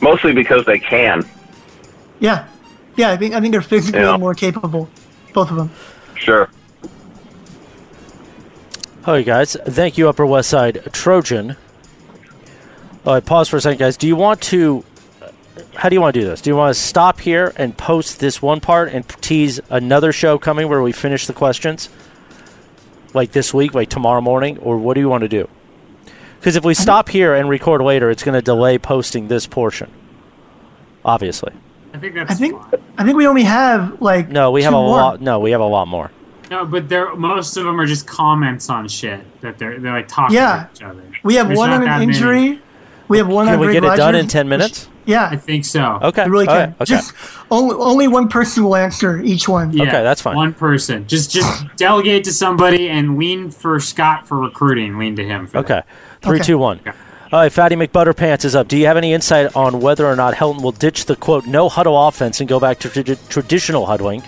mostly 0.01 0.33
because 0.33 0.65
they 0.65 0.79
can. 0.79 1.27
Yeah, 2.19 2.47
yeah. 2.95 3.09
I 3.11 3.17
think 3.17 3.33
I 3.33 3.41
think 3.41 3.51
they're 3.51 3.61
physically 3.61 4.01
Yeah. 4.01 4.17
more 4.17 4.33
capable, 4.33 4.89
both 5.33 5.49
of 5.51 5.57
them. 5.57 5.71
Sure. 6.15 6.49
All 9.05 9.15
right, 9.15 9.25
guys. 9.25 9.57
Thank 9.65 9.97
you, 9.97 10.07
Upper 10.09 10.25
West 10.25 10.49
Side 10.49 10.81
Trojan. 10.91 11.55
All 13.05 13.13
right, 13.15 13.25
pause 13.25 13.49
for 13.49 13.57
a 13.57 13.61
second, 13.61 13.79
guys. 13.79 13.97
Do 13.97 14.07
you 14.07 14.15
want 14.15 14.41
to? 14.43 14.85
How 15.75 15.89
do 15.89 15.95
you 15.95 16.01
want 16.01 16.13
to 16.13 16.19
do 16.19 16.25
this? 16.25 16.41
Do 16.41 16.49
you 16.49 16.55
want 16.55 16.73
to 16.75 16.79
stop 16.79 17.19
here 17.19 17.53
and 17.55 17.75
post 17.75 18.19
this 18.19 18.41
one 18.41 18.59
part 18.59 18.89
and 18.89 19.07
tease 19.07 19.59
another 19.69 20.11
show 20.11 20.37
coming 20.37 20.69
where 20.69 20.81
we 20.81 20.91
finish 20.91 21.25
the 21.27 21.33
questions? 21.33 21.89
like 23.13 23.31
this 23.31 23.53
week, 23.53 23.73
like 23.73 23.89
tomorrow 23.89 24.21
morning, 24.21 24.57
or 24.59 24.77
what 24.77 24.93
do 24.93 25.01
you 25.01 25.09
want 25.09 25.21
to 25.21 25.27
do? 25.27 25.49
Because 26.39 26.55
if 26.55 26.63
we 26.63 26.73
stop 26.73 27.09
here 27.09 27.35
and 27.35 27.49
record 27.49 27.81
later, 27.81 28.09
it's 28.09 28.23
going 28.23 28.35
to 28.35 28.41
delay 28.41 28.77
posting 28.77 29.27
this 29.27 29.45
portion. 29.47 29.91
Obviously, 31.03 31.51
I 31.93 31.97
think 31.97 32.15
that's 32.15 32.31
I 32.31 32.35
think 32.35 32.61
I 32.97 33.03
think 33.03 33.17
we 33.17 33.27
only 33.27 33.43
have 33.43 34.01
like 34.01 34.29
no, 34.29 34.51
we 34.51 34.63
have 34.63 34.73
a 34.73 34.77
more. 34.77 34.89
lot. 34.89 35.21
No, 35.21 35.39
we 35.39 35.51
have 35.51 35.61
a 35.61 35.65
lot 35.65 35.87
more. 35.87 36.11
No, 36.51 36.65
but 36.65 36.87
they're 36.89 37.15
most 37.15 37.57
of 37.57 37.63
them 37.63 37.79
are 37.79 37.85
just 37.87 38.05
comments 38.05 38.69
on 38.69 38.87
shit 38.87 39.21
that 39.41 39.57
they're 39.57 39.79
they're 39.79 39.93
like 39.93 40.07
talking 40.07 40.35
Yeah. 40.35 40.65
to 40.65 40.69
each 40.75 40.83
other. 40.83 41.01
We 41.23 41.35
have 41.35 41.47
There's 41.47 41.57
one 41.57 41.69
on 41.71 41.81
that 41.81 41.93
an 41.93 41.99
many. 41.99 42.13
injury. 42.13 42.61
We 43.07 43.17
have 43.17 43.27
one 43.27 43.47
injury. 43.47 43.47
Can 43.47 43.53
on 43.55 43.59
we 43.59 43.65
Greg 43.67 43.81
get 43.83 43.93
it 43.93 43.97
done 43.97 44.15
in 44.15 44.27
ten 44.27 44.47
minutes? 44.49 44.87
Yeah, 45.05 45.27
I 45.31 45.35
think 45.35 45.65
so. 45.65 45.97
Okay. 46.03 46.21
I 46.21 46.25
really 46.25 46.47
all 46.47 46.53
can. 46.55 46.69
right, 46.69 46.75
okay. 46.81 46.85
Just 46.85 47.13
only 47.49 47.75
only 47.75 48.07
one 48.07 48.27
person 48.27 48.63
will 48.63 48.75
answer 48.75 49.19
each 49.21 49.49
one. 49.49 49.71
Yeah, 49.73 49.83
Okay, 49.83 50.03
that's 50.03 50.21
fine. 50.21 50.35
One 50.35 50.53
person. 50.53 51.07
Just 51.07 51.31
just 51.31 51.63
delegate 51.77 52.23
to 52.25 52.33
somebody 52.33 52.87
and 52.89 53.17
lean 53.17 53.49
for 53.49 53.79
Scott 53.79 54.27
for 54.27 54.37
recruiting. 54.37 54.97
Lean 54.99 55.15
to 55.15 55.25
him. 55.25 55.47
For 55.47 55.57
Okay. 55.59 55.81
Three, 56.21 56.35
Okay. 56.37 56.45
two, 56.45 56.57
one. 56.59 56.79
All 57.33 57.39
right, 57.39 57.51
Fatty 57.51 57.75
McButterpants 57.77 58.43
is 58.45 58.55
up. 58.57 58.67
Do 58.67 58.77
you 58.77 58.85
have 58.87 58.97
any 58.97 59.13
insight 59.13 59.55
on 59.55 59.79
whether 59.79 60.05
or 60.05 60.15
not 60.17 60.33
Helton 60.35 60.61
will 60.61 60.73
ditch 60.73 61.05
the 61.05 61.15
quote 61.15 61.47
no 61.47 61.69
huddle 61.69 62.07
offense 62.07 62.39
and 62.41 62.47
go 62.49 62.59
back 62.59 62.77
to 62.79 62.89
trad- 62.89 63.29
traditional 63.29 63.85
huddling? 63.85 64.21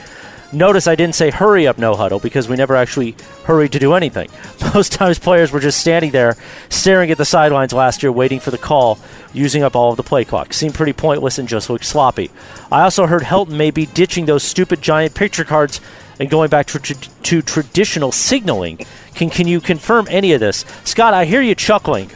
Notice 0.54 0.88
I 0.88 0.94
didn't 0.94 1.16
say 1.16 1.32
hurry 1.32 1.66
up 1.68 1.80
no 1.80 1.96
huddle 1.96 2.20
because 2.20 2.48
we 2.48 2.56
never 2.56 2.76
actually 2.76 3.16
hurried 3.46 3.72
to 3.72 3.80
do 3.80 3.94
anything. 3.94 4.30
Most 4.74 4.92
times 4.92 5.18
players 5.18 5.52
were 5.52 5.60
just 5.60 5.80
standing 5.80 6.12
there 6.12 6.38
staring 6.70 7.10
at 7.10 7.18
the 7.18 7.26
sidelines 7.26 7.74
last 7.74 8.04
year 8.04 8.12
waiting 8.12 8.40
for 8.40 8.52
the 8.52 8.58
call, 8.58 9.00
using 9.34 9.64
up 9.64 9.76
all 9.76 9.92
of 9.92 9.98
the 9.98 10.04
play 10.04 10.24
clock. 10.24 10.54
Seemed 10.54 10.76
pretty 10.76 10.94
pointless 10.94 11.40
and 11.40 11.48
just 11.48 11.72
looked 11.72 11.86
sloppy. 11.86 12.30
I 12.72 12.84
also 12.84 13.08
heard 13.08 13.24
Helton 13.24 13.58
may 13.58 13.72
be 13.72 13.88
ditching 13.88 14.26
those 14.26 14.44
stupid 14.44 14.82
giant 14.82 15.16
picture 15.16 15.44
cards 15.44 15.82
and 16.20 16.30
going 16.30 16.50
back 16.50 16.68
to, 16.68 16.80
to, 16.80 17.42
traditional 17.42 18.12
signaling. 18.12 18.78
Can, 19.16 19.32
can 19.32 19.48
you 19.48 19.60
confirm 19.60 20.08
any 20.10 20.34
of 20.34 20.40
this? 20.40 20.66
Scott, 20.84 21.16
I 21.16 21.26
hear 21.26 21.42
you 21.42 21.56
chuckling. 21.56 22.12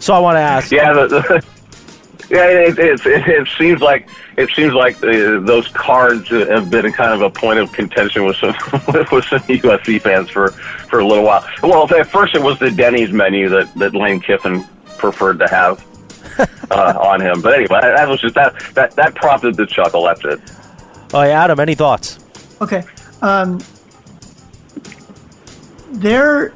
So 0.00 0.12
I 0.12 0.18
want 0.18 0.36
to 0.36 0.40
ask. 0.40 0.72
Yeah, 0.72 0.92
the, 0.92 1.06
the, 1.06 1.44
yeah, 2.30 2.46
it, 2.46 2.78
it, 2.78 3.06
it, 3.06 3.28
it 3.28 3.48
seems 3.58 3.80
like 3.80 4.08
it 4.36 4.50
seems 4.50 4.74
like 4.74 4.96
uh, 4.96 5.40
those 5.40 5.68
cards 5.68 6.28
have 6.28 6.70
been 6.70 6.90
kind 6.92 7.12
of 7.12 7.22
a 7.22 7.30
point 7.30 7.58
of 7.58 7.72
contention 7.72 8.24
with 8.24 8.36
some 8.36 8.48
with 9.12 9.24
some 9.24 9.40
USC 9.40 10.00
fans 10.00 10.30
for 10.30 10.50
for 10.88 11.00
a 11.00 11.06
little 11.06 11.24
while. 11.24 11.46
Well, 11.62 11.92
at 11.94 12.06
first 12.08 12.34
it 12.34 12.42
was 12.42 12.58
the 12.58 12.70
Denny's 12.70 13.12
menu 13.12 13.48
that 13.50 13.74
that 13.74 13.94
Lane 13.94 14.20
Kiffin 14.20 14.64
preferred 14.98 15.38
to 15.40 15.48
have 15.48 15.84
uh, 16.70 16.98
on 16.98 17.20
him. 17.20 17.40
But 17.42 17.54
anyway, 17.54 17.80
that 17.80 18.08
was 18.08 18.20
just 18.20 18.34
that 18.34 18.58
that 18.74 18.92
that 18.96 19.14
prompted 19.14 19.56
the 19.56 19.66
chuckle. 19.66 20.04
That's 20.04 20.24
it. 20.24 20.40
Oh, 21.12 21.22
yeah, 21.22 21.44
Adam, 21.44 21.60
any 21.60 21.76
thoughts? 21.76 22.18
Okay. 22.60 22.82
Um, 23.22 23.62
they're 25.92 26.52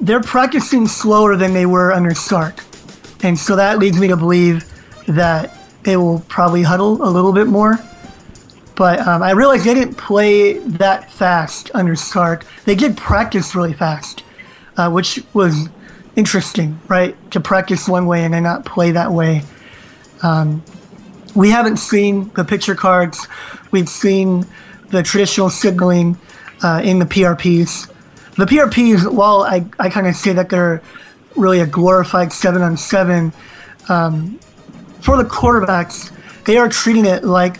they're 0.00 0.20
practicing 0.20 0.88
slower 0.88 1.36
than 1.36 1.54
they 1.54 1.66
were 1.66 1.92
under 1.92 2.14
Sark, 2.14 2.56
and 3.22 3.38
so 3.38 3.54
that 3.54 3.78
leads 3.78 3.98
me 3.98 4.08
to 4.08 4.16
believe 4.16 4.71
that 5.14 5.56
they 5.82 5.96
will 5.96 6.20
probably 6.28 6.62
huddle 6.62 7.02
a 7.02 7.10
little 7.10 7.32
bit 7.32 7.46
more. 7.46 7.78
But 8.74 9.00
um, 9.06 9.22
I 9.22 9.32
realized 9.32 9.64
they 9.64 9.74
didn't 9.74 9.96
play 9.96 10.54
that 10.54 11.10
fast 11.12 11.70
under 11.74 11.94
Sark. 11.94 12.46
They 12.64 12.74
did 12.74 12.96
practice 12.96 13.54
really 13.54 13.74
fast, 13.74 14.24
uh, 14.76 14.90
which 14.90 15.22
was 15.34 15.68
interesting, 16.16 16.80
right? 16.88 17.14
To 17.32 17.40
practice 17.40 17.88
one 17.88 18.06
way 18.06 18.24
and 18.24 18.34
then 18.34 18.44
not 18.44 18.64
play 18.64 18.92
that 18.92 19.12
way. 19.12 19.42
Um, 20.22 20.62
we 21.34 21.50
haven't 21.50 21.78
seen 21.78 22.30
the 22.34 22.44
picture 22.44 22.74
cards. 22.74 23.26
We've 23.70 23.88
seen 23.88 24.46
the 24.88 25.02
traditional 25.02 25.50
signaling 25.50 26.18
uh, 26.62 26.80
in 26.84 26.98
the 26.98 27.06
PRPs. 27.06 27.90
The 28.36 28.46
PRPs, 28.46 29.10
while 29.12 29.42
I, 29.42 29.66
I 29.78 29.88
kind 29.88 30.06
of 30.06 30.14
say 30.14 30.32
that 30.32 30.48
they're 30.48 30.82
really 31.36 31.60
a 31.60 31.66
glorified 31.66 32.32
seven 32.32 32.62
on 32.62 32.76
seven, 32.76 33.32
um, 33.88 34.38
for 35.02 35.16
the 35.16 35.24
quarterbacks, 35.24 36.10
they 36.44 36.56
are 36.56 36.68
treating 36.68 37.04
it 37.04 37.24
like 37.24 37.58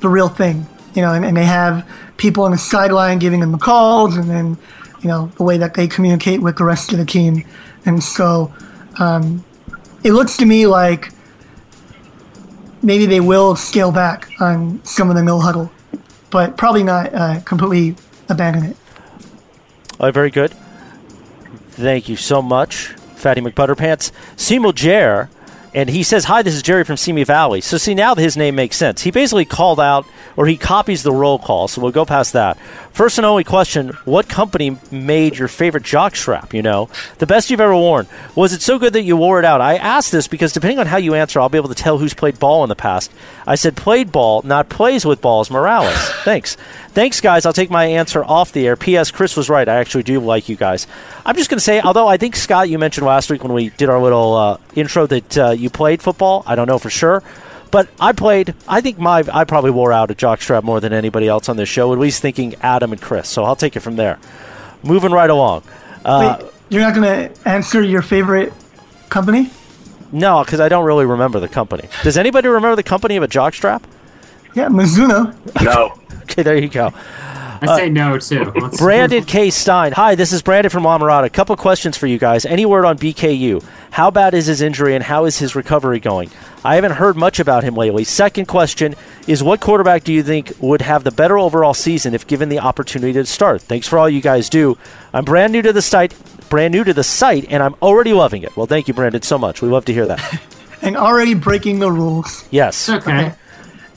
the 0.00 0.08
real 0.08 0.28
thing, 0.28 0.66
you 0.94 1.02
know, 1.02 1.12
and, 1.12 1.24
and 1.24 1.36
they 1.36 1.44
have 1.44 1.86
people 2.16 2.44
on 2.44 2.52
the 2.52 2.58
sideline 2.58 3.18
giving 3.18 3.40
them 3.40 3.52
the 3.52 3.58
calls, 3.58 4.16
and 4.16 4.30
then, 4.30 4.56
you 5.02 5.08
know, 5.08 5.30
the 5.36 5.42
way 5.42 5.58
that 5.58 5.74
they 5.74 5.86
communicate 5.86 6.40
with 6.40 6.56
the 6.56 6.64
rest 6.64 6.92
of 6.92 6.98
the 6.98 7.04
team. 7.04 7.44
And 7.86 8.02
so 8.02 8.52
um, 8.98 9.44
it 10.04 10.12
looks 10.12 10.36
to 10.38 10.46
me 10.46 10.66
like 10.66 11.12
maybe 12.82 13.06
they 13.06 13.20
will 13.20 13.56
scale 13.56 13.92
back 13.92 14.30
on 14.40 14.82
some 14.84 15.10
of 15.10 15.16
the 15.16 15.22
no 15.22 15.38
huddle, 15.38 15.70
but 16.30 16.56
probably 16.56 16.82
not 16.82 17.14
uh, 17.14 17.40
completely 17.40 17.96
abandon 18.28 18.64
it. 18.64 18.76
Right, 19.98 20.14
very 20.14 20.30
good. 20.30 20.54
Thank 21.72 22.08
you 22.08 22.16
so 22.16 22.40
much, 22.42 22.88
Fatty 23.16 23.40
McButterpants. 23.40 24.12
Seymour 24.36 24.72
Jer, 24.72 25.28
and 25.74 25.88
he 25.88 26.02
says, 26.02 26.24
Hi, 26.24 26.42
this 26.42 26.54
is 26.54 26.62
Jerry 26.62 26.84
from 26.84 26.96
Simi 26.96 27.24
Valley. 27.24 27.60
So, 27.60 27.78
see, 27.78 27.94
now 27.94 28.14
his 28.14 28.36
name 28.36 28.54
makes 28.54 28.76
sense. 28.76 29.02
He 29.02 29.10
basically 29.10 29.44
called 29.44 29.80
out, 29.80 30.06
or 30.36 30.46
he 30.46 30.56
copies 30.56 31.02
the 31.02 31.12
roll 31.12 31.38
call, 31.38 31.68
so 31.68 31.80
we'll 31.80 31.92
go 31.92 32.04
past 32.04 32.32
that. 32.32 32.58
First 32.92 33.18
and 33.18 33.26
only 33.26 33.44
question 33.44 33.90
What 34.04 34.28
company 34.28 34.76
made 34.90 35.36
your 35.36 35.48
favorite 35.48 35.84
jock 35.84 36.16
strap? 36.16 36.52
You 36.52 36.62
know, 36.62 36.88
the 37.18 37.26
best 37.26 37.50
you've 37.50 37.60
ever 37.60 37.74
worn. 37.74 38.06
Was 38.34 38.52
it 38.52 38.62
so 38.62 38.78
good 38.78 38.92
that 38.94 39.02
you 39.02 39.16
wore 39.16 39.38
it 39.38 39.44
out? 39.44 39.60
I 39.60 39.76
asked 39.76 40.12
this 40.12 40.28
because 40.28 40.52
depending 40.52 40.78
on 40.78 40.86
how 40.86 40.96
you 40.96 41.14
answer, 41.14 41.40
I'll 41.40 41.48
be 41.48 41.58
able 41.58 41.68
to 41.68 41.74
tell 41.74 41.98
who's 41.98 42.14
played 42.14 42.38
ball 42.38 42.64
in 42.64 42.68
the 42.68 42.76
past. 42.76 43.12
I 43.46 43.54
said 43.54 43.76
played 43.76 44.12
ball, 44.12 44.42
not 44.42 44.68
plays 44.68 45.04
with 45.04 45.20
balls. 45.20 45.50
Morales. 45.50 45.94
Thanks. 46.24 46.56
Thanks, 46.92 47.20
guys. 47.20 47.46
I'll 47.46 47.52
take 47.52 47.70
my 47.70 47.84
answer 47.86 48.24
off 48.24 48.52
the 48.52 48.66
air. 48.66 48.76
P.S. 48.76 49.10
Chris 49.12 49.36
was 49.36 49.48
right. 49.48 49.68
I 49.68 49.76
actually 49.76 50.02
do 50.02 50.18
like 50.18 50.48
you 50.48 50.56
guys. 50.56 50.88
I'm 51.24 51.36
just 51.36 51.48
going 51.48 51.58
to 51.58 51.64
say, 51.64 51.80
although 51.80 52.08
I 52.08 52.16
think, 52.16 52.34
Scott, 52.34 52.68
you 52.68 52.78
mentioned 52.78 53.06
last 53.06 53.30
week 53.30 53.44
when 53.44 53.52
we 53.52 53.70
did 53.70 53.88
our 53.88 54.02
little 54.02 54.34
uh, 54.34 54.58
intro 54.74 55.06
that 55.06 55.38
uh, 55.38 55.50
you 55.60 55.70
played 55.70 56.02
football. 56.02 56.42
I 56.46 56.54
don't 56.56 56.66
know 56.66 56.78
for 56.78 56.90
sure. 56.90 57.22
But 57.70 57.88
I 58.00 58.12
played, 58.12 58.54
I 58.66 58.80
think 58.80 58.98
my 58.98 59.22
I 59.32 59.44
probably 59.44 59.70
wore 59.70 59.92
out 59.92 60.10
a 60.10 60.14
jockstrap 60.14 60.64
more 60.64 60.80
than 60.80 60.92
anybody 60.92 61.28
else 61.28 61.48
on 61.48 61.56
this 61.56 61.68
show, 61.68 61.92
at 61.92 61.98
least 62.00 62.20
thinking 62.20 62.56
Adam 62.62 62.92
and 62.92 63.00
Chris. 63.00 63.28
So 63.28 63.44
I'll 63.44 63.54
take 63.56 63.76
it 63.76 63.80
from 63.80 63.96
there. 63.96 64.18
Moving 64.82 65.12
right 65.12 65.30
along. 65.30 65.62
Uh, 66.04 66.38
Wait, 66.40 66.50
you're 66.70 66.82
not 66.82 66.94
going 66.94 67.06
to 67.32 67.48
answer 67.48 67.80
your 67.82 68.02
favorite 68.02 68.52
company? 69.08 69.50
no, 70.12 70.42
because 70.42 70.58
I 70.58 70.68
don't 70.68 70.84
really 70.84 71.04
remember 71.06 71.38
the 71.38 71.48
company. 71.48 71.88
Does 72.02 72.16
anybody 72.16 72.48
remember 72.48 72.74
the 72.74 72.82
company 72.82 73.16
of 73.16 73.22
a 73.22 73.28
jockstrap? 73.28 73.82
Yeah, 74.54 74.66
Mizuno. 74.66 75.32
No. 75.62 75.94
okay, 76.22 76.42
there 76.42 76.56
you 76.56 76.68
go. 76.68 76.92
I 77.62 77.76
say 77.76 77.88
no 77.90 78.18
too. 78.18 78.52
Let's- 78.56 78.78
Brandon 78.78 79.24
K. 79.24 79.50
Stein. 79.50 79.92
Hi, 79.92 80.14
this 80.14 80.32
is 80.32 80.42
Brandon 80.42 80.70
from 80.70 80.84
Amarada. 80.84 81.24
A 81.24 81.30
couple 81.30 81.54
questions 81.56 81.96
for 81.96 82.06
you 82.06 82.18
guys. 82.18 82.44
Any 82.46 82.64
word 82.66 82.84
on 82.84 82.96
BKU? 82.98 83.62
How 83.90 84.10
bad 84.10 84.34
is 84.34 84.46
his 84.46 84.60
injury 84.62 84.94
and 84.94 85.04
how 85.04 85.24
is 85.24 85.38
his 85.38 85.54
recovery 85.54 86.00
going? 86.00 86.30
I 86.64 86.76
haven't 86.76 86.92
heard 86.92 87.16
much 87.16 87.40
about 87.40 87.64
him 87.64 87.74
lately. 87.74 88.04
Second 88.04 88.46
question 88.46 88.94
is 89.26 89.42
what 89.42 89.60
quarterback 89.60 90.04
do 90.04 90.12
you 90.12 90.22
think 90.22 90.52
would 90.60 90.82
have 90.82 91.04
the 91.04 91.10
better 91.10 91.38
overall 91.38 91.74
season 91.74 92.14
if 92.14 92.26
given 92.26 92.48
the 92.48 92.60
opportunity 92.60 93.12
to 93.14 93.26
start? 93.26 93.62
Thanks 93.62 93.86
for 93.88 93.98
all 93.98 94.08
you 94.08 94.20
guys 94.20 94.48
do. 94.48 94.78
I'm 95.12 95.24
brand 95.24 95.52
new 95.52 95.62
to 95.62 95.72
the 95.72 95.82
site, 95.82 96.14
brand 96.48 96.72
new 96.72 96.84
to 96.84 96.94
the 96.94 97.04
site, 97.04 97.46
and 97.50 97.62
I'm 97.62 97.74
already 97.82 98.12
loving 98.12 98.42
it. 98.42 98.56
Well, 98.56 98.66
thank 98.66 98.88
you, 98.88 98.94
Brandon, 98.94 99.22
so 99.22 99.38
much. 99.38 99.60
We 99.62 99.68
love 99.68 99.84
to 99.86 99.92
hear 99.92 100.06
that. 100.06 100.40
And 100.82 100.96
already 100.96 101.34
breaking 101.34 101.78
the 101.80 101.92
rules. 101.92 102.42
Yes. 102.50 102.88
okay. 102.88 103.34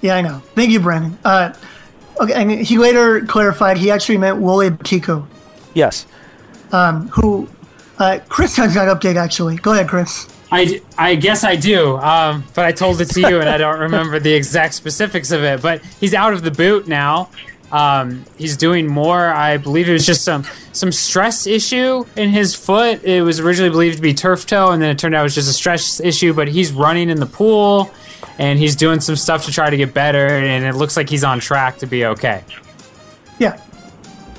Yeah, 0.02 0.16
I 0.18 0.22
know. 0.22 0.40
Thank 0.54 0.70
you, 0.72 0.82
Brandon. 0.82 1.18
Uh, 1.24 1.54
okay, 2.20 2.34
and 2.34 2.52
he 2.52 2.78
later 2.78 3.22
clarified 3.26 3.78
he 3.78 3.92
actually 3.92 4.18
meant 4.18 4.38
Wole 4.40 4.70
Betiku, 4.70 5.26
Yes. 5.74 6.06
um, 6.72 7.08
who 7.10 7.48
uh, 8.00 8.20
Chris 8.30 8.56
has 8.58 8.74
that 8.76 8.88
update 8.88 9.16
actually. 9.16 9.56
Go 9.58 9.74
ahead, 9.74 9.88
Chris. 9.88 10.28
I, 10.52 10.82
I 11.00 11.16
guess 11.16 11.44
I 11.44 11.56
do, 11.56 11.98
um, 11.98 12.44
but 12.54 12.66
I 12.66 12.72
told 12.72 13.02
it 13.02 13.06
to 13.12 13.22
you 13.22 13.40
and 13.40 13.50
I 13.50 13.58
don't 13.58 13.80
remember 13.80 14.20
the 14.20 14.34
exact 14.34 14.76
specifics 14.76 15.32
of 15.32 15.44
it. 15.44 15.62
But 15.64 15.84
he's 16.00 16.14
out 16.14 16.34
of 16.34 16.44
the 16.44 16.52
boot 16.52 16.88
now. 16.88 17.30
Um, 17.72 18.24
he's 18.38 18.56
doing 18.56 18.86
more. 18.86 19.30
I 19.30 19.58
believe 19.58 19.90
it 19.90 19.94
was 19.94 20.06
just 20.06 20.24
some 20.24 20.44
some 20.74 20.92
stress 20.92 21.48
issue 21.48 22.06
in 22.16 22.30
his 22.30 22.54
foot. 22.54 23.04
It 23.04 23.24
was 23.24 23.40
originally 23.40 23.72
believed 23.72 23.96
to 23.96 24.02
be 24.04 24.14
turf 24.14 24.46
toe, 24.46 24.70
and 24.70 24.80
then 24.80 24.92
it 24.92 25.00
turned 25.00 25.16
out 25.16 25.22
it 25.22 25.24
was 25.24 25.34
just 25.34 25.50
a 25.50 25.54
stress 25.54 26.00
issue. 26.00 26.34
But 26.34 26.50
he's 26.50 26.72
running 26.72 27.10
in 27.10 27.20
the 27.20 27.26
pool, 27.26 27.92
and 28.40 28.58
he's 28.60 28.76
doing 28.76 29.00
some 29.00 29.16
stuff 29.16 29.46
to 29.46 29.52
try 29.52 29.70
to 29.70 29.78
get 29.78 29.94
better, 29.94 30.28
and 30.28 30.64
it 30.66 30.76
looks 30.76 30.98
like 30.98 31.10
he's 31.10 31.24
on 31.24 31.40
track 31.40 31.78
to 31.80 31.86
be 31.88 32.06
okay. 32.06 32.44
Yeah, 33.40 33.60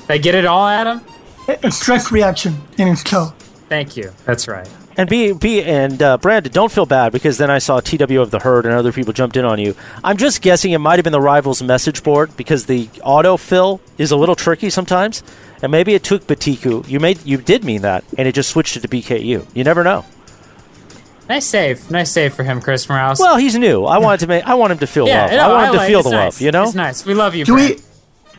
Did 0.03 0.11
I 0.11 0.19
get 0.19 0.35
it 0.35 0.45
all, 0.47 0.67
Adam? 0.69 1.01
a 1.63 1.71
stress 1.71 2.11
reaction 2.11 2.57
in 2.79 2.89
his 2.89 3.03
toe. 3.03 3.33
Thank 3.69 3.97
you. 3.97 4.13
That's 4.25 4.49
right. 4.49 4.69
And 4.97 5.09
be 5.11 5.33
be 5.33 5.61
and 5.63 6.01
uh, 6.01 6.19
Brandon, 6.19 6.53
don't 6.53 6.71
feel 6.71 6.87
bad 6.87 7.11
because 7.13 7.37
then 7.37 7.51
I 7.51 7.59
saw 7.59 7.81
TW 7.81 8.21
of 8.21 8.31
the 8.31 8.39
herd 8.39 8.65
and 8.65 8.75
other 8.75 8.93
people 8.93 9.13
jumped 9.13 9.37
in 9.37 9.45
on 9.45 9.59
you. 9.59 9.75
I'm 10.05 10.17
just 10.17 10.41
guessing 10.41 10.71
it 10.71 10.79
might 10.79 10.97
have 10.97 11.03
been 11.05 11.13
the 11.13 11.21
rivals 11.21 11.61
message 11.63 12.05
board 12.05 12.37
because 12.37 12.67
the 12.67 12.87
autofill 13.05 13.81
is 13.99 14.13
a 14.13 14.17
little 14.17 14.37
tricky 14.37 14.71
sometimes, 14.71 15.25
and 15.63 15.73
maybe 15.73 15.95
it 15.95 16.05
took 16.05 16.27
Betiku. 16.29 16.89
You 16.89 17.01
made 17.01 17.19
you 17.27 17.39
did 17.39 17.65
mean 17.65 17.83
that, 17.83 18.05
and 18.17 18.29
it 18.29 18.33
just 18.37 18.51
switched 18.51 18.77
it 18.77 18.81
to 18.81 18.89
BKU. 18.89 19.45
You 19.53 19.65
never 19.65 19.83
know. 19.83 20.05
Nice 21.29 21.47
save. 21.47 21.91
Nice 21.91 22.11
save 22.11 22.35
for 22.35 22.43
him, 22.43 22.61
Chris 22.61 22.89
Morales. 22.89 23.19
Well, 23.19 23.37
he's 23.37 23.57
new. 23.57 23.85
I 23.85 23.99
wanted 23.99 24.21
to 24.21 24.27
make. 24.27 24.45
I 24.45 24.55
want 24.55 24.73
him 24.73 24.79
to 24.79 24.87
feel 24.87 25.07
yeah, 25.07 25.23
love. 25.23 25.31
no, 25.33 25.39
I 25.39 25.49
want 25.49 25.67
him 25.67 25.73
to 25.73 25.79
like- 25.79 25.89
feel 25.89 26.03
the 26.03 26.11
nice. 26.11 26.35
love. 26.35 26.41
You 26.43 26.51
know. 26.53 26.65
it's 26.65 26.75
nice. 26.75 27.07
We 27.07 27.15
love 27.15 27.35
you. 27.35 27.45
Do 27.45 27.55
Brand. 27.55 27.81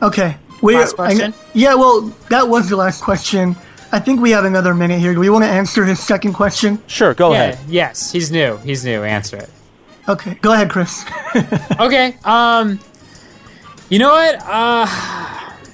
we? 0.00 0.06
Okay, 0.06 0.36
We're- 0.62 0.78
Last 0.80 0.94
question? 0.94 1.32
I- 1.32 1.36
yeah, 1.54 1.74
well, 1.74 2.02
that 2.30 2.48
was 2.48 2.68
the 2.68 2.76
last 2.76 3.02
question. 3.02 3.56
I 3.92 3.98
think 3.98 4.20
we 4.20 4.30
have 4.32 4.44
another 4.44 4.74
minute 4.74 5.00
here. 5.00 5.14
Do 5.14 5.20
we 5.20 5.30
want 5.30 5.44
to 5.44 5.48
answer 5.50 5.84
his 5.84 5.98
second 6.00 6.34
question? 6.34 6.82
Sure, 6.86 7.14
go 7.14 7.32
yeah, 7.32 7.42
ahead. 7.44 7.58
Yes, 7.68 8.12
he's 8.12 8.30
new. 8.30 8.56
He's 8.58 8.84
new. 8.84 9.02
Answer 9.04 9.36
it. 9.38 9.50
Okay, 10.08 10.34
go 10.42 10.52
ahead, 10.52 10.70
Chris. 10.70 11.04
okay. 11.80 12.16
Um, 12.24 12.78
you 13.88 13.98
know 13.98 14.10
what? 14.10 14.36
Uh, 14.44 14.86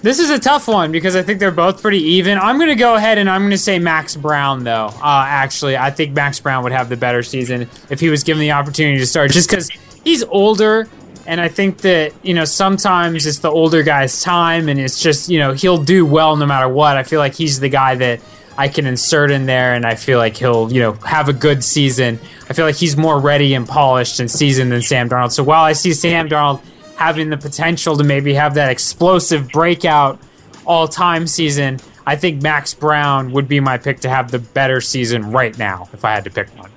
this 0.03 0.19
is 0.19 0.31
a 0.31 0.39
tough 0.39 0.69
one 0.69 0.93
because 0.93 1.17
I 1.17 1.23
think 1.23 1.39
they're 1.39 1.51
both 1.51 1.81
pretty 1.81 2.03
even. 2.03 2.39
I'm 2.39 2.59
gonna 2.59 2.75
go 2.75 2.97
ahead 2.97 3.19
and 3.19 3.31
I'm 3.31 3.43
gonna 3.43 3.57
say 3.57 3.79
Max 3.79 4.17
Browne 4.17 4.65
though. 4.65 4.87
Uh, 4.87 5.25
actually, 5.27 5.77
I 5.77 5.91
think 5.91 6.13
Max 6.13 6.41
Browne 6.41 6.63
would 6.65 6.73
have 6.73 6.89
the 6.89 6.97
better 6.97 7.23
season 7.23 7.69
if 7.89 8.01
he 8.01 8.11
was 8.11 8.25
given 8.25 8.41
the 8.41 8.53
opportunity 8.53 8.99
to 8.99 9.07
start, 9.07 9.31
just 9.31 9.49
because 9.49 9.71
he's 10.05 10.25
older. 10.25 10.89
And 11.25 11.41
I 11.41 11.47
think 11.47 11.79
that, 11.83 12.13
you 12.25 12.35
know, 12.35 12.45
sometimes 12.45 13.27
it's 13.27 13.39
the 13.39 13.51
older 13.51 13.85
guy's 13.85 14.23
time 14.23 14.69
and 14.69 14.81
it's 14.81 15.01
just, 15.01 15.29
you 15.29 15.39
know, 15.39 15.53
he'll 15.53 15.83
do 15.83 16.05
well 16.05 16.35
no 16.37 16.47
matter 16.47 16.69
what. 16.69 16.97
I 16.97 17.05
feel 17.05 17.21
like 17.21 17.35
he's 17.35 17.61
the 17.61 17.69
guy 17.69 17.95
that 17.95 18.21
I 18.59 18.67
can 18.67 18.87
insert 18.87 19.31
in 19.31 19.47
there 19.47 19.75
and 19.75 19.87
I 19.87 19.95
feel 19.95 20.19
like 20.19 20.37
he'll, 20.37 20.73
you 20.73 20.81
know, 20.81 20.93
have 21.07 21.29
a 21.29 21.33
good 21.33 21.63
season. 21.63 22.19
I 22.51 22.55
feel 22.55 22.65
like 22.65 22.75
he's 22.75 22.97
more 22.97 23.21
ready 23.21 23.55
and 23.55 23.69
polished 23.69 24.19
and 24.19 24.29
seasoned 24.29 24.73
than 24.73 24.83
Sam 24.83 25.09
Darnold. 25.09 25.31
So 25.31 25.45
while 25.45 25.63
I 25.63 25.75
see 25.75 25.95
Sam 25.95 26.29
Darnold 26.29 26.61
having 27.03 27.31
the 27.31 27.37
potential 27.37 27.97
to 27.97 28.05
maybe 28.05 28.35
have 28.35 28.55
that 28.55 28.71
explosive 28.71 29.51
breakout 29.51 30.21
all 30.65 30.87
time 30.87 31.27
season, 31.27 31.81
I 32.07 32.15
think 32.15 32.41
Max 32.41 32.75
Browne 32.75 33.33
would 33.33 33.49
be 33.49 33.59
my 33.59 33.77
pick 33.77 33.99
to 34.01 34.09
have 34.09 34.31
the 34.31 34.39
better 34.39 34.81
season 34.81 35.33
right 35.33 35.57
now 35.59 35.89
if 35.93 36.05
I 36.05 36.13
had 36.13 36.23
to 36.25 36.31
pick 36.31 36.49
one. 36.57 36.71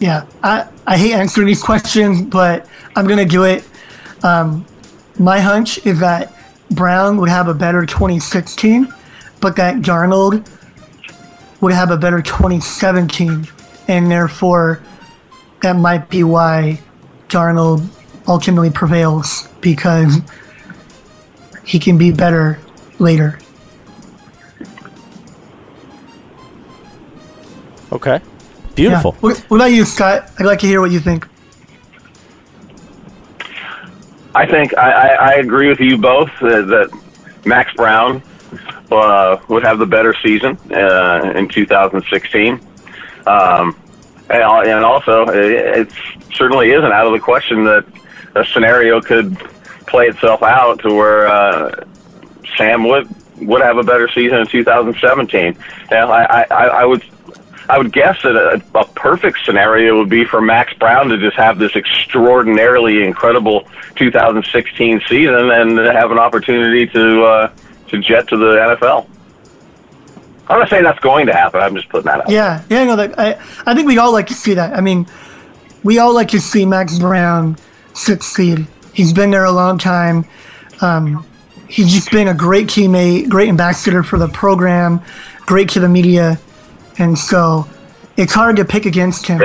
Yeah, 0.00 0.26
I, 0.42 0.66
I 0.84 0.98
hate 0.98 1.12
answering 1.12 1.46
these 1.46 1.62
questions, 1.62 2.22
but 2.22 2.66
I'm 2.96 3.06
going 3.06 3.20
to 3.20 3.24
do 3.24 3.44
it. 3.44 3.64
Um, 4.24 4.66
my 5.16 5.38
hunch 5.38 5.86
is 5.86 6.00
that 6.00 6.34
Browne 6.70 7.18
would 7.18 7.28
have 7.28 7.46
a 7.46 7.54
better 7.54 7.86
2016, 7.86 8.92
but 9.40 9.54
that 9.56 9.76
Darnold 9.76 10.44
would 11.60 11.72
have 11.72 11.92
a 11.92 11.96
better 11.96 12.20
2017, 12.20 13.46
and 13.86 14.10
therefore 14.10 14.82
that 15.60 15.76
might 15.76 16.08
be 16.08 16.24
why 16.24 16.80
Darnold 17.28 17.88
ultimately 18.26 18.70
prevails 18.70 19.48
because 19.60 20.18
he 21.64 21.78
can 21.78 21.98
be 21.98 22.12
better 22.12 22.58
later. 22.98 23.38
Okay. 27.90 28.20
Beautiful. 28.74 29.12
Yeah. 29.12 29.20
What, 29.20 29.38
what 29.50 29.56
about 29.58 29.72
you, 29.72 29.84
Scott? 29.84 30.30
I'd 30.38 30.46
like 30.46 30.60
to 30.60 30.66
hear 30.66 30.80
what 30.80 30.90
you 30.90 31.00
think. 31.00 31.28
I 34.34 34.46
think 34.46 34.76
I, 34.78 34.90
I, 34.90 35.08
I 35.08 35.34
agree 35.34 35.68
with 35.68 35.80
you 35.80 35.98
both 35.98 36.30
uh, 36.40 36.62
that 36.62 36.90
Max 37.44 37.72
Browne 37.74 38.22
uh, 38.90 39.38
would 39.48 39.62
have 39.62 39.78
the 39.78 39.86
better 39.86 40.14
season 40.22 40.56
uh, 40.72 41.32
in 41.36 41.48
2016. 41.48 42.60
Um, 43.26 43.78
and, 44.30 44.42
and 44.42 44.84
also, 44.84 45.24
it, 45.28 45.88
it 45.88 45.92
certainly 46.34 46.70
isn't 46.70 46.92
out 46.92 47.06
of 47.06 47.12
the 47.12 47.20
question 47.20 47.64
that 47.64 47.84
a 48.34 48.44
scenario 48.44 49.00
could 49.00 49.38
play 49.86 50.06
itself 50.06 50.42
out 50.42 50.80
to 50.80 50.94
where 50.94 51.26
uh, 51.28 51.84
Sam 52.56 52.84
would 52.88 53.08
would 53.38 53.60
have 53.60 53.76
a 53.76 53.82
better 53.82 54.08
season 54.08 54.38
in 54.38 54.46
2017. 54.46 55.56
And 55.90 55.92
I, 55.92 56.46
I, 56.50 56.66
I 56.66 56.84
would 56.84 57.02
I 57.68 57.78
would 57.78 57.92
guess 57.92 58.22
that 58.22 58.36
a, 58.36 58.62
a 58.78 58.86
perfect 58.88 59.38
scenario 59.44 59.98
would 59.98 60.08
be 60.08 60.24
for 60.24 60.40
Max 60.40 60.74
Browne 60.74 61.08
to 61.08 61.18
just 61.18 61.36
have 61.36 61.58
this 61.58 61.74
extraordinarily 61.76 63.02
incredible 63.02 63.68
2016 63.96 65.02
season 65.08 65.50
and 65.50 65.78
have 65.78 66.10
an 66.10 66.18
opportunity 66.18 66.86
to 66.88 67.22
uh, 67.22 67.52
to 67.88 67.98
jet 67.98 68.28
to 68.28 68.36
the 68.36 68.56
NFL. 68.56 69.08
I'm 70.48 70.58
not 70.58 70.68
saying 70.68 70.84
that's 70.84 70.98
going 70.98 71.26
to 71.26 71.32
happen. 71.32 71.60
I'm 71.60 71.74
just 71.74 71.88
putting 71.88 72.06
that 72.06 72.22
out. 72.22 72.30
Yeah, 72.30 72.62
yeah, 72.68 72.84
no, 72.84 72.96
that, 72.96 73.18
I, 73.18 73.40
I 73.64 73.74
think 73.74 73.86
we 73.86 73.96
all 73.98 74.12
like 74.12 74.26
to 74.26 74.34
see 74.34 74.54
that. 74.54 74.76
I 74.76 74.80
mean, 74.80 75.06
we 75.84 75.98
all 75.98 76.12
like 76.12 76.28
to 76.28 76.40
see 76.40 76.66
Max 76.66 76.98
Browne 76.98 77.56
succeed. 77.94 78.66
He's 78.92 79.12
been 79.12 79.30
there 79.30 79.44
a 79.44 79.52
long 79.52 79.78
time. 79.78 80.24
Um, 80.80 81.24
he's 81.68 81.92
just 81.92 82.10
been 82.10 82.28
a 82.28 82.34
great 82.34 82.66
teammate, 82.66 83.28
great 83.28 83.48
ambassador 83.48 84.02
for 84.02 84.18
the 84.18 84.28
program, 84.28 85.00
great 85.46 85.68
to 85.70 85.80
the 85.80 85.88
media, 85.88 86.38
and 86.98 87.18
so 87.18 87.66
it's 88.16 88.32
hard 88.34 88.56
to 88.56 88.64
pick 88.64 88.84
against 88.86 89.26
him. 89.26 89.40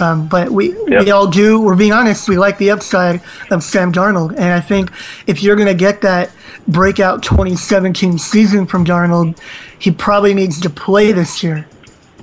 Um, 0.00 0.26
but 0.28 0.50
we 0.50 0.74
we 0.88 1.10
all 1.12 1.28
do. 1.28 1.60
We're 1.60 1.76
being 1.76 1.92
honest. 1.92 2.28
We 2.28 2.36
like 2.36 2.58
the 2.58 2.70
upside 2.72 3.22
of 3.50 3.62
Sam 3.62 3.92
Darnold, 3.92 4.30
and 4.32 4.52
I 4.52 4.60
think 4.60 4.90
if 5.28 5.42
you're 5.42 5.54
going 5.56 5.68
to 5.68 5.74
get 5.74 6.00
that 6.00 6.30
breakout 6.66 7.22
2017 7.22 8.18
season 8.18 8.66
from 8.66 8.84
Darnold, 8.84 9.38
he 9.78 9.90
probably 9.92 10.34
needs 10.34 10.60
to 10.62 10.70
play 10.70 11.12
this 11.12 11.42
year. 11.44 11.64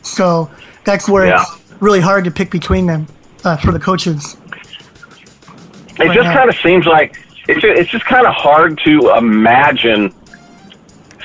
So 0.02 0.50
that's 0.84 1.08
where 1.08 1.28
Yeah. 1.28 1.42
it's 1.44 1.82
really 1.82 2.02
hard 2.02 2.26
to 2.26 2.32
pick 2.32 2.52
between 2.52 2.88
them 2.88 3.08
uh, 3.46 3.56
for 3.58 3.72
the 3.72 3.80
coaches. 3.80 4.36
It 6.02 6.08
Right 6.10 6.16
just 6.16 6.30
kind 6.30 6.50
of 6.50 6.56
seems 6.58 6.86
like 6.86 7.18
it's 7.48 7.62
just, 7.62 7.80
it's 7.80 7.90
just 7.90 8.06
kind 8.06 8.26
of 8.28 8.34
hard 8.34 8.80
to 8.86 9.16
imagine 9.18 10.14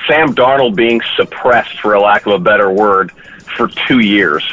Sam 0.07 0.33
Darnold 0.33 0.75
being 0.75 1.01
suppressed, 1.15 1.79
for 1.79 1.93
a 1.93 2.01
lack 2.01 2.25
of 2.25 2.33
a 2.33 2.39
better 2.39 2.71
word, 2.71 3.11
for 3.55 3.67
two 3.87 3.99
years. 3.99 4.43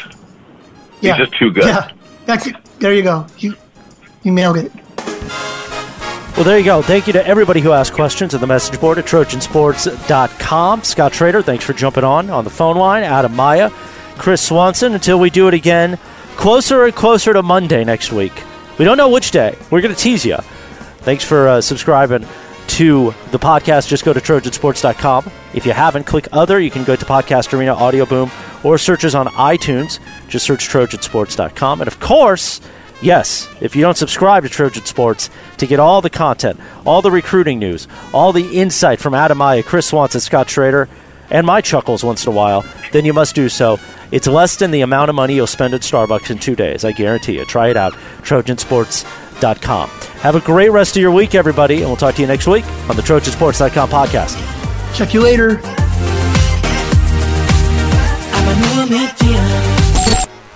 Yeah, 1.01 1.17
He's 1.17 1.27
just 1.27 1.39
too 1.39 1.51
good. 1.51 1.67
Yeah, 1.67 1.91
that's 2.27 2.47
it. 2.47 2.57
There 2.81 2.95
you 2.95 3.03
go. 3.03 3.27
You 3.39 3.55
you 4.23 4.33
nailed 4.33 4.57
it. 4.57 4.73
Well, 6.37 6.43
there 6.45 6.59
you 6.59 6.65
go. 6.65 6.83
Thank 6.83 7.07
you 7.07 7.13
to 7.13 7.25
everybody 7.25 7.61
who 7.61 7.71
asked 7.71 7.93
questions 7.93 8.35
at 8.35 8.41
the 8.41 8.47
message 8.47 8.81
board 8.81 8.99
at 8.99 9.05
trojansports.com. 9.05 10.83
Scott 10.83 11.15
Schrader, 11.15 11.43
thanks 11.43 11.65
for 11.65 11.73
jumping 11.75 12.03
on 12.03 12.29
on 12.29 12.43
the 12.43 12.51
phone 12.51 12.77
line. 12.77 13.05
Adam 13.05 13.37
Maya, 13.37 13.71
Chris 14.19 14.43
Swanson. 14.43 14.95
Until 14.95 15.21
we 15.21 15.31
do 15.31 15.47
it 15.47 15.55
again, 15.55 15.97
closer 16.37 16.85
and 16.85 16.95
closer 16.95 17.33
to 17.33 17.43
Monday 17.43 17.85
next 17.85 18.11
week. 18.13 18.33
We 18.79 18.85
don't 18.85 18.97
know 18.97 19.09
which 19.09 19.31
day. 19.31 19.57
We're 19.71 19.81
going 19.81 19.95
to 19.95 20.01
tease 20.01 20.25
you. 20.25 20.37
Thanks 20.99 21.25
for 21.25 21.49
uh, 21.49 21.61
subscribing 21.61 22.27
to 22.67 23.15
the 23.31 23.39
podcast. 23.39 23.89
Just 23.89 24.05
go 24.05 24.13
to 24.13 24.21
trojansports.com. 24.21 25.31
If 25.55 25.67
you 25.67 25.73
haven't, 25.73 26.05
click 26.05 26.29
other. 26.33 26.59
You 26.59 26.71
can 26.71 26.85
go 26.85 26.97
to 26.97 27.05
Podcast 27.05 27.53
Arena, 27.57 27.75
Audio 27.75 28.07
Boom, 28.07 28.31
or 28.65 28.79
searches 28.79 29.15
on 29.15 29.27
iTunes. 29.29 30.01
Just 30.29 30.47
search 30.47 30.69
trojansports.com. 30.69 31.81
And 31.81 31.89
of 31.89 32.01
course, 32.01 32.61
Yes, 33.03 33.51
if 33.61 33.77
you 33.77 33.83
don't 33.83 33.99
subscribe 33.99 34.45
to 34.45 34.49
Trojan 34.49 34.87
Sports 34.87 35.29
to 35.59 35.67
get 35.67 35.79
all 35.79 36.01
the 36.01 36.09
content, 36.09 36.59
all 36.87 37.03
the 37.03 37.11
recruiting 37.11 37.59
news, 37.59 37.87
all 38.15 38.33
the 38.33 38.59
insight 38.59 38.99
from 38.99 39.13
Adam 39.13 39.43
Chris 39.63 39.89
Swanson, 39.89 40.23
Scott 40.23 40.49
Schrader, 40.49 40.89
and 41.31 41.47
my 41.47 41.61
chuckles 41.61 42.05
once 42.05 42.27
in 42.27 42.33
a 42.33 42.37
while, 42.37 42.65
then 42.93 43.05
you 43.05 43.13
must 43.13 43.35
do 43.35 43.49
so. 43.49 43.79
It's 44.11 44.27
less 44.27 44.57
than 44.57 44.71
the 44.71 44.83
amount 44.83 45.09
of 45.09 45.17
money 45.17 45.35
you'll 45.35 45.47
spend 45.47 45.75
at 45.75 45.81
Starbucks 45.81 46.31
in 46.31 46.39
two 46.39 46.55
days. 46.55 46.85
I 46.85 46.93
guarantee 46.93 47.35
you. 47.39 47.45
Try 47.45 47.69
it 47.69 47.77
out. 47.77 47.93
Trojansports.com. 48.23 49.89
Have 49.91 50.37
a 50.37 50.41
great 50.41 50.71
rest 50.71 50.97
of 50.97 51.03
your 51.03 51.11
week, 51.11 51.35
everybody, 51.35 51.79
and 51.79 51.87
we'll 51.87 51.97
talk 51.97 52.15
to 52.17 52.21
you 52.21 52.29
next 52.29 52.47
week 52.47 52.65
on 52.89 52.97
the 52.97 53.03
Trojansports.com 53.03 53.89
podcast. 53.89 54.37
Check 54.95 55.13
you 55.15 55.21
later. 55.21 55.61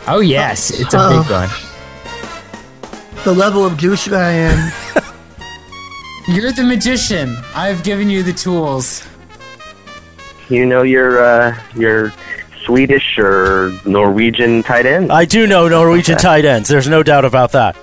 Oh, 0.07 0.21
yes. 0.21 0.71
It's 0.71 0.95
a 0.95 1.09
big 1.09 1.31
one. 1.31 1.49
Uh, 1.51 3.25
the 3.25 3.33
level 3.33 3.67
of 3.67 3.77
douche 3.77 4.09
I 4.09 4.31
am. 4.31 4.73
You're 6.29 6.53
the 6.53 6.63
magician. 6.63 7.37
I've 7.55 7.83
given 7.83 8.09
you 8.09 8.23
the 8.23 8.33
tools. 8.33 9.07
You 10.49 10.65
know 10.67 10.83
your 10.83 11.23
uh, 11.23 11.59
your 11.75 12.13
Swedish 12.65 13.19
or 13.19 13.73
Norwegian 13.85 14.63
tight 14.63 14.87
ends. 14.87 15.11
I 15.11 15.25
do 15.25 15.47
know 15.47 15.69
Norwegian 15.69 16.17
tight 16.19 16.45
ends. 16.45 16.69
There's 16.69 16.89
no 16.89 17.03
doubt 17.03 17.25
about 17.25 17.53
that. 17.53 17.77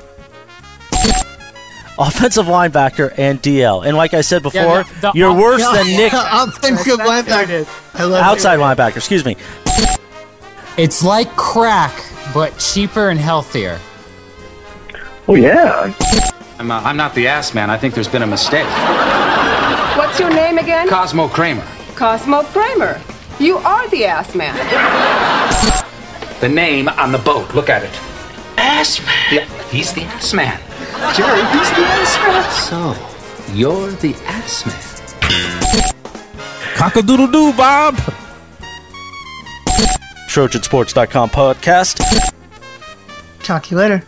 Offensive 1.98 2.48
linebacker 2.48 3.14
and 3.18 3.42
DL. 3.42 3.86
And 3.86 3.96
like 3.96 4.14
I 4.14 4.22
said 4.22 4.44
before, 4.44 4.62
Yeah, 4.62 4.84
the- 4.84 5.12
the 5.12 5.12
you're 5.16 5.34
worse 5.34 5.62
yeah, 5.62 5.72
than 5.74 5.88
Nick. 5.88 6.14
Offensive 6.16 7.00
linebacker. 7.00 7.68
I 7.94 8.04
love 8.04 8.22
Outside 8.24 8.60
linebacker, 8.60 8.98
excuse 8.98 9.24
me. 9.24 9.38
It's 10.78 11.04
like 11.04 11.34
crack, 11.38 11.94
but 12.34 12.58
cheaper 12.60 13.10
and 13.10 13.20
healthier. 13.20 13.80
Oh 15.28 15.36
yeah. 15.36 15.94
I'm, 16.60 16.70
uh, 16.70 16.82
I'm 16.82 16.98
not 16.98 17.16
the 17.16 17.28
ass 17.28 17.54
man. 17.54 17.70
I 17.70 17.78
think 17.78 17.94
there's 17.94 18.08
been 18.10 18.24
a 18.24 18.28
mistake. 18.28 18.68
What's 19.98 20.20
your 20.20 20.30
name 20.34 20.58
again? 20.58 20.90
Cosmo 20.90 21.30
Kramer. 21.30 21.66
Cosmo 21.96 22.44
Kramer. 22.44 23.00
You 23.40 23.58
are 23.58 23.88
the 23.90 24.06
ass 24.06 24.36
man. 24.36 24.56
The 26.42 26.50
name 26.50 26.88
on 26.90 27.12
the 27.12 27.18
boat. 27.18 27.54
Look 27.56 27.70
at 27.70 27.84
it. 27.84 27.92
Ass 28.58 29.00
man. 29.06 29.10
Yeah, 29.32 29.46
he's 29.70 29.94
the 29.94 30.02
ass 30.04 30.34
man. 30.34 30.60
Jerry, 31.16 31.40
he's 31.58 31.70
the 31.72 31.86
ass 31.86 32.18
man. 32.20 32.52
So, 32.52 33.54
you're 33.54 33.92
the 33.92 34.14
ass 34.26 34.66
man. 34.66 34.82
Cock-a-doodle 36.76 37.28
doo, 37.28 37.54
Bob. 37.54 37.96
Trojansports.com 40.30 41.30
podcast. 41.30 42.02
Talk 43.44 43.64
to 43.64 43.72
you 43.72 43.78
later. 43.78 44.04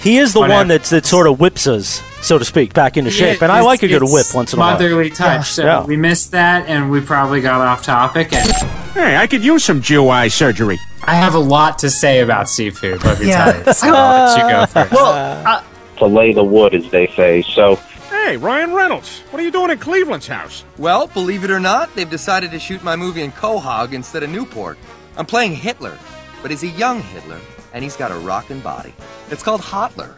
He 0.00 0.18
is 0.18 0.32
the 0.34 0.40
On 0.40 0.50
one 0.50 0.70
air. 0.70 0.78
that's 0.78 0.90
that 0.90 1.06
sort 1.06 1.26
of 1.26 1.40
whips 1.40 1.66
us 1.66 2.00
so 2.24 2.38
to 2.38 2.44
speak, 2.44 2.72
back 2.74 2.96
into 2.96 3.10
shape. 3.10 3.38
Yeah, 3.40 3.44
And 3.44 3.52
I 3.52 3.60
like 3.60 3.82
a 3.82 3.88
good 3.88 4.02
it's 4.02 4.12
whip 4.12 4.26
once 4.34 4.52
in 4.52 4.58
a 4.58 4.60
while. 4.60 4.72
Motherly 4.72 5.10
touch. 5.10 5.52
So 5.52 5.64
Yeah. 5.64 5.84
we 5.84 5.96
missed 5.96 6.30
that, 6.32 6.66
and 6.66 6.90
we 6.90 7.00
probably 7.00 7.40
got 7.40 7.60
off 7.60 7.82
topic. 7.82 8.32
And 8.32 8.50
Hey, 8.94 9.16
I 9.16 9.26
could 9.26 9.44
use 9.44 9.64
some 9.64 9.80
GUI 9.80 10.28
surgery. 10.28 10.78
I 11.04 11.14
have 11.16 11.34
a 11.34 11.38
lot 11.38 11.78
to 11.80 11.90
say 11.90 12.20
about 12.20 12.48
seafood. 12.48 13.04
Let 13.04 13.20
me 13.20 13.28
Yeah. 13.28 13.52
tell 13.52 13.66
you. 13.66 13.72
So 13.74 13.94
I'll 13.94 14.26
let 14.26 14.38
you 14.38 14.50
go 14.50 14.66
first. 14.72 14.92
Well, 14.92 15.42
uh, 15.46 15.62
to 15.98 16.06
lay 16.06 16.32
the 16.32 16.44
wood, 16.44 16.74
as 16.74 16.88
they 16.90 17.06
say. 17.08 17.42
So 17.42 17.78
Hey, 18.10 18.36
Ryan 18.38 18.72
Reynolds, 18.72 19.20
what 19.30 19.40
are 19.40 19.44
you 19.44 19.50
doing 19.50 19.70
in 19.70 19.76
Cleveland's 19.78 20.26
house? 20.28 20.64
Well, 20.78 21.08
believe 21.08 21.44
it 21.44 21.50
or 21.50 21.60
not, 21.60 21.94
they've 21.94 22.08
decided 22.08 22.52
to 22.52 22.58
shoot 22.58 22.82
my 22.82 22.96
movie 22.96 23.20
in 23.22 23.32
Quahog 23.32 23.92
instead 23.92 24.22
of 24.22 24.30
Newport. 24.30 24.78
I'm 25.18 25.26
playing 25.26 25.54
Hitler, 25.56 25.98
but 26.40 26.50
he's 26.50 26.62
a 26.62 26.68
young 26.68 27.02
Hitler, 27.02 27.38
and 27.74 27.82
he's 27.82 27.96
got 27.96 28.12
a 28.12 28.14
rockin' 28.14 28.60
body. 28.60 28.94
It's 29.30 29.42
called 29.42 29.60
Hotler. 29.60 30.14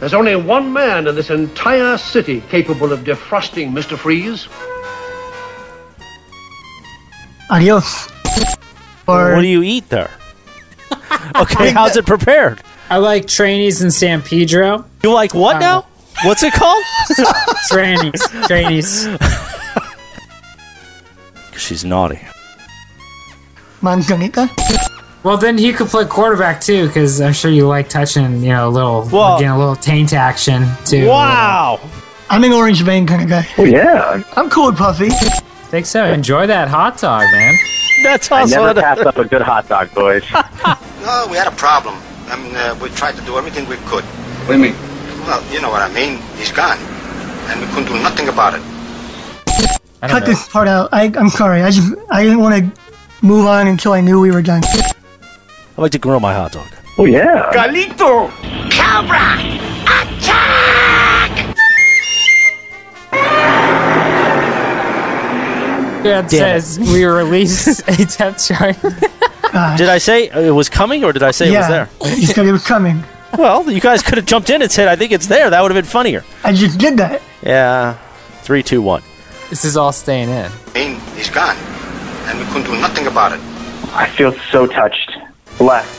There's 0.00 0.14
only 0.14 0.34
one 0.34 0.72
man 0.72 1.06
in 1.06 1.14
this 1.14 1.30
entire 1.30 1.96
city 1.96 2.42
capable 2.50 2.92
of 2.92 3.00
defrosting 3.00 3.70
Mr. 3.70 3.96
Freeze. 3.96 4.48
adios. 7.48 8.08
what 9.04 9.40
do 9.40 9.46
you 9.46 9.62
eat 9.62 9.88
there? 9.90 10.10
okay, 11.36 11.70
how's 11.70 11.96
it 11.96 12.04
prepared? 12.04 12.60
I 12.90 12.98
like 12.98 13.28
trainees 13.28 13.80
in 13.80 13.92
San 13.92 14.20
Pedro. 14.20 14.84
You 15.04 15.12
like 15.12 15.34
what 15.34 15.56
uh, 15.56 15.60
now? 15.60 15.86
What's 16.24 16.42
it 16.42 16.52
called? 16.52 16.82
trainees. 17.68 18.20
Trainees. 18.48 19.08
She's 21.56 21.84
naughty. 21.84 22.20
Manzanita. 23.82 24.50
Well, 25.24 25.36
then 25.36 25.56
he 25.56 25.72
could 25.72 25.86
play 25.86 26.04
quarterback 26.04 26.60
too, 26.60 26.88
because 26.88 27.20
I'm 27.20 27.32
sure 27.32 27.50
you 27.50 27.68
like 27.68 27.88
touching, 27.88 28.42
you 28.42 28.48
know, 28.50 28.68
a 28.68 28.70
little, 28.70 29.08
Well- 29.12 29.38
getting 29.38 29.50
a 29.52 29.58
little 29.58 29.76
taint 29.76 30.12
action 30.12 30.66
too. 30.84 31.06
Wow. 31.08 31.78
I'm 32.28 32.42
an 32.44 32.52
orange 32.52 32.82
vein 32.82 33.06
kind 33.06 33.22
of 33.22 33.28
guy. 33.28 33.46
Oh 33.58 33.64
yeah. 33.64 34.22
I'm 34.36 34.48
cool 34.50 34.66
with 34.66 34.78
Puffy. 34.78 35.10
Think 35.70 35.86
so? 35.86 36.04
Enjoy 36.04 36.46
that 36.46 36.68
hot 36.68 36.98
dog, 36.98 37.22
man. 37.32 37.54
That's 38.02 38.30
awesome. 38.32 38.58
I 38.58 38.62
also 38.62 38.74
never 38.74 38.80
pass 38.80 38.98
up 39.00 39.16
a 39.18 39.24
good 39.24 39.42
hot 39.42 39.68
dog, 39.68 39.92
boys. 39.94 40.24
No, 41.02 41.26
we 41.28 41.36
had 41.36 41.48
a 41.48 41.56
problem. 41.56 41.96
I 42.28 42.36
mean, 42.40 42.54
uh, 42.54 42.78
we 42.80 42.88
tried 42.90 43.16
to 43.16 43.22
do 43.22 43.36
everything 43.36 43.68
we 43.68 43.74
could. 43.90 44.04
What 44.04 44.46
do 44.46 44.52
you 44.52 44.70
mean? 44.70 44.74
Well, 45.26 45.42
you 45.52 45.60
know 45.60 45.68
what 45.68 45.82
I 45.82 45.92
mean. 45.92 46.18
He's 46.36 46.52
gone. 46.52 46.78
And 47.48 47.60
we 47.60 47.66
couldn't 47.66 47.86
do 47.92 48.00
nothing 48.00 48.28
about 48.28 48.54
it. 48.54 48.62
Cut 50.00 50.24
this 50.24 50.48
part 50.48 50.68
out. 50.68 50.90
I, 50.92 51.10
I'm 51.16 51.28
sorry. 51.28 51.62
I 51.62 51.70
just 51.72 51.92
I 52.08 52.22
didn't 52.22 52.38
want 52.38 52.54
to 52.54 53.26
move 53.26 53.46
on 53.46 53.66
until 53.66 53.92
I 53.94 54.00
knew 54.00 54.20
we 54.20 54.30
were 54.30 54.42
done. 54.42 54.62
I 55.76 55.80
like 55.80 55.92
to 55.92 55.98
grill 55.98 56.20
my 56.20 56.34
hot 56.34 56.52
dog. 56.52 56.68
Oh 56.98 57.04
yeah. 57.06 57.50
Galito! 57.52 58.28
Cobra! 58.70 59.38
Attack. 59.88 61.56
Dad 66.02 66.26
Damn 66.26 66.26
it. 66.26 66.30
says 66.30 66.78
we 66.80 67.04
release 67.04 67.78
a 67.88 68.04
depth 68.18 68.46
chart. 68.48 68.76
Did 69.78 69.88
I 69.88 69.98
say 69.98 70.28
it 70.30 70.50
was 70.52 70.68
coming 70.68 71.04
or 71.04 71.12
did 71.12 71.22
I 71.22 71.30
say 71.30 71.52
it 71.52 71.56
was 71.58 71.68
there? 71.68 71.88
you 72.16 72.26
said 72.26 72.46
it 72.46 72.52
was 72.52 72.64
coming. 72.64 73.04
Well, 73.38 73.70
you 73.70 73.80
guys 73.80 74.02
could 74.02 74.16
have 74.18 74.26
jumped 74.26 74.48
in 74.50 74.62
and 74.62 74.70
said, 74.72 74.88
I 74.88 74.96
think 74.96 75.12
it's 75.12 75.26
there. 75.26 75.48
That 75.50 75.60
would 75.62 75.70
have 75.70 75.76
been 75.82 75.88
funnier. 75.90 76.24
I 76.42 76.52
just 76.54 76.78
did 76.78 76.96
that. 76.98 77.22
Yeah. 77.42 77.94
Three, 78.42 78.62
two, 78.62 78.80
one. 78.82 79.02
This 79.50 79.64
is 79.64 79.76
all 79.76 79.92
staying 79.92 80.28
in. 80.30 80.50
I 80.50 80.72
mean, 80.74 81.00
he's 81.16 81.30
gone. 81.30 81.56
And 81.56 82.38
we 82.38 82.44
couldn't 82.46 82.64
do 82.64 82.80
nothing 82.80 83.06
about 83.06 83.32
it. 83.32 83.40
I 83.94 84.08
feel 84.08 84.32
so 84.50 84.66
touched, 84.66 85.12
blessed. 85.58 85.98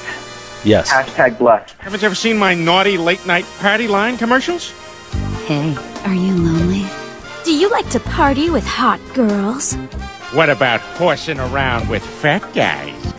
Yes. 0.65 0.91
Hashtag 0.91 1.37
blessed. 1.37 1.75
Haven't 1.79 2.01
you 2.01 2.05
ever 2.05 2.15
seen 2.15 2.37
my 2.37 2.53
naughty 2.53 2.97
late 2.97 3.25
night 3.25 3.45
party 3.59 3.87
line 3.87 4.17
commercials? 4.17 4.71
Hey, 5.45 5.75
are 6.05 6.13
you 6.13 6.33
lonely? 6.35 6.85
Do 7.43 7.53
you 7.53 7.69
like 7.69 7.89
to 7.89 7.99
party 7.99 8.49
with 8.49 8.65
hot 8.65 8.99
girls? 9.13 9.73
What 10.31 10.49
about 10.49 10.79
horsing 10.79 11.39
around 11.39 11.89
with 11.89 12.03
fat 12.03 12.41
guys? 12.53 13.13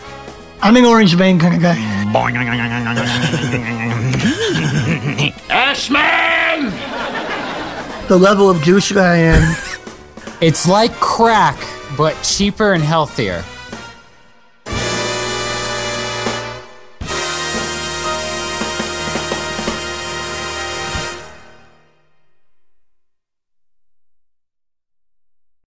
I'm 0.61 0.75
an 0.75 0.85
orange 0.85 1.13
vein 1.13 1.37
kind 1.37 1.55
of 1.55 1.61
guy. 1.61 1.75
Ashman! 5.49 6.71
The 8.07 8.17
level 8.17 8.49
of 8.49 8.63
douche 8.63 8.91
that 8.91 9.05
I 9.05 9.17
am. 9.17 9.55
It's 10.41 10.67
like 10.67 10.93
crack, 10.95 11.59
but 11.95 12.19
cheaper 12.23 12.73
and 12.73 12.83
healthier. 12.83 13.43